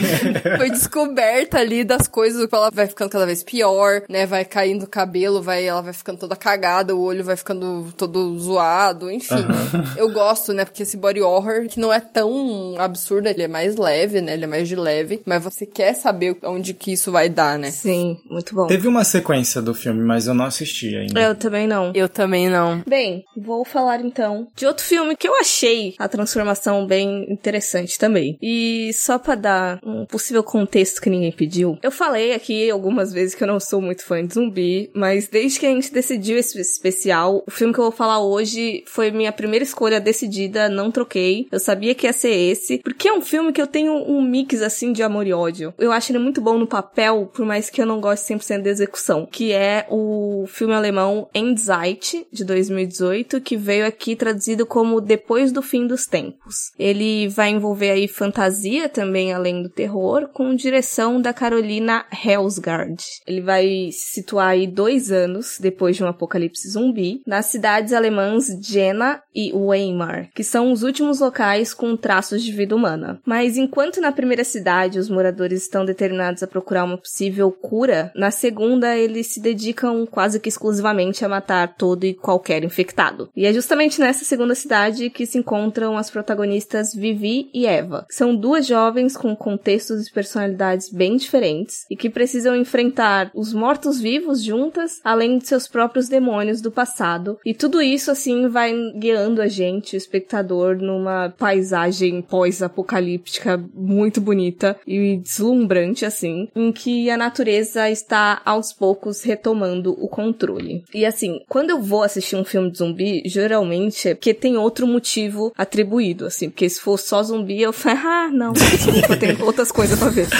foi 0.58 0.70
descoberta 0.70 1.60
ali 1.60 1.84
das 1.84 2.08
coisas, 2.08 2.48
ela 2.52 2.70
vai 2.72 2.88
ficando 2.88 3.10
cada 3.10 3.26
vez 3.26 3.43
pior, 3.43 4.04
né? 4.10 4.26
Vai 4.26 4.45
caindo 4.45 4.84
o 4.84 4.88
cabelo, 4.88 5.41
vai, 5.41 5.66
ela 5.66 5.82
vai 5.82 5.93
ficando 5.93 6.20
toda 6.20 6.36
cagada, 6.36 6.95
o 6.95 7.02
olho 7.02 7.24
vai 7.24 7.36
ficando 7.36 7.93
todo 7.98 8.38
zoado, 8.39 9.12
enfim. 9.12 9.36
Eu 9.98 10.12
gosto, 10.12 10.54
né? 10.54 10.66
Porque 10.66 10.84
esse 10.84 10.98
body 10.98 11.22
horror, 11.22 11.68
que 11.68 11.80
não 11.80 11.91
é 11.91 12.00
tão 12.00 12.76
absurdo, 12.78 13.28
ele 13.28 13.43
é 13.43 13.48
mais 13.48 13.76
leve, 13.76 14.22
né? 14.22 14.34
Ele 14.34 14.43
é 14.43 14.48
mais 14.48 14.68
de 14.68 14.76
leve, 14.76 15.22
mas 15.26 15.43
você 15.43 15.66
quer 15.66 15.93
saber 15.93 16.38
onde 16.43 16.74
que 16.74 16.91
isso 16.93 17.12
vai 17.12 17.30
dar, 17.30 17.58
né? 17.58 17.72
Sim, 17.72 18.18
muito 18.30 18.54
bom. 18.54 18.68
Teve 18.68 18.88
uma 18.88 19.04
sequência 19.04 19.62
do 19.62 19.74
filme, 19.74 20.02
mas 20.04 20.28
eu 20.28 20.34
não 20.34 20.45
assisti 20.45 20.95
ainda. 20.95 21.20
Eu 21.20 21.36
também 21.36 21.68
não. 21.68 21.91
Eu 21.93 22.10
também 22.10 22.50
não. 22.50 22.84
Bem, 22.88 23.24
vou 23.36 23.64
falar 23.66 24.02
então 24.02 24.48
de 24.56 24.66
outro 24.66 24.84
filme 24.84 25.16
que 25.16 25.28
eu 25.28 25.36
achei 25.39 25.95
a 25.98 26.08
transformação 26.08 26.86
bem 26.86 27.26
interessante 27.32 27.98
também. 27.98 28.38
E 28.41 28.87
só 28.94 29.18
pra 29.18 29.36
dar 29.36 29.80
um 29.84 30.06
possível 30.06 30.44
contexto 30.44 31.02
que 31.02 31.10
ninguém 31.10 31.32
pediu, 31.32 31.78
eu 31.82 31.92
falei 31.92 32.34
aqui 32.34 32.70
algumas 32.70 33.14
vezes 33.14 33.36
que 33.36 33.44
eu 33.44 33.48
não 33.48 33.60
sou 33.60 33.82
muito 33.82 34.04
fã 34.04 34.26
de 34.26 34.34
zumbi, 34.34 34.90
mas 34.94 35.28
desde 35.28 35.60
que 35.60 35.66
a 35.66 35.70
gente 35.70 35.92
decidiu 35.92 36.38
esse 36.38 36.60
especial, 36.60 37.44
o 37.48 37.52
filme 37.52 37.74
que 37.74 37.80
eu 37.80 37.86
vou 37.86 37.92
falar 37.92 38.20
hoje 38.20 38.84
foi 38.86 39.12
minha 39.12 39.32
primeira 39.32 39.64
escolha 39.64 40.00
decidida, 40.00 40.70
não 40.70 40.92
troquei. 40.92 41.48
Eu 41.52 41.60
sabia 41.60 41.96
que 41.96 42.06
ia 42.06 42.14
ser 42.14 42.32
esse, 42.32 42.80
porque 42.80 43.08
é 43.08 43.14
um 43.14 43.22
filme 43.22 43.52
que 43.52 43.62
eu 43.62 43.68
tenho 43.68 43.94
um 43.94 44.22
mix 44.22 44.62
assim 44.62 44.92
de 44.92 45.04
amor 45.04 45.28
e 45.28 45.34
ódio. 45.34 45.74
Eu 45.78 45.92
acho 45.92 46.12
ele 46.12 46.20
muito 46.20 46.42
bom 46.42 46.58
no 46.58 46.68
papel, 46.68 47.30
por 47.34 47.46
mais 47.46 47.70
que 47.70 47.82
eu 47.82 47.86
não 47.86 48.00
goste 48.00 48.34
100% 48.34 48.62
da 48.62 48.70
execução, 48.70 49.26
que 49.26 49.52
é 49.52 49.86
o 49.90 50.46
filme 50.48 50.74
alemão 50.74 51.30
Endzeit, 51.34 52.28
de 52.32 52.44
2018, 52.44 53.42
que 53.42 53.58
veio 53.58 53.86
aqui 53.86 54.16
traduzido 54.16 54.66
como 54.66 55.02
Depois 55.02 55.52
do 55.52 55.62
Fim 55.62 55.88
dos 55.88 56.06
Tempos. 56.06 56.72
Ele 56.78 57.28
vai 57.28 57.50
envolver 57.50 57.92
aí 57.92 58.08
fantasia 58.08 58.66
também, 58.89 59.34
além 59.34 59.63
do 59.63 59.70
terror, 59.70 60.30
com 60.34 60.55
direção 60.55 61.22
da 61.22 61.34
Carolina 61.34 62.05
Helsgard. 62.24 63.03
Ele 63.26 63.41
vai 63.41 63.89
se 63.91 64.15
situar 64.15 64.49
aí 64.49 64.68
dois 64.68 65.11
anos 65.11 65.57
depois 65.59 65.95
de 65.95 66.03
um 66.03 66.07
apocalipse 66.07 66.70
zumbi, 66.70 67.22
nas 67.26 67.45
cidades 67.47 67.93
alemãs 67.93 68.47
Jena 68.61 69.22
e 69.34 69.53
Weimar, 69.53 70.30
que 70.36 70.43
são 70.43 70.72
os 70.72 70.84
últimos 70.84 71.20
locais 71.20 71.74
com 71.74 71.95
traços 71.95 72.43
de 72.43 72.51
vida 72.51 72.76
humana. 72.76 73.22
Mas 73.26 73.57
enquanto 73.57 74.01
na 74.01 74.11
primeira 74.11 74.43
cidade 74.43 74.99
os 74.99 75.09
moradores 75.09 75.61
estão 75.61 75.86
determinados 75.86 76.41
a 76.43 76.47
procurar 76.47 76.84
uma 76.84 76.97
possível 76.97 77.51
cura, 77.51 78.11
na 78.15 78.32
segunda 78.32 78.97
eles 78.97 79.28
se 79.28 79.41
dedicam 79.41 80.05
quase 80.05 80.39
que 80.39 80.49
exclusivamente 80.49 81.24
a 81.24 81.30
matar 81.30 81.76
todo 81.76 82.03
e 82.03 82.13
qualquer 82.13 82.63
infectado. 82.63 83.30
E 83.36 83.45
é 83.45 83.53
justamente 83.53 83.99
nessa 83.99 84.26
segunda 84.26 84.55
cidade 84.55 85.09
que 85.09 85.26
se 85.26 85.38
encontram 85.38 85.97
as 85.97 86.09
protagonistas 86.09 86.93
Vivi 86.93 87.49
e 87.53 87.65
Eva, 87.65 88.05
são 88.09 88.36
duas 88.36 88.57
jovens 88.66 89.16
com 89.16 89.36
contextos 89.36 90.08
e 90.08 90.12
personalidades 90.12 90.89
bem 90.89 91.18
diferentes 91.18 91.86
e 91.89 91.95
que 91.95 92.10
precisam 92.10 92.55
enfrentar 92.55 93.32
os 93.34 93.53
mortos-vivos 93.53 94.43
juntas, 94.43 94.99
além 95.03 95.38
de 95.38 95.47
seus 95.47 95.68
próprios 95.68 96.08
demônios 96.08 96.62
do 96.62 96.72
passado. 96.72 97.39
E 97.45 97.53
tudo 97.53 97.82
isso 97.82 98.12
assim 98.12 98.47
vai 98.47 98.74
guiando 98.95 99.41
a 99.41 99.47
gente, 99.47 99.95
o 99.95 99.97
espectador, 99.97 100.78
numa 100.78 101.30
paisagem 101.38 102.22
pós-apocalíptica 102.22 103.64
muito 103.74 104.22
bonita 104.22 104.78
e 104.86 105.18
deslumbrante 105.18 106.05
assim, 106.05 106.47
em 106.55 106.72
que 106.72 107.10
a 107.10 107.18
natureza 107.18 107.89
está 107.89 108.41
aos 108.45 108.74
poucos 108.74 109.24
retomando 109.24 109.91
o 109.91 110.08
controle. 110.08 110.84
E 110.93 111.05
assim, 111.05 111.41
quando 111.47 111.70
eu 111.70 111.82
vou 111.82 112.03
assistir 112.03 112.36
um 112.36 112.45
filme 112.45 112.72
de 112.72 112.78
zumbi, 112.78 113.22
geralmente 113.26 114.10
é 114.10 114.16
porque 114.16 114.34
tem 114.34 114.58
outro 114.58 114.88
motivo 114.88 115.53
atribuído, 115.58 116.26
assim, 116.26 116.49
porque 116.49 116.70
se 116.70 116.80
for 116.80 116.97
só 116.97 117.22
zumbi, 117.24 117.62
eu 117.62 117.74
falo, 117.74 117.99
ah, 118.05 118.30
não, 118.32 118.47
desculpa, 118.54 119.18
tem 119.18 119.41
outras 119.41 119.72
coisas 119.72 119.98
pra 119.98 120.10
ver. 120.10 120.28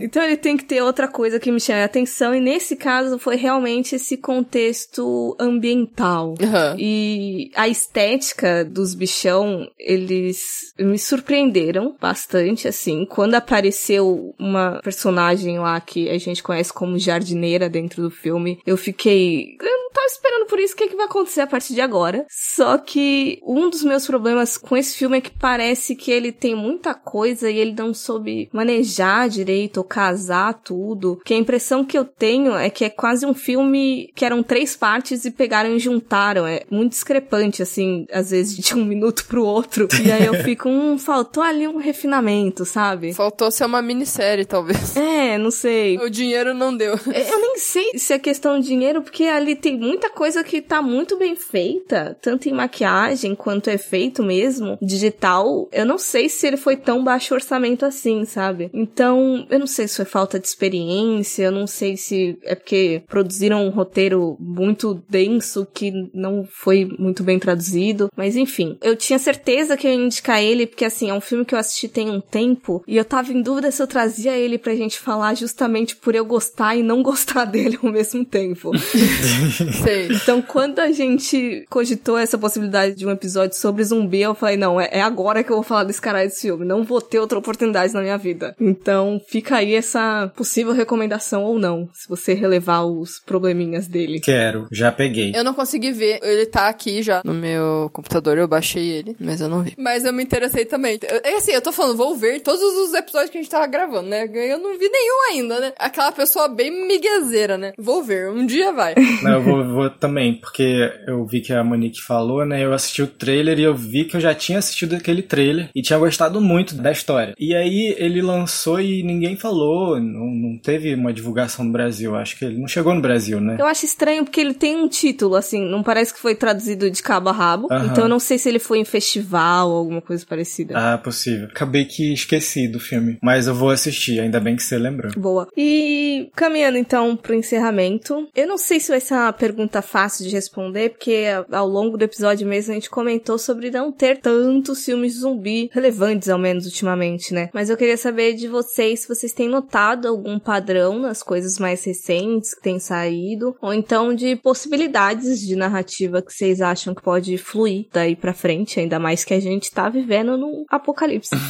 Então 0.00 0.22
ele 0.22 0.36
tem 0.36 0.56
que 0.56 0.64
ter 0.64 0.82
outra 0.82 1.06
coisa 1.06 1.38
que 1.38 1.50
me 1.52 1.60
chame 1.60 1.82
a 1.82 1.84
atenção, 1.84 2.34
e 2.34 2.40
nesse 2.40 2.76
caso 2.76 3.18
foi 3.18 3.36
realmente 3.36 3.96
esse 3.96 4.16
contexto 4.16 5.36
ambiental. 5.38 6.34
Aham. 6.42 6.76
E 6.78 7.50
a 7.54 7.68
estética 7.68 8.64
dos 8.64 8.94
bichão, 8.94 9.68
eles 9.78 10.72
me 10.78 10.98
surpreenderam 10.98 11.96
bastante, 12.00 12.66
assim. 12.66 13.04
Quando 13.04 13.34
apareceu 13.34 14.34
uma 14.38 14.80
personagem 14.82 15.58
lá 15.58 15.80
que 15.80 16.08
a 16.08 16.18
gente 16.18 16.42
conhece 16.42 16.72
como 16.72 16.98
jardineira 16.98 17.68
dentro 17.68 18.02
do 18.02 18.10
filme, 18.10 18.60
eu 18.66 18.76
fiquei. 18.76 19.56
Eu 19.60 19.78
não 19.78 19.90
tava 19.90 20.06
esperando 20.06 20.46
por 20.46 20.58
isso, 20.58 20.74
o 20.74 20.76
que, 20.76 20.84
é 20.84 20.88
que 20.88 20.96
vai 20.96 21.06
acontecer 21.06 21.40
a 21.40 21.46
partir 21.46 21.74
de 21.74 21.80
agora? 21.80 22.26
Só 22.28 22.78
que 22.78 23.38
um 23.44 23.68
dos 23.68 23.82
meus 23.82 24.06
problemas 24.06 24.56
com 24.56 24.76
esse 24.76 24.96
filme 24.96 25.18
é 25.18 25.20
que 25.20 25.30
parece 25.30 25.94
que 25.94 26.10
ele 26.10 26.29
tem 26.32 26.54
muita 26.54 26.94
coisa 26.94 27.50
e 27.50 27.58
ele 27.58 27.74
não 27.76 27.94
soube 27.94 28.48
manejar 28.52 29.28
direito 29.28 29.78
ou 29.78 29.84
casar 29.84 30.54
tudo. 30.54 31.20
Que 31.24 31.34
a 31.34 31.38
impressão 31.38 31.84
que 31.84 31.98
eu 31.98 32.04
tenho 32.04 32.54
é 32.54 32.70
que 32.70 32.84
é 32.84 32.90
quase 32.90 33.26
um 33.26 33.34
filme 33.34 34.10
que 34.14 34.24
eram 34.24 34.42
três 34.42 34.76
partes 34.76 35.24
e 35.24 35.30
pegaram 35.30 35.74
e 35.74 35.78
juntaram. 35.78 36.46
É 36.46 36.62
muito 36.70 36.92
discrepante, 36.92 37.62
assim, 37.62 38.06
às 38.12 38.30
vezes 38.30 38.56
de 38.56 38.74
um 38.74 38.84
minuto 38.84 39.24
pro 39.26 39.44
outro. 39.44 39.88
E 40.04 40.10
aí 40.10 40.26
eu 40.26 40.34
fico, 40.42 40.68
hum, 40.68 40.98
faltou 40.98 41.42
ali 41.42 41.66
um 41.66 41.76
refinamento, 41.76 42.64
sabe? 42.64 43.12
Faltou 43.12 43.50
ser 43.50 43.64
uma 43.64 43.82
minissérie, 43.82 44.44
talvez. 44.44 44.96
É, 44.96 45.38
não 45.38 45.50
sei. 45.50 45.98
O 45.98 46.10
dinheiro 46.10 46.54
não 46.54 46.76
deu. 46.76 46.92
Eu 46.92 47.40
nem 47.40 47.56
sei 47.58 47.98
se 47.98 48.12
é 48.12 48.18
questão 48.18 48.58
de 48.58 48.66
dinheiro, 48.66 49.02
porque 49.02 49.24
ali 49.24 49.56
tem 49.56 49.78
muita 49.78 50.10
coisa 50.10 50.42
que 50.44 50.60
tá 50.60 50.82
muito 50.82 51.18
bem 51.18 51.34
feita, 51.36 52.16
tanto 52.20 52.48
em 52.48 52.52
maquiagem 52.52 53.34
quanto 53.34 53.70
efeito 53.70 54.22
mesmo, 54.22 54.78
digital. 54.80 55.68
Eu 55.72 55.86
não 55.86 55.98
sei 55.98 56.19
se 56.28 56.46
ele 56.46 56.56
foi 56.56 56.76
tão 56.76 57.02
baixo 57.02 57.34
orçamento 57.34 57.84
assim, 57.84 58.24
sabe? 58.24 58.70
Então, 58.72 59.46
eu 59.50 59.58
não 59.58 59.66
sei 59.66 59.88
se 59.88 59.96
foi 59.96 60.04
falta 60.04 60.38
de 60.38 60.46
experiência, 60.46 61.44
eu 61.44 61.52
não 61.52 61.66
sei 61.66 61.96
se 61.96 62.38
é 62.44 62.54
porque 62.54 63.02
produziram 63.08 63.66
um 63.66 63.70
roteiro 63.70 64.36
muito 64.38 65.02
denso 65.08 65.66
que 65.72 65.92
não 66.12 66.46
foi 66.50 66.88
muito 66.98 67.22
bem 67.22 67.38
traduzido, 67.38 68.10
mas 68.16 68.36
enfim. 68.36 68.78
Eu 68.80 68.96
tinha 68.96 69.18
certeza 69.18 69.76
que 69.76 69.86
eu 69.86 69.92
ia 69.92 69.96
indicar 69.96 70.42
ele, 70.42 70.66
porque 70.66 70.84
assim, 70.84 71.10
é 71.10 71.14
um 71.14 71.20
filme 71.20 71.44
que 71.44 71.54
eu 71.54 71.58
assisti 71.58 71.88
tem 71.88 72.10
um 72.10 72.20
tempo, 72.20 72.82
e 72.86 72.96
eu 72.96 73.04
tava 73.04 73.32
em 73.32 73.42
dúvida 73.42 73.70
se 73.70 73.82
eu 73.82 73.86
trazia 73.86 74.36
ele 74.36 74.58
pra 74.58 74.74
gente 74.74 74.98
falar 74.98 75.34
justamente 75.34 75.96
por 75.96 76.14
eu 76.14 76.24
gostar 76.24 76.76
e 76.76 76.82
não 76.82 77.02
gostar 77.10 77.44
dele 77.44 77.78
ao 77.82 77.90
mesmo 77.90 78.24
tempo. 78.24 78.70
Sei. 79.82 80.08
Então, 80.12 80.42
quando 80.42 80.78
a 80.80 80.90
gente 80.90 81.64
cogitou 81.68 82.18
essa 82.18 82.38
possibilidade 82.38 82.94
de 82.94 83.06
um 83.06 83.10
episódio 83.10 83.56
sobre 83.56 83.84
zumbi, 83.84 84.20
eu 84.20 84.34
falei, 84.34 84.56
não, 84.56 84.80
é, 84.80 84.88
é 84.92 85.02
agora 85.02 85.42
que 85.42 85.50
eu 85.50 85.56
vou 85.56 85.62
falar 85.62 85.84
desse 85.84 86.00
cara 86.00 86.09
desse 86.12 86.42
filme. 86.42 86.64
Não 86.64 86.84
vou 86.84 87.00
ter 87.00 87.18
outra 87.18 87.38
oportunidade 87.38 87.92
na 87.94 88.00
minha 88.00 88.18
vida. 88.18 88.54
Então, 88.60 89.20
fica 89.28 89.56
aí 89.56 89.74
essa 89.74 90.30
possível 90.36 90.72
recomendação 90.72 91.44
ou 91.44 91.58
não, 91.58 91.88
se 91.92 92.08
você 92.08 92.34
relevar 92.34 92.84
os 92.84 93.18
probleminhas 93.24 93.86
dele. 93.86 94.20
Quero, 94.20 94.66
já 94.70 94.90
peguei. 94.92 95.32
Eu 95.34 95.44
não 95.44 95.54
consegui 95.54 95.92
ver, 95.92 96.20
ele 96.22 96.46
tá 96.46 96.68
aqui 96.68 97.02
já 97.02 97.22
no 97.24 97.34
meu 97.34 97.90
computador, 97.92 98.38
eu 98.38 98.48
baixei 98.48 98.88
ele, 98.88 99.16
mas 99.20 99.40
eu 99.40 99.48
não 99.48 99.62
vi. 99.62 99.74
Mas 99.78 100.04
eu 100.04 100.12
me 100.12 100.22
interessei 100.22 100.64
também. 100.64 100.98
É 101.24 101.36
assim, 101.36 101.52
eu 101.52 101.62
tô 101.62 101.72
falando, 101.72 101.96
vou 101.96 102.16
ver 102.16 102.40
todos 102.40 102.60
os 102.60 102.94
episódios 102.94 103.30
que 103.30 103.38
a 103.38 103.42
gente 103.42 103.50
tava 103.50 103.66
gravando, 103.66 104.08
né? 104.08 104.24
Eu 104.24 104.58
não 104.58 104.78
vi 104.78 104.88
nenhum 104.88 105.30
ainda, 105.30 105.60
né? 105.60 105.72
Aquela 105.78 106.12
pessoa 106.12 106.48
bem 106.48 106.86
miguezeira, 106.86 107.56
né? 107.56 107.72
Vou 107.78 108.02
ver, 108.02 108.30
um 108.30 108.44
dia 108.46 108.72
vai. 108.72 108.94
Não, 109.22 109.32
eu 109.32 109.42
vou, 109.42 109.64
vou 109.64 109.90
também, 109.90 110.34
porque 110.34 110.90
eu 111.06 111.24
vi 111.26 111.40
que 111.40 111.52
a 111.52 111.62
Monique 111.62 112.00
falou, 112.00 112.44
né? 112.44 112.64
Eu 112.64 112.72
assisti 112.72 113.02
o 113.02 113.06
trailer 113.06 113.58
e 113.58 113.62
eu 113.62 113.74
vi 113.74 114.04
que 114.04 114.16
eu 114.16 114.20
já 114.20 114.34
tinha 114.34 114.58
assistido 114.58 114.94
aquele 114.94 115.22
trailer 115.22 115.68
e 115.74 115.82
tinha 115.82 115.98
gostado 116.00 116.40
muito 116.40 116.74
da 116.74 116.90
história. 116.90 117.34
E 117.38 117.54
aí 117.54 117.94
ele 117.98 118.20
lançou 118.20 118.80
e 118.80 119.02
ninguém 119.02 119.36
falou, 119.36 120.00
não, 120.00 120.26
não 120.26 120.58
teve 120.58 120.94
uma 120.94 121.12
divulgação 121.12 121.64
no 121.64 121.72
Brasil. 121.72 122.16
Acho 122.16 122.36
que 122.38 122.44
ele 122.44 122.58
não 122.58 122.66
chegou 122.66 122.94
no 122.94 123.00
Brasil, 123.00 123.40
né? 123.40 123.56
Eu 123.58 123.66
acho 123.66 123.84
estranho 123.84 124.24
porque 124.24 124.40
ele 124.40 124.54
tem 124.54 124.76
um 124.76 124.88
título, 124.88 125.36
assim, 125.36 125.64
não 125.64 125.82
parece 125.82 126.12
que 126.12 126.20
foi 126.20 126.34
traduzido 126.34 126.90
de 126.90 127.02
cabo 127.02 127.28
a 127.28 127.32
rabo. 127.32 127.68
Então 127.84 128.04
eu 128.04 128.08
não 128.08 128.18
sei 128.18 128.38
se 128.38 128.48
ele 128.48 128.58
foi 128.58 128.78
em 128.78 128.84
festival 128.84 129.70
ou 129.70 129.76
alguma 129.76 130.00
coisa 130.00 130.24
parecida. 130.26 130.74
Ah, 130.76 130.98
possível. 130.98 131.48
Acabei 131.50 131.84
que 131.84 132.12
esqueci 132.12 132.66
do 132.66 132.80
filme, 132.80 133.18
mas 133.22 133.46
eu 133.46 133.54
vou 133.54 133.70
assistir, 133.70 134.20
ainda 134.20 134.40
bem 134.40 134.56
que 134.56 134.62
você 134.62 134.78
lembrou. 134.78 135.12
Boa. 135.16 135.48
E 135.56 136.30
caminhando 136.34 136.78
então 136.78 137.16
pro 137.16 137.34
encerramento, 137.34 138.28
eu 138.34 138.46
não 138.46 138.58
sei 138.58 138.80
se 138.80 138.90
vai 138.90 139.00
ser 139.00 139.14
uma 139.14 139.32
pergunta 139.32 139.82
fácil 139.82 140.26
de 140.26 140.34
responder, 140.34 140.90
porque 140.90 141.24
ao 141.50 141.68
longo 141.68 141.96
do 141.96 142.04
episódio 142.04 142.46
mesmo 142.46 142.72
a 142.72 142.74
gente 142.74 142.90
comentou 142.90 143.38
sobre 143.38 143.70
não 143.70 143.92
ter 143.92 144.18
tantos 144.18 144.84
filmes 144.84 145.14
de 145.14 145.20
zumbi 145.20 145.70
relevantes, 145.72 145.89
ao 146.28 146.38
menos 146.38 146.66
ultimamente, 146.66 147.32
né? 147.32 147.50
Mas 147.52 147.70
eu 147.70 147.76
queria 147.76 147.96
saber 147.96 148.34
de 148.34 148.48
vocês 148.48 149.00
se 149.00 149.08
vocês 149.08 149.32
têm 149.32 149.48
notado 149.48 150.08
algum 150.08 150.38
padrão 150.38 150.98
nas 150.98 151.22
coisas 151.22 151.58
mais 151.58 151.84
recentes 151.84 152.54
que 152.54 152.62
têm 152.62 152.78
saído, 152.78 153.56
ou 153.60 153.72
então 153.72 154.14
de 154.14 154.36
possibilidades 154.36 155.40
de 155.40 155.56
narrativa 155.56 156.22
que 156.22 156.32
vocês 156.32 156.60
acham 156.60 156.94
que 156.94 157.02
pode 157.02 157.36
fluir 157.38 157.86
daí 157.92 158.14
pra 158.16 158.34
frente, 158.34 158.80
ainda 158.80 158.98
mais 158.98 159.24
que 159.24 159.34
a 159.34 159.40
gente 159.40 159.70
tá 159.70 159.88
vivendo 159.88 160.36
no 160.36 160.64
apocalipse. 160.68 161.30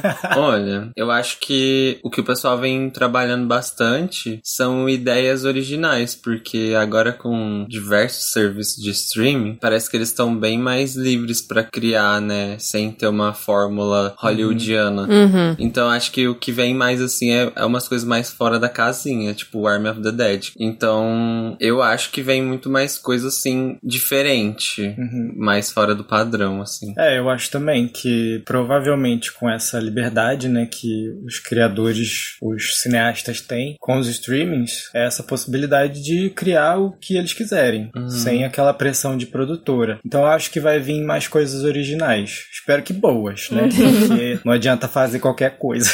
Olha, 0.36 0.90
eu 0.96 1.10
acho 1.10 1.38
que 1.40 1.98
o 2.02 2.10
que 2.10 2.20
o 2.20 2.24
pessoal 2.24 2.58
vem 2.58 2.90
trabalhando 2.90 3.46
bastante 3.46 4.40
são 4.42 4.88
ideias 4.88 5.44
originais, 5.44 6.14
porque 6.14 6.74
agora 6.78 7.12
com 7.12 7.66
diversos 7.68 8.32
serviços 8.32 8.82
de 8.82 8.90
streaming, 8.90 9.56
parece 9.60 9.90
que 9.90 9.96
eles 9.96 10.08
estão 10.08 10.36
bem 10.36 10.58
mais 10.58 10.94
livres 10.94 11.40
para 11.40 11.64
criar, 11.64 12.20
né, 12.20 12.56
sem 12.58 12.90
ter 12.90 13.06
uma 13.06 13.34
fórmula 13.80 14.14
hollywoodiana. 14.18 15.02
Uhum. 15.02 15.56
Então 15.58 15.88
acho 15.88 16.12
que 16.12 16.28
o 16.28 16.34
que 16.34 16.52
vem 16.52 16.74
mais 16.74 17.00
assim 17.00 17.32
é, 17.32 17.52
é 17.56 17.64
umas 17.64 17.88
coisas 17.88 18.06
mais 18.06 18.30
fora 18.30 18.58
da 18.58 18.68
casinha, 18.68 19.32
tipo 19.34 19.66
Army 19.66 19.88
of 19.88 20.02
the 20.02 20.12
Dead. 20.12 20.48
Então 20.58 21.56
eu 21.58 21.82
acho 21.82 22.10
que 22.10 22.22
vem 22.22 22.42
muito 22.42 22.68
mais 22.68 22.98
coisa 22.98 23.28
assim 23.28 23.78
diferente, 23.82 24.82
Uhum. 24.98 25.32
mais 25.36 25.70
fora 25.70 25.94
do 25.94 26.04
padrão, 26.04 26.60
assim. 26.60 26.92
É, 26.98 27.18
eu 27.18 27.28
acho 27.30 27.50
também 27.50 27.88
que 27.88 28.42
provavelmente 28.44 29.32
com 29.32 29.48
essa 29.48 29.78
liberdade, 29.78 30.48
né, 30.48 30.66
que 30.66 31.10
os 31.24 31.38
criadores, 31.38 32.36
os 32.42 32.80
cineastas 32.80 33.40
têm 33.40 33.76
com 33.80 33.98
os 33.98 34.08
streamings, 34.08 34.90
é 34.94 35.06
essa 35.06 35.22
possibilidade 35.22 36.02
de 36.02 36.30
criar 36.30 36.78
o 36.78 36.92
que 36.92 37.16
eles 37.16 37.32
quiserem, 37.32 37.90
sem 38.08 38.44
aquela 38.44 38.74
pressão 38.74 39.16
de 39.16 39.26
produtora. 39.26 39.98
Então 40.04 40.20
eu 40.22 40.26
acho 40.26 40.50
que 40.50 40.60
vai 40.60 40.78
vir 40.78 41.02
mais 41.02 41.28
coisas 41.28 41.62
originais. 41.64 42.44
Espero 42.52 42.82
que 42.82 42.92
boas, 42.92 43.48
né? 43.50 43.68
Porque 43.74 44.40
não 44.44 44.52
adianta 44.52 44.88
fazer 44.88 45.18
qualquer 45.18 45.58
coisa. 45.58 45.90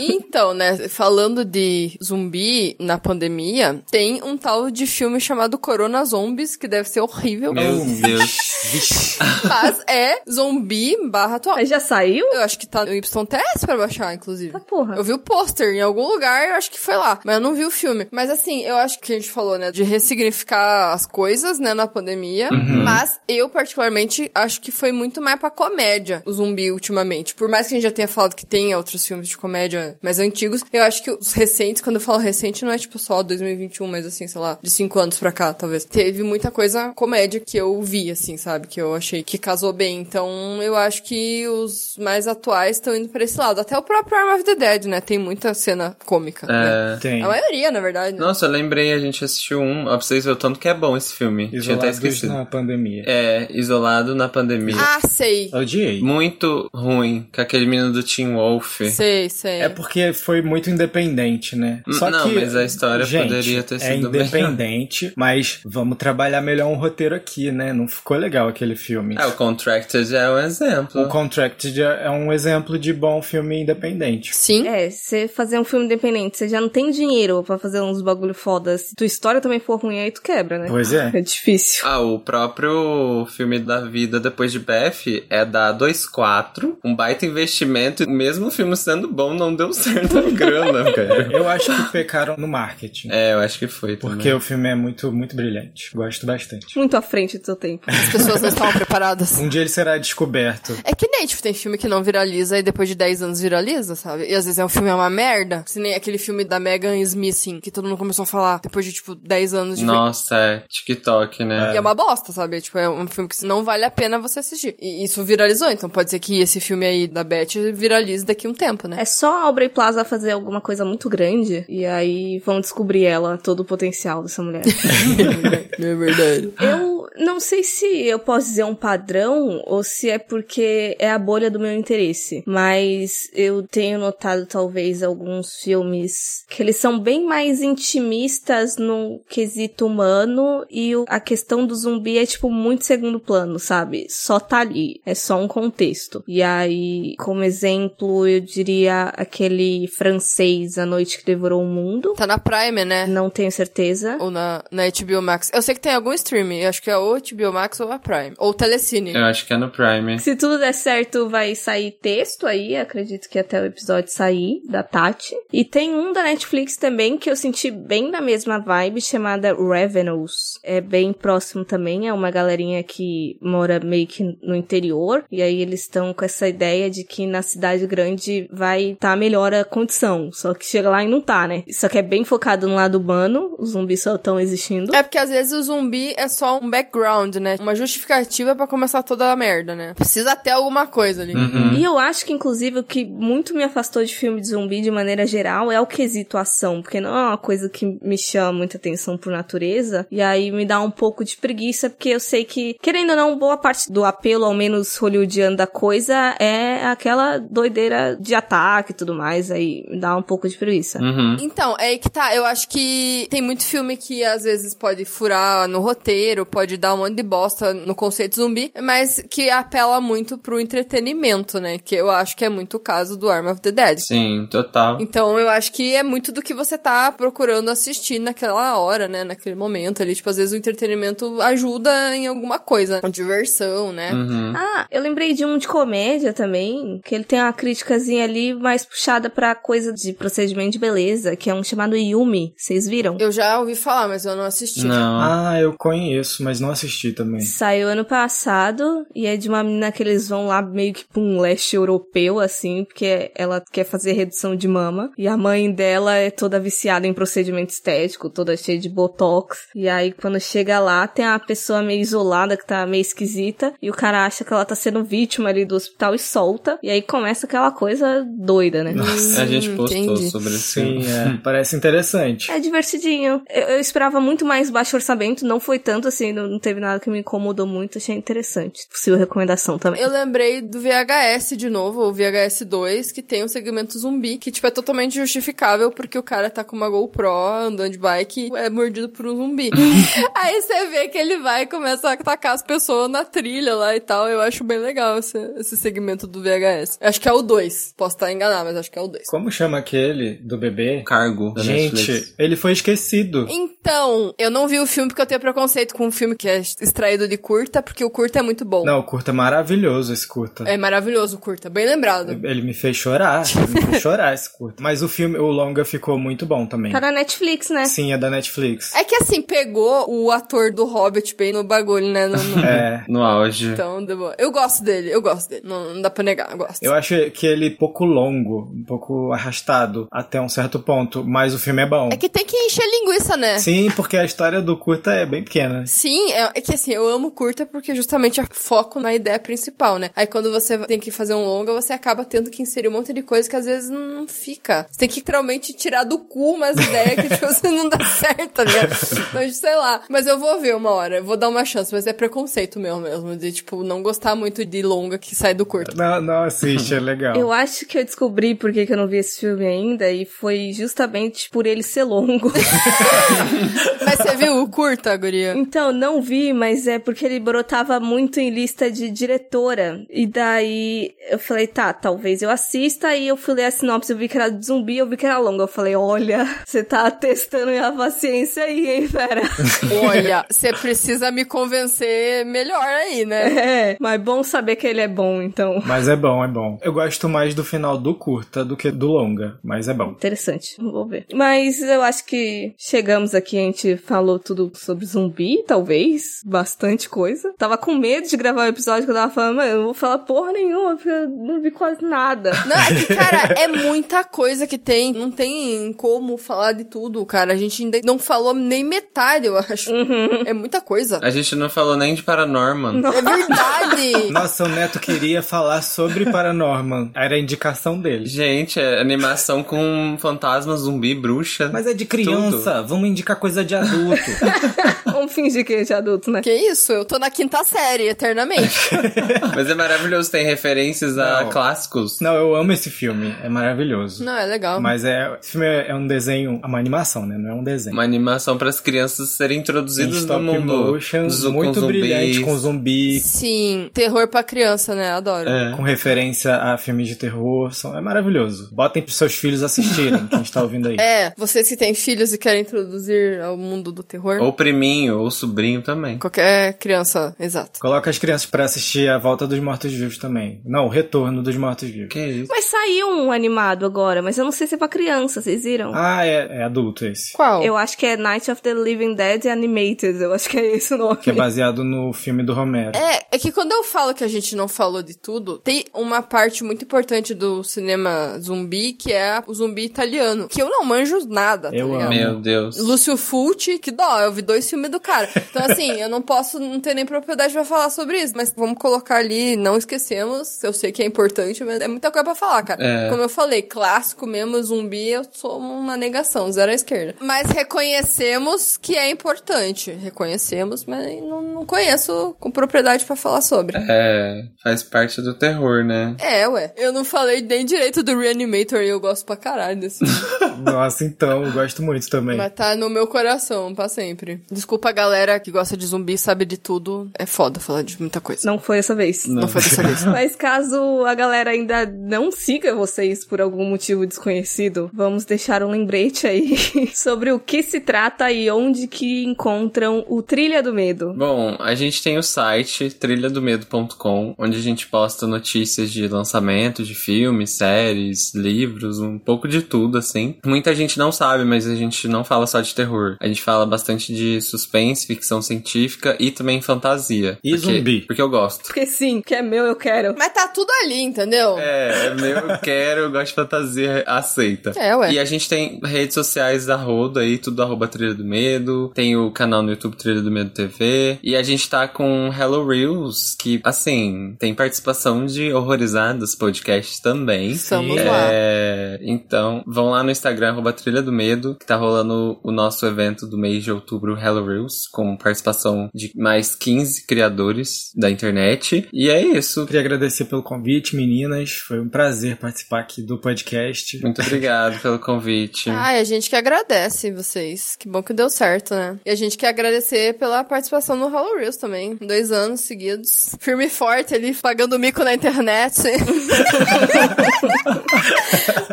Então, 0.00 0.54
né, 0.54 0.88
falando 0.88 1.44
de 1.44 1.98
zumbi 2.02 2.76
na 2.78 2.98
pandemia, 2.98 3.82
tem 3.90 4.22
um 4.22 4.36
tal 4.36 4.70
de 4.70 4.86
filme 4.86 5.20
chamado 5.20 5.58
Corona 5.58 6.04
Zombies, 6.04 6.56
que 6.56 6.68
deve 6.68 6.88
ser 6.88 7.00
horrível. 7.00 7.52
Meu 7.52 7.84
Deus. 7.84 9.18
Mas 9.44 9.80
é 9.86 10.22
zumbi 10.30 10.96
barra 11.10 11.36
atual. 11.36 11.56
Mas 11.56 11.68
já 11.68 11.80
saiu? 11.80 12.26
Eu 12.32 12.42
acho 12.42 12.58
que 12.58 12.66
tá 12.66 12.84
no 12.84 12.92
YTS 12.92 13.64
pra 13.64 13.76
baixar, 13.76 14.14
inclusive. 14.14 14.52
Tá 14.52 14.60
porra. 14.60 14.96
Eu 14.96 15.04
vi 15.04 15.12
o 15.12 15.18
pôster 15.18 15.74
em 15.74 15.80
algum 15.80 16.06
lugar, 16.06 16.48
eu 16.48 16.54
acho 16.54 16.70
que 16.70 16.78
foi 16.78 16.96
lá, 16.96 17.18
mas 17.24 17.36
eu 17.36 17.40
não 17.40 17.54
vi 17.54 17.64
o 17.64 17.70
filme. 17.70 18.06
Mas 18.10 18.30
assim, 18.30 18.62
eu 18.62 18.76
acho 18.76 19.00
que 19.00 19.12
a 19.12 19.16
gente 19.16 19.30
falou, 19.30 19.58
né, 19.58 19.70
de 19.70 19.82
ressignificar 19.82 20.92
as 20.92 21.06
coisas, 21.06 21.58
né, 21.58 21.74
na 21.74 21.86
pandemia. 21.86 22.50
Mas 22.50 23.18
eu, 23.28 23.48
particularmente, 23.48 24.30
acho 24.34 24.60
que 24.60 24.70
foi 24.70 24.92
muito 24.92 25.20
mais 25.20 25.38
pra 25.38 25.50
comédia 25.50 26.22
o 26.26 26.32
zumbi 26.32 26.70
ultimamente. 26.78 27.34
Por 27.34 27.48
mais 27.48 27.66
que 27.66 27.74
a 27.74 27.76
gente 27.76 27.82
já 27.82 27.90
tenha 27.90 28.08
falado 28.08 28.34
que 28.34 28.46
tem 28.46 28.74
outros 28.74 29.04
filmes 29.04 29.28
de 29.28 29.36
comédia 29.36 29.98
mais 30.00 30.18
antigos, 30.18 30.64
eu 30.72 30.82
acho 30.82 31.02
que 31.02 31.10
os 31.10 31.32
recentes, 31.32 31.82
quando 31.82 31.96
eu 31.96 32.00
falo 32.00 32.18
recente, 32.18 32.64
não 32.64 32.72
é 32.72 32.78
tipo 32.78 32.98
só 32.98 33.22
2021, 33.22 33.86
mas 33.86 34.06
assim, 34.06 34.26
sei 34.26 34.40
lá, 34.40 34.58
de 34.62 34.70
cinco 34.70 34.98
anos 34.98 35.18
pra 35.18 35.32
cá, 35.32 35.52
talvez. 35.52 35.84
Teve 35.84 36.22
muita 36.22 36.50
coisa 36.50 36.92
comédia 36.94 37.40
que 37.40 37.56
eu 37.56 37.80
vi, 37.82 38.10
assim, 38.10 38.36
sabe? 38.36 38.66
Que 38.68 38.80
eu 38.80 38.94
achei 38.94 39.22
que 39.22 39.36
casou 39.36 39.72
bem. 39.72 39.98
Então, 40.00 40.62
eu 40.62 40.76
acho 40.76 41.02
que 41.02 41.46
os 41.48 41.96
mais 41.98 42.26
atuais 42.28 42.76
estão 42.76 42.94
indo 42.94 43.08
pra 43.08 43.24
esse 43.24 43.38
lado. 43.38 43.60
Até 43.60 43.76
o 43.76 43.82
próprio 43.82 44.16
Arm 44.16 44.34
of 44.36 44.44
the 44.44 44.54
Dead, 44.54 44.84
né? 44.84 45.00
Tem 45.00 45.18
muita 45.18 45.52
cena 45.54 45.96
cômica. 46.06 46.46
né? 46.46 46.94
É. 46.94 46.96
Tem. 46.98 47.22
A 47.22 47.28
maioria, 47.28 47.70
na 47.70 47.80
verdade. 47.80 48.16
né? 48.16 48.20
Nossa, 48.24 48.46
eu 48.46 48.50
lembrei, 48.50 48.92
a 48.92 48.98
gente 48.98 49.24
assistiu 49.24 49.60
um. 49.60 49.82
Ó, 49.86 49.96
pra 49.96 50.00
vocês 50.00 50.24
verem 50.24 50.36
o 50.36 50.38
tanto 50.38 50.58
que 50.58 50.68
é 50.68 50.74
bom 50.74 50.96
esse 50.96 51.12
filme. 51.14 51.48
Tinha 51.60 51.76
até 51.76 51.88
esquecido. 51.90 52.32
na 52.32 52.44
pandemia. 52.46 53.02
É, 53.06 53.48
isolado 53.50 54.14
na 54.14 54.28
pandemia. 54.28 54.76
Ah, 54.78 55.00
sei. 55.08 55.50
Odiei. 55.52 56.00
Muito 56.00 56.67
ruim, 56.72 57.26
com 57.34 57.40
aquele 57.40 57.66
menino 57.66 57.92
do 57.92 58.02
Teen 58.02 58.34
Wolf. 58.34 58.80
Sei, 58.90 59.28
sei. 59.28 59.60
É 59.60 59.68
porque 59.68 60.12
foi 60.12 60.42
muito 60.42 60.70
independente, 60.70 61.56
né? 61.56 61.82
N- 61.86 62.10
não, 62.10 62.32
mas 62.34 62.54
a 62.56 62.64
história 62.64 63.04
gente, 63.04 63.24
poderia 63.24 63.62
ter 63.62 63.74
é 63.76 63.78
sido 63.78 64.10
melhor. 64.10 64.26
independente, 64.26 65.12
mas 65.16 65.60
vamos 65.64 65.98
trabalhar 65.98 66.40
melhor 66.40 66.68
um 66.68 66.74
roteiro 66.76 67.14
aqui, 67.14 67.50
né? 67.50 67.72
Não 67.72 67.88
ficou 67.88 68.16
legal 68.16 68.48
aquele 68.48 68.76
filme. 68.76 69.16
É, 69.18 69.26
o 69.26 69.32
Contracted 69.32 70.14
é 70.14 70.30
um 70.30 70.38
exemplo. 70.38 71.02
O 71.02 71.08
Contracted 71.08 71.80
é 71.82 72.10
um 72.10 72.32
exemplo 72.32 72.78
de 72.78 72.92
bom 72.92 73.20
filme 73.22 73.62
independente. 73.62 74.34
Sim. 74.34 74.66
É, 74.66 74.90
você 74.90 75.28
fazer 75.28 75.58
um 75.58 75.64
filme 75.64 75.84
independente, 75.86 76.38
você 76.38 76.48
já 76.48 76.60
não 76.60 76.68
tem 76.68 76.90
dinheiro 76.90 77.42
pra 77.42 77.58
fazer 77.58 77.80
uns 77.80 78.02
bagulho 78.02 78.34
foda. 78.34 78.76
Se 78.78 78.94
tua 78.94 79.06
história 79.06 79.40
também 79.40 79.60
for 79.60 79.76
ruim, 79.80 79.98
aí 80.00 80.10
tu 80.10 80.22
quebra, 80.22 80.58
né? 80.58 80.66
Pois 80.68 80.92
é. 80.92 81.10
É 81.18 81.20
difícil. 81.20 81.82
Ah, 81.86 82.00
o 82.00 82.18
próprio 82.20 83.26
filme 83.34 83.58
da 83.58 83.80
vida 83.80 84.20
depois 84.20 84.52
de 84.52 84.58
Beth 84.58 85.24
é 85.30 85.44
da 85.44 85.72
24, 85.72 86.57
um 86.84 86.94
baita 86.94 87.26
investimento, 87.26 88.02
e 88.02 88.06
mesmo 88.06 88.46
o 88.48 88.50
filme 88.50 88.76
sendo 88.76 89.08
bom, 89.08 89.34
não 89.34 89.54
deu 89.54 89.72
certo 89.72 90.18
a 90.18 90.22
grana, 90.30 90.90
cara. 90.92 91.28
Eu 91.32 91.48
acho 91.48 91.74
que 91.74 91.92
pecaram 91.92 92.36
no 92.36 92.46
marketing. 92.46 93.08
É, 93.10 93.32
eu 93.32 93.38
acho 93.40 93.58
que 93.58 93.66
foi 93.66 93.96
Porque 93.96 94.16
também. 94.18 94.34
o 94.34 94.40
filme 94.40 94.68
é 94.68 94.74
muito, 94.74 95.10
muito 95.12 95.34
brilhante. 95.34 95.90
Gosto 95.94 96.26
bastante. 96.26 96.76
Muito 96.76 96.96
à 96.96 97.02
frente 97.02 97.38
do 97.38 97.44
seu 97.44 97.56
tempo. 97.56 97.84
As 97.88 98.08
pessoas 98.10 98.42
não 98.42 98.48
estavam 98.48 98.72
preparadas. 98.72 99.38
Um 99.38 99.48
dia 99.48 99.60
ele 99.60 99.70
será 99.70 99.96
descoberto. 99.98 100.76
É 100.84 100.94
que 100.94 101.08
nem, 101.08 101.26
tipo, 101.26 101.42
tem 101.42 101.54
filme 101.54 101.78
que 101.78 101.88
não 101.88 102.02
viraliza 102.02 102.58
e 102.58 102.62
depois 102.62 102.88
de 102.88 102.94
10 102.94 103.22
anos 103.22 103.40
viraliza, 103.40 103.94
sabe? 103.94 104.28
E 104.28 104.34
às 104.34 104.44
vezes 104.44 104.58
é 104.58 104.64
um 104.64 104.68
filme 104.68 104.88
é 104.88 104.94
uma 104.94 105.10
merda. 105.10 105.64
Se 105.66 105.78
nem 105.80 105.94
aquele 105.94 106.18
filme 106.18 106.44
da 106.44 106.60
Megan 106.60 106.96
Smith, 106.98 107.38
assim, 107.38 107.60
que 107.60 107.70
todo 107.70 107.84
mundo 107.84 107.96
começou 107.98 108.24
a 108.24 108.26
falar 108.26 108.60
depois 108.60 108.84
de, 108.84 108.92
tipo, 108.92 109.14
10 109.14 109.54
anos 109.54 109.78
de 109.78 109.84
Nossa, 109.84 109.98
Nossa, 109.98 110.36
é 110.36 110.62
TikTok, 110.68 111.44
né? 111.44 111.72
E 111.72 111.76
é 111.76 111.80
uma 111.80 111.94
bosta, 111.94 112.32
sabe? 112.32 112.60
Tipo, 112.60 112.78
é 112.78 112.88
um 112.88 113.06
filme 113.06 113.28
que 113.28 113.44
não 113.44 113.64
vale 113.64 113.84
a 113.84 113.90
pena 113.90 114.18
você 114.18 114.40
assistir. 114.40 114.76
E 114.80 115.04
isso 115.04 115.22
viralizou, 115.24 115.70
então 115.70 115.88
pode 115.88 116.10
ser 116.10 116.18
que 116.18 116.40
esse 116.48 116.60
filme 116.60 116.86
aí 116.86 117.06
da 117.06 117.22
Beth 117.22 117.72
viralize 117.74 118.24
daqui 118.24 118.46
a 118.46 118.50
um 118.50 118.54
tempo, 118.54 118.88
né? 118.88 118.96
É 119.00 119.04
só 119.04 119.42
a 119.42 119.44
Aubrey 119.44 119.68
Plaza 119.68 120.04
fazer 120.04 120.32
alguma 120.32 120.60
coisa 120.60 120.84
muito 120.84 121.08
grande 121.08 121.64
e 121.68 121.84
aí 121.84 122.38
vão 122.40 122.60
descobrir 122.60 123.04
ela, 123.04 123.36
todo 123.38 123.60
o 123.60 123.64
potencial 123.64 124.22
dessa 124.22 124.42
mulher. 124.42 124.62
é 125.78 125.94
verdade. 125.94 126.52
Eu 126.60 126.97
não 127.16 127.40
sei 127.40 127.62
se 127.62 127.86
eu 128.06 128.18
posso 128.18 128.46
dizer 128.46 128.64
um 128.64 128.74
padrão 128.74 129.62
ou 129.66 129.82
se 129.82 130.10
é 130.10 130.18
porque 130.18 130.96
é 130.98 131.10
a 131.10 131.18
bolha 131.18 131.50
do 131.50 131.60
meu 131.60 131.72
interesse, 131.72 132.42
mas 132.46 133.30
eu 133.34 133.62
tenho 133.66 133.98
notado 133.98 134.46
talvez 134.46 135.02
alguns 135.02 135.56
filmes 135.56 136.44
que 136.48 136.62
eles 136.62 136.76
são 136.76 136.98
bem 136.98 137.24
mais 137.24 137.60
intimistas 137.62 138.76
no 138.76 139.20
quesito 139.28 139.86
humano 139.86 140.64
e 140.70 140.92
a 141.08 141.20
questão 141.20 141.66
do 141.66 141.74
zumbi 141.74 142.18
é 142.18 142.26
tipo 142.26 142.50
muito 142.50 142.84
segundo 142.84 143.20
plano, 143.20 143.58
sabe? 143.58 144.06
Só 144.08 144.40
tá 144.40 144.60
ali, 144.60 145.00
é 145.04 145.14
só 145.14 145.40
um 145.40 145.48
contexto. 145.48 146.22
E 146.26 146.42
aí, 146.42 147.14
como 147.18 147.42
exemplo, 147.42 148.26
eu 148.26 148.40
diria 148.40 149.12
aquele 149.16 149.86
francês 149.88 150.78
A 150.78 150.86
Noite 150.86 151.18
que 151.18 151.24
Devorou 151.24 151.62
o 151.62 151.66
Mundo. 151.66 152.14
Tá 152.14 152.26
na 152.26 152.38
Prime, 152.38 152.84
né? 152.84 153.06
Não 153.06 153.30
tenho 153.30 153.52
certeza. 153.52 154.16
Ou 154.20 154.30
na, 154.30 154.64
na 154.70 154.84
HBO 154.88 155.22
Max. 155.22 155.50
Eu 155.52 155.62
sei 155.62 155.74
que 155.74 155.80
tem 155.80 155.92
algum 155.92 156.12
streaming, 156.12 156.64
acho 156.64 156.82
que 156.82 156.87
é 156.90 156.96
ou 156.96 157.16
HBO 157.18 157.52
Max 157.52 157.80
ou 157.80 157.90
a 157.92 157.98
Prime. 157.98 158.34
Ou 158.38 158.54
Telecine. 158.54 159.14
Eu 159.14 159.24
acho 159.24 159.46
que 159.46 159.52
é 159.52 159.56
no 159.56 159.70
Prime. 159.70 160.18
Se 160.18 160.36
tudo 160.36 160.58
der 160.58 160.72
certo, 160.72 161.28
vai 161.28 161.54
sair 161.54 161.92
texto 161.92 162.46
aí, 162.46 162.76
acredito 162.76 163.28
que 163.28 163.38
até 163.38 163.60
o 163.60 163.66
episódio 163.66 164.10
sair, 164.12 164.60
da 164.68 164.82
Tati. 164.82 165.34
E 165.52 165.64
tem 165.64 165.94
um 165.94 166.12
da 166.12 166.22
Netflix 166.22 166.76
também 166.76 167.18
que 167.18 167.30
eu 167.30 167.36
senti 167.36 167.70
bem 167.70 168.10
na 168.10 168.20
mesma 168.20 168.58
vibe, 168.58 169.00
chamada 169.00 169.54
Revenues. 169.54 170.58
É 170.62 170.80
bem 170.80 171.12
próximo 171.12 171.64
também, 171.64 172.08
é 172.08 172.12
uma 172.12 172.30
galerinha 172.30 172.82
que 172.82 173.38
mora 173.40 173.80
meio 173.80 174.06
que 174.06 174.38
no 174.42 174.54
interior, 174.54 175.24
e 175.30 175.42
aí 175.42 175.60
eles 175.60 175.82
estão 175.82 176.12
com 176.12 176.24
essa 176.24 176.48
ideia 176.48 176.90
de 176.90 177.04
que 177.04 177.26
na 177.26 177.42
cidade 177.42 177.86
grande 177.86 178.48
vai 178.52 178.92
estar 178.92 179.10
tá 179.10 179.16
melhor 179.16 179.52
a 179.54 179.64
condição, 179.64 180.30
só 180.32 180.54
que 180.54 180.64
chega 180.64 180.90
lá 180.90 181.02
e 181.02 181.08
não 181.08 181.20
tá, 181.20 181.46
né? 181.46 181.64
Só 181.70 181.88
que 181.88 181.98
é 181.98 182.02
bem 182.02 182.24
focado 182.24 182.68
no 182.68 182.74
lado 182.74 182.96
humano, 182.96 183.54
os 183.58 183.70
zumbis 183.70 184.02
só 184.02 184.16
estão 184.16 184.38
existindo. 184.38 184.94
É 184.94 185.02
porque 185.02 185.18
às 185.18 185.30
vezes 185.30 185.52
o 185.52 185.62
zumbi 185.62 186.14
é 186.16 186.28
só 186.28 186.58
um 186.58 186.70
background, 186.78 187.36
né? 187.36 187.56
Uma 187.60 187.74
justificativa 187.74 188.54
para 188.54 188.66
começar 188.66 189.02
toda 189.02 189.30
a 189.30 189.36
merda, 189.36 189.74
né? 189.74 189.94
Precisa 189.94 190.36
ter 190.36 190.50
alguma 190.50 190.86
coisa 190.86 191.22
ali. 191.22 191.34
Uhum. 191.34 191.74
E 191.74 191.84
eu 191.84 191.98
acho 191.98 192.24
que, 192.24 192.32
inclusive, 192.32 192.78
o 192.78 192.84
que 192.84 193.04
muito 193.04 193.54
me 193.54 193.64
afastou 193.64 194.04
de 194.04 194.14
filme 194.14 194.40
de 194.40 194.48
zumbi 194.48 194.80
de 194.80 194.90
maneira 194.90 195.26
geral 195.26 195.70
é 195.72 195.80
o 195.80 195.86
quesito 195.86 196.38
ação, 196.38 196.80
porque 196.80 197.00
não 197.00 197.10
é 197.10 197.28
uma 197.28 197.38
coisa 197.38 197.68
que 197.68 197.98
me 198.02 198.16
chama 198.16 198.52
muita 198.52 198.76
atenção 198.76 199.16
por 199.16 199.32
natureza, 199.32 200.06
e 200.10 200.22
aí 200.22 200.50
me 200.50 200.64
dá 200.64 200.80
um 200.80 200.90
pouco 200.90 201.24
de 201.24 201.36
preguiça, 201.36 201.90
porque 201.90 202.10
eu 202.10 202.20
sei 202.20 202.44
que, 202.44 202.76
querendo 202.80 203.10
ou 203.10 203.16
não, 203.16 203.38
boa 203.38 203.56
parte 203.56 203.90
do 203.90 204.04
apelo, 204.04 204.44
ao 204.44 204.54
menos 204.54 204.96
hollywoodiano 204.96 205.56
da 205.56 205.66
coisa, 205.66 206.36
é 206.38 206.84
aquela 206.86 207.38
doideira 207.38 208.16
de 208.20 208.34
ataque 208.34 208.92
e 208.92 208.94
tudo 208.94 209.14
mais, 209.14 209.50
aí 209.50 209.84
me 209.88 209.98
dá 209.98 210.16
um 210.16 210.22
pouco 210.22 210.48
de 210.48 210.56
preguiça. 210.56 211.00
Uhum. 211.00 211.36
Então, 211.40 211.76
é 211.78 211.88
aí 211.88 211.98
que 211.98 212.10
tá. 212.10 212.34
Eu 212.34 212.44
acho 212.44 212.68
que 212.68 213.26
tem 213.30 213.42
muito 213.42 213.64
filme 213.64 213.96
que 213.96 214.24
às 214.24 214.44
vezes 214.44 214.74
pode 214.74 215.04
furar 215.04 215.68
no 215.68 215.80
roteiro, 215.80 216.46
pode 216.46 216.67
dar 216.76 216.94
um 216.94 216.98
monte 216.98 217.14
de 217.14 217.22
bosta 217.22 217.72
no 217.72 217.94
conceito 217.94 218.36
zumbi, 218.36 218.72
mas 218.80 219.22
que 219.30 219.50
apela 219.50 220.00
muito 220.00 220.38
pro 220.38 220.60
entretenimento, 220.60 221.60
né? 221.60 221.78
Que 221.78 221.94
eu 221.94 222.10
acho 222.10 222.36
que 222.36 222.44
é 222.44 222.48
muito 222.48 222.76
o 222.76 222.80
caso 222.80 223.16
do 223.16 223.28
Arm 223.28 223.48
of 223.48 223.60
the 223.60 223.72
Dead. 223.72 223.98
Sim, 223.98 224.46
total. 224.50 224.98
Então 225.00 225.38
eu 225.38 225.48
acho 225.48 225.72
que 225.72 225.94
é 225.94 226.02
muito 226.02 226.32
do 226.32 226.42
que 226.42 226.54
você 226.54 226.76
tá 226.76 227.10
procurando 227.12 227.70
assistir 227.70 228.18
naquela 228.18 228.78
hora, 228.78 229.08
né? 229.08 229.24
Naquele 229.24 229.54
momento 229.54 230.02
ali. 230.02 230.14
Tipo, 230.14 230.30
às 230.30 230.36
vezes 230.36 230.52
o 230.52 230.56
entretenimento 230.56 231.40
ajuda 231.40 232.16
em 232.16 232.26
alguma 232.26 232.58
coisa. 232.58 233.00
A 233.02 233.08
diversão, 233.08 233.92
né? 233.92 234.12
Uhum. 234.12 234.52
Ah, 234.54 234.86
eu 234.90 235.02
lembrei 235.02 235.32
de 235.34 235.44
um 235.44 235.58
de 235.58 235.68
comédia 235.68 236.32
também, 236.32 237.00
que 237.04 237.14
ele 237.14 237.24
tem 237.24 237.40
uma 237.40 237.52
criticazinha 237.52 238.24
ali 238.24 238.54
mais 238.54 238.84
puxada 238.84 239.30
pra 239.30 239.54
coisa 239.54 239.92
de 239.92 240.12
procedimento 240.12 240.72
de 240.72 240.78
beleza, 240.78 241.36
que 241.36 241.50
é 241.50 241.54
um 241.54 241.62
chamado 241.62 241.96
Yumi. 241.96 242.52
Vocês 242.56 242.88
viram? 242.88 243.16
Eu 243.20 243.30
já 243.32 243.58
ouvi 243.58 243.74
falar, 243.74 244.08
mas 244.08 244.24
eu 244.24 244.36
não 244.36 244.44
assisti. 244.44 244.86
Não. 244.86 245.20
Ah, 245.20 245.58
eu 245.60 245.74
conheço, 245.76 246.42
mas 246.42 246.57
não 246.60 246.70
assisti 246.70 247.12
também. 247.12 247.40
Saiu 247.40 247.88
ano 247.88 248.04
passado 248.04 249.06
e 249.14 249.26
é 249.26 249.36
de 249.36 249.48
uma 249.48 249.62
menina 249.62 249.90
que 249.92 250.02
eles 250.02 250.28
vão 250.28 250.46
lá 250.46 250.60
meio 250.62 250.92
que 250.94 251.04
pra 251.04 251.20
um 251.20 251.40
leste 251.40 251.76
europeu, 251.76 252.38
assim, 252.40 252.84
porque 252.84 253.30
ela 253.34 253.62
quer 253.72 253.84
fazer 253.84 254.12
redução 254.12 254.54
de 254.56 254.66
mama. 254.68 255.10
E 255.16 255.26
a 255.28 255.36
mãe 255.36 255.70
dela 255.70 256.14
é 256.14 256.30
toda 256.30 256.60
viciada 256.60 257.06
em 257.06 257.12
procedimento 257.14 257.70
estético, 257.72 258.28
toda 258.30 258.56
cheia 258.56 258.78
de 258.78 258.88
botox. 258.88 259.68
E 259.74 259.88
aí, 259.88 260.12
quando 260.12 260.38
chega 260.40 260.78
lá, 260.78 261.06
tem 261.06 261.24
a 261.24 261.38
pessoa 261.38 261.82
meio 261.82 262.00
isolada 262.00 262.56
que 262.56 262.66
tá 262.66 262.86
meio 262.86 263.00
esquisita. 263.02 263.72
E 263.80 263.90
o 263.90 263.94
cara 263.94 264.24
acha 264.24 264.44
que 264.44 264.52
ela 264.52 264.64
tá 264.64 264.74
sendo 264.74 265.04
vítima 265.04 265.48
ali 265.48 265.64
do 265.64 265.74
hospital 265.76 266.14
e 266.14 266.18
solta. 266.18 266.78
E 266.82 266.90
aí 266.90 267.02
começa 267.02 267.46
aquela 267.46 267.70
coisa 267.70 268.24
doida, 268.36 268.82
né? 268.84 268.94
A 269.38 269.46
gente 269.46 269.68
Hum, 269.70 269.76
postou 269.76 269.98
entendi. 269.98 270.30
sobre 270.30 270.48
esse 270.54 270.68
Sim, 270.78 271.00
é. 271.06 271.38
Parece 271.42 271.76
interessante. 271.76 272.50
É 272.50 272.58
divertidinho. 272.58 273.42
Eu, 273.48 273.62
eu 273.62 273.80
esperava 273.80 274.20
muito 274.20 274.44
mais 274.44 274.70
baixo 274.70 274.96
orçamento, 274.96 275.44
não 275.44 275.60
foi 275.60 275.78
tanto 275.78 276.08
assim, 276.08 276.32
não, 276.32 276.46
não 276.48 276.58
teve 276.58 276.80
nada 276.80 277.00
que 277.00 277.10
me 277.10 277.20
incomodou 277.20 277.66
muito, 277.66 277.98
achei 277.98 278.14
interessante. 278.14 278.86
Possível 278.90 279.18
recomendação 279.18 279.78
também. 279.78 280.00
Eu 280.00 280.10
lembrei 280.10 280.60
do 280.60 280.80
VHS 280.80 281.56
de 281.56 281.68
novo, 281.68 282.02
o 282.02 282.12
VHS 282.12 282.62
2, 282.66 283.12
que 283.12 283.22
tem 283.22 283.44
um 283.44 283.48
segmento 283.48 283.98
zumbi, 283.98 284.38
que, 284.38 284.50
tipo, 284.50 284.66
é 284.66 284.70
totalmente 284.70 285.14
justificável 285.14 285.90
porque 285.90 286.18
o 286.18 286.22
cara 286.22 286.50
tá 286.50 286.64
com 286.64 286.76
uma 286.76 286.88
GoPro 286.88 287.28
andando 287.28 287.90
de 287.90 287.98
bike 287.98 288.48
e 288.48 288.56
é 288.56 288.70
mordido 288.70 289.08
por 289.08 289.26
um 289.26 289.36
zumbi. 289.36 289.70
Aí 290.34 290.60
você 290.60 290.86
vê 290.86 291.08
que 291.08 291.18
ele 291.18 291.38
vai 291.38 291.62
e 291.62 291.66
começa 291.66 292.08
a 292.08 292.12
atacar 292.12 292.54
as 292.54 292.62
pessoas 292.62 293.10
na 293.10 293.24
trilha 293.24 293.74
lá 293.74 293.94
e 293.94 294.00
tal. 294.00 294.28
Eu 294.28 294.40
acho 294.40 294.64
bem 294.64 294.78
legal 294.78 295.18
esse, 295.18 295.38
esse 295.56 295.76
segmento 295.76 296.26
do 296.26 296.42
VHS. 296.42 296.98
Eu 297.00 297.08
acho 297.08 297.20
que 297.20 297.28
é 297.28 297.32
o 297.32 297.42
2. 297.42 297.94
Posso 297.96 298.16
estar 298.16 298.32
enganado, 298.32 298.64
mas 298.64 298.76
acho 298.76 298.90
que 298.90 298.98
é 298.98 299.02
o 299.02 299.08
2. 299.08 299.26
Como 299.26 299.50
chama 299.50 299.78
aquele 299.78 300.34
do 300.34 300.56
bebê? 300.56 301.02
Cargo 301.04 301.52
da 301.52 301.62
Netflix. 301.62 302.00
Gente, 302.00 302.34
ele 302.38 302.56
foi 302.56 302.72
esquecido. 302.72 303.46
Então, 303.48 304.34
eu 304.38 304.50
não 304.50 304.68
vi 304.68 304.78
o 304.78 304.86
filme 304.86 305.08
porque 305.08 305.22
eu 305.22 305.26
tenho 305.26 305.40
preconceito 305.40 305.94
com 305.94 306.06
um 306.06 306.10
filme 306.10 306.36
que 306.38 306.48
é 306.48 306.58
extraído 306.58 307.26
de 307.26 307.36
curta, 307.36 307.82
porque 307.82 308.04
o 308.04 308.10
curta 308.10 308.38
é 308.38 308.42
muito 308.42 308.64
bom. 308.64 308.84
Não, 308.84 309.00
o 309.00 309.02
curta 309.02 309.30
é 309.32 309.34
maravilhoso 309.34 310.12
esse 310.12 310.26
curta. 310.26 310.64
É 310.68 310.76
maravilhoso 310.76 311.36
o 311.36 311.40
curta, 311.40 311.68
bem 311.68 311.84
lembrado. 311.86 312.30
Ele 312.44 312.62
me 312.62 312.72
fez 312.72 312.96
chorar. 312.96 313.42
Ele 313.56 313.66
me 313.66 313.82
fez 313.86 314.02
chorar 314.02 314.32
esse 314.34 314.48
curta. 314.56 314.82
Mas 314.82 315.02
o 315.02 315.08
filme, 315.08 315.36
o 315.38 315.46
longa 315.48 315.84
ficou 315.84 316.16
muito 316.18 316.46
bom 316.46 316.64
também. 316.64 316.92
Tá 316.92 317.00
na 317.00 317.10
Netflix, 317.10 317.70
né? 317.70 317.84
Sim, 317.86 318.12
é 318.12 318.18
da 318.18 318.30
Netflix. 318.30 318.94
É 318.94 319.02
que 319.04 319.16
assim, 319.16 319.42
pegou 319.42 320.08
o 320.08 320.30
ator 320.30 320.72
do 320.72 320.84
Hobbit 320.86 321.34
bem 321.36 321.52
no 321.52 321.64
bagulho, 321.64 322.06
né? 322.08 322.26
No- 322.28 322.36
no- 322.42 322.64
É. 322.68 323.04
No 323.08 323.22
auge. 323.22 323.66
Então, 323.72 324.04
deu 324.04 324.16
boa. 324.16 324.34
eu 324.38 324.52
gosto 324.52 324.84
dele, 324.84 325.10
eu 325.12 325.20
gosto 325.20 325.48
dele. 325.50 325.62
Não, 325.64 325.94
não 325.94 326.02
dá 326.02 326.08
pra 326.10 326.22
negar, 326.22 326.50
eu 326.52 326.58
gosto. 326.58 326.82
Eu 326.82 326.94
acho 326.94 327.30
que 327.32 327.46
ele 327.46 327.66
é 327.66 327.70
pouco 327.70 328.04
longo, 328.04 328.70
um 328.72 328.84
pouco 328.84 329.32
arrastado 329.32 330.06
até 330.10 330.40
um 330.40 330.48
certo 330.48 330.78
ponto, 330.78 331.24
mas 331.24 331.54
o 331.54 331.58
filme 331.58 331.82
é 331.82 331.86
bom. 331.86 332.10
É 332.12 332.16
que 332.16 332.28
tem 332.28 332.44
que 332.44 332.56
encher 332.56 332.84
linguiça, 332.86 333.36
né? 333.36 333.58
Sim, 333.58 333.90
porque 333.96 334.16
a 334.16 334.24
história 334.24 334.60
do 334.60 334.76
curta 334.76 335.12
é 335.12 335.26
bem 335.26 335.42
pequena. 335.42 335.86
Sim, 335.86 336.27
é, 336.32 336.50
é 336.54 336.60
que 336.60 336.74
assim, 336.74 336.92
eu 336.92 337.06
amo 337.08 337.30
curta 337.30 337.64
porque 337.66 337.94
justamente 337.94 338.40
é 338.40 338.44
foco 338.50 339.00
na 339.00 339.14
ideia 339.14 339.38
principal, 339.38 339.98
né? 339.98 340.10
Aí 340.14 340.26
quando 340.26 340.50
você 340.50 340.78
tem 340.78 340.98
que 340.98 341.10
fazer 341.10 341.34
um 341.34 341.44
longa, 341.44 341.72
você 341.72 341.92
acaba 341.92 342.24
tendo 342.24 342.50
que 342.50 342.62
inserir 342.62 342.88
um 342.88 342.92
monte 342.92 343.12
de 343.12 343.22
coisa 343.22 343.48
que 343.48 343.56
às 343.56 343.66
vezes 343.66 343.90
não 343.90 344.26
fica. 344.26 344.86
Você 344.90 344.98
tem 344.98 345.08
que 345.08 345.16
literalmente 345.16 345.72
tirar 345.72 346.04
do 346.04 346.18
cu 346.18 346.54
umas 346.54 346.76
ideias 346.78 347.14
que 347.14 347.28
tipo, 347.28 347.46
você 347.46 347.68
não 347.68 347.88
dá 347.88 347.98
certo, 348.04 348.48
tá 348.48 348.64
ligado? 348.64 348.92
Então, 349.30 349.48
sei 349.52 349.76
lá. 349.76 350.02
Mas 350.08 350.26
eu 350.26 350.38
vou 350.38 350.60
ver 350.60 350.74
uma 350.74 350.90
hora, 350.90 351.18
eu 351.18 351.24
vou 351.24 351.36
dar 351.36 351.48
uma 351.48 351.64
chance, 351.64 351.92
mas 351.92 352.06
é 352.06 352.12
preconceito 352.12 352.80
meu 352.80 352.98
mesmo, 352.98 353.36
de 353.36 353.52
tipo, 353.52 353.82
não 353.82 354.02
gostar 354.02 354.34
muito 354.34 354.64
de 354.64 354.82
longa 354.82 355.18
que 355.18 355.34
sai 355.34 355.54
do 355.54 355.66
curta. 355.66 355.94
Não, 355.94 356.20
não 356.20 356.44
assiste, 356.44 356.94
é 356.94 357.00
legal. 357.00 357.36
Eu 357.36 357.52
acho 357.52 357.86
que 357.86 357.98
eu 357.98 358.04
descobri 358.04 358.54
por 358.54 358.72
que, 358.72 358.86
que 358.86 358.92
eu 358.92 358.96
não 358.96 359.08
vi 359.08 359.18
esse 359.18 359.40
filme 359.40 359.66
ainda, 359.66 360.10
e 360.10 360.24
foi 360.24 360.72
justamente 360.72 361.50
por 361.50 361.66
ele 361.66 361.82
ser 361.82 362.04
longo. 362.04 362.52
Mas 364.04 364.18
você 364.18 364.36
viu 364.36 364.62
o 364.62 364.68
curta, 364.68 365.16
guria? 365.16 365.54
então, 365.56 365.92
não 365.92 366.17
vi, 366.20 366.52
mas 366.52 366.86
é 366.86 366.98
porque 366.98 367.24
ele 367.24 367.40
brotava 367.40 368.00
muito 368.00 368.40
em 368.40 368.50
lista 368.50 368.90
de 368.90 369.10
diretora. 369.10 370.04
E 370.10 370.26
daí 370.26 371.14
eu 371.30 371.38
falei, 371.38 371.66
tá, 371.66 371.92
talvez 371.92 372.42
eu 372.42 372.50
assista. 372.50 373.14
E 373.14 373.28
eu 373.28 373.36
fui 373.36 373.54
ler 373.54 373.66
a 373.66 373.70
sinopse, 373.70 374.12
eu 374.12 374.18
vi 374.18 374.28
que 374.28 374.36
era 374.36 374.50
de 374.50 374.64
zumbi, 374.64 374.98
eu 374.98 375.06
vi 375.06 375.16
que 375.16 375.26
era 375.26 375.38
longa. 375.38 375.64
Eu 375.64 375.68
falei, 375.68 375.94
olha, 375.94 376.46
você 376.64 376.82
tá 376.82 377.10
testando 377.10 377.70
minha 377.70 377.92
paciência 377.92 378.64
aí, 378.64 378.88
hein, 378.88 379.08
fera? 379.08 379.42
Olha, 380.08 380.44
você 380.48 380.72
precisa 380.72 381.30
me 381.30 381.44
convencer 381.44 382.44
melhor 382.46 382.84
aí, 382.84 383.24
né? 383.24 383.92
é, 383.92 383.96
mas 384.00 384.20
bom 384.20 384.42
saber 384.42 384.76
que 384.76 384.86
ele 384.86 385.00
é 385.00 385.08
bom, 385.08 385.42
então. 385.42 385.82
Mas 385.86 386.08
é 386.08 386.16
bom, 386.16 386.44
é 386.44 386.48
bom. 386.48 386.78
Eu 386.82 386.92
gosto 386.92 387.28
mais 387.28 387.54
do 387.54 387.64
final 387.64 387.98
do 387.98 388.14
curta 388.14 388.64
do 388.64 388.76
que 388.76 388.90
do 388.90 389.08
longa, 389.08 389.58
mas 389.62 389.88
é 389.88 389.94
bom. 389.94 390.10
Interessante, 390.10 390.76
vou 390.78 391.06
ver. 391.06 391.26
Mas 391.32 391.80
eu 391.80 392.02
acho 392.02 392.24
que 392.24 392.74
chegamos 392.78 393.34
aqui, 393.34 393.58
a 393.58 393.62
gente 393.62 393.96
falou 393.96 394.38
tudo 394.38 394.70
sobre 394.74 395.04
zumbi, 395.06 395.62
talvez. 395.66 395.97
Bastante 396.44 397.08
coisa. 397.08 397.52
Tava 397.58 397.76
com 397.76 397.94
medo 397.94 398.28
de 398.28 398.36
gravar 398.36 398.64
o 398.64 398.68
episódio 398.68 399.04
que 399.04 399.10
eu 399.10 399.14
tava 399.14 399.32
falando, 399.32 399.56
mas 399.56 399.70
eu 399.70 399.78
não 399.78 399.84
vou 399.84 399.94
falar 399.94 400.18
porra 400.18 400.52
nenhuma, 400.52 400.96
porque 400.96 401.08
eu 401.08 401.28
não 401.28 401.60
vi 401.60 401.70
quase 401.70 402.02
nada. 402.02 402.52
Não, 402.66 402.76
é 402.76 402.94
que, 402.94 403.14
cara, 403.14 403.54
é 403.60 403.68
muita 403.68 404.24
coisa 404.24 404.66
que 404.66 404.78
tem. 404.78 405.12
Não 405.12 405.30
tem 405.30 405.92
como 405.92 406.36
falar 406.36 406.72
de 406.72 406.84
tudo, 406.84 407.24
cara. 407.24 407.52
A 407.52 407.56
gente 407.56 407.82
ainda 407.82 408.00
não 408.04 408.18
falou 408.18 408.54
nem 408.54 408.84
metade, 408.84 409.46
eu 409.46 409.56
acho. 409.56 409.92
Uhum. 409.92 410.42
É 410.44 410.52
muita 410.52 410.80
coisa. 410.80 411.18
A 411.22 411.30
gente 411.30 411.54
não 411.56 411.68
falou 411.68 411.96
nem 411.96 412.14
de 412.14 412.22
Paranorman. 412.22 413.02
É 413.04 413.22
verdade. 413.22 414.30
Nossa, 414.30 414.64
o 414.64 414.68
Neto 414.68 414.98
queria 414.98 415.42
falar 415.42 415.82
sobre 415.82 416.30
Paranorman. 416.30 417.10
Era 417.14 417.34
a 417.34 417.38
indicação 417.38 417.98
dele. 417.98 418.26
Gente, 418.26 418.78
é 418.78 419.00
animação 419.00 419.62
com 419.62 420.16
fantasma, 420.18 420.76
zumbi, 420.76 421.14
bruxa. 421.14 421.70
Mas 421.72 421.86
é 421.86 421.94
de 421.94 422.04
criança, 422.04 422.82
vamos 422.82 423.08
indicar 423.08 423.36
coisa 423.36 423.64
de 423.64 423.74
adulto. 423.74 424.30
Vamos 425.18 425.32
fingir 425.32 425.64
que 425.64 425.74
é 425.74 425.82
de 425.84 425.92
adulto, 425.92 426.30
né? 426.30 426.40
que 426.40 426.52
isso? 426.52 426.92
Eu 426.92 427.04
tô 427.04 427.18
na 427.18 427.30
quinta 427.30 427.62
série, 427.64 428.08
eternamente. 428.08 428.74
Mas 429.54 429.68
é 429.68 429.74
maravilhoso, 429.74 430.30
tem 430.30 430.44
referências 430.44 431.18
a 431.18 431.42
Não. 431.44 431.50
clássicos. 431.50 432.20
Não, 432.20 432.34
eu 432.34 432.54
amo 432.54 432.72
esse 432.72 432.90
filme, 432.90 433.34
é 433.42 433.48
maravilhoso. 433.48 434.24
Não, 434.24 434.36
é 434.36 434.44
legal. 434.46 434.80
Mas 434.80 435.04
é, 435.04 435.36
esse 435.40 435.52
filme 435.52 435.66
é 435.66 435.86
é 435.88 435.94
um 435.94 436.06
desenho, 436.06 436.60
uma 436.64 436.78
animação, 436.78 437.24
né? 437.26 437.36
Não 437.38 437.50
é 437.50 437.54
um 437.54 437.64
desenho. 437.64 437.94
Uma 437.94 438.02
animação 438.04 438.58
para 438.58 438.68
as 438.68 438.80
crianças 438.80 439.30
serem 439.30 439.58
Em 439.58 439.60
introduzidas 439.60 440.14
no 440.14 440.20
stop 440.20 440.42
mundo. 440.42 440.92
motion, 440.92 441.28
zu- 441.30 441.52
muito 441.52 441.80
com 441.80 441.86
brilhante, 441.86 442.40
com 442.40 442.56
zumbi, 442.56 443.20
Sim, 443.20 443.90
terror 443.94 444.28
pra 444.28 444.42
criança, 444.42 444.94
né? 444.94 445.10
Adoro. 445.10 445.48
É. 445.48 445.72
com 445.76 445.82
referência 445.82 446.54
a 446.56 446.76
filmes 446.76 447.08
de 447.08 447.16
terror. 447.16 447.72
São, 447.74 447.96
é 447.96 448.00
maravilhoso. 448.00 448.68
Botem 448.72 449.02
pros 449.02 449.16
seus 449.16 449.34
filhos 449.34 449.62
assistirem, 449.62 450.26
quem 450.26 450.42
está 450.42 450.62
ouvindo 450.62 450.88
aí. 450.88 450.96
É, 450.98 451.32
vocês 451.36 451.68
que 451.68 451.76
têm 451.76 451.94
filhos 451.94 452.32
e 452.32 452.38
querem 452.38 452.60
introduzir 452.62 453.40
ao 453.40 453.56
mundo 453.56 453.90
do 453.92 454.02
terror. 454.02 454.38
Ou 454.42 454.52
priminho, 454.52 455.07
ou 455.10 455.30
sobrinho 455.30 455.82
também. 455.82 456.18
Qualquer 456.18 456.74
criança, 456.74 457.34
exato. 457.38 457.80
Coloca 457.80 458.10
as 458.10 458.18
crianças 458.18 458.46
pra 458.48 458.64
assistir 458.64 459.08
A 459.08 459.18
Volta 459.18 459.46
dos 459.46 459.58
Mortos-Vivos 459.58 460.18
também. 460.18 460.60
Não, 460.64 460.86
O 460.86 460.88
Retorno 460.88 461.42
dos 461.42 461.56
Mortos-Vivos. 461.56 462.08
Que 462.10 462.24
isso? 462.26 462.48
Mas 462.50 462.64
saiu 462.66 463.08
um 463.08 463.30
animado 463.32 463.84
agora, 463.86 464.22
mas 464.22 464.38
eu 464.38 464.44
não 464.44 464.52
sei 464.52 464.66
se 464.66 464.74
é 464.74 464.78
pra 464.78 464.88
criança, 464.88 465.40
vocês 465.40 465.64
viram? 465.64 465.92
Ah, 465.94 466.24
é, 466.26 466.58
é 466.60 466.62
adulto 466.64 467.06
esse. 467.06 467.32
Qual? 467.32 467.62
Eu 467.62 467.76
acho 467.76 467.96
que 467.96 468.06
é 468.06 468.16
Night 468.16 468.50
of 468.50 468.60
the 468.62 468.74
Living 468.74 469.14
Dead 469.14 469.46
Animated, 469.46 470.20
eu 470.20 470.32
acho 470.32 470.48
que 470.48 470.58
é 470.58 470.76
esse 470.76 470.94
o 470.94 470.98
nome. 470.98 471.16
Que 471.18 471.30
é 471.30 471.32
baseado 471.32 471.82
no 471.84 472.12
filme 472.12 472.42
do 472.42 472.52
Romero. 472.52 472.96
É, 472.96 473.26
é 473.32 473.38
que 473.38 473.52
quando 473.52 473.72
eu 473.72 473.82
falo 473.84 474.14
que 474.14 474.24
a 474.24 474.28
gente 474.28 474.54
não 474.56 474.68
falou 474.68 475.02
de 475.02 475.16
tudo, 475.16 475.58
tem 475.58 475.84
uma 475.94 476.22
parte 476.22 476.62
muito 476.64 476.84
importante 476.84 477.34
do 477.34 477.62
cinema 477.64 478.38
zumbi, 478.40 478.92
que 478.92 479.12
é 479.12 479.42
o 479.46 479.54
zumbi 479.54 479.84
italiano. 479.84 480.48
Que 480.48 480.60
eu 480.62 480.68
não 480.68 480.84
manjo 480.84 481.18
nada, 481.28 481.70
tá 481.70 481.76
Eu 481.76 481.88
ligado? 481.92 482.06
amo. 482.12 482.14
Meu 482.14 482.40
Deus. 482.40 482.78
Lúcio 482.78 483.16
Fulci, 483.16 483.78
que 483.78 483.90
dó, 483.90 484.20
eu 484.20 484.32
vi 484.32 484.42
dois 484.42 484.68
filmes 484.68 484.90
do 484.90 484.97
cara. 485.00 485.28
Então, 485.36 485.64
assim, 485.64 486.00
eu 486.00 486.08
não 486.08 486.22
posso 486.22 486.58
não 486.58 486.80
ter 486.80 486.94
nem 486.94 487.06
propriedade 487.06 487.52
pra 487.52 487.64
falar 487.64 487.90
sobre 487.90 488.18
isso, 488.18 488.34
mas 488.36 488.52
vamos 488.56 488.78
colocar 488.78 489.16
ali, 489.16 489.56
não 489.56 489.76
esquecemos, 489.76 490.62
eu 490.62 490.72
sei 490.72 490.92
que 490.92 491.02
é 491.02 491.06
importante, 491.06 491.62
mas 491.64 491.80
é 491.80 491.88
muita 491.88 492.10
coisa 492.10 492.24
pra 492.24 492.34
falar, 492.34 492.62
cara. 492.62 492.84
É. 492.84 493.10
Como 493.10 493.22
eu 493.22 493.28
falei, 493.28 493.62
clássico 493.62 494.26
mesmo, 494.26 494.62
zumbi, 494.62 495.10
eu 495.10 495.22
sou 495.32 495.58
uma 495.58 495.96
negação, 495.96 496.50
zero 496.52 496.70
à 496.70 496.74
esquerda. 496.74 497.14
Mas 497.20 497.50
reconhecemos 497.50 498.76
que 498.76 498.96
é 498.96 499.10
importante. 499.10 499.90
Reconhecemos, 499.90 500.84
mas 500.84 501.20
não, 501.22 501.42
não 501.42 501.66
conheço 501.66 502.36
com 502.38 502.50
propriedade 502.50 503.04
pra 503.04 503.16
falar 503.16 503.40
sobre. 503.40 503.76
É, 503.88 504.44
faz 504.62 504.82
parte 504.82 505.20
do 505.20 505.34
terror, 505.34 505.84
né? 505.84 506.16
É, 506.18 506.48
ué. 506.48 506.72
Eu 506.76 506.92
não 506.92 507.04
falei 507.04 507.40
nem 507.40 507.64
direito 507.64 508.02
do 508.02 508.18
Reanimator 508.18 508.80
e 508.80 508.88
eu 508.88 509.00
gosto 509.00 509.24
pra 509.24 509.36
caralho 509.36 509.80
desse. 509.80 510.04
Nossa, 510.58 511.04
então, 511.04 511.44
eu 511.44 511.52
gosto 511.52 511.82
muito 511.82 512.08
também. 512.08 512.36
Mas 512.36 512.52
tá 512.52 512.74
no 512.74 512.90
meu 512.90 513.06
coração, 513.06 513.74
pra 513.74 513.88
sempre. 513.88 514.42
Desculpa 514.50 514.87
a 514.88 514.92
galera 514.92 515.38
que 515.38 515.50
gosta 515.50 515.76
de 515.76 515.86
zumbi, 515.86 516.16
sabe 516.16 516.44
de 516.44 516.56
tudo. 516.56 517.10
É 517.18 517.26
foda 517.26 517.60
falar 517.60 517.82
de 517.82 518.00
muita 518.00 518.20
coisa. 518.20 518.42
Não 518.46 518.58
foi 518.58 518.78
essa 518.78 518.94
vez. 518.94 519.26
Não 519.26 519.46
foi 519.46 519.62
dessa 519.62 519.82
vez. 519.82 520.04
Mas 520.06 520.34
caso 520.34 521.04
a 521.04 521.14
galera 521.14 521.50
ainda 521.50 521.86
não 521.86 522.32
siga 522.32 522.74
vocês 522.74 523.24
por 523.24 523.40
algum 523.40 523.64
motivo 523.68 524.06
desconhecido, 524.06 524.90
vamos 524.92 525.24
deixar 525.24 525.62
um 525.62 525.70
lembrete 525.70 526.26
aí 526.26 526.56
sobre 526.94 527.30
o 527.30 527.38
que 527.38 527.62
se 527.62 527.80
trata 527.80 528.30
e 528.32 528.50
onde 528.50 528.86
que 528.86 529.24
encontram 529.24 530.04
o 530.08 530.22
Trilha 530.22 530.62
do 530.62 530.72
Medo. 530.72 531.12
Bom, 531.14 531.56
a 531.60 531.74
gente 531.74 532.02
tem 532.02 532.16
o 532.16 532.22
site 532.22 532.90
trilhadomedo.com, 532.90 534.34
onde 534.38 534.56
a 534.56 534.62
gente 534.62 534.86
posta 534.86 535.26
notícias 535.26 535.90
de 535.90 536.08
lançamento 536.08 536.82
de 536.82 536.94
filmes, 536.94 537.50
séries, 537.50 538.34
livros, 538.34 538.98
um 538.98 539.18
pouco 539.18 539.46
de 539.46 539.62
tudo, 539.62 539.98
assim. 539.98 540.36
Muita 540.44 540.74
gente 540.74 540.98
não 540.98 541.12
sabe, 541.12 541.44
mas 541.44 541.66
a 541.66 541.74
gente 541.74 542.08
não 542.08 542.24
fala 542.24 542.46
só 542.46 542.60
de 542.60 542.74
terror. 542.74 543.16
A 543.20 543.26
gente 543.26 543.42
fala 543.42 543.66
bastante 543.66 544.14
de 544.14 544.40
suspense, 544.40 544.67
ficção 545.06 545.40
científica 545.42 546.16
e 546.18 546.30
também 546.30 546.60
fantasia. 546.60 547.38
E 547.42 547.50
Porque- 547.50 547.66
zumbi. 547.66 548.00
Porque 548.02 548.22
eu 548.22 548.28
gosto. 548.28 548.64
Porque 548.64 548.86
sim, 548.86 549.20
que 549.20 549.34
é 549.34 549.42
meu, 549.42 549.64
eu 549.64 549.76
quero. 549.76 550.14
Mas 550.18 550.32
tá 550.32 550.48
tudo 550.48 550.70
ali, 550.82 551.00
entendeu? 551.00 551.58
É, 551.58 552.06
é 552.06 552.14
meu, 552.14 552.36
eu 552.38 552.58
quero, 552.58 553.00
eu 553.02 553.10
gosto 553.10 553.28
de 553.28 553.34
fantasia, 553.34 554.04
aceita. 554.06 554.72
É, 554.76 554.94
ué. 554.96 555.12
E 555.12 555.18
a 555.18 555.24
gente 555.24 555.48
tem 555.48 555.80
redes 555.82 556.14
sociais 556.14 556.66
da 556.66 556.76
Rodo 556.76 557.18
aí, 557.18 557.38
tudo 557.38 557.62
arroba 557.62 557.86
Trilha 557.88 558.14
do 558.14 558.24
Medo. 558.24 558.90
Tem 558.94 559.16
o 559.16 559.30
canal 559.30 559.62
no 559.62 559.70
YouTube 559.70 559.96
Trilha 559.96 560.20
do 560.22 560.30
Medo 560.30 560.50
TV. 560.50 561.18
E 561.22 561.34
a 561.36 561.42
gente 561.42 561.68
tá 561.68 561.86
com 561.88 562.30
Hello 562.32 562.66
Reels, 562.66 563.34
que, 563.38 563.60
assim, 563.64 564.36
tem 564.38 564.54
participação 564.54 565.26
de 565.26 565.52
Horrorizados 565.52 566.34
Podcast 566.34 567.00
também. 567.02 567.50
Estamos 567.50 568.00
Sim. 568.00 568.06
lá. 568.06 568.28
É, 568.30 568.98
então, 569.02 569.62
vão 569.66 569.90
lá 569.90 570.02
no 570.02 570.10
Instagram, 570.10 570.50
arroba 570.50 570.72
Trilha 570.72 571.02
do 571.02 571.12
Medo, 571.12 571.56
que 571.58 571.66
tá 571.66 571.76
rolando 571.76 572.38
o 572.42 572.50
nosso 572.50 572.84
evento 572.86 573.26
do 573.26 573.36
mês 573.38 573.62
de 573.64 573.70
outubro, 573.72 574.18
Hello 574.18 574.44
Reels, 574.46 574.57
com 574.90 575.16
participação 575.16 575.88
de 575.94 576.10
mais 576.16 576.54
15 576.54 577.06
criadores 577.06 577.90
da 577.96 578.10
internet. 578.10 578.88
E 578.92 579.08
é 579.10 579.20
isso. 579.20 579.64
Queria 579.66 579.80
agradecer 579.80 580.24
pelo 580.26 580.42
convite, 580.42 580.96
meninas. 580.96 581.52
Foi 581.66 581.80
um 581.80 581.88
prazer 581.88 582.36
participar 582.36 582.80
aqui 582.80 583.02
do 583.02 583.18
podcast. 583.18 584.00
Muito 584.02 584.20
obrigado 584.22 584.80
pelo 584.82 584.98
convite. 584.98 585.70
Ai, 585.70 585.98
a 586.00 586.04
gente 586.04 586.28
que 586.30 586.36
agradece 586.36 587.10
vocês. 587.10 587.76
Que 587.78 587.88
bom 587.88 588.02
que 588.02 588.12
deu 588.12 588.28
certo, 588.30 588.74
né? 588.74 588.98
E 589.04 589.10
a 589.10 589.14
gente 589.14 589.36
quer 589.36 589.48
agradecer 589.48 590.14
pela 590.18 590.42
participação 590.44 590.96
no 590.96 591.08
Hollow 591.08 591.36
Reels 591.38 591.56
também. 591.56 591.96
Dois 591.96 592.30
anos 592.32 592.60
seguidos. 592.60 593.34
Firme 593.40 593.66
e 593.66 593.70
forte 593.70 594.14
ali, 594.14 594.34
pagando 594.34 594.78
mico 594.78 595.02
na 595.04 595.14
internet. 595.14 595.82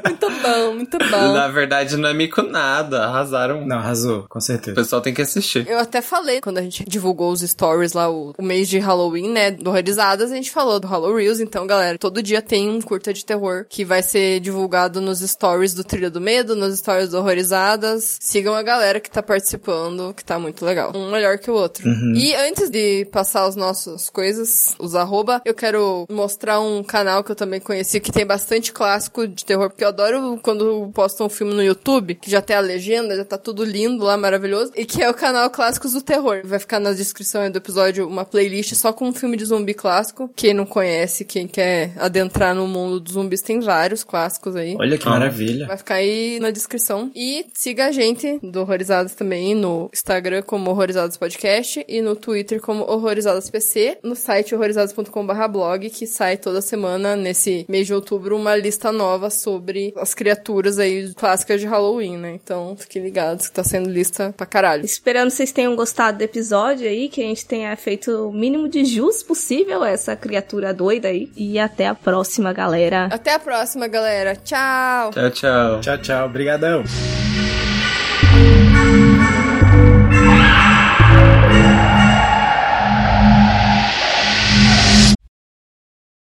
muito 0.06 0.30
bom, 0.42 0.74
muito 0.76 0.98
bom. 0.98 1.34
Na 1.34 1.48
verdade, 1.48 1.98
não 1.98 2.10
é 2.10 2.14
mico 2.14 2.42
nada. 2.42 3.06
Arrasaram. 3.06 3.66
Não, 3.66 3.78
arrasou, 3.78 4.26
com 4.30 4.40
O 4.40 4.42
certeza. 4.42 4.76
pessoal 4.76 5.02
tem 5.02 5.14
que 5.14 5.22
assistir. 5.22 5.68
Eu 5.76 5.82
até 5.82 6.02
falei, 6.02 6.40
quando 6.40 6.58
a 6.58 6.62
gente 6.62 6.86
divulgou 6.88 7.34
os 7.34 7.42
stories 7.42 7.92
lá, 7.92 8.10
o, 8.10 8.34
o 8.38 8.42
mês 8.42 8.70
de 8.70 8.80
Halloween, 8.80 9.30
né, 9.30 9.52
do 9.52 9.70
Horrorizadas, 9.70 10.32
a 10.32 10.36
gente 10.36 10.50
falou 10.50 10.80
do 10.80 10.88
Hollow 10.88 11.14
Reels. 11.14 11.42
Então, 11.42 11.68
galera, 11.68 11.98
todo 11.98 12.24
dia 12.24 12.42
tem 12.42 12.70
um 12.70 12.82
curta 12.82 13.14
de 13.14 13.26
terror 13.26 13.66
que 13.68 13.84
vai 13.84 14.02
ser 14.02 14.40
divulgado 14.40 15.02
nos 15.02 15.20
stories 15.20 15.74
do 15.74 15.84
Trilha 15.84 16.10
do 16.10 16.22
Medo, 16.22 16.56
nos 16.56 16.80
stories 16.80 17.10
do 17.10 17.18
Horrorizadas. 17.18 18.18
Sigam 18.22 18.56
a 18.56 18.64
galera 18.64 19.02
que 19.02 19.12
tá 19.12 19.22
participando, 19.22 20.14
que 20.14 20.24
tá 20.24 20.40
muito 20.40 20.64
legal. 20.64 20.94
Um 20.96 21.12
melhor 21.12 21.38
que 21.40 21.52
o 21.52 21.54
outro. 21.54 21.86
E 22.16 22.34
antes 22.36 22.70
de 22.70 23.04
passar 23.12 23.44
as 23.44 23.58
nossas 23.58 24.10
coisas, 24.10 24.76
os 24.80 24.96
arroba, 24.96 25.42
eu 25.44 25.54
quero 25.54 26.06
mostrar 26.10 26.62
um 26.62 26.82
canal 26.84 27.22
que 27.22 27.32
eu 27.32 27.36
também 27.36 27.60
conheci, 27.60 28.00
que 28.00 28.14
tem 28.14 28.26
bastante 28.26 28.72
clássico 28.72 29.28
de 29.28 29.44
terror, 29.44 29.70
porque 29.70 29.84
eu 29.84 29.90
adoro 29.90 30.40
quando 30.42 30.90
postam 30.94 31.28
um 31.28 31.30
filme 31.30 31.54
no 31.54 31.62
YouTube, 31.62 32.16
que 32.16 32.32
já 32.32 32.42
tem 32.42 32.56
a 32.56 32.62
legenda, 32.62 33.18
já 33.18 33.26
tá 33.26 33.38
tudo 33.38 33.66
lindo 33.66 34.06
lá, 34.06 34.16
maravilhoso, 34.16 34.72
e 34.74 34.86
que 34.86 35.04
é 35.04 35.10
o 35.10 35.14
canal 35.14 35.50
Clássicos 35.66 35.94
do 35.94 36.02
Terror. 36.04 36.42
Vai 36.46 36.60
ficar 36.60 36.80
na 36.80 36.94
descrição 36.94 37.42
aí 37.42 37.50
do 37.50 37.58
episódio 37.58 38.08
uma 38.08 38.24
playlist 38.24 38.76
só 38.76 38.94
com 38.94 39.08
um 39.08 39.12
filme 39.14 39.36
de 39.36 39.46
zumbi 39.46 39.74
clássico. 39.74 40.30
Quem 40.36 40.54
não 40.54 40.64
conhece, 40.64 41.26
quem 41.26 41.48
quer 41.48 41.92
adentrar 41.98 42.54
no 42.54 42.68
mundo 42.68 43.00
dos 43.00 43.14
zumbis, 43.14 43.42
tem 43.42 43.60
vários 43.60 44.04
clássicos 44.04 44.56
aí. 44.56 44.76
Olha 44.80 44.96
que 44.96 45.08
Ah. 45.08 45.10
maravilha. 45.10 45.66
Vai 45.66 45.76
ficar 45.78 45.96
aí 45.96 46.40
na 46.40 46.52
descrição. 46.52 47.10
E 47.16 47.48
siga 47.52 47.88
a 47.88 47.92
gente 47.92 48.38
do 48.44 48.62
Horrorizadas 48.62 49.16
também 49.16 49.56
no 49.56 49.90
Instagram 49.92 50.44
como 50.44 50.70
Horrorizadas 50.70 51.18
Podcast 51.18 51.84
e 51.88 52.00
no 52.00 52.16
Twitter 52.16 52.62
como 52.62 52.84
Horrorizadas 52.84 53.50
PC, 53.50 53.98
no 54.04 54.16
site 54.16 54.54
horrorizadas.com/blog 54.54 55.90
que 55.90 56.06
sai 56.06 56.38
toda 56.38 56.62
semana 56.62 57.16
nesse 57.16 57.66
mês 57.68 57.88
de 57.88 57.94
outubro 57.96 58.38
uma 58.38 58.56
lista 58.56 58.92
nova 58.92 59.32
sobre 59.32 59.96
as 59.98 60.14
criaturas 60.14 60.78
aí 60.78 61.12
clássicas 61.16 61.60
de 61.60 61.66
Halloween, 61.66 62.18
né? 62.18 62.34
Então, 62.36 62.76
fiquem 62.78 63.02
ligados 63.02 63.48
que 63.48 63.56
tá 63.56 63.64
sendo 63.64 63.90
lista 63.90 64.32
pra 64.38 64.46
caralho. 64.46 64.86
Esperando 64.86 65.32
vocês 65.32 65.55
tenham 65.56 65.76
gostado 65.76 66.18
do 66.18 66.22
episódio 66.22 66.86
aí, 66.86 67.08
que 67.08 67.22
a 67.22 67.26
gente 67.26 67.46
tenha 67.46 67.76
feito 67.78 68.28
o 68.28 68.34
mínimo 68.34 68.68
de 68.68 68.84
jus 68.84 69.24
possível 69.24 69.82
a 69.82 69.90
essa 69.90 70.14
criatura 70.16 70.74
doida 70.74 71.08
aí. 71.08 71.32
E 71.36 71.58
até 71.58 71.88
a 71.88 71.96
próxima, 71.96 72.52
galera. 72.52 73.08
Até 73.10 73.34
a 73.34 73.40
próxima, 73.40 73.88
galera. 73.88 74.36
Tchau. 74.36 75.12
Tchau, 75.12 75.32
tchau. 75.32 75.82
Tchau, 75.82 75.98
tchau. 76.00 76.26
Obrigadão. 76.26 76.84